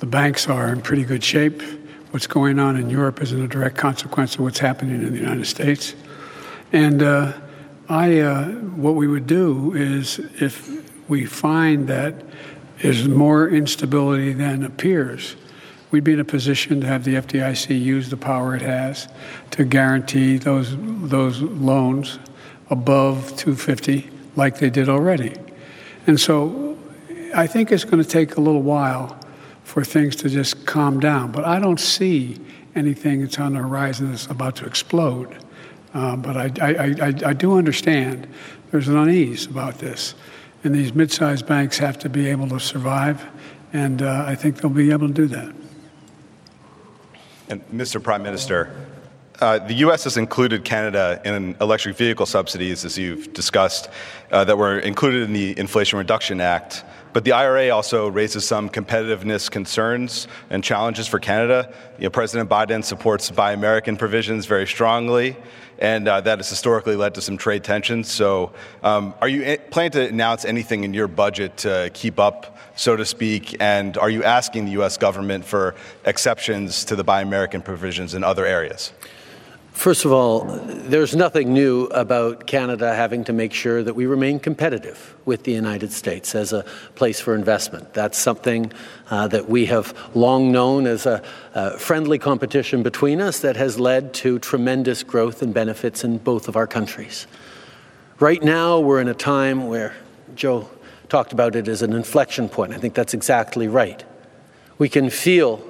The 0.00 0.06
banks 0.06 0.46
are 0.48 0.70
in 0.70 0.82
pretty 0.82 1.04
good 1.04 1.24
shape. 1.24 1.62
What's 2.10 2.26
going 2.26 2.58
on 2.58 2.76
in 2.76 2.90
Europe 2.90 3.22
isn't 3.22 3.42
a 3.42 3.48
direct 3.48 3.76
consequence 3.76 4.34
of 4.34 4.40
what's 4.40 4.58
happening 4.58 5.02
in 5.02 5.12
the 5.12 5.18
United 5.18 5.46
States. 5.46 5.94
And 6.72 7.02
uh, 7.02 7.32
I, 7.88 8.20
uh, 8.20 8.48
what 8.50 8.96
we 8.96 9.08
would 9.08 9.26
do 9.26 9.72
is 9.74 10.18
if 10.18 10.84
we 11.08 11.24
find 11.24 11.88
that 11.88 12.14
there's 12.84 13.08
more 13.08 13.48
instability 13.48 14.34
than 14.34 14.62
appears, 14.62 15.36
we'd 15.90 16.04
be 16.04 16.12
in 16.12 16.20
a 16.20 16.24
position 16.24 16.82
to 16.82 16.86
have 16.86 17.02
the 17.02 17.14
FDIC 17.14 17.80
use 17.80 18.10
the 18.10 18.16
power 18.18 18.54
it 18.54 18.60
has 18.60 19.08
to 19.52 19.64
guarantee 19.64 20.36
those 20.36 20.76
those 21.08 21.40
loans 21.40 22.18
above 22.68 23.34
250 23.38 24.10
like 24.36 24.58
they 24.58 24.68
did 24.68 24.90
already. 24.90 25.34
And 26.06 26.20
so 26.20 26.76
I 27.34 27.46
think 27.46 27.72
it's 27.72 27.84
going 27.84 28.02
to 28.02 28.08
take 28.08 28.36
a 28.36 28.40
little 28.42 28.60
while 28.60 29.18
for 29.62 29.82
things 29.82 30.14
to 30.16 30.28
just 30.28 30.66
calm 30.66 31.00
down. 31.00 31.32
But 31.32 31.46
I 31.46 31.58
don't 31.60 31.80
see 31.80 32.38
anything 32.74 33.22
that's 33.22 33.38
on 33.38 33.54
the 33.54 33.60
horizon 33.60 34.10
that's 34.10 34.26
about 34.26 34.56
to 34.56 34.66
explode. 34.66 35.42
Uh, 35.94 36.16
but 36.16 36.36
I, 36.36 36.50
I, 36.60 36.94
I, 37.00 37.14
I, 37.28 37.32
do 37.32 37.56
understand 37.56 38.28
there's 38.72 38.88
an 38.88 38.96
unease 38.98 39.46
about 39.46 39.78
this. 39.78 40.14
And 40.64 40.74
these 40.74 40.94
mid 40.94 41.12
sized 41.12 41.46
banks 41.46 41.78
have 41.78 41.98
to 42.00 42.08
be 42.08 42.28
able 42.28 42.48
to 42.48 42.58
survive. 42.58 43.24
And 43.72 44.02
uh, 44.02 44.24
I 44.26 44.34
think 44.34 44.60
they'll 44.60 44.70
be 44.70 44.90
able 44.90 45.08
to 45.08 45.14
do 45.14 45.26
that. 45.28 45.54
And 47.48 47.62
Mr. 47.70 48.02
Prime 48.02 48.22
Minister, 48.22 48.74
uh, 49.40 49.58
the 49.58 49.74
U.S. 49.74 50.04
has 50.04 50.16
included 50.16 50.64
Canada 50.64 51.20
in 51.24 51.56
electric 51.60 51.96
vehicle 51.96 52.24
subsidies, 52.24 52.84
as 52.84 52.96
you've 52.96 53.32
discussed, 53.34 53.90
uh, 54.30 54.44
that 54.44 54.56
were 54.56 54.78
included 54.78 55.22
in 55.24 55.32
the 55.34 55.58
Inflation 55.58 55.98
Reduction 55.98 56.40
Act. 56.40 56.84
But 57.14 57.22
the 57.22 57.30
IRA 57.30 57.70
also 57.70 58.08
raises 58.08 58.44
some 58.44 58.68
competitiveness 58.68 59.48
concerns 59.48 60.26
and 60.50 60.64
challenges 60.64 61.06
for 61.06 61.20
Canada. 61.20 61.72
You 61.96 62.04
know, 62.04 62.10
President 62.10 62.50
Biden 62.50 62.82
supports 62.82 63.30
Buy 63.30 63.52
American 63.52 63.96
provisions 63.96 64.46
very 64.46 64.66
strongly, 64.66 65.36
and 65.78 66.08
uh, 66.08 66.20
that 66.22 66.40
has 66.40 66.50
historically 66.50 66.96
led 66.96 67.14
to 67.14 67.20
some 67.20 67.36
trade 67.36 67.62
tensions. 67.62 68.10
So, 68.10 68.52
um, 68.82 69.14
are 69.20 69.28
you 69.28 69.58
planning 69.70 69.92
to 69.92 70.08
announce 70.08 70.44
anything 70.44 70.82
in 70.82 70.92
your 70.92 71.06
budget 71.06 71.56
to 71.58 71.88
keep 71.94 72.18
up, 72.18 72.58
so 72.74 72.96
to 72.96 73.04
speak? 73.04 73.56
And 73.60 73.96
are 73.96 74.10
you 74.10 74.24
asking 74.24 74.64
the 74.64 74.72
U.S. 74.72 74.98
government 74.98 75.44
for 75.44 75.76
exceptions 76.04 76.84
to 76.86 76.96
the 76.96 77.04
Buy 77.04 77.22
American 77.22 77.62
provisions 77.62 78.14
in 78.14 78.24
other 78.24 78.44
areas? 78.44 78.92
First 79.74 80.04
of 80.04 80.12
all, 80.12 80.44
there's 80.44 81.16
nothing 81.16 81.52
new 81.52 81.86
about 81.86 82.46
Canada 82.46 82.94
having 82.94 83.24
to 83.24 83.32
make 83.32 83.52
sure 83.52 83.82
that 83.82 83.94
we 83.94 84.06
remain 84.06 84.38
competitive 84.38 85.14
with 85.26 85.42
the 85.42 85.52
United 85.52 85.92
States 85.92 86.34
as 86.34 86.52
a 86.52 86.64
place 86.94 87.20
for 87.20 87.34
investment. 87.34 87.92
That's 87.92 88.16
something 88.16 88.72
uh, 89.10 89.28
that 89.28 89.50
we 89.50 89.66
have 89.66 89.92
long 90.14 90.52
known 90.52 90.86
as 90.86 91.06
a, 91.06 91.22
a 91.54 91.76
friendly 91.76 92.18
competition 92.18 92.82
between 92.82 93.20
us 93.20 93.40
that 93.40 93.56
has 93.56 93.78
led 93.78 94.14
to 94.14 94.38
tremendous 94.38 95.02
growth 95.02 95.42
and 95.42 95.52
benefits 95.52 96.04
in 96.04 96.18
both 96.18 96.48
of 96.48 96.56
our 96.56 96.68
countries. 96.68 97.26
Right 98.20 98.42
now, 98.42 98.78
we're 98.78 99.00
in 99.00 99.08
a 99.08 99.14
time 99.14 99.66
where 99.66 99.94
Joe 100.36 100.70
talked 101.08 101.32
about 101.32 101.56
it 101.56 101.66
as 101.66 101.82
an 101.82 101.92
inflection 101.92 102.48
point. 102.48 102.72
I 102.72 102.78
think 102.78 102.94
that's 102.94 103.12
exactly 103.12 103.66
right. 103.68 104.02
We 104.78 104.88
can 104.88 105.10
feel 105.10 105.62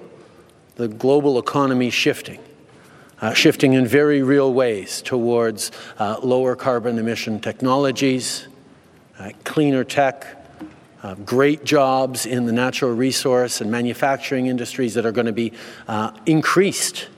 the 0.76 0.88
global 0.88 1.38
economy 1.38 1.88
shifting 1.88 2.38
uh, 3.24 3.32
shifting 3.32 3.72
in 3.72 3.86
very 3.86 4.22
real 4.22 4.52
ways 4.52 5.00
towards 5.00 5.72
uh, 5.98 6.18
lower 6.22 6.54
carbon 6.54 6.98
emission 6.98 7.40
technologies, 7.40 8.46
uh, 9.18 9.30
cleaner 9.44 9.82
tech, 9.82 10.26
uh, 11.02 11.14
great 11.14 11.64
jobs 11.64 12.26
in 12.26 12.44
the 12.44 12.52
natural 12.52 12.92
resource 12.92 13.62
and 13.62 13.70
manufacturing 13.70 14.46
industries 14.46 14.92
that 14.92 15.06
are 15.06 15.12
going 15.12 15.24
to 15.24 15.32
be 15.32 15.54
uh, 15.88 16.10
increased 16.26 17.08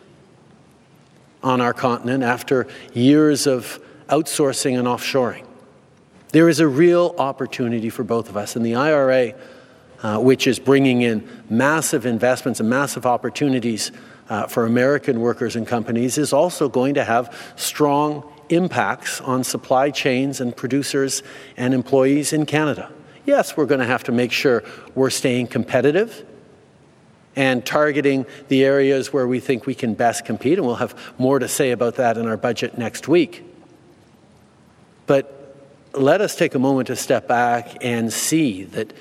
on 1.42 1.60
our 1.60 1.74
continent 1.74 2.22
after 2.22 2.68
years 2.94 3.48
of 3.48 3.80
outsourcing 4.08 4.78
and 4.78 4.86
offshoring. 4.86 5.44
There 6.28 6.48
is 6.48 6.60
a 6.60 6.68
real 6.68 7.16
opportunity 7.18 7.90
for 7.90 8.04
both 8.04 8.28
of 8.28 8.36
us, 8.36 8.54
and 8.54 8.64
the 8.64 8.76
IRA, 8.76 9.34
uh, 10.04 10.18
which 10.20 10.46
is 10.46 10.60
bringing 10.60 11.02
in 11.02 11.28
massive 11.50 12.06
investments 12.06 12.60
and 12.60 12.70
massive 12.70 13.06
opportunities 13.06 13.90
uh, 14.28 14.46
for 14.46 14.66
American 14.66 15.20
workers 15.20 15.56
and 15.56 15.66
companies 15.66 16.18
is 16.18 16.32
also 16.32 16.68
going 16.68 16.94
to 16.94 17.04
have 17.04 17.34
strong 17.56 18.32
impacts 18.48 19.20
on 19.20 19.44
supply 19.44 19.90
chains 19.90 20.40
and 20.40 20.56
producers 20.56 21.22
and 21.56 21.74
employees 21.74 22.32
in 22.32 22.46
Canada. 22.46 22.90
Yes, 23.24 23.56
we're 23.56 23.66
going 23.66 23.80
to 23.80 23.86
have 23.86 24.04
to 24.04 24.12
make 24.12 24.32
sure 24.32 24.62
we're 24.94 25.10
staying 25.10 25.48
competitive 25.48 26.24
and 27.34 27.66
targeting 27.66 28.24
the 28.48 28.64
areas 28.64 29.12
where 29.12 29.26
we 29.26 29.40
think 29.40 29.66
we 29.66 29.74
can 29.74 29.94
best 29.94 30.24
compete. 30.24 30.58
And 30.58 30.66
we'll 30.66 30.76
have 30.76 30.94
more 31.18 31.38
to 31.38 31.48
say 31.48 31.72
about 31.72 31.96
that 31.96 32.16
in 32.16 32.26
our 32.26 32.36
budget 32.36 32.78
next 32.78 33.08
week. 33.08 33.44
But 35.06 35.32
let 35.92 36.20
us 36.20 36.34
take 36.36 36.54
a 36.54 36.58
moment 36.58 36.86
to 36.86 36.96
step 36.96 37.28
back 37.28 37.76
and 37.80 38.12
see 38.12 38.64
that 38.64 38.92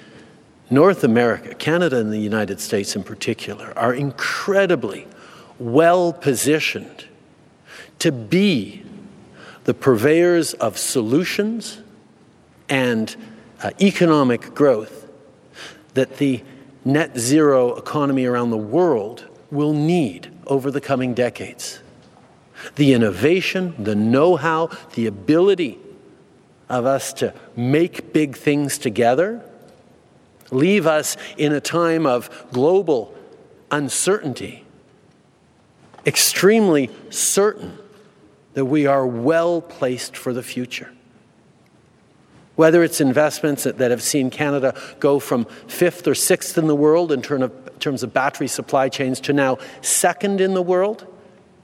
North 0.69 1.03
America, 1.03 1.53
Canada 1.53 1.97
and 1.97 2.11
the 2.11 2.19
United 2.19 2.59
States 2.59 2.95
in 2.95 3.03
particular, 3.03 3.77
are 3.77 3.93
incredibly 3.93 5.07
well 5.59 6.13
positioned 6.13 7.05
to 7.99 8.11
be 8.11 8.83
the 9.63 9.73
purveyors 9.73 10.53
of 10.55 10.77
solutions 10.77 11.81
and 12.69 13.15
uh, 13.61 13.71
economic 13.81 14.53
growth 14.53 15.09
that 15.93 16.17
the 16.17 16.43
net 16.83 17.17
zero 17.17 17.75
economy 17.75 18.25
around 18.25 18.51
the 18.51 18.57
world 18.57 19.25
will 19.49 19.73
need 19.73 20.31
over 20.45 20.69
the 20.69 20.81
coming 20.81 21.13
decades. 21.13 21.79
The 22.75 22.93
innovation, 22.93 23.75
the 23.79 23.95
know 23.95 24.35
how, 24.35 24.69
the 24.93 25.07
ability 25.07 25.79
of 26.69 26.85
us 26.85 27.13
to 27.13 27.33
make 27.55 28.11
big 28.13 28.35
things 28.35 28.77
together 28.77 29.43
leave 30.51 30.85
us 30.87 31.17
in 31.37 31.53
a 31.53 31.61
time 31.61 32.05
of 32.05 32.29
global 32.51 33.15
uncertainty, 33.71 34.64
extremely 36.05 36.89
certain 37.09 37.77
that 38.53 38.65
we 38.65 38.85
are 38.85 39.05
well 39.05 39.61
placed 39.61 40.15
for 40.15 40.33
the 40.33 40.43
future. 40.43 40.91
Whether 42.55 42.83
it's 42.83 43.01
investments 43.01 43.65
that, 43.65 43.91
have 43.91 44.01
seen 44.01 44.29
Canada 44.29 44.79
go 44.99 45.19
from 45.19 45.45
fifth 45.67 46.07
or 46.07 46.15
sixth 46.15 46.57
in 46.57 46.67
the 46.67 46.75
world 46.75 47.11
in 47.11 47.21
terms 47.21 48.03
of 48.03 48.13
battery 48.13 48.47
supply 48.47 48.87
chains 48.87 49.19
to 49.21 49.33
now 49.33 49.57
second 49.81 50.39
in 50.39 50.53
the 50.53 50.61
world 50.61 51.05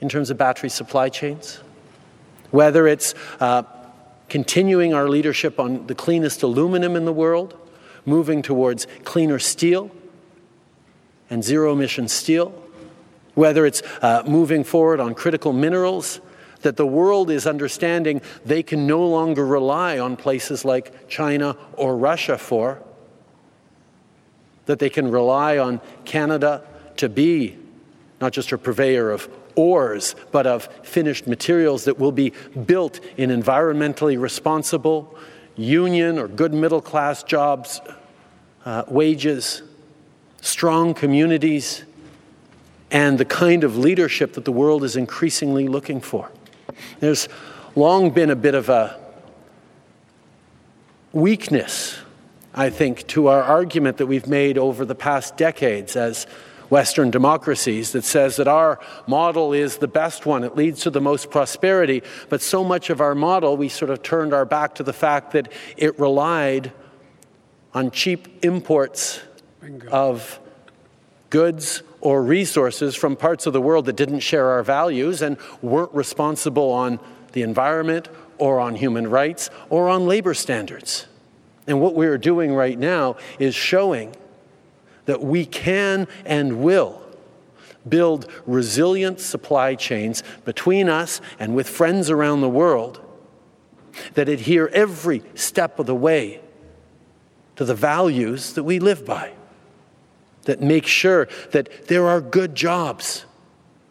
in 0.01 0.09
terms 0.09 0.29
of 0.29 0.37
battery 0.37 0.69
supply 0.69 1.07
chains, 1.07 1.61
whether 2.49 2.87
it's 2.87 3.13
uh, 3.39 3.63
continuing 4.27 4.93
our 4.93 5.07
leadership 5.07 5.59
on 5.59 5.87
the 5.87 5.95
cleanest 5.95 6.43
aluminum 6.43 6.95
in 6.95 7.05
the 7.05 7.13
world, 7.13 7.57
moving 8.05 8.41
towards 8.41 8.87
cleaner 9.05 9.39
steel 9.39 9.91
and 11.29 11.43
zero 11.43 11.71
emission 11.71 12.07
steel, 12.09 12.60
whether 13.35 13.65
it's 13.65 13.81
uh, 14.01 14.23
moving 14.25 14.63
forward 14.63 14.99
on 14.99 15.15
critical 15.15 15.53
minerals 15.53 16.19
that 16.61 16.77
the 16.77 16.85
world 16.85 17.31
is 17.31 17.47
understanding 17.47 18.21
they 18.45 18.63
can 18.63 18.85
no 18.85 19.05
longer 19.05 19.45
rely 19.45 19.99
on 19.99 20.15
places 20.15 20.63
like 20.63 21.07
China 21.09 21.57
or 21.73 21.97
Russia 21.97 22.37
for, 22.37 22.81
that 24.65 24.79
they 24.79 24.89
can 24.89 25.09
rely 25.09 25.57
on 25.57 25.81
Canada 26.05 26.63
to 26.97 27.09
be 27.09 27.57
not 28.19 28.31
just 28.31 28.51
a 28.51 28.57
purveyor 28.57 29.09
of 29.09 29.27
ores, 29.55 30.15
but 30.31 30.45
of 30.45 30.65
finished 30.83 31.27
materials 31.27 31.85
that 31.85 31.97
will 31.97 32.11
be 32.11 32.31
built 32.65 32.99
in 33.17 33.29
environmentally 33.31 34.19
responsible, 34.19 35.17
union 35.57 36.19
or 36.19 36.27
good 36.27 36.53
middle 36.53 36.81
class 36.81 37.23
jobs, 37.23 37.81
uh, 38.63 38.83
wages, 38.87 39.63
strong 40.41 40.93
communities, 40.93 41.83
and 42.91 43.17
the 43.17 43.25
kind 43.25 43.63
of 43.63 43.77
leadership 43.77 44.33
that 44.33 44.45
the 44.45 44.51
world 44.51 44.83
is 44.83 44.95
increasingly 44.95 45.67
looking 45.67 46.01
for. 46.01 46.29
There's 46.99 47.29
long 47.75 48.11
been 48.11 48.29
a 48.29 48.35
bit 48.35 48.53
of 48.53 48.69
a 48.69 48.99
weakness, 51.13 51.97
I 52.53 52.69
think, 52.69 53.07
to 53.07 53.27
our 53.27 53.41
argument 53.41 53.97
that 53.97 54.07
we've 54.07 54.27
made 54.27 54.57
over 54.57 54.83
the 54.83 54.95
past 54.95 55.37
decades 55.37 55.95
as 55.95 56.27
Western 56.69 57.11
democracies 57.11 57.91
that 57.91 58.03
says 58.03 58.37
that 58.37 58.47
our 58.47 58.79
model 59.05 59.51
is 59.51 59.77
the 59.77 59.89
best 59.89 60.25
one. 60.25 60.43
It 60.43 60.55
leads 60.55 60.81
to 60.81 60.89
the 60.89 61.01
most 61.01 61.29
prosperity. 61.29 62.01
But 62.29 62.41
so 62.41 62.63
much 62.63 62.89
of 62.89 63.01
our 63.01 63.13
model, 63.13 63.57
we 63.57 63.67
sort 63.67 63.91
of 63.91 64.01
turned 64.01 64.33
our 64.33 64.45
back 64.45 64.75
to 64.75 64.83
the 64.83 64.93
fact 64.93 65.33
that 65.33 65.51
it 65.75 65.99
relied 65.99 66.71
on 67.73 67.91
cheap 67.91 68.43
imports 68.43 69.19
Bingo. 69.61 69.89
of 69.89 70.39
goods 71.29 71.83
or 72.01 72.23
resources 72.23 72.95
from 72.95 73.15
parts 73.15 73.45
of 73.45 73.53
the 73.53 73.61
world 73.61 73.85
that 73.85 73.95
didn't 73.95 74.19
share 74.19 74.49
our 74.49 74.63
values 74.63 75.21
and 75.21 75.37
weren't 75.61 75.93
responsible 75.93 76.71
on 76.71 76.99
the 77.33 77.43
environment 77.43 78.09
or 78.37 78.59
on 78.59 78.75
human 78.75 79.07
rights 79.07 79.49
or 79.69 79.87
on 79.87 80.07
labor 80.07 80.33
standards. 80.33 81.07
And 81.67 81.79
what 81.79 81.93
we 81.93 82.07
are 82.07 82.17
doing 82.17 82.53
right 82.53 82.77
now 82.77 83.17
is 83.39 83.53
showing 83.53 84.15
that 85.05 85.21
we 85.21 85.45
can 85.45 86.07
and 86.25 86.63
will 86.63 87.01
build 87.87 88.29
resilient 88.45 89.19
supply 89.19 89.75
chains 89.75 90.23
between 90.45 90.89
us 90.89 91.21
and 91.39 91.55
with 91.55 91.69
friends 91.69 92.09
around 92.09 92.41
the 92.41 92.49
world 92.49 92.99
that 94.13 94.29
adhere 94.29 94.67
every 94.69 95.21
step 95.35 95.79
of 95.79 95.85
the 95.85 95.95
way 95.95 96.41
to 97.55 97.65
the 97.65 97.75
values 97.75 98.53
that 98.53 98.63
we 98.63 98.79
live 98.79 99.05
by 99.05 99.31
that 100.51 100.59
make 100.59 100.85
sure 100.85 101.29
that 101.51 101.87
there 101.87 102.09
are 102.09 102.19
good 102.19 102.55
jobs 102.55 103.23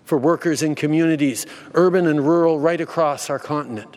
for 0.05 0.19
workers 0.19 0.63
in 0.63 0.75
communities, 0.75 1.47
urban 1.73 2.07
and 2.07 2.27
rural, 2.27 2.61
right 2.61 2.83
across 2.83 3.31
our 3.31 3.39
continent. 3.39 3.97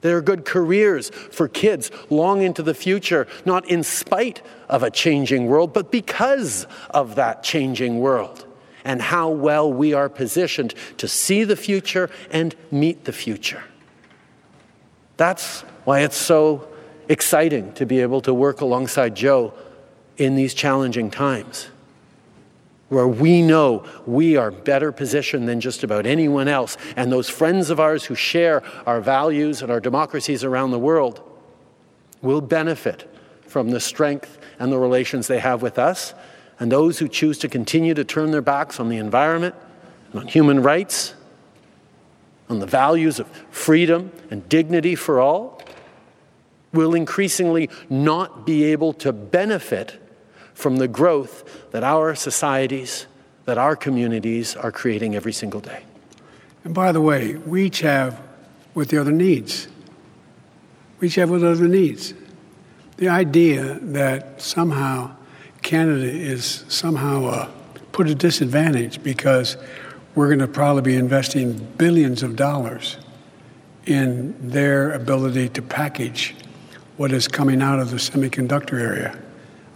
There 0.00 0.16
are 0.16 0.22
good 0.22 0.46
careers 0.46 1.10
for 1.10 1.46
kids 1.46 1.90
long 2.08 2.40
into 2.40 2.62
the 2.62 2.72
future, 2.72 3.26
not 3.44 3.68
in 3.68 3.82
spite 3.82 4.40
of 4.70 4.82
a 4.82 4.90
changing 4.90 5.44
world, 5.44 5.74
but 5.74 5.92
because 5.92 6.66
of 6.88 7.16
that 7.16 7.42
changing 7.42 7.98
world 7.98 8.46
and 8.82 9.02
how 9.02 9.28
well 9.28 9.70
we 9.70 9.92
are 9.92 10.08
positioned 10.08 10.74
to 10.96 11.06
see 11.06 11.44
the 11.44 11.56
future 11.56 12.08
and 12.30 12.56
meet 12.70 13.04
the 13.04 13.12
future. 13.12 13.64
That's 15.18 15.60
why 15.84 16.00
it's 16.00 16.16
so 16.16 16.68
exciting 17.10 17.74
to 17.74 17.84
be 17.84 18.00
able 18.00 18.22
to 18.22 18.32
work 18.32 18.62
alongside 18.62 19.14
Joe 19.14 19.52
in 20.16 20.36
these 20.36 20.54
challenging 20.54 21.10
times 21.10 21.68
where 22.88 23.08
we 23.08 23.42
know 23.42 23.84
we 24.06 24.36
are 24.36 24.50
better 24.50 24.92
positioned 24.92 25.48
than 25.48 25.60
just 25.60 25.82
about 25.82 26.06
anyone 26.06 26.48
else. 26.48 26.76
And 26.96 27.10
those 27.10 27.28
friends 27.28 27.70
of 27.70 27.80
ours 27.80 28.04
who 28.04 28.14
share 28.14 28.62
our 28.86 29.00
values 29.00 29.62
and 29.62 29.70
our 29.70 29.80
democracies 29.80 30.44
around 30.44 30.70
the 30.70 30.78
world 30.78 31.20
will 32.22 32.40
benefit 32.40 33.10
from 33.46 33.70
the 33.70 33.80
strength 33.80 34.38
and 34.58 34.70
the 34.70 34.78
relations 34.78 35.26
they 35.26 35.40
have 35.40 35.62
with 35.62 35.78
us. 35.78 36.14
And 36.60 36.70
those 36.70 36.98
who 36.98 37.08
choose 37.08 37.38
to 37.38 37.48
continue 37.48 37.94
to 37.94 38.04
turn 38.04 38.30
their 38.30 38.42
backs 38.42 38.78
on 38.78 38.88
the 38.88 38.98
environment 38.98 39.54
and 40.12 40.20
on 40.20 40.28
human 40.28 40.62
rights, 40.62 41.14
on 42.48 42.60
the 42.60 42.66
values 42.66 43.18
of 43.18 43.26
freedom 43.50 44.12
and 44.30 44.48
dignity 44.48 44.94
for 44.94 45.20
all, 45.20 45.60
will 46.72 46.94
increasingly 46.94 47.70
not 47.88 48.44
be 48.46 48.64
able 48.64 48.92
to 48.92 49.12
benefit 49.12 50.00
from 50.54 50.76
the 50.76 50.88
growth 50.88 51.70
that 51.72 51.84
our 51.84 52.14
societies, 52.14 53.06
that 53.44 53.58
our 53.58 53.76
communities 53.76 54.56
are 54.56 54.72
creating 54.72 55.14
every 55.14 55.32
single 55.32 55.60
day. 55.60 55.84
And 56.64 56.74
by 56.74 56.92
the 56.92 57.00
way, 57.00 57.36
we 57.36 57.66
each 57.66 57.80
have 57.80 58.20
what 58.72 58.88
the 58.88 58.98
other 58.98 59.12
needs. 59.12 59.68
We 61.00 61.08
each 61.08 61.16
have 61.16 61.30
what 61.30 61.42
the 61.42 61.50
other 61.50 61.68
needs. 61.68 62.14
The 62.96 63.08
idea 63.08 63.78
that 63.80 64.40
somehow 64.40 65.14
Canada 65.62 66.04
is 66.04 66.64
somehow 66.68 67.26
uh, 67.26 67.50
put 67.92 68.06
at 68.06 68.12
a 68.12 68.14
disadvantage 68.14 69.02
because 69.02 69.56
we're 70.14 70.28
going 70.28 70.38
to 70.38 70.48
probably 70.48 70.82
be 70.82 70.94
investing 70.94 71.58
billions 71.76 72.22
of 72.22 72.36
dollars 72.36 72.98
in 73.86 74.34
their 74.50 74.92
ability 74.92 75.48
to 75.50 75.62
package 75.62 76.34
what 76.96 77.12
is 77.12 77.26
coming 77.26 77.60
out 77.60 77.80
of 77.80 77.90
the 77.90 77.96
semiconductor 77.96 78.80
area. 78.80 79.18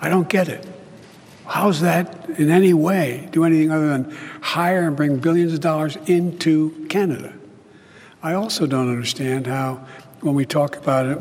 I 0.00 0.08
don't 0.08 0.28
get 0.28 0.48
it. 0.48 0.66
How's 1.46 1.80
that 1.80 2.28
in 2.30 2.50
any 2.50 2.74
way 2.74 3.28
do 3.32 3.44
anything 3.44 3.70
other 3.70 3.88
than 3.88 4.10
hire 4.42 4.86
and 4.86 4.96
bring 4.96 5.18
billions 5.18 5.54
of 5.54 5.60
dollars 5.60 5.96
into 6.06 6.86
Canada? 6.88 7.32
I 8.22 8.34
also 8.34 8.66
don't 8.66 8.88
understand 8.88 9.46
how, 9.46 9.86
when 10.20 10.34
we 10.34 10.44
talk 10.44 10.76
about 10.76 11.06
it, 11.06 11.18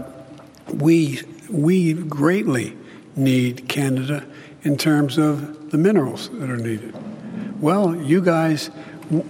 we, 0.73 1.21
we 1.49 1.93
greatly 1.93 2.75
need 3.15 3.69
Canada 3.69 4.25
in 4.63 4.78
terms 4.78 5.17
of 5.17 5.71
the 5.71 5.78
minerals 5.78 6.29
that 6.29 6.49
are 6.49 6.58
needed. 6.58 6.93
Well, 7.62 7.95
you 7.95 8.21
guys, 8.21 8.70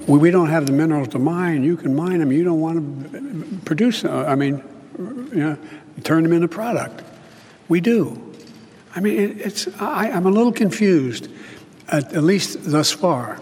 we 0.08 0.32
don't 0.32 0.50
have 0.50 0.66
the 0.66 0.72
minerals 0.72 1.10
to 1.10 1.20
mine. 1.20 1.64
You 1.64 1.78
can 1.78 1.96
mine 1.96 2.20
them. 2.20 2.32
You 2.32 2.44
don't 2.44 2.60
want 2.60 3.12
to 3.12 3.58
produce, 3.66 4.04
uh, 4.04 4.26
I 4.28 4.36
mean, 4.36 4.64
you 4.98 5.36
know, 5.36 5.58
turn 6.04 6.24
them 6.24 6.34
into 6.34 6.48
product. 6.48 7.04
We 7.70 7.82
do. 7.82 8.27
I 8.98 9.00
mean, 9.00 9.20
it, 9.20 9.42
it's, 9.46 9.68
I, 9.80 10.08
am 10.08 10.26
a 10.26 10.32
little 10.32 10.52
confused, 10.52 11.30
at, 11.88 12.14
at, 12.14 12.24
least 12.24 12.58
thus 12.64 12.92
far, 12.92 13.40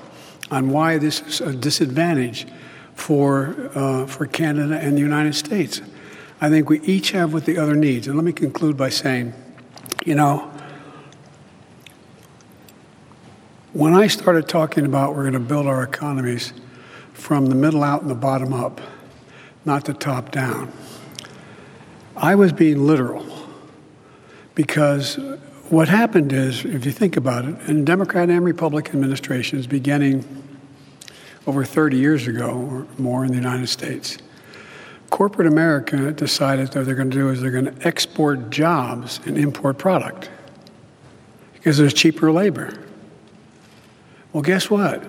on 0.52 0.70
why 0.70 0.98
this 0.98 1.22
is 1.22 1.40
a 1.40 1.54
disadvantage 1.54 2.46
for, 2.94 3.72
uh, 3.74 4.06
for 4.06 4.26
Canada 4.26 4.78
and 4.78 4.98
the 4.98 5.02
United 5.02 5.34
States. 5.34 5.82
I 6.42 6.50
think 6.50 6.70
we 6.70 6.82
each 6.82 7.12
have 7.12 7.34
what 7.34 7.46
the 7.46 7.58
other 7.58 7.74
needs. 7.74 8.08
And 8.08 8.18
let 8.18 8.26
me 8.26 8.34
conclude 8.34 8.76
by 8.76 8.90
saying, 8.90 9.34
you 10.06 10.16
know, 10.16 10.52
When 13.76 13.94
I 13.94 14.08
started 14.08 14.48
talking 14.48 14.86
about 14.86 15.16
we're 15.16 15.24
going 15.24 15.34
to 15.34 15.40
build 15.42 15.68
our 15.68 15.84
economies 15.84 16.54
from 17.12 17.48
the 17.48 17.56
middle 17.56 17.84
out 17.84 18.04
and 18.04 18.10
the 18.10 18.16
bottom 18.16 18.54
up, 18.54 18.80
not 19.66 19.84
the 19.84 19.94
top 19.94 20.32
down, 20.32 20.72
I 22.16 22.36
was 22.36 22.54
being 22.54 22.88
literal 22.88 23.26
because 24.56 25.20
what 25.70 25.90
happened 25.90 26.32
is, 26.32 26.64
if 26.64 26.86
you 26.86 26.92
think 26.92 27.18
about 27.18 27.46
it, 27.46 27.56
in 27.68 27.86
Democrat 27.86 28.30
and 28.30 28.44
Republican 28.46 28.96
administrations 28.96 29.66
beginning 29.66 30.24
over 31.48 31.66
30 31.66 31.98
years 31.98 32.28
ago 32.28 32.50
or 32.50 32.88
more 32.98 33.26
in 33.26 33.32
the 33.32 33.38
United 33.38 33.68
States, 33.68 34.18
corporate 35.10 35.48
America 35.48 36.12
decided 36.12 36.72
that 36.72 36.86
they're 36.86 36.96
going 36.96 37.10
to 37.10 37.18
do 37.18 37.30
is 37.30 37.42
they're 37.42 37.52
going 37.52 37.66
to 37.66 37.88
export 37.88 38.50
jobs 38.50 39.20
and 39.26 39.38
import 39.38 39.78
product 39.78 40.30
because 41.54 41.78
there's 41.78 41.94
cheaper 41.94 42.32
labor. 42.32 42.78
Well, 44.34 44.44
guess 44.44 44.70
what? 44.70 45.04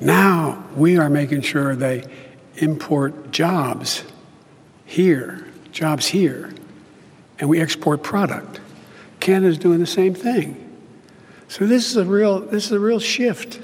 Now 0.00 0.64
we 0.76 0.98
are 0.98 1.08
making 1.08 1.42
sure 1.42 1.74
they 1.74 2.04
import 2.56 3.30
jobs 3.30 4.04
here, 4.84 5.46
jobs 5.72 6.06
here, 6.06 6.52
and 7.38 7.48
we 7.48 7.60
export 7.60 8.02
product. 8.02 8.60
Canada's 9.28 9.58
doing 9.58 9.78
the 9.78 9.86
same 9.86 10.14
thing. 10.14 10.56
So 11.48 11.66
this 11.66 11.90
is 11.90 11.98
a 11.98 12.04
real 12.06 12.40
this 12.40 12.64
is 12.64 12.72
a 12.72 12.80
real 12.80 12.98
shift 12.98 13.60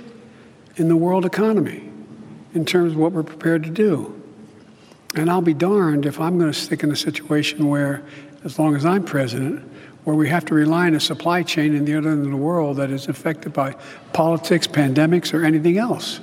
in 0.77 0.89
the 0.89 0.97
world 0.97 1.25
economy 1.25 1.89
in 2.53 2.67
terms 2.67 2.93
of 2.93 2.99
what 2.99 3.13
we're 3.13 3.23
prepared 3.23 3.63
to 3.65 3.71
do. 3.71 4.21
And 5.15 5.31
I'll 5.31 5.41
be 5.41 5.55
darned 5.55 6.05
if 6.05 6.21
I'm 6.21 6.39
going 6.39 6.53
to 6.53 6.59
stick 6.59 6.83
in 6.83 6.93
a 6.93 6.97
situation 6.97 7.67
where, 7.67 8.03
as 8.45 8.59
long 8.59 8.77
as 8.77 8.85
I'm 8.85 9.05
president, 9.05 9.67
where 10.05 10.15
we 10.15 10.29
have 10.29 10.45
to 10.47 10.55
rely 10.55 10.87
on 10.87 10.97
a 10.97 11.01
supply 11.01 11.43
chain 11.43 11.75
in 11.75 11.87
the 11.87 11.97
other 11.97 12.11
end 12.11 12.27
of 12.27 12.31
the 12.31 12.37
world 12.37 12.77
that 12.77 12.91
is 12.91 13.09
affected 13.09 13.55
by 13.55 13.75
politics, 14.13 14.67
pandemics, 14.67 15.33
or 15.33 15.47
anything 15.47 15.79
else. 15.79 16.21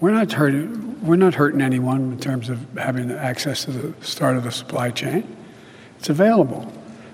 We're 0.00 0.10
not 0.10 0.30
hurting, 0.32 1.02
we're 1.02 1.16
not 1.16 1.34
hurting 1.34 1.62
anyone 1.62 2.12
in 2.12 2.20
terms 2.20 2.50
of 2.50 2.58
having 2.76 3.10
access 3.10 3.64
to 3.64 3.70
the 3.70 4.04
start 4.04 4.36
of 4.36 4.44
the 4.44 4.52
supply 4.52 4.90
chain. 4.90 5.24
It's 5.98 6.10
available. 6.10 6.70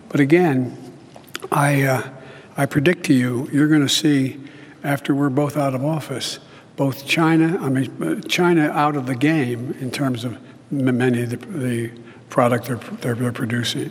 But 0.09 0.21
again, 0.21 0.77
I, 1.51 1.83
uh, 1.83 2.09
I 2.57 2.67
predict 2.67 3.05
to 3.07 3.15
you, 3.15 3.49
you're 3.53 3.69
going 3.69 3.83
to 3.83 3.89
see 3.89 4.41
after 4.85 5.15
we're 5.15 5.31
both 5.31 5.57
out 5.57 5.75
of 5.75 5.85
office, 5.85 6.39
both 6.77 7.07
China, 7.07 7.59
I 7.61 7.69
mean, 7.69 8.03
uh, 8.03 8.21
China 8.29 8.69
out 8.71 8.97
of 8.97 9.07
the 9.07 9.15
game 9.15 9.75
in 9.81 9.91
terms 9.91 10.25
of 10.25 10.39
many 10.71 11.23
of 11.23 11.31
the, 11.31 11.37
the 11.37 11.91
product 12.29 12.67
they're, 12.67 12.77
they're, 12.77 13.15
they're 13.15 13.33
producing 13.33 13.91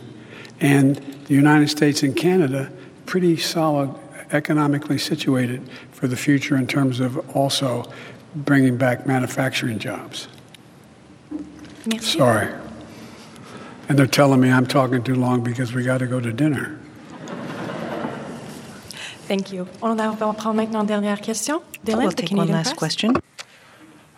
and 0.60 0.96
the 1.26 1.34
United 1.34 1.68
States 1.68 2.02
and 2.02 2.16
Canada 2.16 2.70
pretty 3.04 3.36
solid 3.36 3.94
economically 4.32 4.98
situated 4.98 5.68
for 5.92 6.08
the 6.08 6.16
future 6.16 6.56
in 6.56 6.66
terms 6.66 7.00
of 7.00 7.36
also 7.36 7.90
bringing 8.34 8.76
back 8.76 9.06
manufacturing 9.06 9.78
jobs. 9.78 10.28
Merci. 11.86 12.18
Sorry. 12.18 12.52
And 13.88 13.98
they're 13.98 14.06
telling 14.06 14.40
me 14.40 14.50
I'm 14.50 14.66
talking 14.66 15.02
too 15.02 15.14
long 15.14 15.42
because 15.42 15.72
we 15.72 15.84
got 15.84 15.98
to 15.98 16.06
go 16.06 16.20
to 16.20 16.32
dinner. 16.32 16.78
Thank 19.28 19.52
you. 19.52 19.66
On 19.82 19.96
va 19.96 20.14
prendre 20.16 20.54
maintenant 20.54 20.84
dernière 20.84 21.20
question. 21.20 21.60
Dylan, 21.84 21.98
We'll 21.98 22.10
the 22.10 22.16
take 22.16 22.32
one 22.32 22.48
last 22.48 22.76
Press. 22.76 22.78
question. 22.78 23.16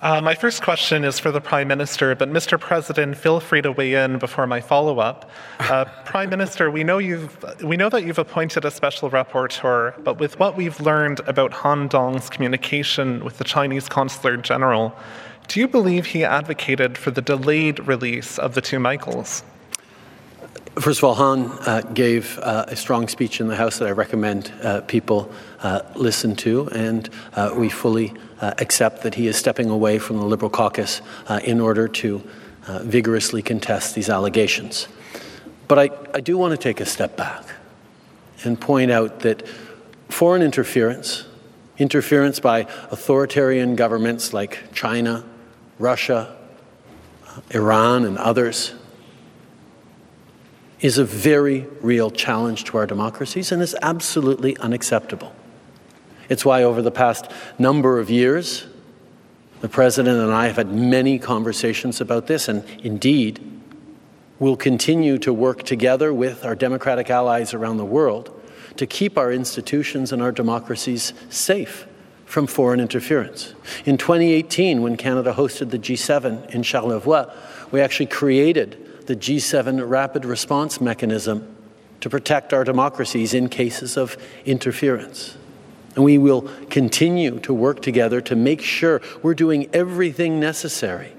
Uh, 0.01 0.21
my 0.21 0.35
first 0.35 0.63
question 0.63 1.03
is 1.03 1.19
for 1.19 1.33
the 1.33 1.41
Prime 1.41 1.67
Minister, 1.67 2.15
but 2.15 2.31
Mr. 2.31 2.61
President, 2.61 3.17
feel 3.17 3.41
free 3.41 3.61
to 3.63 3.73
weigh 3.73 3.95
in 3.95 4.19
before 4.19 4.47
my 4.47 4.61
follow-up. 4.61 5.29
Uh, 5.59 5.85
Prime 6.05 6.31
Minister, 6.31 6.71
we 6.71 6.85
know 6.85 6.99
you've 6.99 7.37
we 7.65 7.77
know 7.77 7.89
that 7.89 8.05
you've 8.05 8.19
appointed 8.19 8.65
a 8.65 8.71
special 8.71 9.11
rapporteur, 9.11 9.93
but 10.05 10.21
with 10.21 10.39
what 10.39 10.57
we've 10.57 10.79
learned 10.81 11.21
about 11.27 11.53
Han 11.53 11.89
Dong's 11.89 12.31
communication 12.31 13.25
with 13.25 13.39
the 13.39 13.45
Chinese 13.45 13.89
Consular 13.89 14.37
General, 14.37 14.95
do 15.49 15.59
you 15.59 15.67
believe 15.67 16.07
he 16.07 16.23
advocated 16.23 16.97
for 16.97 17.11
the 17.11 17.23
delayed 17.23 17.81
release 17.89 18.39
of 18.39 18.55
the 18.55 18.61
two 18.61 18.79
Michaels? 18.79 19.43
First 20.81 21.01
of 21.01 21.05
all, 21.05 21.15
Han 21.15 21.51
uh, 21.67 21.81
gave 21.93 22.39
uh, 22.39 22.67
a 22.69 22.77
strong 22.77 23.09
speech 23.09 23.41
in 23.41 23.49
the 23.49 23.57
House 23.57 23.79
that 23.79 23.89
I 23.89 23.91
recommend 23.91 24.53
uh, 24.63 24.83
people 24.83 25.29
uh, 25.61 25.83
listen 25.97 26.37
to, 26.37 26.69
and 26.69 27.11
uh, 27.35 27.53
we 27.57 27.69
fully 27.69 28.15
uh, 28.41 28.55
accept 28.59 29.03
that 29.03 29.17
he 29.17 29.27
is 29.27 29.37
stepping 29.37 29.71
away 29.71 29.99
from 29.99 30.19
the 30.19 30.25
Liberal 30.25 30.51
caucus 30.51 31.03
in 31.43 31.61
order 31.61 31.89
to 31.89 32.23
vigorously 32.83 33.43
contest 33.43 33.97
these 33.97 34.09
allegations. 34.09 34.87
But 35.67 35.79
I, 35.81 35.91
I 36.15 36.21
do 36.21 36.39
want 36.39 36.53
to 36.53 36.57
take 36.57 36.81
a 36.81 36.87
step 36.87 37.17
back 37.17 37.43
and 38.45 38.61
point 38.61 38.93
out 38.93 39.21
that 39.21 39.49
foreign 40.09 40.43
interference, 40.43 41.25
interference 41.79 42.39
by 42.39 42.61
authoritarian 42.93 43.75
governments 43.75 44.33
like 44.33 44.73
China, 44.73 45.25
Russia, 45.81 46.37
Iran, 47.51 48.05
and 48.05 48.17
others, 48.17 48.75
is 50.81 50.99
a 50.99 51.05
very 51.05 51.67
real 51.81 52.11
challenge 52.11 52.65
to 52.65 52.77
our 52.77 52.87
democracies 52.87 53.51
and 53.51 53.61
is 53.63 53.75
absolutely 53.83 54.57
unacceptable. 54.59 55.35
It's 56.29 56.45
why, 56.45 56.63
over 56.63 56.83
the 56.83 56.91
past 56.91 57.31
number 57.59 57.99
of 57.99 58.11
years, 58.11 58.67
the 59.61 59.69
President 59.69 60.19
and 60.21 60.31
I 60.31 60.47
have 60.47 60.57
had 60.57 60.71
many 60.73 61.19
conversations 61.19 62.01
about 62.01 62.27
this, 62.27 62.49
and 62.49 62.65
indeed, 62.81 63.41
we'll 64.39 64.57
continue 64.57 65.19
to 65.19 65.33
work 65.33 65.65
together 65.65 66.13
with 66.13 66.45
our 66.45 66.55
democratic 66.55 67.11
allies 67.11 67.55
around 67.55 67.79
the 67.79 67.85
world 67.85 68.35
to 68.77 68.87
keep 68.87 69.19
our 69.19 69.33
institutions 69.33 70.13
and 70.13 70.23
our 70.23 70.31
democracies 70.31 71.13
safe 71.29 71.87
from 72.25 72.47
foreign 72.47 72.79
interference. 72.79 73.55
In 73.85 73.97
2018, 73.97 74.83
when 74.83 74.97
Canada 74.97 75.33
hosted 75.33 75.71
the 75.71 75.79
G7 75.79 76.51
in 76.51 76.63
Charlevoix, 76.63 77.27
we 77.73 77.81
actually 77.81 78.07
created 78.07 78.88
the 79.09 79.17
G7 79.17 79.89
rapid 79.89 80.27
response 80.27 80.83
mechanism 80.83 81.57
to 82.03 82.11
protect 82.11 82.53
our 82.53 82.63
democracies 82.63 83.33
in 83.33 83.49
cases 83.49 83.97
of 83.97 84.19
interference. 84.45 85.35
And 85.95 86.05
we 86.05 86.19
will 86.19 86.43
continue 86.69 87.41
to 87.41 87.55
work 87.55 87.81
together 87.81 88.21
to 88.21 88.37
make 88.37 88.61
sure 88.61 89.01
we're 89.23 89.33
doing 89.33 89.71
everything 89.73 90.39
necessary 90.39 91.15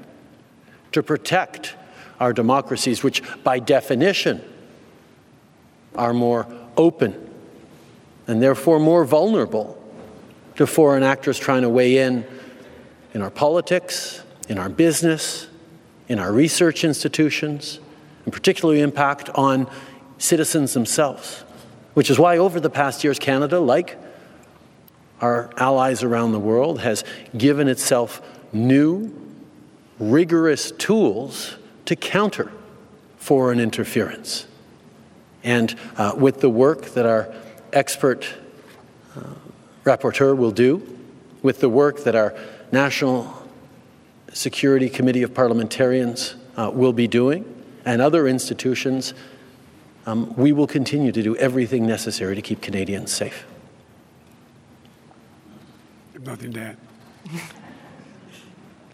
to 0.91 1.01
protect 1.01 1.75
our 2.19 2.31
democracies, 2.31 3.01
which 3.01 3.23
by 3.43 3.57
definition 3.57 4.43
are 5.95 6.13
more 6.13 6.45
open 6.77 7.27
and 8.27 8.39
therefore 8.39 8.79
more 8.79 9.03
vulnerable 9.03 9.83
to 10.57 10.67
foreign 10.67 11.01
actors 11.01 11.39
trying 11.39 11.63
to 11.63 11.69
weigh 11.69 11.97
in 11.97 12.23
in 13.15 13.23
our 13.23 13.31
politics, 13.31 14.21
in 14.47 14.59
our 14.59 14.69
business, 14.69 15.48
in 16.09 16.19
our 16.19 16.33
research 16.33 16.83
institutions, 16.83 17.79
and 18.25 18.33
particularly 18.33 18.81
impact 18.81 19.29
on 19.29 19.69
citizens 20.17 20.73
themselves. 20.73 21.45
Which 21.93 22.09
is 22.09 22.19
why, 22.19 22.37
over 22.37 22.59
the 22.59 22.69
past 22.69 23.03
years, 23.03 23.19
Canada, 23.19 23.59
like 23.59 23.97
our 25.21 25.49
allies 25.57 26.03
around 26.03 26.33
the 26.33 26.39
world, 26.39 26.81
has 26.81 27.03
given 27.37 27.67
itself 27.67 28.21
new, 28.51 29.13
rigorous 29.99 30.71
tools 30.71 31.55
to 31.85 31.95
counter 31.95 32.51
foreign 33.17 33.59
interference. 33.59 34.47
And 35.43 35.75
uh, 35.97 36.13
with 36.17 36.41
the 36.41 36.49
work 36.49 36.85
that 36.91 37.05
our 37.05 37.33
expert 37.73 38.27
uh, 39.15 39.21
rapporteur 39.83 40.35
will 40.35 40.51
do, 40.51 40.97
with 41.41 41.59
the 41.59 41.69
work 41.69 42.03
that 42.03 42.15
our 42.15 42.35
National 42.71 43.38
Security 44.33 44.89
Committee 44.89 45.23
of 45.23 45.33
Parliamentarians 45.33 46.35
uh, 46.57 46.69
will 46.73 46.93
be 46.93 47.07
doing, 47.07 47.45
and 47.85 48.01
other 48.01 48.27
institutions, 48.27 49.13
um, 50.05 50.33
we 50.35 50.51
will 50.51 50.67
continue 50.67 51.11
to 51.11 51.21
do 51.21 51.35
everything 51.37 51.85
necessary 51.85 52.35
to 52.35 52.41
keep 52.41 52.61
Canadians 52.61 53.11
safe. 53.11 53.45
Nothing 56.21 56.53
to 56.53 56.61
add. 56.61 56.77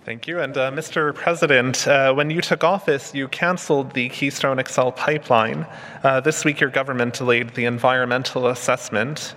Thank 0.05 0.27
you. 0.27 0.39
And 0.39 0.55
uh, 0.55 0.71
Mr. 0.71 1.15
President, 1.15 1.87
uh, 1.87 2.13
when 2.13 2.29
you 2.29 2.39
took 2.39 2.63
office, 2.63 3.15
you 3.15 3.27
canceled 3.27 3.93
the 3.93 4.09
Keystone 4.09 4.63
XL 4.63 4.89
pipeline. 4.89 5.65
Uh, 6.03 6.19
this 6.19 6.45
week, 6.45 6.59
your 6.59 6.69
government 6.69 7.15
delayed 7.15 7.55
the 7.55 7.65
environmental 7.65 8.47
assessment 8.47 9.33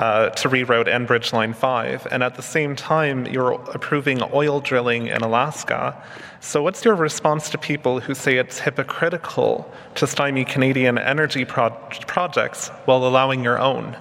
uh, 0.00 0.30
to 0.30 0.48
reroute 0.48 0.86
Enbridge 0.86 1.30
Line 1.34 1.52
5. 1.52 2.08
And 2.10 2.22
at 2.22 2.34
the 2.34 2.42
same 2.42 2.74
time, 2.74 3.26
you're 3.26 3.52
approving 3.52 4.22
oil 4.32 4.60
drilling 4.60 5.08
in 5.08 5.20
Alaska. 5.20 5.94
So, 6.40 6.62
what's 6.62 6.82
your 6.86 6.94
response 6.94 7.50
to 7.50 7.58
people 7.58 8.00
who 8.00 8.14
say 8.14 8.38
it's 8.38 8.60
hypocritical 8.60 9.70
to 9.96 10.06
stymie 10.06 10.46
Canadian 10.46 10.96
energy 10.96 11.44
pro- 11.44 11.76
projects 12.06 12.68
while 12.86 13.06
allowing 13.06 13.44
your 13.44 13.58
own? 13.58 13.94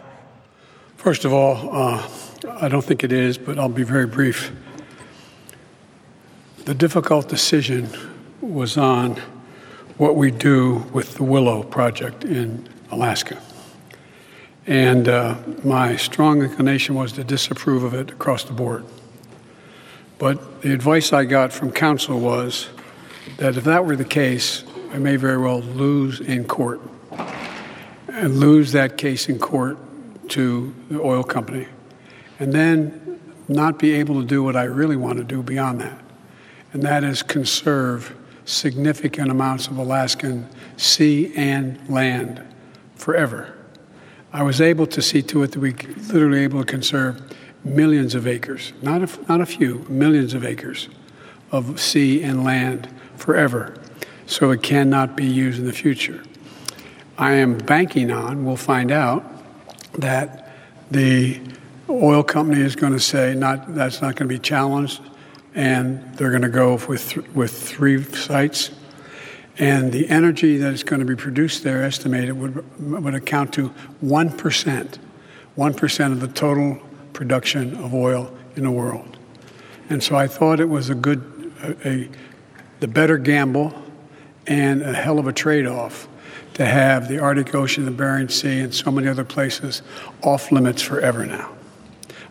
First 0.96 1.26
of 1.26 1.34
all, 1.34 1.70
uh, 1.76 2.10
I 2.62 2.70
don't 2.70 2.86
think 2.86 3.04
it 3.04 3.12
is, 3.12 3.38
but 3.38 3.60
I'll 3.60 3.68
be 3.68 3.84
very 3.84 4.08
brief. 4.08 4.54
The 6.64 6.74
difficult 6.74 7.28
decision 7.28 7.90
was 8.40 8.78
on 8.78 9.22
what 9.98 10.16
we 10.16 10.32
do 10.32 10.76
with 10.94 11.16
the 11.16 11.26
Willow 11.26 11.64
project 11.64 12.24
in 12.24 12.70
Alaska. 12.90 13.42
And 14.70 15.10
uh, 15.10 15.36
my 15.64 15.96
strong 15.96 16.44
inclination 16.44 16.94
was 16.94 17.14
to 17.14 17.24
disapprove 17.24 17.84
of 17.84 17.96
it 17.96 18.12
across 18.12 18.44
the 18.44 18.54
board. 18.54 18.86
But 20.20 20.62
the 20.62 20.72
advice 20.72 21.12
I 21.12 21.26
got 21.26 21.52
from 21.52 21.72
counsel 21.72 22.20
was 22.20 22.70
that 23.38 23.58
if 23.58 23.64
that 23.64 23.84
were 23.84 23.96
the 23.96 24.06
case, 24.06 24.64
I 24.94 25.00
may 25.00 25.16
very 25.16 25.40
well 25.40 25.62
lose 25.62 26.20
in 26.20 26.46
court 26.46 26.82
and 28.10 28.40
lose 28.40 28.72
that 28.74 28.96
case 28.96 29.28
in 29.28 29.40
court 29.40 29.80
to 30.30 30.72
the 30.92 31.02
oil 31.02 31.24
company, 31.24 31.68
and 32.40 32.54
then 32.54 33.20
not 33.48 33.80
be 33.80 33.94
able 33.94 34.22
to 34.22 34.28
do 34.28 34.44
what 34.44 34.56
I 34.56 34.66
really 34.66 34.98
want 34.98 35.18
to 35.18 35.24
do 35.24 35.42
beyond 35.42 35.82
that, 35.82 36.00
and 36.74 36.84
that 36.84 37.04
is 37.04 37.24
conserve 37.24 38.16
significant 38.46 39.32
amounts 39.32 39.66
of 39.66 39.80
Alaskan 39.80 40.48
sea 40.78 41.34
and 41.36 41.90
land 41.90 42.44
forever. 42.94 43.59
I 44.32 44.44
was 44.44 44.62
able 44.62 44.86
to 44.88 45.02
see 45.02 45.22
to 45.24 45.44
it 45.44 45.54
that 45.54 45.60
we 45.60 45.74
literally 45.74 46.44
able 46.44 46.60
to 46.60 46.66
conserve 46.66 47.22
millions 47.64 48.16
of 48.16 48.28
acres, 48.28 48.74
not 48.82 49.02
a, 49.02 49.26
not 49.28 49.42
a 49.42 49.46
few, 49.46 49.86
millions 49.90 50.34
of 50.34 50.46
acres 50.46 50.88
of 51.52 51.80
sea 51.80 52.22
and 52.22 52.44
land 52.44 52.90
forever, 53.16 53.76
so 54.28 54.52
it 54.52 54.62
cannot 54.62 55.18
be 55.18 55.26
used 55.26 55.60
in 55.60 55.66
the 55.66 55.74
future. 55.74 56.24
I 57.18 57.34
am 57.34 57.58
banking 57.58 58.12
on, 58.12 58.46
we'll 58.46 58.56
find 58.56 58.92
out, 58.92 59.26
that 59.94 60.52
the 60.92 61.42
oil 61.90 62.24
company 62.24 62.62
is 62.62 62.76
going 62.76 62.94
to 62.94 63.00
say 63.00 63.34
not 63.34 63.74
that's 63.74 64.02
not 64.02 64.16
going 64.16 64.30
to 64.30 64.36
be 64.36 64.40
challenged, 64.40 65.02
and 65.56 66.16
they're 66.16 66.30
going 66.30 66.44
to 66.44 66.50
go 66.50 66.76
with 66.88 67.18
with 67.36 67.52
three 67.52 68.04
sites, 68.04 68.72
and 69.60 69.92
the 69.92 70.10
energy 70.10 70.58
that 70.58 70.74
is 70.74 70.84
going 70.84 71.02
to 71.02 71.06
be 71.06 71.16
produced 71.16 71.64
there, 71.64 71.84
estimated, 71.84 72.34
would 72.34 73.04
would 73.04 73.14
account 73.14 73.54
to 73.54 73.68
one 74.00 74.36
percent, 74.36 74.98
one 75.56 75.74
percent 75.74 76.14
of 76.14 76.22
the 76.22 76.28
total 76.30 76.82
production 77.14 77.76
of 77.76 77.94
oil 77.94 78.36
in 78.56 78.64
the 78.64 78.72
world, 78.72 79.18
and 79.90 80.02
so 80.02 80.16
I 80.16 80.28
thought 80.28 80.60
it 80.60 80.70
was 80.70 80.90
a 80.90 80.96
good, 80.96 81.54
a, 81.62 81.88
a 81.88 82.10
the 82.80 82.88
better 82.88 83.18
gamble, 83.18 83.74
and 84.48 84.82
a 84.82 84.94
hell 84.94 85.20
of 85.20 85.28
a 85.28 85.34
trade-off 85.34 86.08
to 86.54 86.66
have 86.66 87.08
the 87.08 87.20
Arctic 87.20 87.54
Ocean, 87.54 87.86
the 87.86 87.92
Bering 87.92 88.30
Sea, 88.30 88.60
and 88.62 88.74
so 88.74 88.92
many 88.92 89.08
other 89.08 89.24
places 89.24 89.82
off 90.24 90.52
limits 90.52 90.82
forever 90.82 91.26
now. 91.26 91.52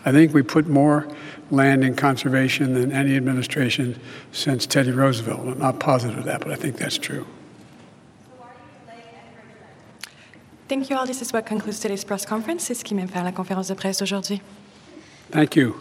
I 0.04 0.12
think 0.12 0.32
we 0.32 0.42
put 0.42 0.66
more 0.66 1.06
land 1.50 1.84
in 1.84 1.94
conservation 1.94 2.74
than 2.74 2.92
any 2.92 3.16
administration 3.16 3.98
since 4.32 4.66
Teddy 4.66 4.90
Roosevelt. 4.90 5.40
I'm 5.40 5.58
not 5.58 5.80
positive 5.80 6.18
of 6.18 6.24
that, 6.24 6.40
but 6.40 6.50
I 6.50 6.56
think 6.56 6.76
that's 6.76 6.98
true. 6.98 7.26
Thank 10.68 10.90
you 10.90 10.96
all. 10.96 11.06
This 11.06 11.22
is 11.22 11.32
what 11.32 11.46
concludes 11.46 11.80
today's 11.80 12.04
press 12.04 12.26
conference. 12.26 12.64
C'est 12.64 12.74
ce 12.74 12.84
qui 12.84 12.94
met 12.94 13.06
fin 13.06 13.22
la 13.24 13.32
conférence 13.32 13.68
de 13.68 13.74
presse 13.74 13.98
d'aujourd'hui. 13.98 14.42
Thank 15.30 15.56
you. 15.56 15.74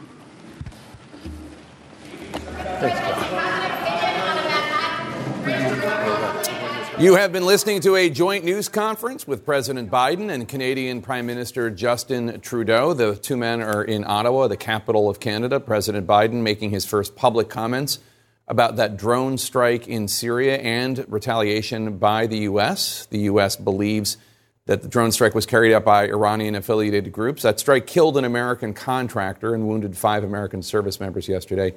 You 7.00 7.14
have 7.14 7.32
been 7.32 7.46
listening 7.46 7.82
to 7.82 7.96
a 7.96 8.10
joint 8.10 8.44
news 8.44 8.70
conference 8.70 9.28
with 9.28 9.46
President 9.46 9.92
Biden 9.92 10.32
and 10.32 10.48
Canadian 10.48 11.04
Prime 11.04 11.28
Minister 11.28 11.70
Justin 11.70 12.42
Trudeau. 12.42 12.94
The 12.94 13.16
two 13.16 13.38
men 13.38 13.62
are 13.62 13.84
in 13.84 14.04
Ottawa, 14.04 14.48
the 14.48 14.58
capital 14.58 15.08
of 15.08 15.20
Canada. 15.20 15.60
President 15.60 16.08
Biden 16.08 16.42
making 16.42 16.72
his 16.72 16.86
first 16.86 17.16
public 17.16 17.50
comments 17.50 18.00
about 18.48 18.78
that 18.78 18.98
drone 18.98 19.38
strike 19.38 19.88
in 19.88 20.08
Syria 20.08 20.58
and 20.58 21.06
retaliation 21.08 22.00
by 22.00 22.26
the 22.26 22.40
U.S. 22.40 23.06
The 23.12 23.20
U.S. 23.20 23.56
believes 23.56 24.18
that 24.66 24.82
the 24.82 24.88
drone 24.88 25.12
strike 25.12 25.36
was 25.36 25.46
carried 25.46 25.76
out 25.76 25.86
by 25.86 26.08
Iranian 26.08 26.56
affiliated 26.56 27.12
groups. 27.12 27.44
That 27.44 27.60
strike 27.60 27.86
killed 27.86 28.18
an 28.18 28.26
American 28.26 28.74
contractor 28.74 29.54
and 29.54 29.68
wounded 29.68 29.96
five 29.96 30.24
American 30.24 30.64
service 30.64 31.00
members 31.00 31.28
yesterday. 31.28 31.76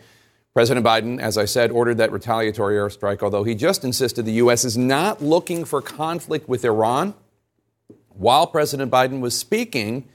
President 0.53 0.85
Biden, 0.85 1.21
as 1.21 1.39
I 1.39 1.45
said, 1.45 1.71
ordered 1.71 1.99
that 1.99 2.11
retaliatory 2.11 2.75
airstrike, 2.75 3.23
although 3.23 3.45
he 3.45 3.55
just 3.55 3.85
insisted 3.85 4.25
the 4.25 4.33
U.S. 4.33 4.65
is 4.65 4.77
not 4.77 5.23
looking 5.23 5.65
for 5.65 5.81
conflict 5.81 6.49
with 6.49 6.65
Iran. 6.65 7.15
While 8.09 8.49
President 8.49 8.91
Biden 8.91 9.21
was 9.21 9.39
speaking, 9.39 10.09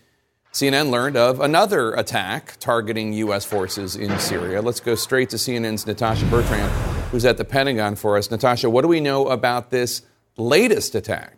CNN 0.51 0.89
learned 0.89 1.15
of 1.15 1.39
another 1.39 1.93
attack 1.93 2.57
targeting 2.59 3.13
U.S. 3.13 3.45
forces 3.45 3.95
in 3.95 4.17
Syria. 4.19 4.61
Let's 4.61 4.81
go 4.81 4.95
straight 4.95 5.29
to 5.29 5.37
CNN's 5.37 5.87
Natasha 5.87 6.25
Bertrand, 6.25 6.71
who's 7.11 7.25
at 7.25 7.37
the 7.37 7.45
Pentagon 7.45 7.95
for 7.95 8.17
us. 8.17 8.29
Natasha, 8.29 8.69
what 8.69 8.81
do 8.81 8.89
we 8.89 8.99
know 8.99 9.29
about 9.29 9.69
this 9.69 10.01
latest 10.37 10.95
attack? 10.95 11.34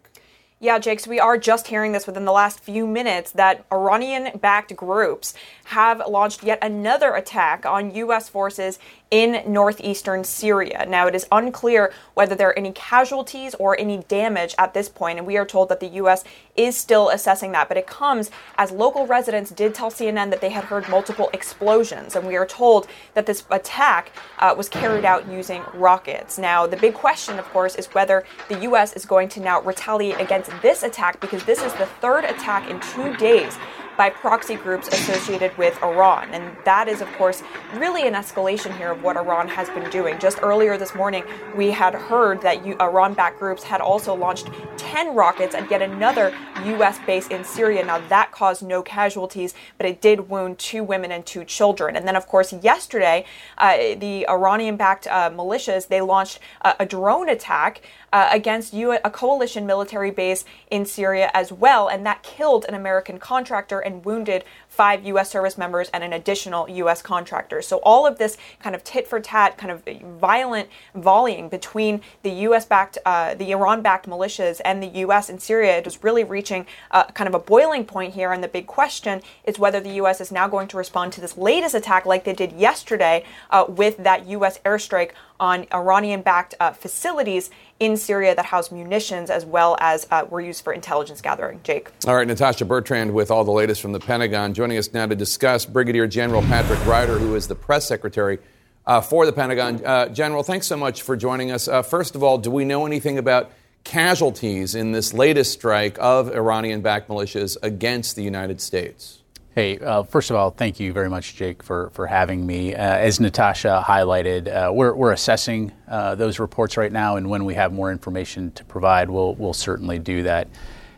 Yeah, 0.59 0.79
Jake, 0.79 1.01
so 1.01 1.11
we 1.11 1.19
are 1.19 1.37
just 1.37 1.67
hearing 1.67 1.91
this 1.91 2.07
within 2.07 2.25
the 2.25 2.31
last 2.31 2.61
few 2.61 2.87
minutes 2.87 3.29
that 3.33 3.63
Iranian 3.71 4.39
backed 4.39 4.75
groups 4.75 5.35
have 5.65 6.01
launched 6.09 6.41
yet 6.43 6.57
another 6.63 7.13
attack 7.13 7.63
on 7.67 7.93
U.S. 7.93 8.27
forces 8.27 8.79
in 9.09 9.41
northeastern 9.51 10.23
Syria. 10.23 10.85
Now, 10.87 11.07
it 11.07 11.15
is 11.15 11.27
unclear 11.31 11.93
whether 12.13 12.35
there 12.35 12.49
are 12.49 12.59
any 12.59 12.71
casualties 12.73 13.55
or 13.55 13.79
any 13.79 13.99
damage 14.07 14.53
at 14.57 14.73
this 14.73 14.89
point, 14.89 15.17
and 15.17 15.25
we 15.25 15.37
are 15.37 15.45
told 15.45 15.69
that 15.69 15.79
the 15.79 15.87
U.S. 15.87 16.23
is 16.55 16.75
still 16.75 17.09
assessing 17.09 17.53
that. 17.53 17.67
But 17.69 17.77
it 17.77 17.87
comes 17.87 18.31
as 18.57 18.71
local 18.71 19.07
residents 19.07 19.51
did 19.51 19.73
tell 19.73 19.89
CNN 19.89 20.29
that 20.31 20.41
they 20.41 20.49
had 20.49 20.65
heard 20.65 20.89
multiple 20.89 21.29
explosions, 21.31 22.15
and 22.15 22.27
we 22.27 22.35
are 22.35 22.45
told 22.45 22.87
that 23.13 23.25
this 23.25 23.45
attack 23.49 24.11
uh, 24.39 24.53
was 24.57 24.67
carried 24.67 25.05
out 25.05 25.29
using 25.31 25.63
rockets. 25.73 26.37
Now, 26.37 26.67
the 26.67 26.77
big 26.77 26.93
question, 26.93 27.39
of 27.39 27.45
course, 27.45 27.75
is 27.75 27.87
whether 27.87 28.25
the 28.49 28.59
U.S. 28.61 28.93
is 28.93 29.05
going 29.05 29.29
to 29.29 29.39
now 29.39 29.61
retaliate 29.61 30.19
against 30.19 30.51
this 30.61 30.83
attack 30.83 31.21
because 31.21 31.43
this 31.45 31.63
is 31.63 31.73
the 31.75 31.85
third 31.85 32.25
attack 32.25 32.69
in 32.69 32.79
two 32.81 33.15
days 33.15 33.57
by 33.97 34.09
proxy 34.09 34.55
groups 34.55 34.87
associated 34.87 35.57
with 35.57 35.81
Iran. 35.83 36.29
And 36.31 36.55
that 36.65 36.87
is, 36.87 37.01
of 37.01 37.11
course, 37.13 37.41
really 37.73 38.07
an 38.07 38.13
escalation 38.13 38.75
here 38.77 38.91
of 38.91 39.01
what 39.03 39.17
Iran 39.17 39.47
has 39.47 39.69
been 39.69 39.89
doing. 39.89 40.19
Just 40.19 40.39
earlier 40.41 40.77
this 40.77 40.93
morning, 40.93 41.23
we 41.55 41.71
had 41.71 41.95
heard 41.95 42.41
that 42.41 42.63
Iran 42.79 43.15
backed 43.15 43.39
groups 43.39 43.63
had 43.63 43.81
also 43.81 44.13
launched 44.13 44.49
10 44.77 45.15
rockets 45.15 45.55
at 45.55 45.69
yet 45.69 45.81
another 45.81 46.33
U.S. 46.65 46.99
base 47.05 47.27
in 47.27 47.43
Syria. 47.43 47.83
Now, 47.83 47.99
that 48.07 48.31
caused 48.31 48.61
no 48.61 48.81
casualties, 48.83 49.55
but 49.77 49.87
it 49.87 49.99
did 49.99 50.29
wound 50.29 50.59
two 50.59 50.83
women 50.83 51.11
and 51.11 51.25
two 51.25 51.43
children. 51.43 51.95
And 51.95 52.07
then, 52.07 52.15
of 52.15 52.27
course, 52.27 52.53
yesterday, 52.53 53.25
uh, 53.57 53.95
the 53.97 54.27
Iranian 54.29 54.77
backed 54.77 55.07
uh, 55.07 55.31
militias, 55.31 55.87
they 55.87 56.01
launched 56.01 56.39
a 56.61 56.85
drone 56.85 57.29
attack 57.29 57.81
uh, 58.17 58.27
against 58.31 58.73
U- 58.73 58.97
a 59.03 59.11
coalition 59.11 59.67
military 59.67 60.09
base 60.09 60.43
in 60.71 60.87
Syria 60.87 61.29
as 61.35 61.51
well, 61.51 61.87
and 61.87 62.03
that 62.07 62.23
killed 62.23 62.65
an 62.67 62.73
American 62.73 63.19
contractor 63.19 63.79
and 63.79 64.03
wounded 64.03 64.43
five 64.67 65.05
U.S. 65.05 65.29
service 65.29 65.55
members 65.55 65.87
and 65.93 66.03
an 66.03 66.13
additional 66.13 66.67
U.S. 66.67 67.03
contractor. 67.03 67.61
So 67.61 67.77
all 67.83 68.07
of 68.07 68.17
this 68.17 68.35
kind 68.59 68.75
of 68.75 68.83
tit 68.83 69.07
for 69.07 69.19
tat, 69.19 69.55
kind 69.59 69.71
of 69.71 69.83
violent 70.19 70.67
volleying 70.95 71.47
between 71.47 72.01
the 72.23 72.31
U.S. 72.47 72.65
backed, 72.65 72.97
uh, 73.05 73.35
the 73.35 73.51
Iran 73.51 73.83
backed 73.83 74.09
militias 74.09 74.61
and 74.65 74.81
the 74.81 74.87
U.S. 75.05 75.29
in 75.29 75.37
Syria 75.37 75.79
is 75.81 76.03
really 76.03 76.23
reaching 76.23 76.65
uh, 76.89 77.03
kind 77.05 77.27
of 77.27 77.35
a 77.35 77.39
boiling 77.39 77.85
point 77.85 78.15
here. 78.15 78.31
And 78.33 78.43
the 78.43 78.47
big 78.47 78.65
question 78.65 79.21
is 79.43 79.59
whether 79.59 79.79
the 79.79 79.93
U.S. 80.01 80.19
is 80.21 80.31
now 80.31 80.47
going 80.47 80.67
to 80.69 80.77
respond 80.77 81.13
to 81.13 81.21
this 81.21 81.37
latest 81.37 81.75
attack 81.75 82.07
like 82.07 82.23
they 82.23 82.33
did 82.33 82.51
yesterday 82.53 83.23
uh, 83.51 83.65
with 83.67 83.97
that 83.97 84.27
U.S. 84.27 84.57
airstrike 84.65 85.11
on 85.39 85.67
Iranian 85.71 86.21
backed 86.21 86.55
uh, 86.59 86.71
facilities 86.71 87.51
in 87.79 87.97
Syria 87.97 88.35
that 88.35 88.45
house 88.45 88.71
munitions 88.71 89.29
as 89.29 89.45
well 89.45 89.77
as 89.79 90.07
uh, 90.11 90.25
were 90.29 90.41
used 90.41 90.63
for 90.63 90.73
intelligence 90.73 91.21
gathering. 91.21 91.59
Jake. 91.63 91.91
All 92.07 92.15
right, 92.15 92.27
Natasha 92.27 92.65
Bertrand 92.65 93.13
with 93.13 93.31
all 93.31 93.43
the 93.43 93.51
latest 93.51 93.81
from 93.81 93.91
the 93.91 93.99
Pentagon. 93.99 94.53
Joining 94.53 94.77
us 94.77 94.93
now 94.93 95.05
to 95.05 95.15
discuss 95.15 95.65
Brigadier 95.65 96.07
General 96.07 96.41
Patrick 96.43 96.83
Ryder, 96.85 97.19
who 97.19 97.35
is 97.35 97.47
the 97.47 97.55
press 97.55 97.87
secretary 97.87 98.39
uh, 98.85 99.01
for 99.01 99.25
the 99.25 99.33
Pentagon. 99.33 99.83
Uh, 99.85 100.07
General, 100.09 100.43
thanks 100.43 100.65
so 100.65 100.77
much 100.77 101.01
for 101.01 101.15
joining 101.15 101.51
us. 101.51 101.67
Uh, 101.67 101.81
first 101.81 102.15
of 102.15 102.23
all, 102.23 102.37
do 102.37 102.49
we 102.49 102.65
know 102.65 102.85
anything 102.85 103.17
about 103.17 103.51
casualties 103.83 104.75
in 104.75 104.91
this 104.91 105.13
latest 105.13 105.53
strike 105.53 105.97
of 105.99 106.33
Iranian 106.33 106.81
backed 106.81 107.09
militias 107.09 107.57
against 107.61 108.15
the 108.15 108.23
United 108.23 108.59
States? 108.59 109.19
Hey, 109.57 109.79
uh, 109.79 110.03
first 110.03 110.29
of 110.29 110.35
all, 110.35 110.51
thank 110.51 110.79
you 110.79 110.93
very 110.93 111.09
much, 111.09 111.35
Jake, 111.35 111.63
for, 111.63 111.89
for 111.95 112.05
having 112.05 112.45
me. 112.45 112.75
Uh, 112.75 112.77
as 112.77 113.19
Natasha 113.19 113.83
highlighted, 113.83 114.47
uh, 114.47 114.71
we're, 114.71 114.93
we're 114.93 115.13
assessing 115.13 115.71
uh, 115.87 116.13
those 116.13 116.37
reports 116.37 116.77
right 116.77 116.91
now, 116.91 117.15
and 117.15 117.27
when 117.27 117.43
we 117.43 117.55
have 117.55 117.73
more 117.73 117.91
information 117.91 118.51
to 118.51 118.63
provide, 118.65 119.09
we'll, 119.09 119.33
we'll 119.33 119.55
certainly 119.55 119.97
do 119.97 120.21
that. 120.21 120.47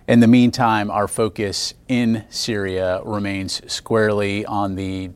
In 0.09 0.19
the 0.19 0.27
meantime, 0.27 0.91
our 0.91 1.07
focus 1.07 1.73
in 1.87 2.25
Syria 2.29 3.01
remains 3.05 3.61
squarely 3.71 4.45
on 4.45 4.75
the 4.75 5.11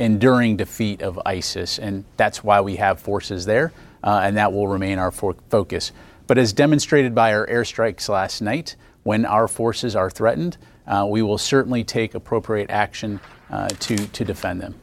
enduring 0.00 0.56
defeat 0.56 1.00
of 1.00 1.20
ISIS, 1.24 1.78
and 1.78 2.04
that's 2.16 2.42
why 2.42 2.60
we 2.60 2.74
have 2.74 2.98
forces 2.98 3.44
there, 3.44 3.72
uh, 4.02 4.22
and 4.24 4.36
that 4.36 4.52
will 4.52 4.66
remain 4.66 4.98
our 4.98 5.12
fo- 5.12 5.36
focus. 5.50 5.92
But 6.26 6.36
as 6.36 6.52
demonstrated 6.52 7.14
by 7.14 7.32
our 7.32 7.46
airstrikes 7.46 8.08
last 8.08 8.40
night, 8.42 8.74
when 9.04 9.24
our 9.24 9.46
forces 9.46 9.94
are 9.94 10.10
threatened, 10.10 10.58
uh, 10.88 11.06
we 11.08 11.22
will 11.22 11.38
certainly 11.38 11.84
take 11.84 12.14
appropriate 12.14 12.70
action 12.70 13.20
uh, 13.50 13.68
to, 13.68 13.96
to 13.96 14.24
defend 14.24 14.60
them. 14.60 14.74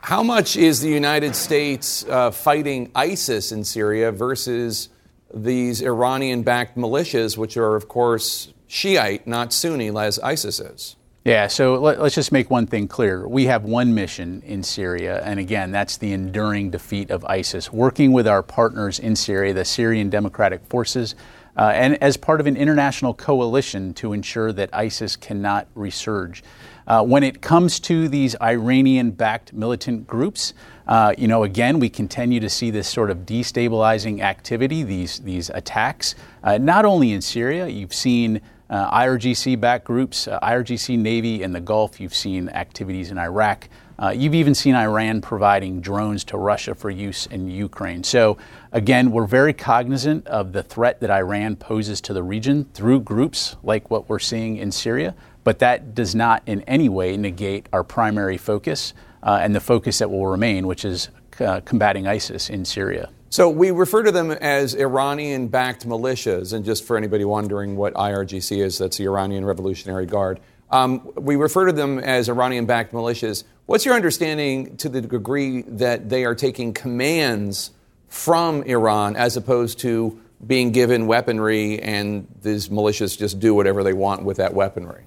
How 0.00 0.22
much 0.22 0.56
is 0.56 0.80
the 0.80 0.88
United 0.88 1.36
States 1.36 2.04
uh, 2.08 2.30
fighting 2.30 2.90
ISIS 2.94 3.52
in 3.52 3.62
Syria 3.62 4.10
versus 4.10 4.88
these 5.32 5.82
Iranian 5.82 6.42
backed 6.42 6.76
militias, 6.76 7.36
which 7.36 7.56
are, 7.56 7.76
of 7.76 7.88
course, 7.88 8.52
Shiite, 8.66 9.26
not 9.26 9.52
Sunni, 9.52 9.88
as 9.96 10.18
ISIS 10.20 10.60
is. 10.60 10.96
Yeah, 11.24 11.46
so 11.48 11.74
let, 11.74 11.98
us 11.98 12.14
just 12.14 12.32
make 12.32 12.50
one 12.50 12.66
thing 12.66 12.88
clear. 12.88 13.28
We 13.28 13.46
have 13.46 13.64
one 13.64 13.94
mission 13.94 14.42
in 14.46 14.62
Syria, 14.62 15.20
and 15.24 15.38
again, 15.38 15.70
that's 15.70 15.98
the 15.98 16.12
enduring 16.12 16.70
defeat 16.70 17.10
of 17.10 17.24
ISIS, 17.26 17.70
working 17.70 18.12
with 18.12 18.26
our 18.26 18.42
partners 18.42 18.98
in 18.98 19.14
Syria, 19.14 19.52
the 19.52 19.64
Syrian 19.64 20.08
Democratic 20.08 20.64
Forces, 20.64 21.14
uh, 21.58 21.72
and 21.74 22.00
as 22.02 22.16
part 22.16 22.40
of 22.40 22.46
an 22.46 22.56
international 22.56 23.12
coalition 23.12 23.92
to 23.92 24.12
ensure 24.12 24.52
that 24.52 24.70
ISIS 24.72 25.16
cannot 25.16 25.66
resurge. 25.74 26.42
Uh, 26.86 27.02
when 27.02 27.22
it 27.22 27.42
comes 27.42 27.78
to 27.80 28.08
these 28.08 28.34
Iranian 28.40 29.10
backed 29.10 29.52
militant 29.52 30.06
groups, 30.06 30.54
uh, 30.86 31.12
you 31.18 31.28
know, 31.28 31.42
again, 31.42 31.80
we 31.80 31.90
continue 31.90 32.40
to 32.40 32.48
see 32.48 32.70
this 32.70 32.88
sort 32.88 33.10
of 33.10 33.18
destabilizing 33.26 34.20
activity, 34.20 34.82
these, 34.84 35.18
these 35.18 35.50
attacks, 35.50 36.14
uh, 36.44 36.56
not 36.56 36.86
only 36.86 37.12
in 37.12 37.20
Syria, 37.20 37.68
you've 37.68 37.92
seen 37.92 38.40
uh, 38.70 38.90
IRGC 38.90 39.60
backed 39.60 39.84
groups, 39.84 40.28
uh, 40.28 40.38
IRGC 40.40 40.98
Navy 40.98 41.42
in 41.42 41.52
the 41.52 41.60
Gulf. 41.60 42.00
You've 42.00 42.14
seen 42.14 42.48
activities 42.50 43.10
in 43.10 43.18
Iraq. 43.18 43.68
Uh, 44.00 44.10
you've 44.10 44.34
even 44.34 44.54
seen 44.54 44.76
Iran 44.76 45.20
providing 45.20 45.80
drones 45.80 46.22
to 46.24 46.38
Russia 46.38 46.74
for 46.74 46.88
use 46.88 47.26
in 47.26 47.50
Ukraine. 47.50 48.04
So, 48.04 48.38
again, 48.70 49.10
we're 49.10 49.26
very 49.26 49.52
cognizant 49.52 50.26
of 50.28 50.52
the 50.52 50.62
threat 50.62 51.00
that 51.00 51.10
Iran 51.10 51.56
poses 51.56 52.00
to 52.02 52.12
the 52.12 52.22
region 52.22 52.66
through 52.74 53.00
groups 53.00 53.56
like 53.64 53.90
what 53.90 54.08
we're 54.08 54.20
seeing 54.20 54.56
in 54.56 54.70
Syria, 54.70 55.16
but 55.42 55.58
that 55.58 55.94
does 55.96 56.14
not 56.14 56.42
in 56.46 56.62
any 56.62 56.88
way 56.88 57.16
negate 57.16 57.68
our 57.72 57.82
primary 57.82 58.36
focus 58.36 58.94
uh, 59.24 59.40
and 59.42 59.54
the 59.54 59.60
focus 59.60 59.98
that 59.98 60.10
will 60.10 60.28
remain, 60.28 60.68
which 60.68 60.84
is 60.84 61.08
uh, 61.40 61.60
combating 61.64 62.06
ISIS 62.06 62.50
in 62.50 62.64
Syria. 62.64 63.10
So 63.30 63.50
we 63.50 63.72
refer 63.72 64.04
to 64.04 64.12
them 64.12 64.30
as 64.30 64.74
Iranian 64.74 65.48
backed 65.48 65.86
militias. 65.86 66.52
And 66.52 66.64
just 66.64 66.84
for 66.84 66.96
anybody 66.96 67.24
wondering 67.24 67.76
what 67.76 67.94
IRGC 67.94 68.62
is, 68.64 68.78
that's 68.78 68.96
the 68.96 69.04
Iranian 69.04 69.44
Revolutionary 69.44 70.06
Guard. 70.06 70.40
Um, 70.70 71.10
we 71.14 71.36
refer 71.36 71.66
to 71.66 71.72
them 71.72 71.98
as 71.98 72.28
Iranian 72.28 72.66
backed 72.66 72.92
militias. 72.92 73.44
What's 73.68 73.84
your 73.84 73.94
understanding 73.94 74.78
to 74.78 74.88
the 74.88 75.02
degree 75.02 75.60
that 75.60 76.08
they 76.08 76.24
are 76.24 76.34
taking 76.34 76.72
commands 76.72 77.70
from 78.08 78.62
Iran 78.62 79.14
as 79.14 79.36
opposed 79.36 79.80
to 79.80 80.18
being 80.46 80.72
given 80.72 81.06
weaponry 81.06 81.78
and 81.78 82.26
these 82.40 82.70
militias 82.70 83.18
just 83.18 83.40
do 83.40 83.54
whatever 83.54 83.84
they 83.84 83.92
want 83.92 84.22
with 84.22 84.38
that 84.38 84.54
weaponry? 84.54 85.04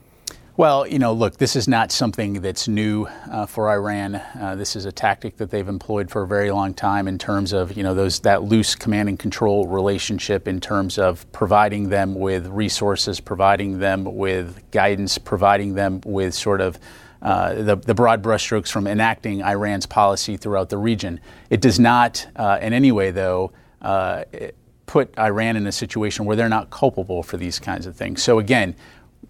Well, 0.57 0.85
you 0.85 0.99
know, 0.99 1.11
look, 1.11 1.37
this 1.37 1.55
is 1.55 1.67
not 1.67 1.91
something 1.91 2.41
that's 2.41 2.67
new 2.67 3.07
uh, 3.31 3.47
for 3.47 3.67
Iran. 3.67 4.13
Uh, 4.13 4.53
this 4.55 4.75
is 4.75 4.85
a 4.85 4.91
tactic 4.91 5.37
that 5.37 5.49
they've 5.49 5.67
employed 5.67 6.11
for 6.11 6.21
a 6.21 6.27
very 6.27 6.51
long 6.51 6.75
time 6.75 7.07
in 7.07 7.17
terms 7.17 7.53
of, 7.53 7.75
you 7.75 7.81
know, 7.81 7.95
those 7.95 8.19
that 8.19 8.43
loose 8.43 8.75
command 8.75 9.09
and 9.09 9.17
control 9.17 9.65
relationship 9.65 10.47
in 10.47 10.61
terms 10.61 10.99
of 10.99 11.25
providing 11.31 11.89
them 11.89 12.13
with 12.13 12.45
resources, 12.45 13.19
providing 13.19 13.79
them 13.79 14.03
with 14.03 14.61
guidance, 14.69 15.17
providing 15.17 15.73
them 15.73 15.99
with 16.05 16.35
sort 16.35 16.61
of 16.61 16.77
uh, 17.21 17.53
the, 17.53 17.75
the, 17.75 17.93
broad 17.93 18.23
brushstrokes 18.23 18.69
from 18.71 18.87
enacting 18.87 19.41
Iran's 19.41 19.85
policy 19.85 20.37
throughout 20.37 20.69
the 20.69 20.77
region. 20.77 21.19
It 21.51 21.61
does 21.61 21.79
not, 21.79 22.27
uh, 22.35 22.57
in 22.61 22.73
any 22.73 22.91
way, 22.91 23.11
though, 23.11 23.51
uh, 23.81 24.23
put 24.87 25.17
Iran 25.19 25.55
in 25.55 25.67
a 25.67 25.71
situation 25.71 26.25
where 26.25 26.35
they're 26.35 26.49
not 26.49 26.69
culpable 26.69 27.23
for 27.23 27.37
these 27.37 27.59
kinds 27.59 27.85
of 27.85 27.95
things. 27.95 28.23
So 28.23 28.39
again, 28.39 28.75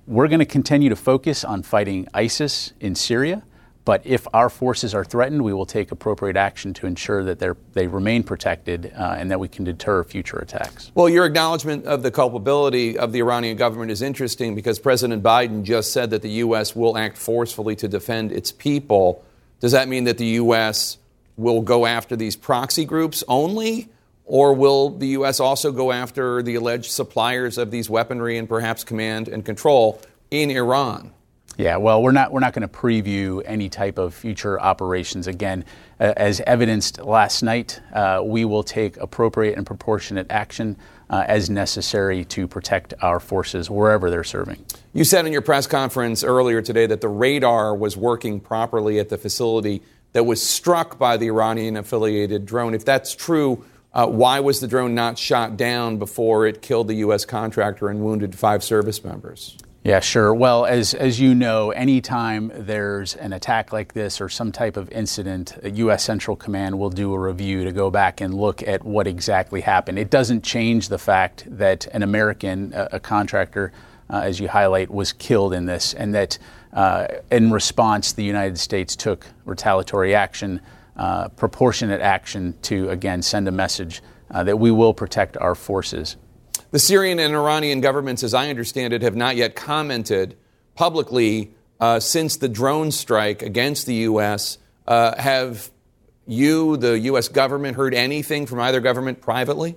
we're 0.08 0.28
going 0.28 0.40
to 0.40 0.46
continue 0.46 0.90
to 0.90 0.96
focus 0.96 1.44
on 1.44 1.64
fighting 1.64 2.08
ISIS 2.14 2.74
in 2.80 2.96
Syria, 2.96 3.44
but 3.84 4.06
if 4.06 4.28
our 4.34 4.50
forces 4.50 4.94
are 4.94 5.04
threatened, 5.04 5.44
we 5.44 5.54
will 5.54 5.66
take 5.66 5.92
appropriate 5.92 6.38
action 6.38 6.74
to 6.76 6.86
ensure 6.86 7.24
that 7.24 7.40
they 7.74 7.88
remain 7.88 8.24
protected 8.24 8.94
uh, 8.96 9.16
and 9.18 9.32
that 9.32 9.40
we 9.40 9.48
can 9.48 9.66
deter 9.66 10.04
future 10.04 10.38
attacks. 10.38 10.92
Well, 10.94 11.10
your 11.10 11.26
acknowledgement 11.26 11.86
of 11.86 12.04
the 12.04 12.12
culpability 12.12 12.98
of 12.98 13.12
the 13.12 13.20
Iranian 13.20 13.58
government 13.58 13.90
is 13.90 14.02
interesting 14.02 14.54
because 14.54 14.78
President 14.78 15.24
Biden 15.24 15.64
just 15.64 15.94
said 15.94 16.12
that 16.12 16.22
the 16.22 16.30
U.S. 16.30 16.76
will 16.76 16.96
act 16.96 17.18
forcefully 17.18 17.76
to 17.78 17.88
defend 17.88 18.32
its 18.32 18.52
people. 18.52 19.24
Does 19.60 19.72
that 19.72 19.88
mean 19.88 20.04
that 20.04 20.20
the 20.20 20.28
U.S. 20.28 20.98
will 21.36 21.62
go 21.62 21.88
after 21.88 22.16
these 22.16 22.36
proxy 22.36 22.86
groups 22.86 23.24
only? 23.28 23.90
Or 24.26 24.54
will 24.54 24.92
the 24.92 25.08
U.S. 25.08 25.40
also 25.40 25.72
go 25.72 25.92
after 25.92 26.42
the 26.44 26.56
alleged 26.56 26.92
suppliers 26.92 27.58
of 27.58 27.72
these 27.72 27.90
weaponry 27.90 28.38
and 28.38 28.48
perhaps 28.48 28.84
command 28.84 29.28
and 29.28 29.44
control 29.44 30.00
in 30.30 30.52
Iran? 30.52 31.12
Yeah, 31.58 31.78
well, 31.78 32.02
we're 32.02 32.14
not 32.14 32.32
we're 32.32 32.40
not 32.40 32.54
going 32.54 32.68
to 32.68 32.74
preview 32.74 33.42
any 33.46 33.70
type 33.70 33.98
of 33.98 34.14
future 34.14 34.60
operations. 34.60 35.28
Again, 35.28 35.66
uh, 36.00 36.14
as 36.16 36.42
evidenced 36.48 37.00
last 37.00 37.44
night, 37.44 37.82
uh, 37.94 38.22
we 38.24 38.46
will 38.46 38.64
take 38.64 38.98
appropriate 38.98 39.58
and 39.58 39.66
proportionate 39.66 40.28
action 40.30 40.78
uh, 41.10 41.26
as 41.28 41.50
necessary 41.50 42.24
to 42.26 42.48
protect 42.48 42.94
our 43.02 43.20
forces 43.20 43.70
wherever 43.70 44.10
they're 44.10 44.24
serving. 44.24 44.66
You 44.94 45.04
said 45.04 45.26
in 45.26 45.34
your 45.34 45.42
press 45.42 45.68
conference 45.68 46.24
earlier 46.24 46.62
today 46.62 46.86
that 46.86 47.02
the 47.02 47.10
radar 47.10 47.76
was 47.76 47.98
working 47.98 48.40
properly 48.40 48.98
at 49.00 49.10
the 49.10 49.18
facility 49.18 49.82
that 50.14 50.24
was 50.24 50.42
struck 50.42 50.98
by 50.98 51.18
the 51.18 51.28
Iranian 51.28 51.76
affiliated 51.76 52.46
drone. 52.46 52.74
If 52.74 52.86
that's 52.86 53.14
true, 53.14 53.64
uh, 53.94 54.08
why 54.08 54.40
was 54.40 54.62
the 54.62 54.68
drone 54.68 54.96
not 54.96 55.18
shot 55.18 55.58
down 55.58 55.98
before 55.98 56.48
it 56.48 56.62
killed 56.62 56.88
the 56.88 56.96
U.S. 56.96 57.26
contractor 57.26 57.90
and 57.90 58.02
wounded 58.02 58.36
five 58.36 58.64
service 58.64 59.04
members? 59.04 59.58
Yeah, 59.84 60.00
sure. 60.00 60.32
Well, 60.32 60.68
as, 60.68 60.94
as 60.94 61.20
you 61.20 61.34
know, 61.34 61.72
anytime 61.72 62.52
there's 62.54 63.16
an 63.16 63.34
attack 63.34 63.74
like 63.74 63.94
this 63.94 64.22
or 64.22 64.30
some 64.30 64.52
type 64.52 64.78
of 64.78 64.92
incident, 64.92 65.58
U.S. 65.64 66.04
Central 66.04 66.38
Command 66.38 66.78
will 66.78 66.92
do 66.92 67.12
a 67.14 67.20
review 67.20 67.64
to 67.64 67.72
go 67.72 67.90
back 67.90 68.22
and 68.22 68.32
look 68.32 68.62
at 68.62 68.84
what 68.84 69.08
exactly 69.08 69.62
happened. 69.62 69.98
It 69.98 70.12
doesn't 70.12 70.44
change 70.44 70.90
the 70.90 71.00
fact 71.00 71.46
that 71.48 71.88
an 71.88 72.04
American, 72.04 72.74
a, 72.76 72.90
a 72.94 73.00
contractor, 73.00 73.74
uh, 74.08 74.22
as 74.24 74.40
you 74.40 74.48
highlight, 74.50 74.92
was 74.92 75.14
killed 75.14 75.52
in 75.52 75.66
this, 75.66 75.96
and 75.96 76.14
that 76.14 76.38
uh, 76.74 77.08
in 77.32 77.52
response, 77.52 78.14
the 78.14 78.24
United 78.24 78.60
States 78.60 78.96
took 78.96 79.26
retaliatory 79.46 80.14
action 80.14 80.62
uh, 80.96 81.30
proportionate 81.30 82.02
action 82.02 82.54
to, 82.62 82.90
again, 82.90 83.22
send 83.22 83.48
a 83.48 83.52
message 83.52 84.04
uh, 84.30 84.44
that 84.44 84.58
we 84.58 84.70
will 84.70 84.94
protect 84.94 85.38
our 85.38 85.56
forces. 85.56 86.18
The 86.72 86.80
Syrian 86.80 87.20
and 87.20 87.36
Iranian 87.36 87.82
governments, 87.82 88.24
as 88.24 88.34
I 88.34 88.50
understand 88.50 88.94
it, 88.94 89.02
have 89.02 89.16
not 89.16 89.36
yet 89.36 89.58
commented 89.58 90.38
publicly 90.74 91.52
uh, 91.82 92.00
since 92.00 92.38
the 92.38 92.48
drone 92.48 92.92
strike 92.92 93.42
against 93.42 93.86
the 93.86 93.96
U.S. 93.96 94.58
Uh, 94.88 95.14
have 95.20 95.70
you, 96.26 96.78
the 96.78 96.98
U.S. 97.00 97.28
government, 97.28 97.76
heard 97.76 97.94
anything 97.94 98.46
from 98.46 98.62
either 98.62 98.80
government 98.80 99.20
privately? 99.20 99.76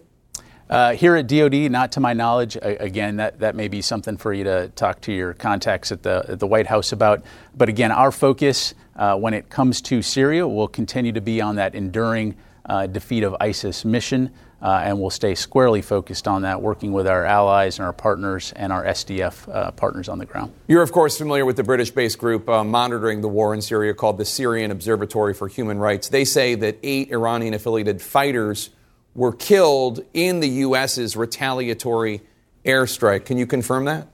Uh, 0.70 0.92
here 0.92 1.16
at 1.16 1.26
DoD, 1.26 1.68
not 1.68 1.90
to 1.92 2.00
my 2.00 2.12
knowledge. 2.12 2.56
again, 2.62 3.16
that, 3.16 3.40
that 3.40 3.56
may 3.56 3.66
be 3.66 3.82
something 3.82 4.16
for 4.16 4.32
you 4.32 4.44
to 4.44 4.68
talk 4.76 5.00
to 5.00 5.12
your 5.12 5.34
contacts 5.34 5.90
at 5.90 6.04
the, 6.04 6.24
at 6.28 6.38
the 6.38 6.46
White 6.46 6.68
House 6.68 6.92
about. 6.92 7.24
But 7.56 7.68
again, 7.68 7.90
our 7.90 8.12
focus 8.12 8.72
uh, 8.94 9.16
when 9.16 9.34
it 9.34 9.50
comes 9.50 9.82
to 9.82 10.00
Syria 10.00 10.46
will 10.46 10.68
continue 10.68 11.10
to 11.10 11.20
be 11.20 11.40
on 11.40 11.56
that 11.56 11.74
enduring 11.74 12.36
uh, 12.66 12.86
defeat 12.86 13.24
of 13.24 13.34
ISIS 13.40 13.84
mission, 13.84 14.30
uh, 14.64 14.80
and 14.82 14.98
we'll 14.98 15.10
stay 15.10 15.34
squarely 15.34 15.82
focused 15.82 16.26
on 16.26 16.42
that, 16.42 16.62
working 16.62 16.90
with 16.90 17.06
our 17.06 17.22
allies 17.22 17.78
and 17.78 17.84
our 17.84 17.92
partners 17.92 18.50
and 18.56 18.72
our 18.72 18.82
SDF 18.82 19.46
uh, 19.54 19.70
partners 19.72 20.08
on 20.08 20.18
the 20.18 20.24
ground. 20.24 20.54
You're, 20.66 20.80
of 20.80 20.90
course, 20.90 21.18
familiar 21.18 21.44
with 21.44 21.56
the 21.56 21.62
British 21.62 21.90
based 21.90 22.18
group 22.18 22.48
uh, 22.48 22.64
monitoring 22.64 23.20
the 23.20 23.28
war 23.28 23.52
in 23.52 23.60
Syria 23.60 23.92
called 23.92 24.16
the 24.16 24.24
Syrian 24.24 24.70
Observatory 24.70 25.34
for 25.34 25.48
Human 25.48 25.78
Rights. 25.78 26.08
They 26.08 26.24
say 26.24 26.54
that 26.54 26.78
eight 26.82 27.12
Iranian 27.12 27.52
affiliated 27.52 28.00
fighters 28.00 28.70
were 29.14 29.34
killed 29.34 30.00
in 30.14 30.40
the 30.40 30.48
U.S.'s 30.48 31.14
retaliatory 31.14 32.22
airstrike. 32.64 33.26
Can 33.26 33.36
you 33.36 33.46
confirm 33.46 33.84
that? 33.84 34.08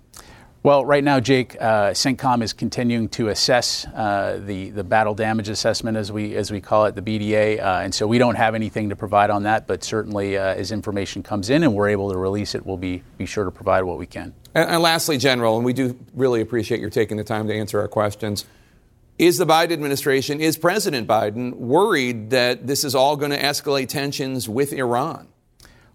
Well, 0.62 0.84
right 0.84 1.02
now, 1.02 1.20
Jake, 1.20 1.56
uh, 1.58 1.92
CENTCOM 1.92 2.42
is 2.42 2.52
continuing 2.52 3.08
to 3.10 3.28
assess 3.28 3.86
uh, 3.86 4.38
the 4.44 4.68
the 4.68 4.84
battle 4.84 5.14
damage 5.14 5.48
assessment, 5.48 5.96
as 5.96 6.12
we 6.12 6.36
as 6.36 6.50
we 6.50 6.60
call 6.60 6.84
it, 6.84 6.94
the 6.94 7.00
BDA, 7.00 7.58
uh, 7.58 7.80
and 7.82 7.94
so 7.94 8.06
we 8.06 8.18
don't 8.18 8.34
have 8.34 8.54
anything 8.54 8.90
to 8.90 8.96
provide 8.96 9.30
on 9.30 9.44
that. 9.44 9.66
But 9.66 9.82
certainly, 9.82 10.36
uh, 10.36 10.42
as 10.42 10.70
information 10.70 11.22
comes 11.22 11.48
in 11.48 11.62
and 11.62 11.74
we're 11.74 11.88
able 11.88 12.12
to 12.12 12.18
release 12.18 12.54
it, 12.54 12.66
we'll 12.66 12.76
be 12.76 13.02
be 13.16 13.24
sure 13.24 13.46
to 13.46 13.50
provide 13.50 13.84
what 13.84 13.96
we 13.96 14.04
can. 14.04 14.34
And, 14.54 14.68
and 14.68 14.82
lastly, 14.82 15.16
General, 15.16 15.56
and 15.56 15.64
we 15.64 15.72
do 15.72 15.98
really 16.12 16.42
appreciate 16.42 16.78
your 16.78 16.90
taking 16.90 17.16
the 17.16 17.24
time 17.24 17.48
to 17.48 17.54
answer 17.54 17.80
our 17.80 17.88
questions. 17.88 18.44
Is 19.18 19.38
the 19.38 19.46
Biden 19.46 19.72
administration, 19.72 20.42
is 20.42 20.58
President 20.58 21.08
Biden 21.08 21.54
worried 21.54 22.30
that 22.30 22.66
this 22.66 22.84
is 22.84 22.94
all 22.94 23.16
going 23.16 23.30
to 23.32 23.40
escalate 23.40 23.88
tensions 23.88 24.46
with 24.46 24.74
Iran? 24.74 25.28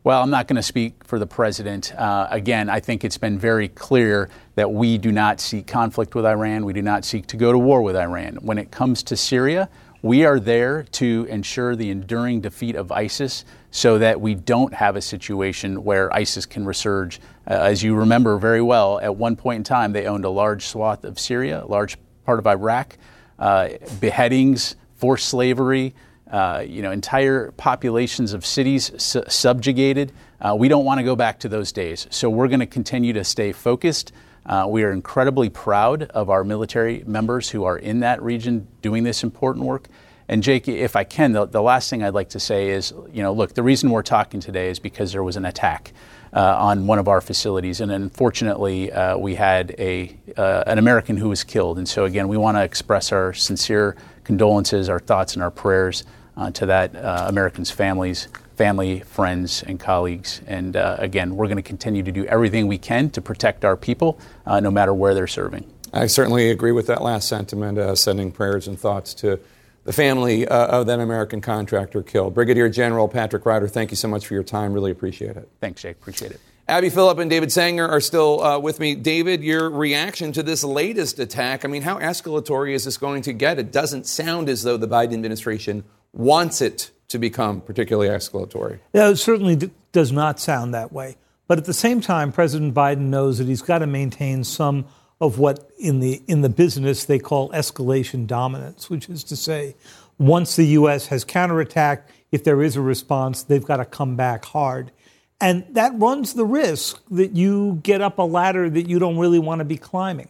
Well, 0.05 0.21
I'm 0.21 0.29
not 0.29 0.47
going 0.47 0.57
to 0.57 0.61
speak 0.61 1.03
for 1.03 1.17
the 1.17 1.25
president. 1.25 1.91
Uh, 1.95 2.27
again, 2.29 2.69
I 2.69 2.79
think 2.79 3.03
it's 3.03 3.17
been 3.17 3.39
very 3.39 3.69
clear 3.69 4.29
that 4.53 4.71
we 4.71 4.99
do 4.99 5.11
not 5.11 5.41
seek 5.41 5.65
conflict 5.65 6.13
with 6.13 6.27
Iran. 6.27 6.63
We 6.63 6.73
do 6.73 6.83
not 6.83 7.03
seek 7.03 7.25
to 7.25 7.37
go 7.37 7.51
to 7.51 7.57
war 7.57 7.81
with 7.81 7.95
Iran. 7.95 8.35
When 8.35 8.59
it 8.59 8.69
comes 8.69 9.01
to 9.01 9.17
Syria, 9.17 9.67
we 10.03 10.23
are 10.23 10.39
there 10.39 10.83
to 10.83 11.25
ensure 11.27 11.75
the 11.75 11.89
enduring 11.89 12.41
defeat 12.41 12.75
of 12.75 12.91
ISIS 12.91 13.45
so 13.71 13.97
that 13.97 14.21
we 14.21 14.35
don't 14.35 14.75
have 14.75 14.95
a 14.95 15.01
situation 15.01 15.83
where 15.83 16.13
ISIS 16.13 16.45
can 16.45 16.65
resurge. 16.65 17.17
Uh, 17.49 17.53
as 17.53 17.81
you 17.81 17.95
remember 17.95 18.37
very 18.37 18.61
well, 18.61 18.99
at 18.99 19.15
one 19.15 19.35
point 19.35 19.57
in 19.57 19.63
time, 19.63 19.91
they 19.91 20.05
owned 20.05 20.23
a 20.23 20.29
large 20.29 20.67
swath 20.67 21.03
of 21.03 21.19
Syria, 21.19 21.63
a 21.63 21.65
large 21.65 21.97
part 22.27 22.37
of 22.37 22.45
Iraq 22.45 22.95
uh, 23.39 23.69
beheadings, 23.99 24.75
forced 24.93 25.27
slavery, 25.29 25.95
uh, 26.31 26.63
you 26.65 26.81
know, 26.81 26.91
entire 26.91 27.51
populations 27.51 28.33
of 28.33 28.45
cities 28.45 28.91
su- 28.97 29.23
subjugated. 29.27 30.11
Uh, 30.41 30.55
we 30.57 30.67
don't 30.67 30.85
want 30.85 30.99
to 30.99 31.03
go 31.03 31.15
back 31.15 31.39
to 31.39 31.49
those 31.49 31.71
days. 31.71 32.07
So 32.09 32.29
we're 32.29 32.47
going 32.47 32.59
to 32.59 32.65
continue 32.65 33.13
to 33.13 33.23
stay 33.23 33.51
focused 33.51 34.11
Uh, 34.45 34.65
we 34.69 34.83
are 34.83 34.91
incredibly 34.91 35.49
proud 35.49 36.03
of 36.03 36.29
our 36.29 36.43
military 36.43 37.03
members 37.07 37.49
who 37.49 37.63
are 37.63 37.77
in 37.77 38.01
that 38.01 38.21
region 38.21 38.67
doing 38.81 39.03
this 39.03 39.23
important 39.23 39.65
work. 39.65 39.87
And 40.27 40.43
Jake, 40.43 40.67
if 40.67 40.95
I 40.95 41.03
can, 41.03 41.33
the, 41.33 41.45
the, 41.45 41.61
last 41.61 41.89
thing 41.89 42.03
I'd 42.03 42.13
like 42.13 42.29
to 42.29 42.39
say 42.39 42.69
is, 42.69 42.93
you 43.11 43.21
know, 43.21 43.33
look, 43.33 43.53
the 43.53 43.63
reason 43.63 43.89
we're 43.89 44.03
talking 44.03 44.39
today 44.39 44.69
is 44.69 44.79
because 44.79 45.11
there 45.11 45.23
was 45.23 45.35
an 45.35 45.45
attack 45.45 45.93
uh, 46.33 46.57
on 46.57 46.87
one 46.87 46.99
of 46.99 47.07
our 47.07 47.21
facilities, 47.21 47.79
and 47.79 47.91
unfortunately, 47.91 48.91
uh, 48.91 49.17
we 49.17 49.35
had 49.35 49.73
a 49.79 50.15
uh, 50.35 50.63
an 50.67 50.77
American 50.79 51.17
who 51.17 51.29
was 51.29 51.43
killed. 51.43 51.77
And 51.77 51.87
so, 51.87 52.05
again, 52.05 52.27
we 52.27 52.37
want 52.37 52.57
to 52.57 52.63
express 52.63 53.11
our 53.11 53.33
sincere 53.33 53.95
condolences, 54.23 54.89
our 54.89 54.99
thoughts, 54.99 55.35
and 55.35 55.43
our 55.43 55.51
prayers 55.51 56.03
uh, 56.37 56.51
to 56.51 56.65
that 56.67 56.95
uh, 56.95 57.25
American's 57.27 57.71
families, 57.71 58.27
family, 58.55 59.01
friends, 59.01 59.63
and 59.63 59.79
colleagues. 59.79 60.41
And 60.47 60.75
uh, 60.75 60.97
again, 60.99 61.35
we're 61.35 61.47
going 61.47 61.57
to 61.57 61.63
continue 61.63 62.03
to 62.03 62.11
do 62.11 62.25
everything 62.25 62.67
we 62.67 62.77
can 62.77 63.09
to 63.11 63.21
protect 63.21 63.65
our 63.65 63.75
people, 63.77 64.19
no 64.45 64.71
matter 64.71 64.93
where 64.93 65.13
they're 65.13 65.27
serving. 65.27 65.71
I 65.93 66.07
certainly 66.07 66.49
agree 66.51 66.71
with 66.71 66.87
that 66.87 67.01
last 67.01 67.27
sentiment, 67.27 67.97
sending 67.97 68.31
prayers 68.31 68.67
and 68.67 68.79
thoughts 68.79 69.13
to 69.15 69.39
the 69.85 69.93
family 69.93 70.47
uh, 70.47 70.67
of 70.67 70.87
that 70.87 70.99
American 70.99 71.39
contractor 71.41 72.03
killed. 72.03 72.33
Brigadier 72.33 72.69
General 72.69 73.07
Patrick 73.07 73.45
Ryder, 73.45 73.67
thank 73.67 73.91
you 73.91 73.97
so 73.97 74.07
much 74.07 74.25
for 74.25 74.33
your 74.33 74.43
time. 74.43 74.73
Really 74.73 74.91
appreciate 74.91 75.37
it. 75.37 75.47
Thanks, 75.61 75.83
Jake. 75.83 75.97
Appreciate 75.97 76.31
it. 76.31 76.41
Abby 76.67 76.89
Phillip 76.89 77.19
and 77.19 77.29
David 77.29 77.51
Sanger 77.51 77.87
are 77.87 78.01
still 78.01 78.43
uh, 78.43 78.57
with 78.57 78.79
me. 78.79 78.95
David, 78.95 79.43
your 79.43 79.69
reaction 79.69 80.31
to 80.31 80.41
this 80.41 80.63
latest 80.63 81.19
attack, 81.19 81.63
I 81.63 81.67
mean, 81.67 81.83
how 81.83 81.99
escalatory 81.99 82.73
is 82.73 82.85
this 82.85 82.97
going 82.97 83.21
to 83.23 83.33
get? 83.33 83.59
It 83.59 83.71
doesn't 83.71 84.07
sound 84.07 84.49
as 84.49 84.63
though 84.63 84.75
the 84.75 84.87
Biden 84.87 85.13
administration 85.13 85.83
wants 86.15 86.61
it 86.61 86.91
to 87.09 87.19
become 87.19 87.61
particularly 87.61 88.09
escalatory. 88.09 88.79
Yeah, 88.93 89.09
it 89.09 89.17
certainly 89.17 89.55
d- 89.55 89.71
does 89.91 90.11
not 90.11 90.39
sound 90.39 90.73
that 90.73 90.91
way. 90.91 91.17
But 91.47 91.59
at 91.59 91.65
the 91.65 91.73
same 91.73 92.01
time, 92.01 92.31
President 92.31 92.73
Biden 92.73 93.09
knows 93.09 93.37
that 93.37 93.47
he's 93.47 93.61
got 93.61 93.79
to 93.79 93.87
maintain 93.87 94.43
some 94.43 94.85
of 95.21 95.39
what 95.39 95.69
in 95.77 95.99
the 95.99 96.21
in 96.27 96.41
the 96.41 96.49
business 96.49 97.05
they 97.05 97.19
call 97.19 97.49
escalation 97.51 98.27
dominance, 98.27 98.89
which 98.89 99.07
is 99.09 99.23
to 99.25 99.35
say, 99.35 99.75
once 100.17 100.55
the 100.55 100.65
U.S. 100.67 101.07
has 101.07 101.23
counterattacked, 101.23 102.03
if 102.31 102.43
there 102.43 102.61
is 102.61 102.75
a 102.75 102.81
response, 102.81 103.43
they've 103.43 103.63
got 103.63 103.77
to 103.77 103.85
come 103.85 104.15
back 104.15 104.45
hard. 104.45 104.91
And 105.39 105.65
that 105.71 105.91
runs 105.95 106.33
the 106.33 106.45
risk 106.45 107.01
that 107.11 107.35
you 107.35 107.79
get 107.83 108.01
up 108.01 108.17
a 108.17 108.23
ladder 108.23 108.69
that 108.69 108.87
you 108.87 108.99
don't 108.99 109.17
really 109.17 109.39
want 109.39 109.59
to 109.59 109.65
be 109.65 109.77
climbing. 109.77 110.29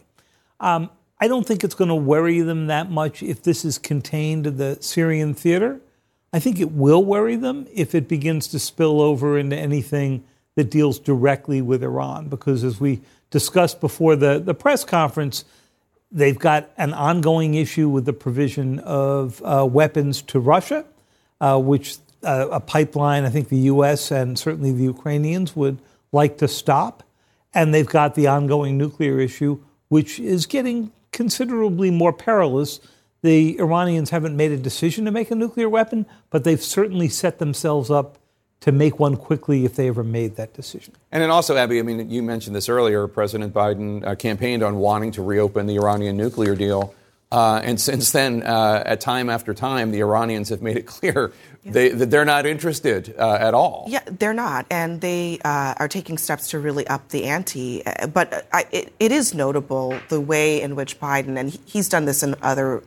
Um, 0.58 0.90
I 1.18 1.28
don't 1.28 1.46
think 1.46 1.64
it's 1.64 1.74
going 1.74 1.88
to 1.88 1.94
worry 1.94 2.40
them 2.40 2.66
that 2.66 2.90
much 2.90 3.22
if 3.22 3.42
this 3.42 3.64
is 3.64 3.78
contained 3.78 4.44
to 4.44 4.50
the 4.50 4.76
Syrian 4.80 5.32
theater. 5.32 5.80
I 6.32 6.38
think 6.40 6.60
it 6.60 6.72
will 6.72 7.02
worry 7.02 7.36
them 7.36 7.66
if 7.72 7.94
it 7.94 8.08
begins 8.08 8.48
to 8.48 8.58
spill 8.58 9.00
over 9.00 9.38
into 9.38 9.56
anything 9.56 10.24
that 10.56 10.70
deals 10.70 10.98
directly 10.98 11.62
with 11.62 11.82
Iran, 11.82 12.28
because 12.28 12.64
as 12.64 12.80
we 12.80 13.00
discussed 13.30 13.80
before 13.80 14.16
the, 14.16 14.38
the 14.38 14.54
press 14.54 14.84
conference, 14.84 15.44
they've 16.10 16.38
got 16.38 16.70
an 16.76 16.92
ongoing 16.92 17.54
issue 17.54 17.88
with 17.88 18.04
the 18.04 18.12
provision 18.12 18.78
of 18.80 19.42
uh, 19.42 19.66
weapons 19.70 20.22
to 20.22 20.40
Russia, 20.40 20.84
uh, 21.40 21.58
which 21.58 21.96
uh, 22.22 22.48
a 22.50 22.60
pipeline 22.60 23.24
I 23.24 23.30
think 23.30 23.48
the 23.48 23.58
U.S. 23.58 24.10
and 24.10 24.38
certainly 24.38 24.72
the 24.72 24.84
Ukrainians 24.84 25.54
would 25.56 25.78
like 26.12 26.38
to 26.38 26.48
stop. 26.48 27.02
And 27.54 27.72
they've 27.72 27.86
got 27.86 28.14
the 28.14 28.26
ongoing 28.26 28.76
nuclear 28.76 29.18
issue, 29.18 29.60
which 29.88 30.20
is 30.20 30.44
getting 30.46 30.92
considerably 31.16 31.90
more 31.90 32.12
perilous. 32.12 32.78
The 33.22 33.58
Iranians 33.58 34.10
haven't 34.10 34.36
made 34.36 34.52
a 34.52 34.56
decision 34.58 35.06
to 35.06 35.10
make 35.10 35.30
a 35.30 35.34
nuclear 35.34 35.68
weapon, 35.68 36.04
but 36.30 36.44
they've 36.44 36.62
certainly 36.62 37.08
set 37.08 37.38
themselves 37.38 37.90
up 37.90 38.18
to 38.60 38.70
make 38.70 38.98
one 38.98 39.16
quickly 39.16 39.64
if 39.64 39.76
they 39.76 39.88
ever 39.88 40.04
made 40.04 40.36
that 40.36 40.52
decision. 40.52 40.94
And 41.10 41.22
then 41.22 41.30
also, 41.30 41.56
Abby, 41.56 41.78
I 41.78 41.82
mean, 41.82 42.10
you 42.10 42.22
mentioned 42.22 42.54
this 42.54 42.68
earlier. 42.68 43.08
President 43.08 43.54
Biden 43.54 44.06
uh, 44.06 44.14
campaigned 44.14 44.62
on 44.62 44.76
wanting 44.76 45.12
to 45.12 45.22
reopen 45.22 45.66
the 45.66 45.76
Iranian 45.76 46.16
nuclear 46.16 46.54
deal. 46.54 46.94
Uh, 47.32 47.60
and 47.64 47.80
since 47.80 48.12
then, 48.12 48.42
uh, 48.42 48.82
at 48.86 49.00
time 49.00 49.30
after 49.30 49.54
time, 49.54 49.90
the 49.90 50.00
Iranians 50.00 50.50
have 50.50 50.62
made 50.62 50.76
it 50.76 50.86
clear 50.86 51.32
yeah. 51.66 51.72
They, 51.72 51.88
they're 51.88 52.24
not 52.24 52.46
interested 52.46 53.14
uh, 53.18 53.34
at 53.40 53.52
all. 53.52 53.86
Yeah, 53.88 54.02
they're 54.06 54.32
not. 54.32 54.66
And 54.70 55.00
they 55.00 55.40
uh, 55.44 55.74
are 55.78 55.88
taking 55.88 56.16
steps 56.16 56.48
to 56.50 56.60
really 56.60 56.86
up 56.86 57.08
the 57.08 57.24
ante. 57.24 57.84
Uh, 57.84 58.06
but 58.06 58.46
I, 58.52 58.66
it, 58.70 58.92
it 59.00 59.10
is 59.10 59.34
notable 59.34 59.98
the 60.08 60.20
way 60.20 60.62
in 60.62 60.76
which 60.76 61.00
Biden, 61.00 61.36
and 61.36 61.58
he's 61.66 61.88
done 61.88 62.04
this 62.04 62.22
in 62.22 62.36
other, 62.40 62.84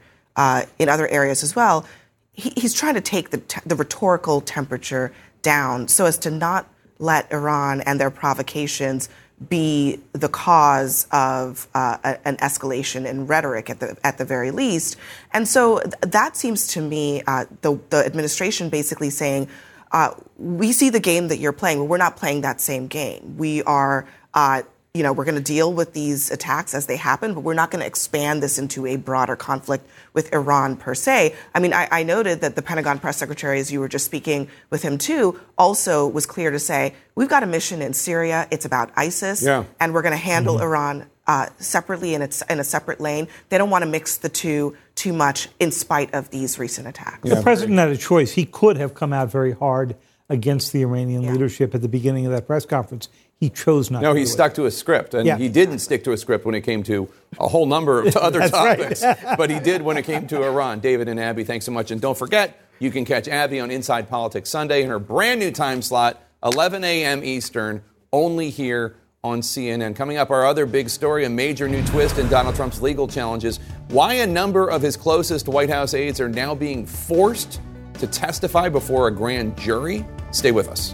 in 0.79 0.87
other 0.87 1.07
areas 1.09 1.43
as 1.43 1.55
well, 1.55 1.85
he, 2.31 2.53
he's 2.55 2.73
trying 2.73 2.95
to 2.95 3.01
take 3.01 3.31
the, 3.31 3.41
the 3.65 3.75
rhetorical 3.75 4.39
temperature 4.39 5.11
down 5.41 5.89
so 5.89 6.05
as 6.05 6.17
to 6.19 6.31
not 6.31 6.65
let 6.99 7.31
Iran 7.33 7.81
and 7.81 7.99
their 7.99 8.11
provocations 8.11 9.09
be 9.47 9.99
the 10.11 10.27
cause 10.27 11.07
of 11.11 11.67
uh, 11.73 11.97
an 12.25 12.37
escalation 12.37 13.05
in 13.05 13.25
rhetoric 13.25 13.69
at 13.69 13.79
the 13.79 13.95
at 14.03 14.17
the 14.17 14.25
very 14.25 14.51
least. 14.51 14.97
And 15.31 15.47
so 15.47 15.81
that 16.01 16.35
seems 16.35 16.67
to 16.69 16.81
me 16.81 17.23
uh, 17.25 17.45
the 17.61 17.79
the 17.89 18.05
administration 18.05 18.69
basically 18.69 19.09
saying. 19.09 19.47
Uh, 19.91 20.13
we 20.37 20.71
see 20.71 20.91
the 20.91 20.99
game 20.99 21.29
that 21.29 21.39
you're 21.39 21.51
playing, 21.51 21.79
but 21.79 21.85
we're 21.85 21.97
not 21.97 22.15
playing 22.15 22.41
that 22.41 22.61
same 22.61 22.85
game. 22.85 23.37
We 23.39 23.63
are 23.63 24.05
uh, 24.35 24.61
you 24.93 25.03
know, 25.03 25.13
we're 25.13 25.25
going 25.25 25.35
to 25.35 25.41
deal 25.41 25.71
with 25.71 25.93
these 25.93 26.31
attacks 26.31 26.73
as 26.73 26.87
they 26.87 26.97
happen, 26.97 27.35
but 27.35 27.41
we're 27.41 27.53
not 27.53 27.69
going 27.69 27.81
to 27.81 27.85
expand 27.85 28.41
this 28.41 28.57
into 28.57 28.87
a 28.87 28.95
broader 28.95 29.35
conflict 29.35 29.87
with 30.13 30.33
Iran 30.33 30.75
per 30.75 30.95
se. 30.95 31.35
I 31.53 31.59
mean, 31.59 31.73
I, 31.73 31.87
I, 31.91 32.01
noted 32.01 32.41
that 32.41 32.55
the 32.55 32.63
Pentagon 32.63 32.97
press 32.97 33.17
secretary, 33.17 33.59
as 33.59 33.71
you 33.71 33.81
were 33.81 33.87
just 33.87 34.05
speaking 34.05 34.47
with 34.71 34.81
him 34.81 34.97
too, 34.97 35.39
also 35.59 36.07
was 36.07 36.25
clear 36.25 36.49
to 36.49 36.57
say, 36.57 36.95
we've 37.13 37.29
got 37.29 37.43
a 37.43 37.45
mission 37.45 37.83
in 37.83 37.93
Syria. 37.93 38.47
It's 38.49 38.65
about 38.65 38.89
ISIS, 38.95 39.43
yeah. 39.43 39.65
and 39.79 39.93
we're 39.93 40.01
going 40.01 40.13
to 40.13 40.17
handle 40.17 40.55
mm-hmm. 40.55 40.63
Iran 40.63 41.05
uh, 41.27 41.49
separately 41.59 42.15
in, 42.15 42.23
its, 42.23 42.41
in 42.49 42.59
a 42.59 42.63
separate 42.63 42.99
lane. 42.99 43.27
They 43.49 43.59
don't 43.59 43.69
want 43.69 43.83
to 43.83 43.89
mix 43.89 44.17
the 44.17 44.29
two 44.29 44.75
too 44.95 45.13
much 45.13 45.49
in 45.59 45.71
spite 45.71 46.15
of 46.15 46.31
these 46.31 46.57
recent 46.57 46.87
attacks. 46.87 47.29
Yeah. 47.29 47.35
The 47.35 47.43
president 47.43 47.77
had 47.77 47.89
a 47.89 47.97
choice. 47.97 48.31
He 48.31 48.45
could 48.45 48.77
have 48.77 48.95
come 48.95 49.13
out 49.13 49.31
very 49.31 49.51
hard 49.51 49.95
against 50.29 50.73
the 50.73 50.81
Iranian 50.81 51.21
yeah. 51.21 51.31
leadership 51.31 51.75
at 51.75 51.83
the 51.83 51.87
beginning 51.87 52.25
of 52.25 52.31
that 52.31 52.47
press 52.47 52.65
conference. 52.65 53.09
He 53.39 53.49
chose 53.49 53.89
not 53.89 54.01
no, 54.01 54.13
he 54.13 54.25
stuck 54.25 54.51
it. 54.51 54.55
to 54.55 54.65
a 54.65 54.71
script, 54.71 55.13
and 55.13 55.25
yeah. 55.25 55.37
he 55.37 55.47
didn't 55.47 55.79
stick 55.79 56.03
to 56.03 56.11
a 56.11 56.17
script 56.17 56.45
when 56.45 56.55
it 56.55 56.61
came 56.61 56.83
to 56.83 57.07
a 57.39 57.47
whole 57.47 57.65
number 57.65 58.01
of 58.05 58.15
other 58.17 58.47
topics. 58.49 59.03
But 59.37 59.49
he 59.49 59.59
did 59.59 59.81
when 59.81 59.95
it 59.97 60.03
came 60.03 60.27
to 60.27 60.43
Iran. 60.43 60.79
David 60.81 61.07
and 61.07 61.19
Abby, 61.19 61.45
thanks 61.45 61.65
so 61.65 61.71
much. 61.71 61.91
And 61.91 62.01
don't 62.01 62.17
forget, 62.17 62.59
you 62.79 62.91
can 62.91 63.05
catch 63.05 63.29
Abby 63.29 63.61
on 63.61 63.71
Inside 63.71 64.09
Politics 64.09 64.49
Sunday 64.49 64.83
in 64.83 64.89
her 64.89 64.99
brand 64.99 65.39
new 65.39 65.51
time 65.51 65.81
slot, 65.81 66.21
11 66.43 66.83
a.m. 66.83 67.23
Eastern, 67.23 67.81
only 68.11 68.49
here 68.49 68.97
on 69.23 69.41
CNN. 69.41 69.95
Coming 69.95 70.17
up, 70.17 70.31
our 70.31 70.45
other 70.45 70.65
big 70.65 70.89
story 70.89 71.25
a 71.25 71.29
major 71.29 71.69
new 71.69 71.85
twist 71.85 72.17
in 72.17 72.27
Donald 72.29 72.55
Trump's 72.55 72.81
legal 72.81 73.07
challenges. 73.07 73.59
Why 73.89 74.15
a 74.15 74.27
number 74.27 74.69
of 74.69 74.81
his 74.81 74.97
closest 74.97 75.47
White 75.47 75.69
House 75.69 75.93
aides 75.93 76.19
are 76.19 76.29
now 76.29 76.55
being 76.55 76.85
forced 76.85 77.61
to 77.95 78.07
testify 78.07 78.69
before 78.69 79.07
a 79.07 79.11
grand 79.11 79.57
jury. 79.57 80.05
Stay 80.31 80.51
with 80.51 80.67
us. 80.67 80.93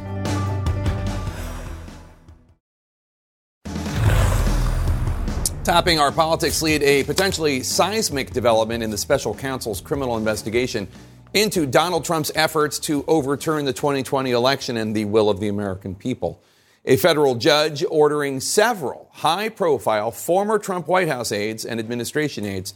Topping 5.65 5.99
our 5.99 6.11
politics 6.11 6.61
lead, 6.61 6.83
a 6.83 7.03
potentially 7.05 7.63
seismic 7.63 8.29
development 8.29 8.83
in 8.83 8.91
the 8.91 8.99
special 8.99 9.33
counsel's 9.33 9.81
criminal 9.81 10.15
investigation 10.15 10.87
into 11.33 11.65
Donald 11.65 12.05
Trump's 12.05 12.31
efforts 12.35 12.77
to 12.81 13.03
overturn 13.07 13.65
the 13.65 13.73
2020 13.73 14.29
election 14.29 14.77
and 14.77 14.95
the 14.95 15.05
will 15.05 15.27
of 15.27 15.39
the 15.39 15.47
American 15.47 15.95
people. 15.95 16.39
A 16.85 16.97
federal 16.97 17.33
judge 17.33 17.83
ordering 17.89 18.41
several 18.41 19.09
high 19.11 19.49
profile 19.49 20.11
former 20.11 20.59
Trump 20.59 20.87
White 20.87 21.07
House 21.07 21.31
aides 21.31 21.65
and 21.65 21.79
administration 21.79 22.45
aides 22.45 22.75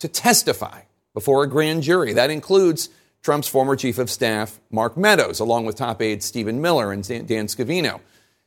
to 0.00 0.06
testify 0.06 0.82
before 1.14 1.42
a 1.42 1.48
grand 1.48 1.84
jury. 1.84 2.12
That 2.12 2.28
includes 2.28 2.90
Trump's 3.22 3.48
former 3.48 3.76
chief 3.76 3.96
of 3.96 4.10
staff, 4.10 4.60
Mark 4.70 4.98
Meadows, 4.98 5.40
along 5.40 5.64
with 5.64 5.76
top 5.76 6.02
aides 6.02 6.26
Stephen 6.26 6.60
Miller 6.60 6.92
and 6.92 7.02
Dan 7.02 7.46
Scavino. 7.46 8.00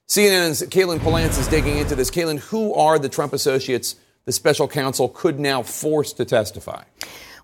CNN's 0.10 0.64
Katelyn 0.64 0.98
Polantz 0.98 1.38
is 1.38 1.48
digging 1.48 1.78
into 1.78 1.94
this. 1.94 2.10
Katelyn, 2.10 2.40
who 2.40 2.74
are 2.74 2.98
the 2.98 3.10
Trump 3.10 3.32
associates 3.32 3.96
the 4.26 4.32
special 4.32 4.68
counsel 4.68 5.08
could 5.08 5.40
now 5.40 5.62
force 5.62 6.14
to 6.14 6.26
testify? 6.26 6.84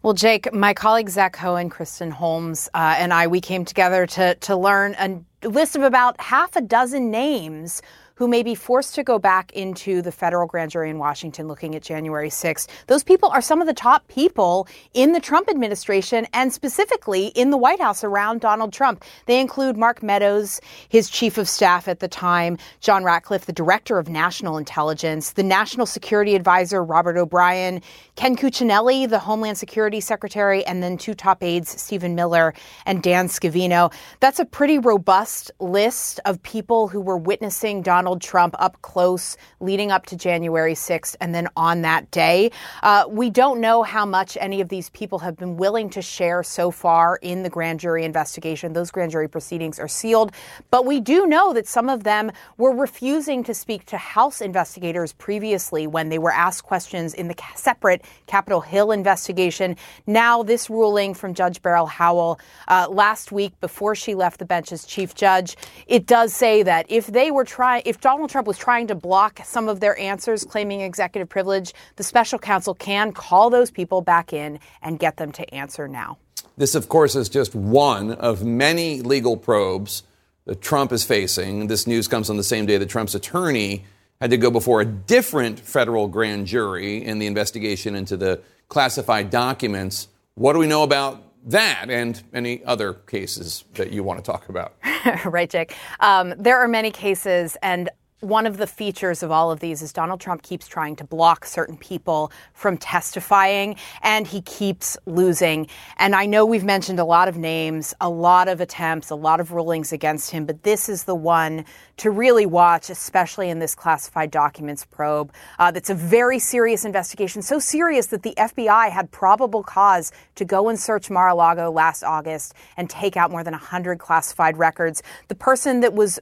Well, 0.02 0.14
Jake, 0.14 0.52
my 0.52 0.74
colleague 0.74 1.10
Zach 1.10 1.34
Cohen, 1.34 1.70
Kristen 1.70 2.10
Holmes, 2.10 2.68
uh, 2.74 2.96
and 2.98 3.14
I, 3.14 3.28
we 3.28 3.40
came 3.40 3.66
together 3.66 4.08
to, 4.08 4.34
to 4.34 4.56
learn 4.56 4.96
a 4.96 5.48
list 5.48 5.76
of 5.76 5.84
about 5.84 6.20
half 6.20 6.56
a 6.56 6.62
dozen 6.62 7.12
names 7.12 7.84
who 8.16 8.28
may 8.28 8.44
be 8.44 8.56
forced 8.56 8.96
to 8.96 9.04
go 9.04 9.20
back 9.20 9.52
into 9.52 10.02
the 10.02 10.12
federal 10.12 10.48
grand 10.48 10.72
jury 10.72 10.90
in 10.90 10.98
Washington 10.98 11.48
looking 11.48 11.76
at 11.76 11.84
January 11.84 12.30
6th. 12.30 12.68
Those 12.88 13.04
people 13.04 13.30
are 13.30 13.42
some 13.42 13.62
of 13.62 13.68
the 13.68 13.74
top 13.74 14.08
people 14.08 14.68
in 14.94 15.12
the 15.12 15.20
Trump 15.20 15.50
administration 15.50 16.26
and 16.34 16.54
specifically 16.54 17.28
in 17.28 17.50
the 17.50 17.58
White 17.58 17.82
House 17.82 18.04
around 18.04 18.40
Donald 18.40 18.72
Trump. 18.72 19.04
They 19.26 19.40
include 19.40 19.76
Mark 19.76 20.02
Meadows, 20.02 20.62
his 20.88 21.10
chief 21.10 21.38
of 21.38 21.50
staff 21.50 21.88
at 21.88 22.00
the 22.00 22.08
time, 22.08 22.58
John 22.80 23.04
Ratcliffe, 23.04 23.46
the 23.46 23.54
director 23.54 24.00
of 24.00 24.08
national 24.08 24.58
intelligence, 24.58 25.34
the 25.34 25.44
national 25.44 25.86
security 25.86 26.36
advisor, 26.36 26.84
Robert 26.84 27.18
O'Brien, 27.18 27.82
Ken 28.16 28.38
Cuccinelli, 28.38 29.10
the 29.10 29.20
Homeland 29.20 29.58
Security 29.58 30.00
Secretary, 30.00 30.66
and 30.66 30.82
then 30.82 30.98
two 30.98 31.14
top 31.14 31.44
aides, 31.44 31.70
Stephen 31.82 32.16
Miller 32.16 32.54
and 32.86 33.04
Dan 33.04 33.28
Scavino. 33.28 33.92
That's 34.22 34.40
a 34.40 34.46
pretty 34.46 34.80
robust 34.80 35.52
list 35.60 36.22
of 36.24 36.42
people 36.44 36.88
who 36.88 37.02
were 37.02 37.18
witnessing 37.18 37.82
Donald 37.82 38.05
Donald 38.06 38.22
Trump 38.22 38.56
up 38.60 38.80
close 38.84 39.36
leading 39.60 39.90
up 39.90 40.06
to 40.06 40.16
January 40.16 40.76
6th 40.76 41.16
and 41.22 41.34
then 41.34 41.48
on 41.58 41.82
that 41.82 42.12
day. 42.12 42.52
Uh, 42.84 43.06
we 43.10 43.32
don't 43.32 43.60
know 43.60 43.82
how 43.82 44.06
much 44.06 44.38
any 44.40 44.62
of 44.62 44.70
these 44.70 44.92
people 44.92 45.18
have 45.18 45.36
been 45.36 45.58
willing 45.58 45.90
to 45.90 46.04
share 46.04 46.44
so 46.44 46.70
far 46.70 47.16
in 47.24 47.42
the 47.42 47.50
grand 47.50 47.80
jury 47.80 48.04
investigation. 48.04 48.74
Those 48.74 48.92
grand 48.92 49.10
jury 49.10 49.28
proceedings 49.28 49.80
are 49.80 49.88
sealed. 49.88 50.34
But 50.70 50.86
we 50.86 51.00
do 51.00 51.26
know 51.26 51.52
that 51.54 51.68
some 51.68 51.90
of 51.90 52.04
them 52.04 52.32
were 52.60 52.76
refusing 52.76 53.44
to 53.46 53.56
speak 53.56 53.88
to 53.88 53.98
House 53.98 54.40
investigators 54.40 55.12
previously 55.14 55.88
when 55.88 56.10
they 56.10 56.20
were 56.20 56.32
asked 56.32 56.62
questions 56.62 57.16
in 57.16 57.28
the 57.28 57.36
separate 57.56 58.04
Capitol 58.28 58.62
Hill 58.62 58.92
investigation. 58.92 59.78
Now, 60.06 60.44
this 60.44 60.70
ruling 60.70 61.16
from 61.16 61.34
Judge 61.34 61.60
Beryl 61.60 61.88
Howell 61.88 62.40
uh, 62.68 62.86
last 62.88 63.32
week 63.32 63.60
before 63.62 63.96
she 63.96 64.14
left 64.14 64.38
the 64.38 64.46
bench 64.46 64.72
as 64.72 64.86
chief 64.86 65.16
judge, 65.16 65.58
it 65.88 66.06
does 66.06 66.32
say 66.32 66.62
that 66.62 66.86
if 66.88 67.08
they 67.08 67.32
were 67.32 67.46
trying, 67.46 67.82
if 67.96 68.02
Donald 68.02 68.30
Trump 68.30 68.46
was 68.46 68.58
trying 68.58 68.88
to 68.88 68.96
block 68.96 69.40
some 69.46 69.70
of 69.70 69.80
their 69.80 69.98
answers 69.98 70.44
claiming 70.44 70.82
executive 70.82 71.30
privilege, 71.30 71.74
the 71.96 72.04
special 72.04 72.38
counsel 72.38 72.76
can 72.76 73.14
call 73.14 73.50
those 73.50 73.72
people 73.72 74.02
back 74.02 74.34
in 74.34 74.60
and 74.82 75.00
get 75.00 75.16
them 75.16 75.32
to 75.32 75.54
answer 75.54 75.88
now. 75.88 76.18
This, 76.58 76.76
of 76.76 76.90
course, 76.90 77.16
is 77.16 77.30
just 77.30 77.56
one 77.56 78.12
of 78.12 78.44
many 78.44 79.02
legal 79.02 79.38
probes 79.38 80.04
that 80.44 80.62
Trump 80.62 80.92
is 80.92 81.06
facing. 81.06 81.68
This 81.68 81.88
news 81.88 82.10
comes 82.10 82.30
on 82.30 82.36
the 82.36 82.44
same 82.44 82.66
day 82.66 82.78
that 82.78 82.90
Trump's 82.90 83.16
attorney 83.16 83.86
had 84.20 84.30
to 84.32 84.38
go 84.38 84.52
before 84.52 84.82
a 84.82 84.86
different 84.86 85.60
federal 85.60 86.10
grand 86.10 86.48
jury 86.48 87.04
in 87.04 87.20
the 87.20 87.28
investigation 87.28 87.96
into 87.96 88.18
the 88.18 88.42
classified 88.68 89.30
documents. 89.30 90.10
What 90.36 90.52
do 90.52 90.60
we 90.60 90.68
know 90.68 90.84
about 90.84 91.24
that 91.46 91.90
and 91.90 92.22
any 92.34 92.64
other 92.66 92.94
cases 92.94 93.66
that 93.76 93.92
you 93.92 94.04
want 94.04 94.24
to 94.24 94.32
talk 94.32 94.50
about? 94.50 94.76
right, 95.26 95.50
Jake. 95.50 95.76
Um, 96.00 96.34
there 96.38 96.60
are 96.60 96.68
many 96.68 96.92
cases, 96.92 97.58
and 97.62 97.90
one 98.22 98.48
of 98.48 98.58
the 98.58 98.66
features 98.66 99.24
of 99.24 99.32
all 99.32 99.52
of 99.52 99.60
these 99.60 99.82
is 99.82 99.92
Donald 99.92 100.22
Trump 100.22 100.42
keeps 100.42 100.68
trying 100.68 100.96
to 100.96 101.04
block 101.04 101.46
certain 101.46 101.78
people 101.78 102.32
from 102.54 102.78
testifying, 102.78 103.76
and 104.02 104.26
he 104.26 104.42
keeps 104.42 104.98
losing. 105.06 105.68
And 105.98 106.16
I 106.16 106.26
know 106.26 106.46
we've 106.46 106.64
mentioned 106.64 107.00
a 107.00 107.06
lot 107.06 107.28
of 107.28 107.38
names, 107.38 107.94
a 108.00 108.10
lot 108.10 108.48
of 108.48 108.62
attempts, 108.62 109.10
a 109.10 109.16
lot 109.16 109.40
of 109.40 109.52
rulings 109.52 109.92
against 109.92 110.32
him, 110.32 110.46
but 110.46 110.64
this 110.64 110.88
is 110.88 111.04
the 111.04 111.16
one 111.16 111.66
to 111.98 112.10
really 112.10 112.46
watch, 112.46 112.90
especially 112.90 113.50
in 113.50 113.60
this 113.60 113.76
classified 113.76 114.32
documents 114.32 114.86
probe. 114.86 115.32
Uh, 115.60 115.72
that's 115.72 115.90
a 115.90 115.96
very 115.96 116.40
serious 116.40 116.86
investigation, 116.86 117.42
so 117.42 117.60
serious 117.60 118.08
that 118.08 118.24
the 118.24 118.34
FBI 118.38 118.90
had 118.90 119.12
probable 119.12 119.64
cause 119.64 120.12
to 120.36 120.46
go 120.46 120.70
and 120.70 120.80
search 120.80 121.10
Mar 121.10 121.30
a 121.30 121.36
Lago 121.36 121.70
last 121.70 122.04
August 122.04 122.54
and 122.78 122.90
take 122.90 123.18
out 123.18 123.30
more 123.30 123.44
than 123.44 123.54
100 123.54 124.00
classified 124.00 124.58
records. 124.58 125.04
The 125.28 125.36
person 125.36 125.82
that 125.82 125.94
was 125.94 126.20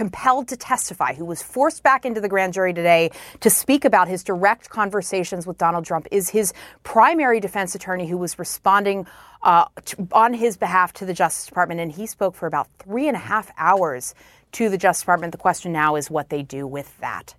compelled 0.00 0.48
to 0.48 0.56
testify, 0.56 1.12
who 1.12 1.26
was 1.26 1.42
forced 1.42 1.82
back 1.82 2.06
into 2.06 2.22
the 2.22 2.28
grand 2.28 2.54
jury 2.54 2.72
today 2.72 3.10
to 3.40 3.50
speak 3.50 3.84
about 3.84 4.08
his 4.08 4.24
direct 4.24 4.70
conversations 4.70 5.46
with 5.46 5.58
Donald 5.58 5.84
Trump, 5.84 6.08
is 6.10 6.30
his 6.30 6.54
primary 6.84 7.38
defense 7.38 7.74
attorney 7.74 8.06
who 8.06 8.16
was 8.16 8.38
responding 8.38 9.06
uh, 9.42 9.66
to, 9.84 10.08
on 10.12 10.32
his 10.32 10.56
behalf 10.56 10.94
to 10.94 11.04
the 11.04 11.12
Justice 11.12 11.44
Department. 11.44 11.80
And 11.80 11.92
he 11.92 12.06
spoke 12.06 12.34
for 12.34 12.46
about 12.46 12.66
three 12.78 13.08
and 13.08 13.14
a 13.14 13.20
half 13.20 13.52
hours 13.58 14.14
to 14.52 14.70
the 14.70 14.78
Justice 14.78 15.02
Department. 15.02 15.32
The 15.32 15.38
question 15.38 15.70
now 15.70 15.96
is 15.96 16.10
what 16.10 16.30
they 16.30 16.42
do 16.42 16.66
with 16.66 16.98
that. 17.00 17.34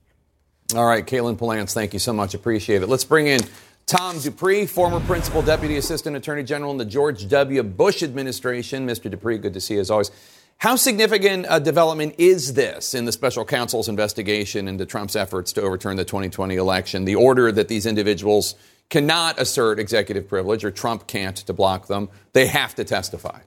All 0.75 0.85
right, 0.85 1.03
Katelyn 1.03 1.37
Polantz, 1.37 1.73
thank 1.73 1.93
you 1.93 1.99
so 1.99 2.13
much. 2.13 2.35
Appreciate 2.35 2.83
it. 2.83 2.89
Let's 2.89 3.05
bring 3.05 3.25
in 3.25 3.41
Tom 3.87 4.19
Dupree, 4.19 4.67
former 4.67 4.99
principal 4.99 5.41
deputy 5.41 5.77
assistant 5.77 6.15
attorney 6.15 6.43
general 6.43 6.69
in 6.69 6.77
the 6.77 6.85
George 6.85 7.27
W. 7.27 7.63
Bush 7.63 8.03
administration. 8.03 8.85
Mr. 8.85 9.09
Dupree, 9.09 9.39
good 9.39 9.55
to 9.55 9.59
see 9.59 9.73
you 9.73 9.79
as 9.79 9.89
always. 9.89 10.11
How 10.61 10.75
significant 10.75 11.47
a 11.49 11.59
development 11.59 12.13
is 12.19 12.53
this 12.53 12.93
in 12.93 13.05
the 13.05 13.11
special 13.11 13.43
counsel's 13.43 13.89
investigation 13.89 14.67
into 14.67 14.85
Trump's 14.85 15.15
efforts 15.15 15.53
to 15.53 15.61
overturn 15.63 15.97
the 15.97 16.05
2020 16.05 16.55
election? 16.55 17.05
The 17.05 17.15
order 17.15 17.51
that 17.51 17.67
these 17.67 17.87
individuals 17.87 18.53
cannot 18.87 19.41
assert 19.41 19.79
executive 19.79 20.27
privilege, 20.27 20.63
or 20.63 20.69
Trump 20.69 21.07
can't 21.07 21.35
to 21.35 21.51
block 21.51 21.87
them, 21.87 22.09
they 22.33 22.45
have 22.45 22.75
to 22.75 22.83
testify. 22.83 23.39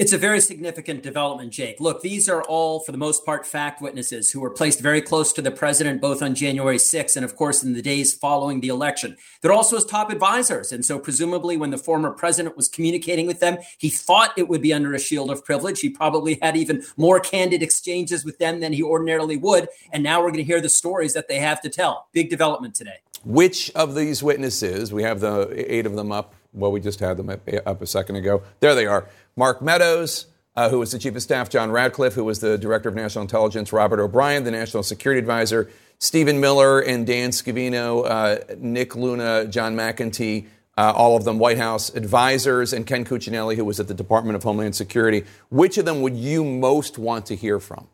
It's 0.00 0.14
a 0.14 0.18
very 0.18 0.40
significant 0.40 1.02
development, 1.02 1.52
Jake. 1.52 1.78
Look, 1.78 2.00
these 2.00 2.26
are 2.26 2.42
all, 2.44 2.80
for 2.80 2.90
the 2.90 2.96
most 2.96 3.26
part, 3.26 3.46
fact 3.46 3.82
witnesses 3.82 4.30
who 4.30 4.40
were 4.40 4.48
placed 4.48 4.80
very 4.80 5.02
close 5.02 5.30
to 5.34 5.42
the 5.42 5.50
president, 5.50 6.00
both 6.00 6.22
on 6.22 6.34
January 6.34 6.78
6th 6.78 7.16
and, 7.16 7.24
of 7.24 7.36
course, 7.36 7.62
in 7.62 7.74
the 7.74 7.82
days 7.82 8.14
following 8.14 8.60
the 8.60 8.68
election. 8.68 9.18
They're 9.42 9.52
also 9.52 9.76
his 9.76 9.84
top 9.84 10.10
advisors. 10.10 10.72
And 10.72 10.86
so, 10.86 10.98
presumably, 10.98 11.58
when 11.58 11.68
the 11.68 11.76
former 11.76 12.12
president 12.12 12.56
was 12.56 12.66
communicating 12.66 13.26
with 13.26 13.40
them, 13.40 13.58
he 13.76 13.90
thought 13.90 14.32
it 14.38 14.48
would 14.48 14.62
be 14.62 14.72
under 14.72 14.94
a 14.94 14.98
shield 14.98 15.30
of 15.30 15.44
privilege. 15.44 15.80
He 15.80 15.90
probably 15.90 16.38
had 16.40 16.56
even 16.56 16.82
more 16.96 17.20
candid 17.20 17.62
exchanges 17.62 18.24
with 18.24 18.38
them 18.38 18.60
than 18.60 18.72
he 18.72 18.82
ordinarily 18.82 19.36
would. 19.36 19.68
And 19.92 20.02
now 20.02 20.20
we're 20.20 20.30
going 20.30 20.36
to 20.36 20.44
hear 20.44 20.62
the 20.62 20.70
stories 20.70 21.12
that 21.12 21.28
they 21.28 21.40
have 21.40 21.60
to 21.60 21.68
tell. 21.68 22.08
Big 22.14 22.30
development 22.30 22.74
today. 22.74 23.00
Which 23.22 23.70
of 23.72 23.94
these 23.94 24.22
witnesses, 24.22 24.94
we 24.94 25.02
have 25.02 25.20
the 25.20 25.52
eight 25.70 25.84
of 25.84 25.94
them 25.94 26.10
up, 26.10 26.34
well, 26.52 26.72
we 26.72 26.80
just 26.80 27.00
had 27.00 27.16
them 27.16 27.30
up 27.30 27.82
a 27.82 27.86
second 27.86 28.16
ago. 28.16 28.42
There 28.60 28.74
they 28.74 28.86
are. 28.86 29.08
Mark 29.36 29.62
Meadows, 29.62 30.26
uh, 30.56 30.68
who 30.68 30.78
was 30.78 30.92
the 30.92 30.98
chief 30.98 31.14
of 31.14 31.22
staff, 31.22 31.48
John 31.48 31.70
Ratcliffe, 31.70 32.14
who 32.14 32.24
was 32.24 32.40
the 32.40 32.58
director 32.58 32.88
of 32.88 32.94
national 32.94 33.22
intelligence, 33.22 33.72
Robert 33.72 34.00
O'Brien, 34.00 34.44
the 34.44 34.50
national 34.50 34.82
security 34.82 35.18
advisor, 35.18 35.70
Stephen 35.98 36.40
Miller 36.40 36.80
and 36.80 37.06
Dan 37.06 37.30
Scavino, 37.30 38.04
uh, 38.08 38.54
Nick 38.58 38.96
Luna, 38.96 39.46
John 39.46 39.76
McEntee, 39.76 40.46
uh, 40.76 40.92
all 40.96 41.16
of 41.16 41.24
them 41.24 41.38
White 41.38 41.58
House 41.58 41.94
advisors, 41.94 42.72
and 42.72 42.86
Ken 42.86 43.04
Cuccinelli, 43.04 43.54
who 43.54 43.64
was 43.64 43.78
at 43.78 43.88
the 43.88 43.94
Department 43.94 44.36
of 44.36 44.42
Homeland 44.42 44.74
Security. 44.74 45.24
Which 45.50 45.76
of 45.78 45.84
them 45.84 46.00
would 46.00 46.16
you 46.16 46.42
most 46.44 46.98
want 46.98 47.26
to 47.26 47.36
hear 47.36 47.60
from? 47.60 47.88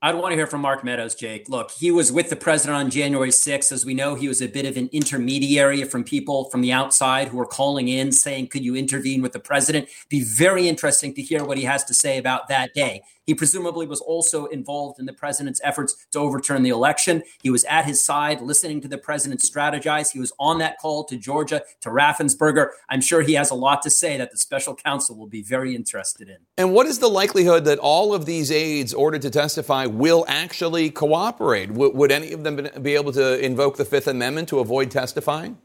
I'd 0.00 0.14
want 0.14 0.30
to 0.30 0.36
hear 0.36 0.46
from 0.46 0.60
Mark 0.60 0.84
Meadows, 0.84 1.16
Jake. 1.16 1.48
Look, 1.48 1.72
he 1.72 1.90
was 1.90 2.12
with 2.12 2.30
the 2.30 2.36
president 2.36 2.78
on 2.78 2.88
January 2.88 3.30
6th. 3.30 3.72
As 3.72 3.84
we 3.84 3.94
know, 3.94 4.14
he 4.14 4.28
was 4.28 4.40
a 4.40 4.46
bit 4.46 4.64
of 4.64 4.76
an 4.76 4.88
intermediary 4.92 5.82
from 5.82 6.04
people 6.04 6.44
from 6.50 6.60
the 6.60 6.70
outside 6.70 7.26
who 7.26 7.36
were 7.36 7.46
calling 7.46 7.88
in 7.88 8.12
saying, 8.12 8.46
Could 8.46 8.64
you 8.64 8.76
intervene 8.76 9.22
with 9.22 9.32
the 9.32 9.40
president? 9.40 9.88
Be 10.08 10.22
very 10.22 10.68
interesting 10.68 11.14
to 11.14 11.22
hear 11.22 11.44
what 11.44 11.58
he 11.58 11.64
has 11.64 11.82
to 11.86 11.94
say 11.94 12.16
about 12.16 12.46
that 12.46 12.74
day. 12.74 13.02
He 13.28 13.34
presumably 13.34 13.86
was 13.86 14.00
also 14.00 14.46
involved 14.46 14.98
in 14.98 15.04
the 15.04 15.12
president's 15.12 15.60
efforts 15.62 16.06
to 16.12 16.18
overturn 16.18 16.62
the 16.62 16.70
election. 16.70 17.22
He 17.42 17.50
was 17.50 17.62
at 17.64 17.84
his 17.84 18.02
side, 18.02 18.40
listening 18.40 18.80
to 18.80 18.88
the 18.88 18.96
president 18.96 19.42
strategize. 19.42 20.12
He 20.12 20.18
was 20.18 20.32
on 20.38 20.56
that 20.60 20.78
call 20.78 21.04
to 21.04 21.16
Georgia, 21.18 21.62
to 21.82 21.90
Raffensperger. 21.90 22.70
I'm 22.88 23.02
sure 23.02 23.20
he 23.20 23.34
has 23.34 23.50
a 23.50 23.54
lot 23.54 23.82
to 23.82 23.90
say 23.90 24.16
that 24.16 24.30
the 24.30 24.38
special 24.38 24.74
counsel 24.74 25.14
will 25.14 25.26
be 25.26 25.42
very 25.42 25.76
interested 25.76 26.30
in. 26.30 26.38
And 26.56 26.72
what 26.72 26.86
is 26.86 27.00
the 27.00 27.08
likelihood 27.08 27.66
that 27.66 27.78
all 27.78 28.14
of 28.14 28.24
these 28.24 28.50
aides 28.50 28.94
ordered 28.94 29.20
to 29.20 29.30
testify 29.30 29.84
will 29.84 30.24
actually 30.26 30.88
cooperate? 30.88 31.66
W- 31.66 31.94
would 31.94 32.10
any 32.10 32.32
of 32.32 32.44
them 32.44 32.66
be 32.80 32.94
able 32.94 33.12
to 33.12 33.38
invoke 33.44 33.76
the 33.76 33.84
Fifth 33.84 34.06
Amendment 34.06 34.48
to 34.48 34.60
avoid 34.60 34.90
testifying? 34.90 35.58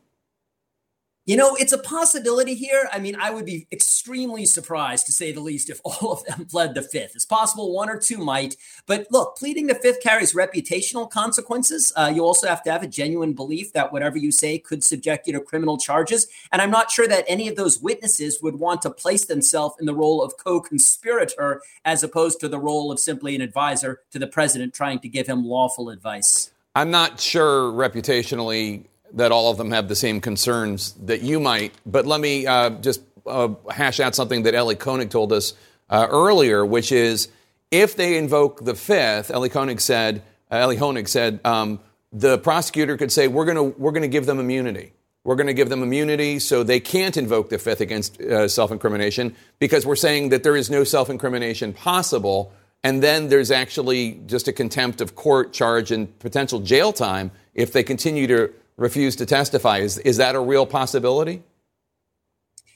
You 1.26 1.38
know, 1.38 1.56
it's 1.56 1.72
a 1.72 1.78
possibility 1.78 2.54
here. 2.54 2.90
I 2.92 3.00
mean, 3.00 3.16
I 3.16 3.32
would 3.32 3.46
be 3.46 3.66
extremely 3.72 4.46
surprised, 4.46 5.06
to 5.06 5.14
say 5.14 5.32
the 5.32 5.40
least, 5.40 5.70
if 5.70 5.80
all 5.86 6.12
of 6.12 6.26
them 6.26 6.46
pled 6.46 6.76
the 6.76 6.82
fifth. 6.82 7.16
It's 7.16 7.26
possible 7.26 7.74
one 7.74 7.90
or 7.90 7.98
two 7.98 8.18
might. 8.18 8.58
But 8.88 9.08
look, 9.10 9.38
pleading 9.38 9.68
the 9.68 9.76
fifth 9.76 10.02
carries 10.02 10.34
reputational 10.34 11.10
consequences. 11.10 11.94
Uh, 11.96 12.12
you 12.14 12.26
also 12.26 12.48
have 12.48 12.62
to 12.64 12.72
have 12.74 12.84
a 12.84 12.88
genuine 12.88 13.32
belief 13.32 13.72
that 13.72 13.94
whatever 13.94 14.18
you 14.18 14.34
say 14.34 14.60
could 14.60 14.84
subject 14.84 15.26
you 15.26 15.34
to 15.34 15.40
criminal 15.40 15.78
charges. 15.78 16.28
And 16.52 16.62
I'm 16.62 16.72
not 16.72 16.92
sure 16.92 17.08
that 17.08 17.24
any 17.30 17.48
of 17.48 17.56
those 17.56 17.80
witnesses 17.80 18.40
would 18.42 18.56
want 18.56 18.82
to 18.82 18.90
place 18.90 19.24
themselves 19.26 19.76
in 19.80 19.86
the 19.86 19.96
role 19.96 20.22
of 20.22 20.36
co 20.36 20.60
conspirator 20.60 21.62
as 21.86 22.04
opposed 22.04 22.42
to 22.42 22.50
the 22.50 22.60
role 22.60 22.92
of 22.92 23.00
simply 23.00 23.34
an 23.34 23.42
advisor 23.42 24.02
to 24.12 24.20
the 24.20 24.28
president 24.28 24.74
trying 24.74 25.00
to 25.00 25.08
give 25.08 25.28
him 25.28 25.46
lawful 25.46 25.90
advice. 25.90 26.52
I'm 26.76 26.92
not 26.92 27.22
sure 27.22 27.72
reputationally 27.72 28.88
that 29.14 29.32
all 29.32 29.50
of 29.50 29.58
them 29.58 29.72
have 29.72 29.88
the 29.88 29.96
same 29.96 30.20
concerns 30.20 30.94
that 30.94 31.22
you 31.22 31.40
might. 31.40 31.74
But 31.86 32.06
let 32.06 32.20
me 32.20 32.46
uh, 32.46 32.72
just 32.72 33.02
uh, 33.26 33.50
hash 33.72 34.00
out 34.00 34.16
something 34.16 34.44
that 34.44 34.56
Ellie 34.56 34.76
Koenig 34.76 35.10
told 35.10 35.32
us 35.32 35.54
uh, 35.90 36.08
earlier, 36.10 36.66
which 36.66 36.92
is 36.92 37.30
if 37.72 37.96
they 37.96 38.18
invoke 38.18 38.64
the 38.64 38.76
fifth, 38.76 39.32
Ellie 39.32 39.50
Koenig 39.50 39.80
said, 39.80 40.24
uh, 40.52 40.56
Elie 40.56 40.78
Honig 40.78 41.08
said, 41.08 41.40
um, 41.44 41.80
the 42.12 42.38
prosecutor 42.38 42.98
could 42.98 43.12
say, 43.12 43.28
we're 43.28 43.46
going 43.46 43.58
to 43.58 43.80
we're 43.80 43.92
to 43.92 44.08
give 44.08 44.26
them 44.26 44.40
immunity. 44.40 44.94
We're 45.24 45.36
going 45.36 45.48
to 45.48 45.54
give 45.54 45.70
them 45.70 45.82
immunity 45.82 46.40
so 46.40 46.64
they 46.64 46.80
can't 46.80 47.16
invoke 47.16 47.50
the 47.50 47.58
fifth 47.58 47.82
against 47.82 48.22
uh, 48.22 48.48
self 48.48 48.72
incrimination 48.72 49.36
because 49.58 49.86
we're 49.86 49.96
saying 49.96 50.30
that 50.30 50.44
there 50.44 50.56
is 50.56 50.70
no 50.70 50.84
self 50.84 51.10
incrimination 51.10 51.74
possible. 51.74 52.52
And 52.84 53.02
then 53.02 53.30
there's 53.30 53.50
actually 53.50 54.20
just 54.26 54.50
a 54.50 54.54
contempt 54.54 55.00
of 55.00 55.16
court 55.16 55.54
charge 55.54 55.92
and 55.92 56.20
potential 56.20 56.60
jail 56.60 56.92
time 56.92 57.32
if 57.54 57.72
they 57.72 57.82
continue 57.82 58.28
to 58.28 58.54
refuse 58.78 59.16
to 59.18 59.26
testify. 59.26 59.80
Is, 59.80 59.98
is 60.00 60.18
that 60.18 60.36
a 60.36 60.40
real 60.40 60.66
possibility? 60.66 61.44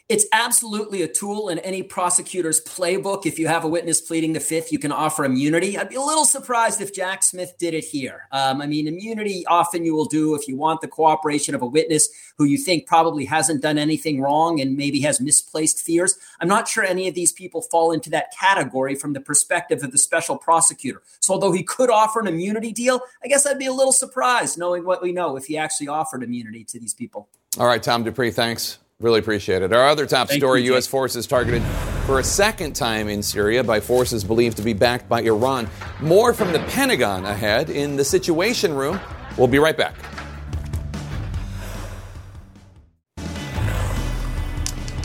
It's 0.10 0.26
absolutely 0.32 1.02
a 1.02 1.08
tool 1.08 1.50
in 1.50 1.60
any 1.60 1.84
prosecutor's 1.84 2.64
playbook. 2.64 3.26
If 3.26 3.38
you 3.38 3.48
have 3.48 3.66
a 3.66 3.68
witness 3.68 4.00
pleading 4.00 4.32
the 4.32 4.40
fifth, 4.40 4.72
you 4.72 4.80
can 4.80 4.94
offer 4.94 5.26
immunity. 5.26 5.78
I'd 5.78 5.90
be 5.90 5.96
a 5.96 6.02
little 6.02 6.24
surprised 6.24 6.80
if 6.80 6.94
Jack 6.94 7.24
Smith 7.24 7.56
did 7.60 7.74
it 7.74 7.84
here. 7.84 8.28
Um, 8.32 8.62
I 8.62 8.68
mean, 8.68 8.88
immunity 8.88 9.46
often 9.48 9.84
you 9.84 9.94
will 9.94 10.06
do 10.06 10.34
if 10.34 10.48
you 10.48 10.56
want 10.56 10.80
the 10.80 10.88
cooperation 10.88 11.56
of 11.56 11.62
a 11.62 11.66
witness 11.66 12.08
who 12.38 12.46
you 12.46 12.58
think 12.58 12.88
probably 12.88 13.26
hasn't 13.26 13.62
done 13.62 13.78
anything 13.78 14.22
wrong 14.22 14.62
and 14.62 14.78
maybe 14.78 15.02
has 15.02 15.20
misplaced 15.20 15.86
fears. 15.86 16.18
I'm 16.40 16.48
not 16.48 16.70
sure 16.70 16.86
any 16.86 17.10
of 17.10 17.16
these 17.16 17.34
people 17.34 17.62
fall 17.62 17.92
into 17.92 18.10
that 18.12 18.32
category 18.40 18.96
from 18.96 19.12
the 19.12 19.20
perspective 19.20 19.84
of 19.84 19.92
the 19.92 19.98
special 19.98 20.38
prosecutor. 20.38 21.02
So, 21.20 21.34
although 21.34 21.52
he 21.52 21.64
could 21.64 21.90
offer 21.90 22.22
an 22.22 22.28
immunity 22.28 22.72
deal, 22.72 23.02
I 23.22 23.28
guess 23.28 23.46
I'd 23.46 23.60
be 23.60 23.66
a 23.66 23.74
little 23.74 23.92
surprised 23.92 24.58
knowing 24.58 24.86
what 24.86 25.02
we 25.02 25.12
know 25.12 25.36
if 25.36 25.48
he 25.48 25.58
actually 25.58 25.90
offered 25.90 26.24
immunity 26.24 26.64
to 26.64 26.80
these 26.80 26.94
people. 26.94 27.28
All 27.60 27.68
right, 27.68 27.84
Tom 27.84 28.04
Dupree, 28.04 28.32
thanks. 28.32 28.78
Really 29.00 29.20
appreciate 29.20 29.62
it. 29.62 29.72
Our 29.72 29.88
other 29.88 30.08
top 30.08 30.28
Thank 30.28 30.40
story 30.40 30.64
you, 30.64 30.72
U.S. 30.72 30.88
forces 30.88 31.28
targeted 31.28 31.62
for 32.08 32.18
a 32.18 32.24
second 32.24 32.74
time 32.74 33.10
in 33.10 33.22
Syria 33.22 33.64
by 33.64 33.80
forces 33.80 34.24
believed 34.24 34.58
to 34.58 34.64
be 34.64 34.74
backed 34.74 35.08
by 35.08 35.22
Iran. 35.22 35.70
More 36.02 36.34
from 36.34 36.52
the 36.52 36.58
Pentagon 36.62 37.24
ahead 37.24 37.70
in 37.70 37.96
the 37.96 38.04
Situation 38.04 38.74
Room. 38.74 39.00
We'll 39.38 39.50
be 39.50 39.60
right 39.60 39.78
back. 39.78 39.94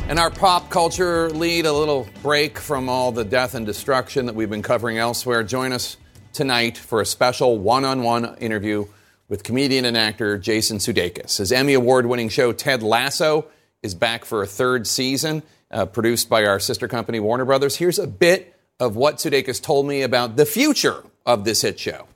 And 0.08 0.18
our 0.18 0.30
pop 0.30 0.70
culture 0.70 1.28
lead, 1.28 1.66
a 1.66 1.72
little 1.74 2.08
break 2.22 2.58
from 2.58 2.88
all 2.88 3.12
the 3.12 3.24
death 3.26 3.54
and 3.54 3.66
destruction 3.66 4.24
that 4.24 4.34
we've 4.34 4.48
been 4.48 4.62
covering 4.62 4.96
elsewhere. 4.96 5.42
Join 5.42 5.70
us 5.70 5.98
tonight 6.32 6.78
for 6.78 7.02
a 7.02 7.06
special 7.06 7.58
one 7.58 7.84
on 7.84 8.02
one 8.02 8.36
interview 8.36 8.86
with 9.28 9.42
comedian 9.42 9.84
and 9.84 9.98
actor 9.98 10.38
Jason 10.38 10.78
Sudeikis. 10.78 11.36
His 11.36 11.52
Emmy 11.52 11.74
Award 11.74 12.06
winning 12.06 12.30
show, 12.30 12.54
Ted 12.54 12.82
Lasso, 12.82 13.48
is 13.82 13.94
back 13.94 14.24
for 14.24 14.42
a 14.42 14.46
third 14.46 14.86
season, 14.86 15.42
uh, 15.70 15.86
produced 15.86 16.28
by 16.28 16.44
our 16.44 16.60
sister 16.60 16.86
company, 16.88 17.18
Warner 17.20 17.44
Brothers. 17.44 17.76
Here's 17.76 17.98
a 17.98 18.06
bit 18.06 18.54
of 18.78 18.96
what 18.96 19.16
Sudeikis 19.16 19.60
told 19.60 19.86
me 19.86 20.02
about 20.02 20.36
the 20.36 20.46
future 20.46 21.02
of 21.26 21.44
this 21.44 21.62
hit 21.62 21.78
show. 21.78 22.06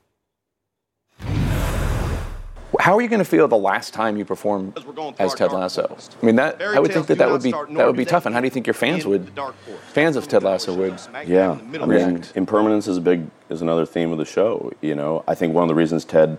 How 2.79 2.97
are 2.97 3.01
you 3.01 3.09
going 3.09 3.21
to 3.21 3.25
feel 3.25 3.49
the 3.49 3.57
last 3.57 3.95
time 3.95 4.17
you 4.17 4.25
perform 4.25 4.75
as 5.19 5.35
Ted 5.35 5.51
Lasso? 5.51 5.97
I 6.23 6.27
mean, 6.27 6.37
that 6.37 6.61
I 6.61 6.79
would 6.79 6.93
think 6.93 7.07
that 7.07 7.19
that 7.19 7.31
would 7.31 7.43
be 7.43 7.51
that 7.51 7.87
would 7.87 7.97
be 7.97 8.05
tough. 8.05 8.27
And 8.27 8.35
how 8.35 8.41
do 8.41 8.47
you 8.47 8.51
think 8.51 8.67
your 8.67 8.75
fans 8.75 9.07
would, 9.07 9.31
fans 9.93 10.15
of 10.15 10.29
Ted 10.29 10.43
Lasso 10.43 10.75
would? 10.75 11.01
Yeah, 11.27 11.59
I 11.81 11.87
mean, 11.87 12.23
impermanence 12.35 12.87
is 12.87 12.99
a 12.99 13.01
big 13.01 13.29
is 13.49 13.63
another 13.63 13.87
theme 13.87 14.13
of 14.13 14.19
the 14.19 14.25
show. 14.25 14.73
You 14.83 14.95
know, 14.95 15.25
I 15.27 15.35
think 15.35 15.55
one 15.55 15.65
of 15.65 15.69
the 15.69 15.75
reasons 15.75 16.05
Ted 16.05 16.39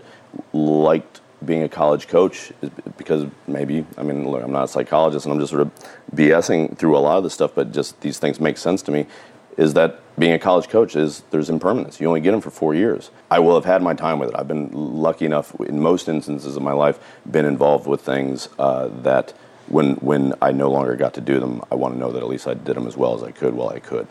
liked 0.52 1.20
being 1.44 1.62
a 1.62 1.68
college 1.68 2.08
coach 2.08 2.52
is 2.62 2.70
because 2.96 3.26
maybe 3.46 3.84
I 3.96 4.02
mean, 4.02 4.28
look, 4.28 4.42
I'm 4.42 4.52
not 4.52 4.64
a 4.64 4.68
psychologist 4.68 5.26
and 5.26 5.32
I'm 5.32 5.40
just 5.40 5.50
sort 5.50 5.62
of 5.62 5.72
BSing 6.14 6.76
through 6.76 6.96
a 6.96 7.00
lot 7.00 7.18
of 7.18 7.24
this 7.24 7.34
stuff, 7.34 7.52
but 7.54 7.72
just 7.72 8.00
these 8.00 8.18
things 8.18 8.40
make 8.40 8.58
sense 8.58 8.82
to 8.82 8.90
me. 8.90 9.06
Is 9.56 9.74
that 9.74 10.00
being 10.18 10.32
a 10.32 10.38
college 10.38 10.68
coach 10.68 10.94
is 10.94 11.22
there's 11.30 11.50
impermanence. 11.50 12.00
You 12.00 12.06
only 12.06 12.20
get 12.20 12.30
them 12.30 12.40
for 12.40 12.50
four 12.50 12.74
years. 12.74 13.10
I 13.30 13.40
will 13.40 13.54
have 13.54 13.64
had 13.64 13.82
my 13.82 13.94
time 13.94 14.18
with 14.18 14.30
it. 14.30 14.36
I've 14.36 14.46
been 14.46 14.70
lucky 14.72 15.26
enough 15.26 15.54
in 15.60 15.80
most 15.80 16.08
instances 16.08 16.56
of 16.56 16.62
my 16.62 16.72
life 16.72 16.98
been 17.30 17.44
involved 17.44 17.86
with 17.86 18.00
things 18.00 18.48
uh, 18.58 18.88
that 19.02 19.32
when 19.68 19.94
when 19.96 20.34
I 20.40 20.52
no 20.52 20.70
longer 20.70 20.96
got 20.96 21.14
to 21.14 21.20
do 21.20 21.40
them, 21.40 21.62
I 21.70 21.74
want 21.74 21.94
to 21.94 21.98
know 21.98 22.12
that 22.12 22.22
at 22.22 22.28
least 22.28 22.46
I 22.46 22.54
did 22.54 22.76
them 22.76 22.86
as 22.86 22.96
well 22.96 23.14
as 23.14 23.22
I 23.22 23.30
could 23.30 23.54
while 23.54 23.68
I 23.68 23.80
could. 23.80 24.06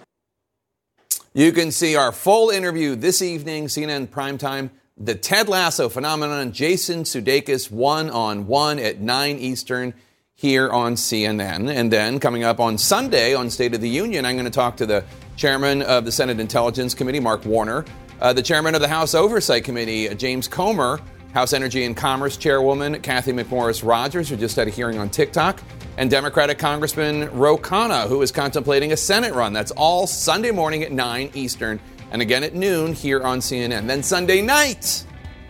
You 1.33 1.51
can 1.51 1.71
see 1.71 1.95
our 1.95 2.11
full 2.11 2.49
interview 2.49 2.95
this 2.95 3.21
evening, 3.21 3.67
CNN 3.67 4.07
Primetime. 4.07 4.71
The 4.99 5.13
Ted 5.13 5.47
Lasso 5.47 5.89
phenomenon, 5.89 6.51
Jason 6.51 7.03
Sudeikis, 7.03 7.69
one 7.69 8.09
on 8.09 8.47
one 8.47 8.79
at 8.79 8.99
9 8.99 9.37
Eastern 9.37 9.93
here 10.33 10.71
on 10.71 10.95
CNN. 10.95 11.69
And 11.69 11.93
then 11.93 12.19
coming 12.19 12.43
up 12.43 12.59
on 12.59 12.79
Sunday 12.79 13.35
on 13.35 13.51
State 13.51 13.75
of 13.75 13.81
the 13.81 13.89
Union, 13.89 14.25
I'm 14.25 14.35
going 14.35 14.45
to 14.45 14.51
talk 14.51 14.75
to 14.77 14.87
the 14.87 15.05
chairman 15.35 15.83
of 15.83 16.03
the 16.03 16.11
Senate 16.11 16.39
Intelligence 16.39 16.95
Committee, 16.95 17.19
Mark 17.19 17.45
Warner, 17.45 17.85
uh, 18.21 18.33
the 18.33 18.41
chairman 18.41 18.73
of 18.73 18.81
the 18.81 18.87
House 18.87 19.13
Oversight 19.13 19.63
Committee, 19.63 20.09
uh, 20.09 20.15
James 20.15 20.47
Comer, 20.47 20.99
House 21.31 21.53
Energy 21.53 21.83
and 21.83 21.95
Commerce 21.95 22.35
Chairwoman 22.35 22.99
Cathy 23.01 23.33
McMorris 23.33 23.87
Rodgers, 23.87 24.27
who 24.27 24.35
just 24.35 24.55
had 24.55 24.67
a 24.67 24.71
hearing 24.71 24.97
on 24.97 25.11
TikTok, 25.11 25.61
and 25.97 26.09
Democratic 26.09 26.57
Congressman 26.57 27.29
Ro 27.37 27.55
Khanna, 27.55 28.07
who 28.07 28.23
is 28.23 28.31
contemplating 28.31 28.93
a 28.93 28.97
Senate 28.97 29.35
run. 29.35 29.53
That's 29.53 29.69
all 29.71 30.07
Sunday 30.07 30.49
morning 30.49 30.81
at 30.81 30.91
9 30.91 31.29
Eastern, 31.35 31.79
and 32.11 32.21
again 32.21 32.43
at 32.43 32.53
noon 32.53 32.93
here 32.93 33.21
on 33.21 33.39
CNN. 33.39 33.87
Then 33.87 34.03
Sunday 34.03 34.41
night, 34.41 35.05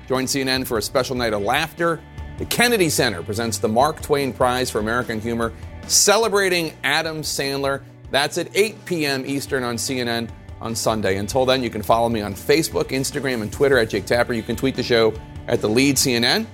join 0.07 0.25
CNN 0.25 0.65
for 0.65 0.77
a 0.77 0.81
special 0.81 1.15
night 1.15 1.33
of 1.33 1.41
laughter. 1.41 2.01
The 2.37 2.45
Kennedy 2.45 2.89
Center 2.89 3.23
presents 3.23 3.57
the 3.57 3.67
Mark 3.67 4.01
Twain 4.01 4.31
Prize 4.31 4.69
for 4.69 4.79
American 4.79 5.19
Humor, 5.19 5.53
celebrating 5.87 6.73
Adam 6.83 7.21
Sandler. 7.21 7.83
That's 8.11 8.37
at 8.37 8.49
8 8.55 8.85
p.m. 8.85 9.25
Eastern 9.25 9.63
on 9.63 9.75
CNN 9.75 10.29
on 10.61 10.75
Sunday. 10.75 11.17
Until 11.17 11.45
then, 11.45 11.63
you 11.63 11.69
can 11.69 11.81
follow 11.81 12.09
me 12.09 12.21
on 12.21 12.33
Facebook, 12.33 12.85
Instagram, 12.85 13.41
and 13.41 13.51
Twitter 13.51 13.77
at 13.77 13.89
Jake 13.89 14.05
Tapper. 14.05 14.33
You 14.33 14.43
can 14.43 14.55
tweet 14.55 14.75
the 14.75 14.83
show 14.83 15.13
at 15.47 15.61
The 15.61 15.69
Lead 15.69 15.95
CNN. 15.95 16.45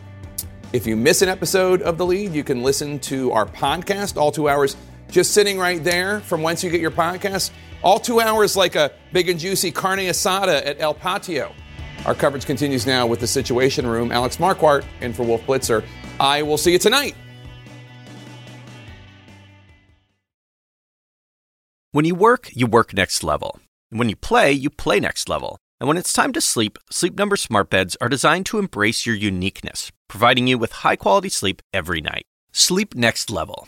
If 0.71 0.87
you 0.87 0.95
miss 0.95 1.21
an 1.21 1.29
episode 1.29 1.81
of 1.81 1.97
The 1.97 2.05
Lead, 2.05 2.33
you 2.33 2.43
can 2.43 2.63
listen 2.63 2.99
to 3.01 3.31
our 3.31 3.45
podcast, 3.45 4.17
all 4.17 4.31
two 4.31 4.49
hours, 4.49 4.75
just 5.09 5.31
sitting 5.31 5.57
right 5.57 5.83
there 5.83 6.21
from 6.21 6.41
whence 6.41 6.63
you 6.63 6.69
get 6.69 6.81
your 6.81 6.91
podcast. 6.91 7.51
All 7.83 7.99
two 7.99 8.21
hours 8.21 8.55
like 8.55 8.75
a 8.75 8.91
big 9.11 9.29
and 9.29 9.39
juicy 9.39 9.71
carne 9.71 9.99
asada 9.99 10.65
at 10.65 10.79
El 10.79 10.93
Patio. 10.93 11.53
Our 12.05 12.15
coverage 12.15 12.45
continues 12.45 12.85
now 12.85 13.05
with 13.05 13.19
the 13.19 13.27
Situation 13.27 13.85
Room. 13.85 14.11
Alex 14.11 14.37
Marquardt 14.37 14.85
in 15.01 15.13
for 15.13 15.23
Wolf 15.23 15.45
Blitzer. 15.45 15.85
I 16.19 16.41
will 16.41 16.57
see 16.57 16.71
you 16.71 16.79
tonight. 16.79 17.15
When 21.91 22.05
you 22.05 22.15
work, 22.15 22.49
you 22.53 22.67
work 22.67 22.93
next 22.93 23.23
level. 23.23 23.59
And 23.91 23.99
when 23.99 24.09
you 24.09 24.15
play, 24.15 24.51
you 24.51 24.69
play 24.69 24.99
next 24.99 25.29
level. 25.29 25.57
And 25.79 25.87
when 25.87 25.97
it's 25.97 26.13
time 26.13 26.33
to 26.33 26.41
sleep, 26.41 26.79
Sleep 26.89 27.17
Number 27.17 27.35
smart 27.35 27.69
beds 27.69 27.95
are 28.01 28.09
designed 28.09 28.45
to 28.47 28.57
embrace 28.57 29.05
your 29.05 29.15
uniqueness, 29.15 29.91
providing 30.07 30.47
you 30.47 30.57
with 30.57 30.71
high-quality 30.71 31.29
sleep 31.29 31.61
every 31.73 32.01
night. 32.01 32.23
Sleep 32.51 32.95
next 32.95 33.29
level. 33.29 33.67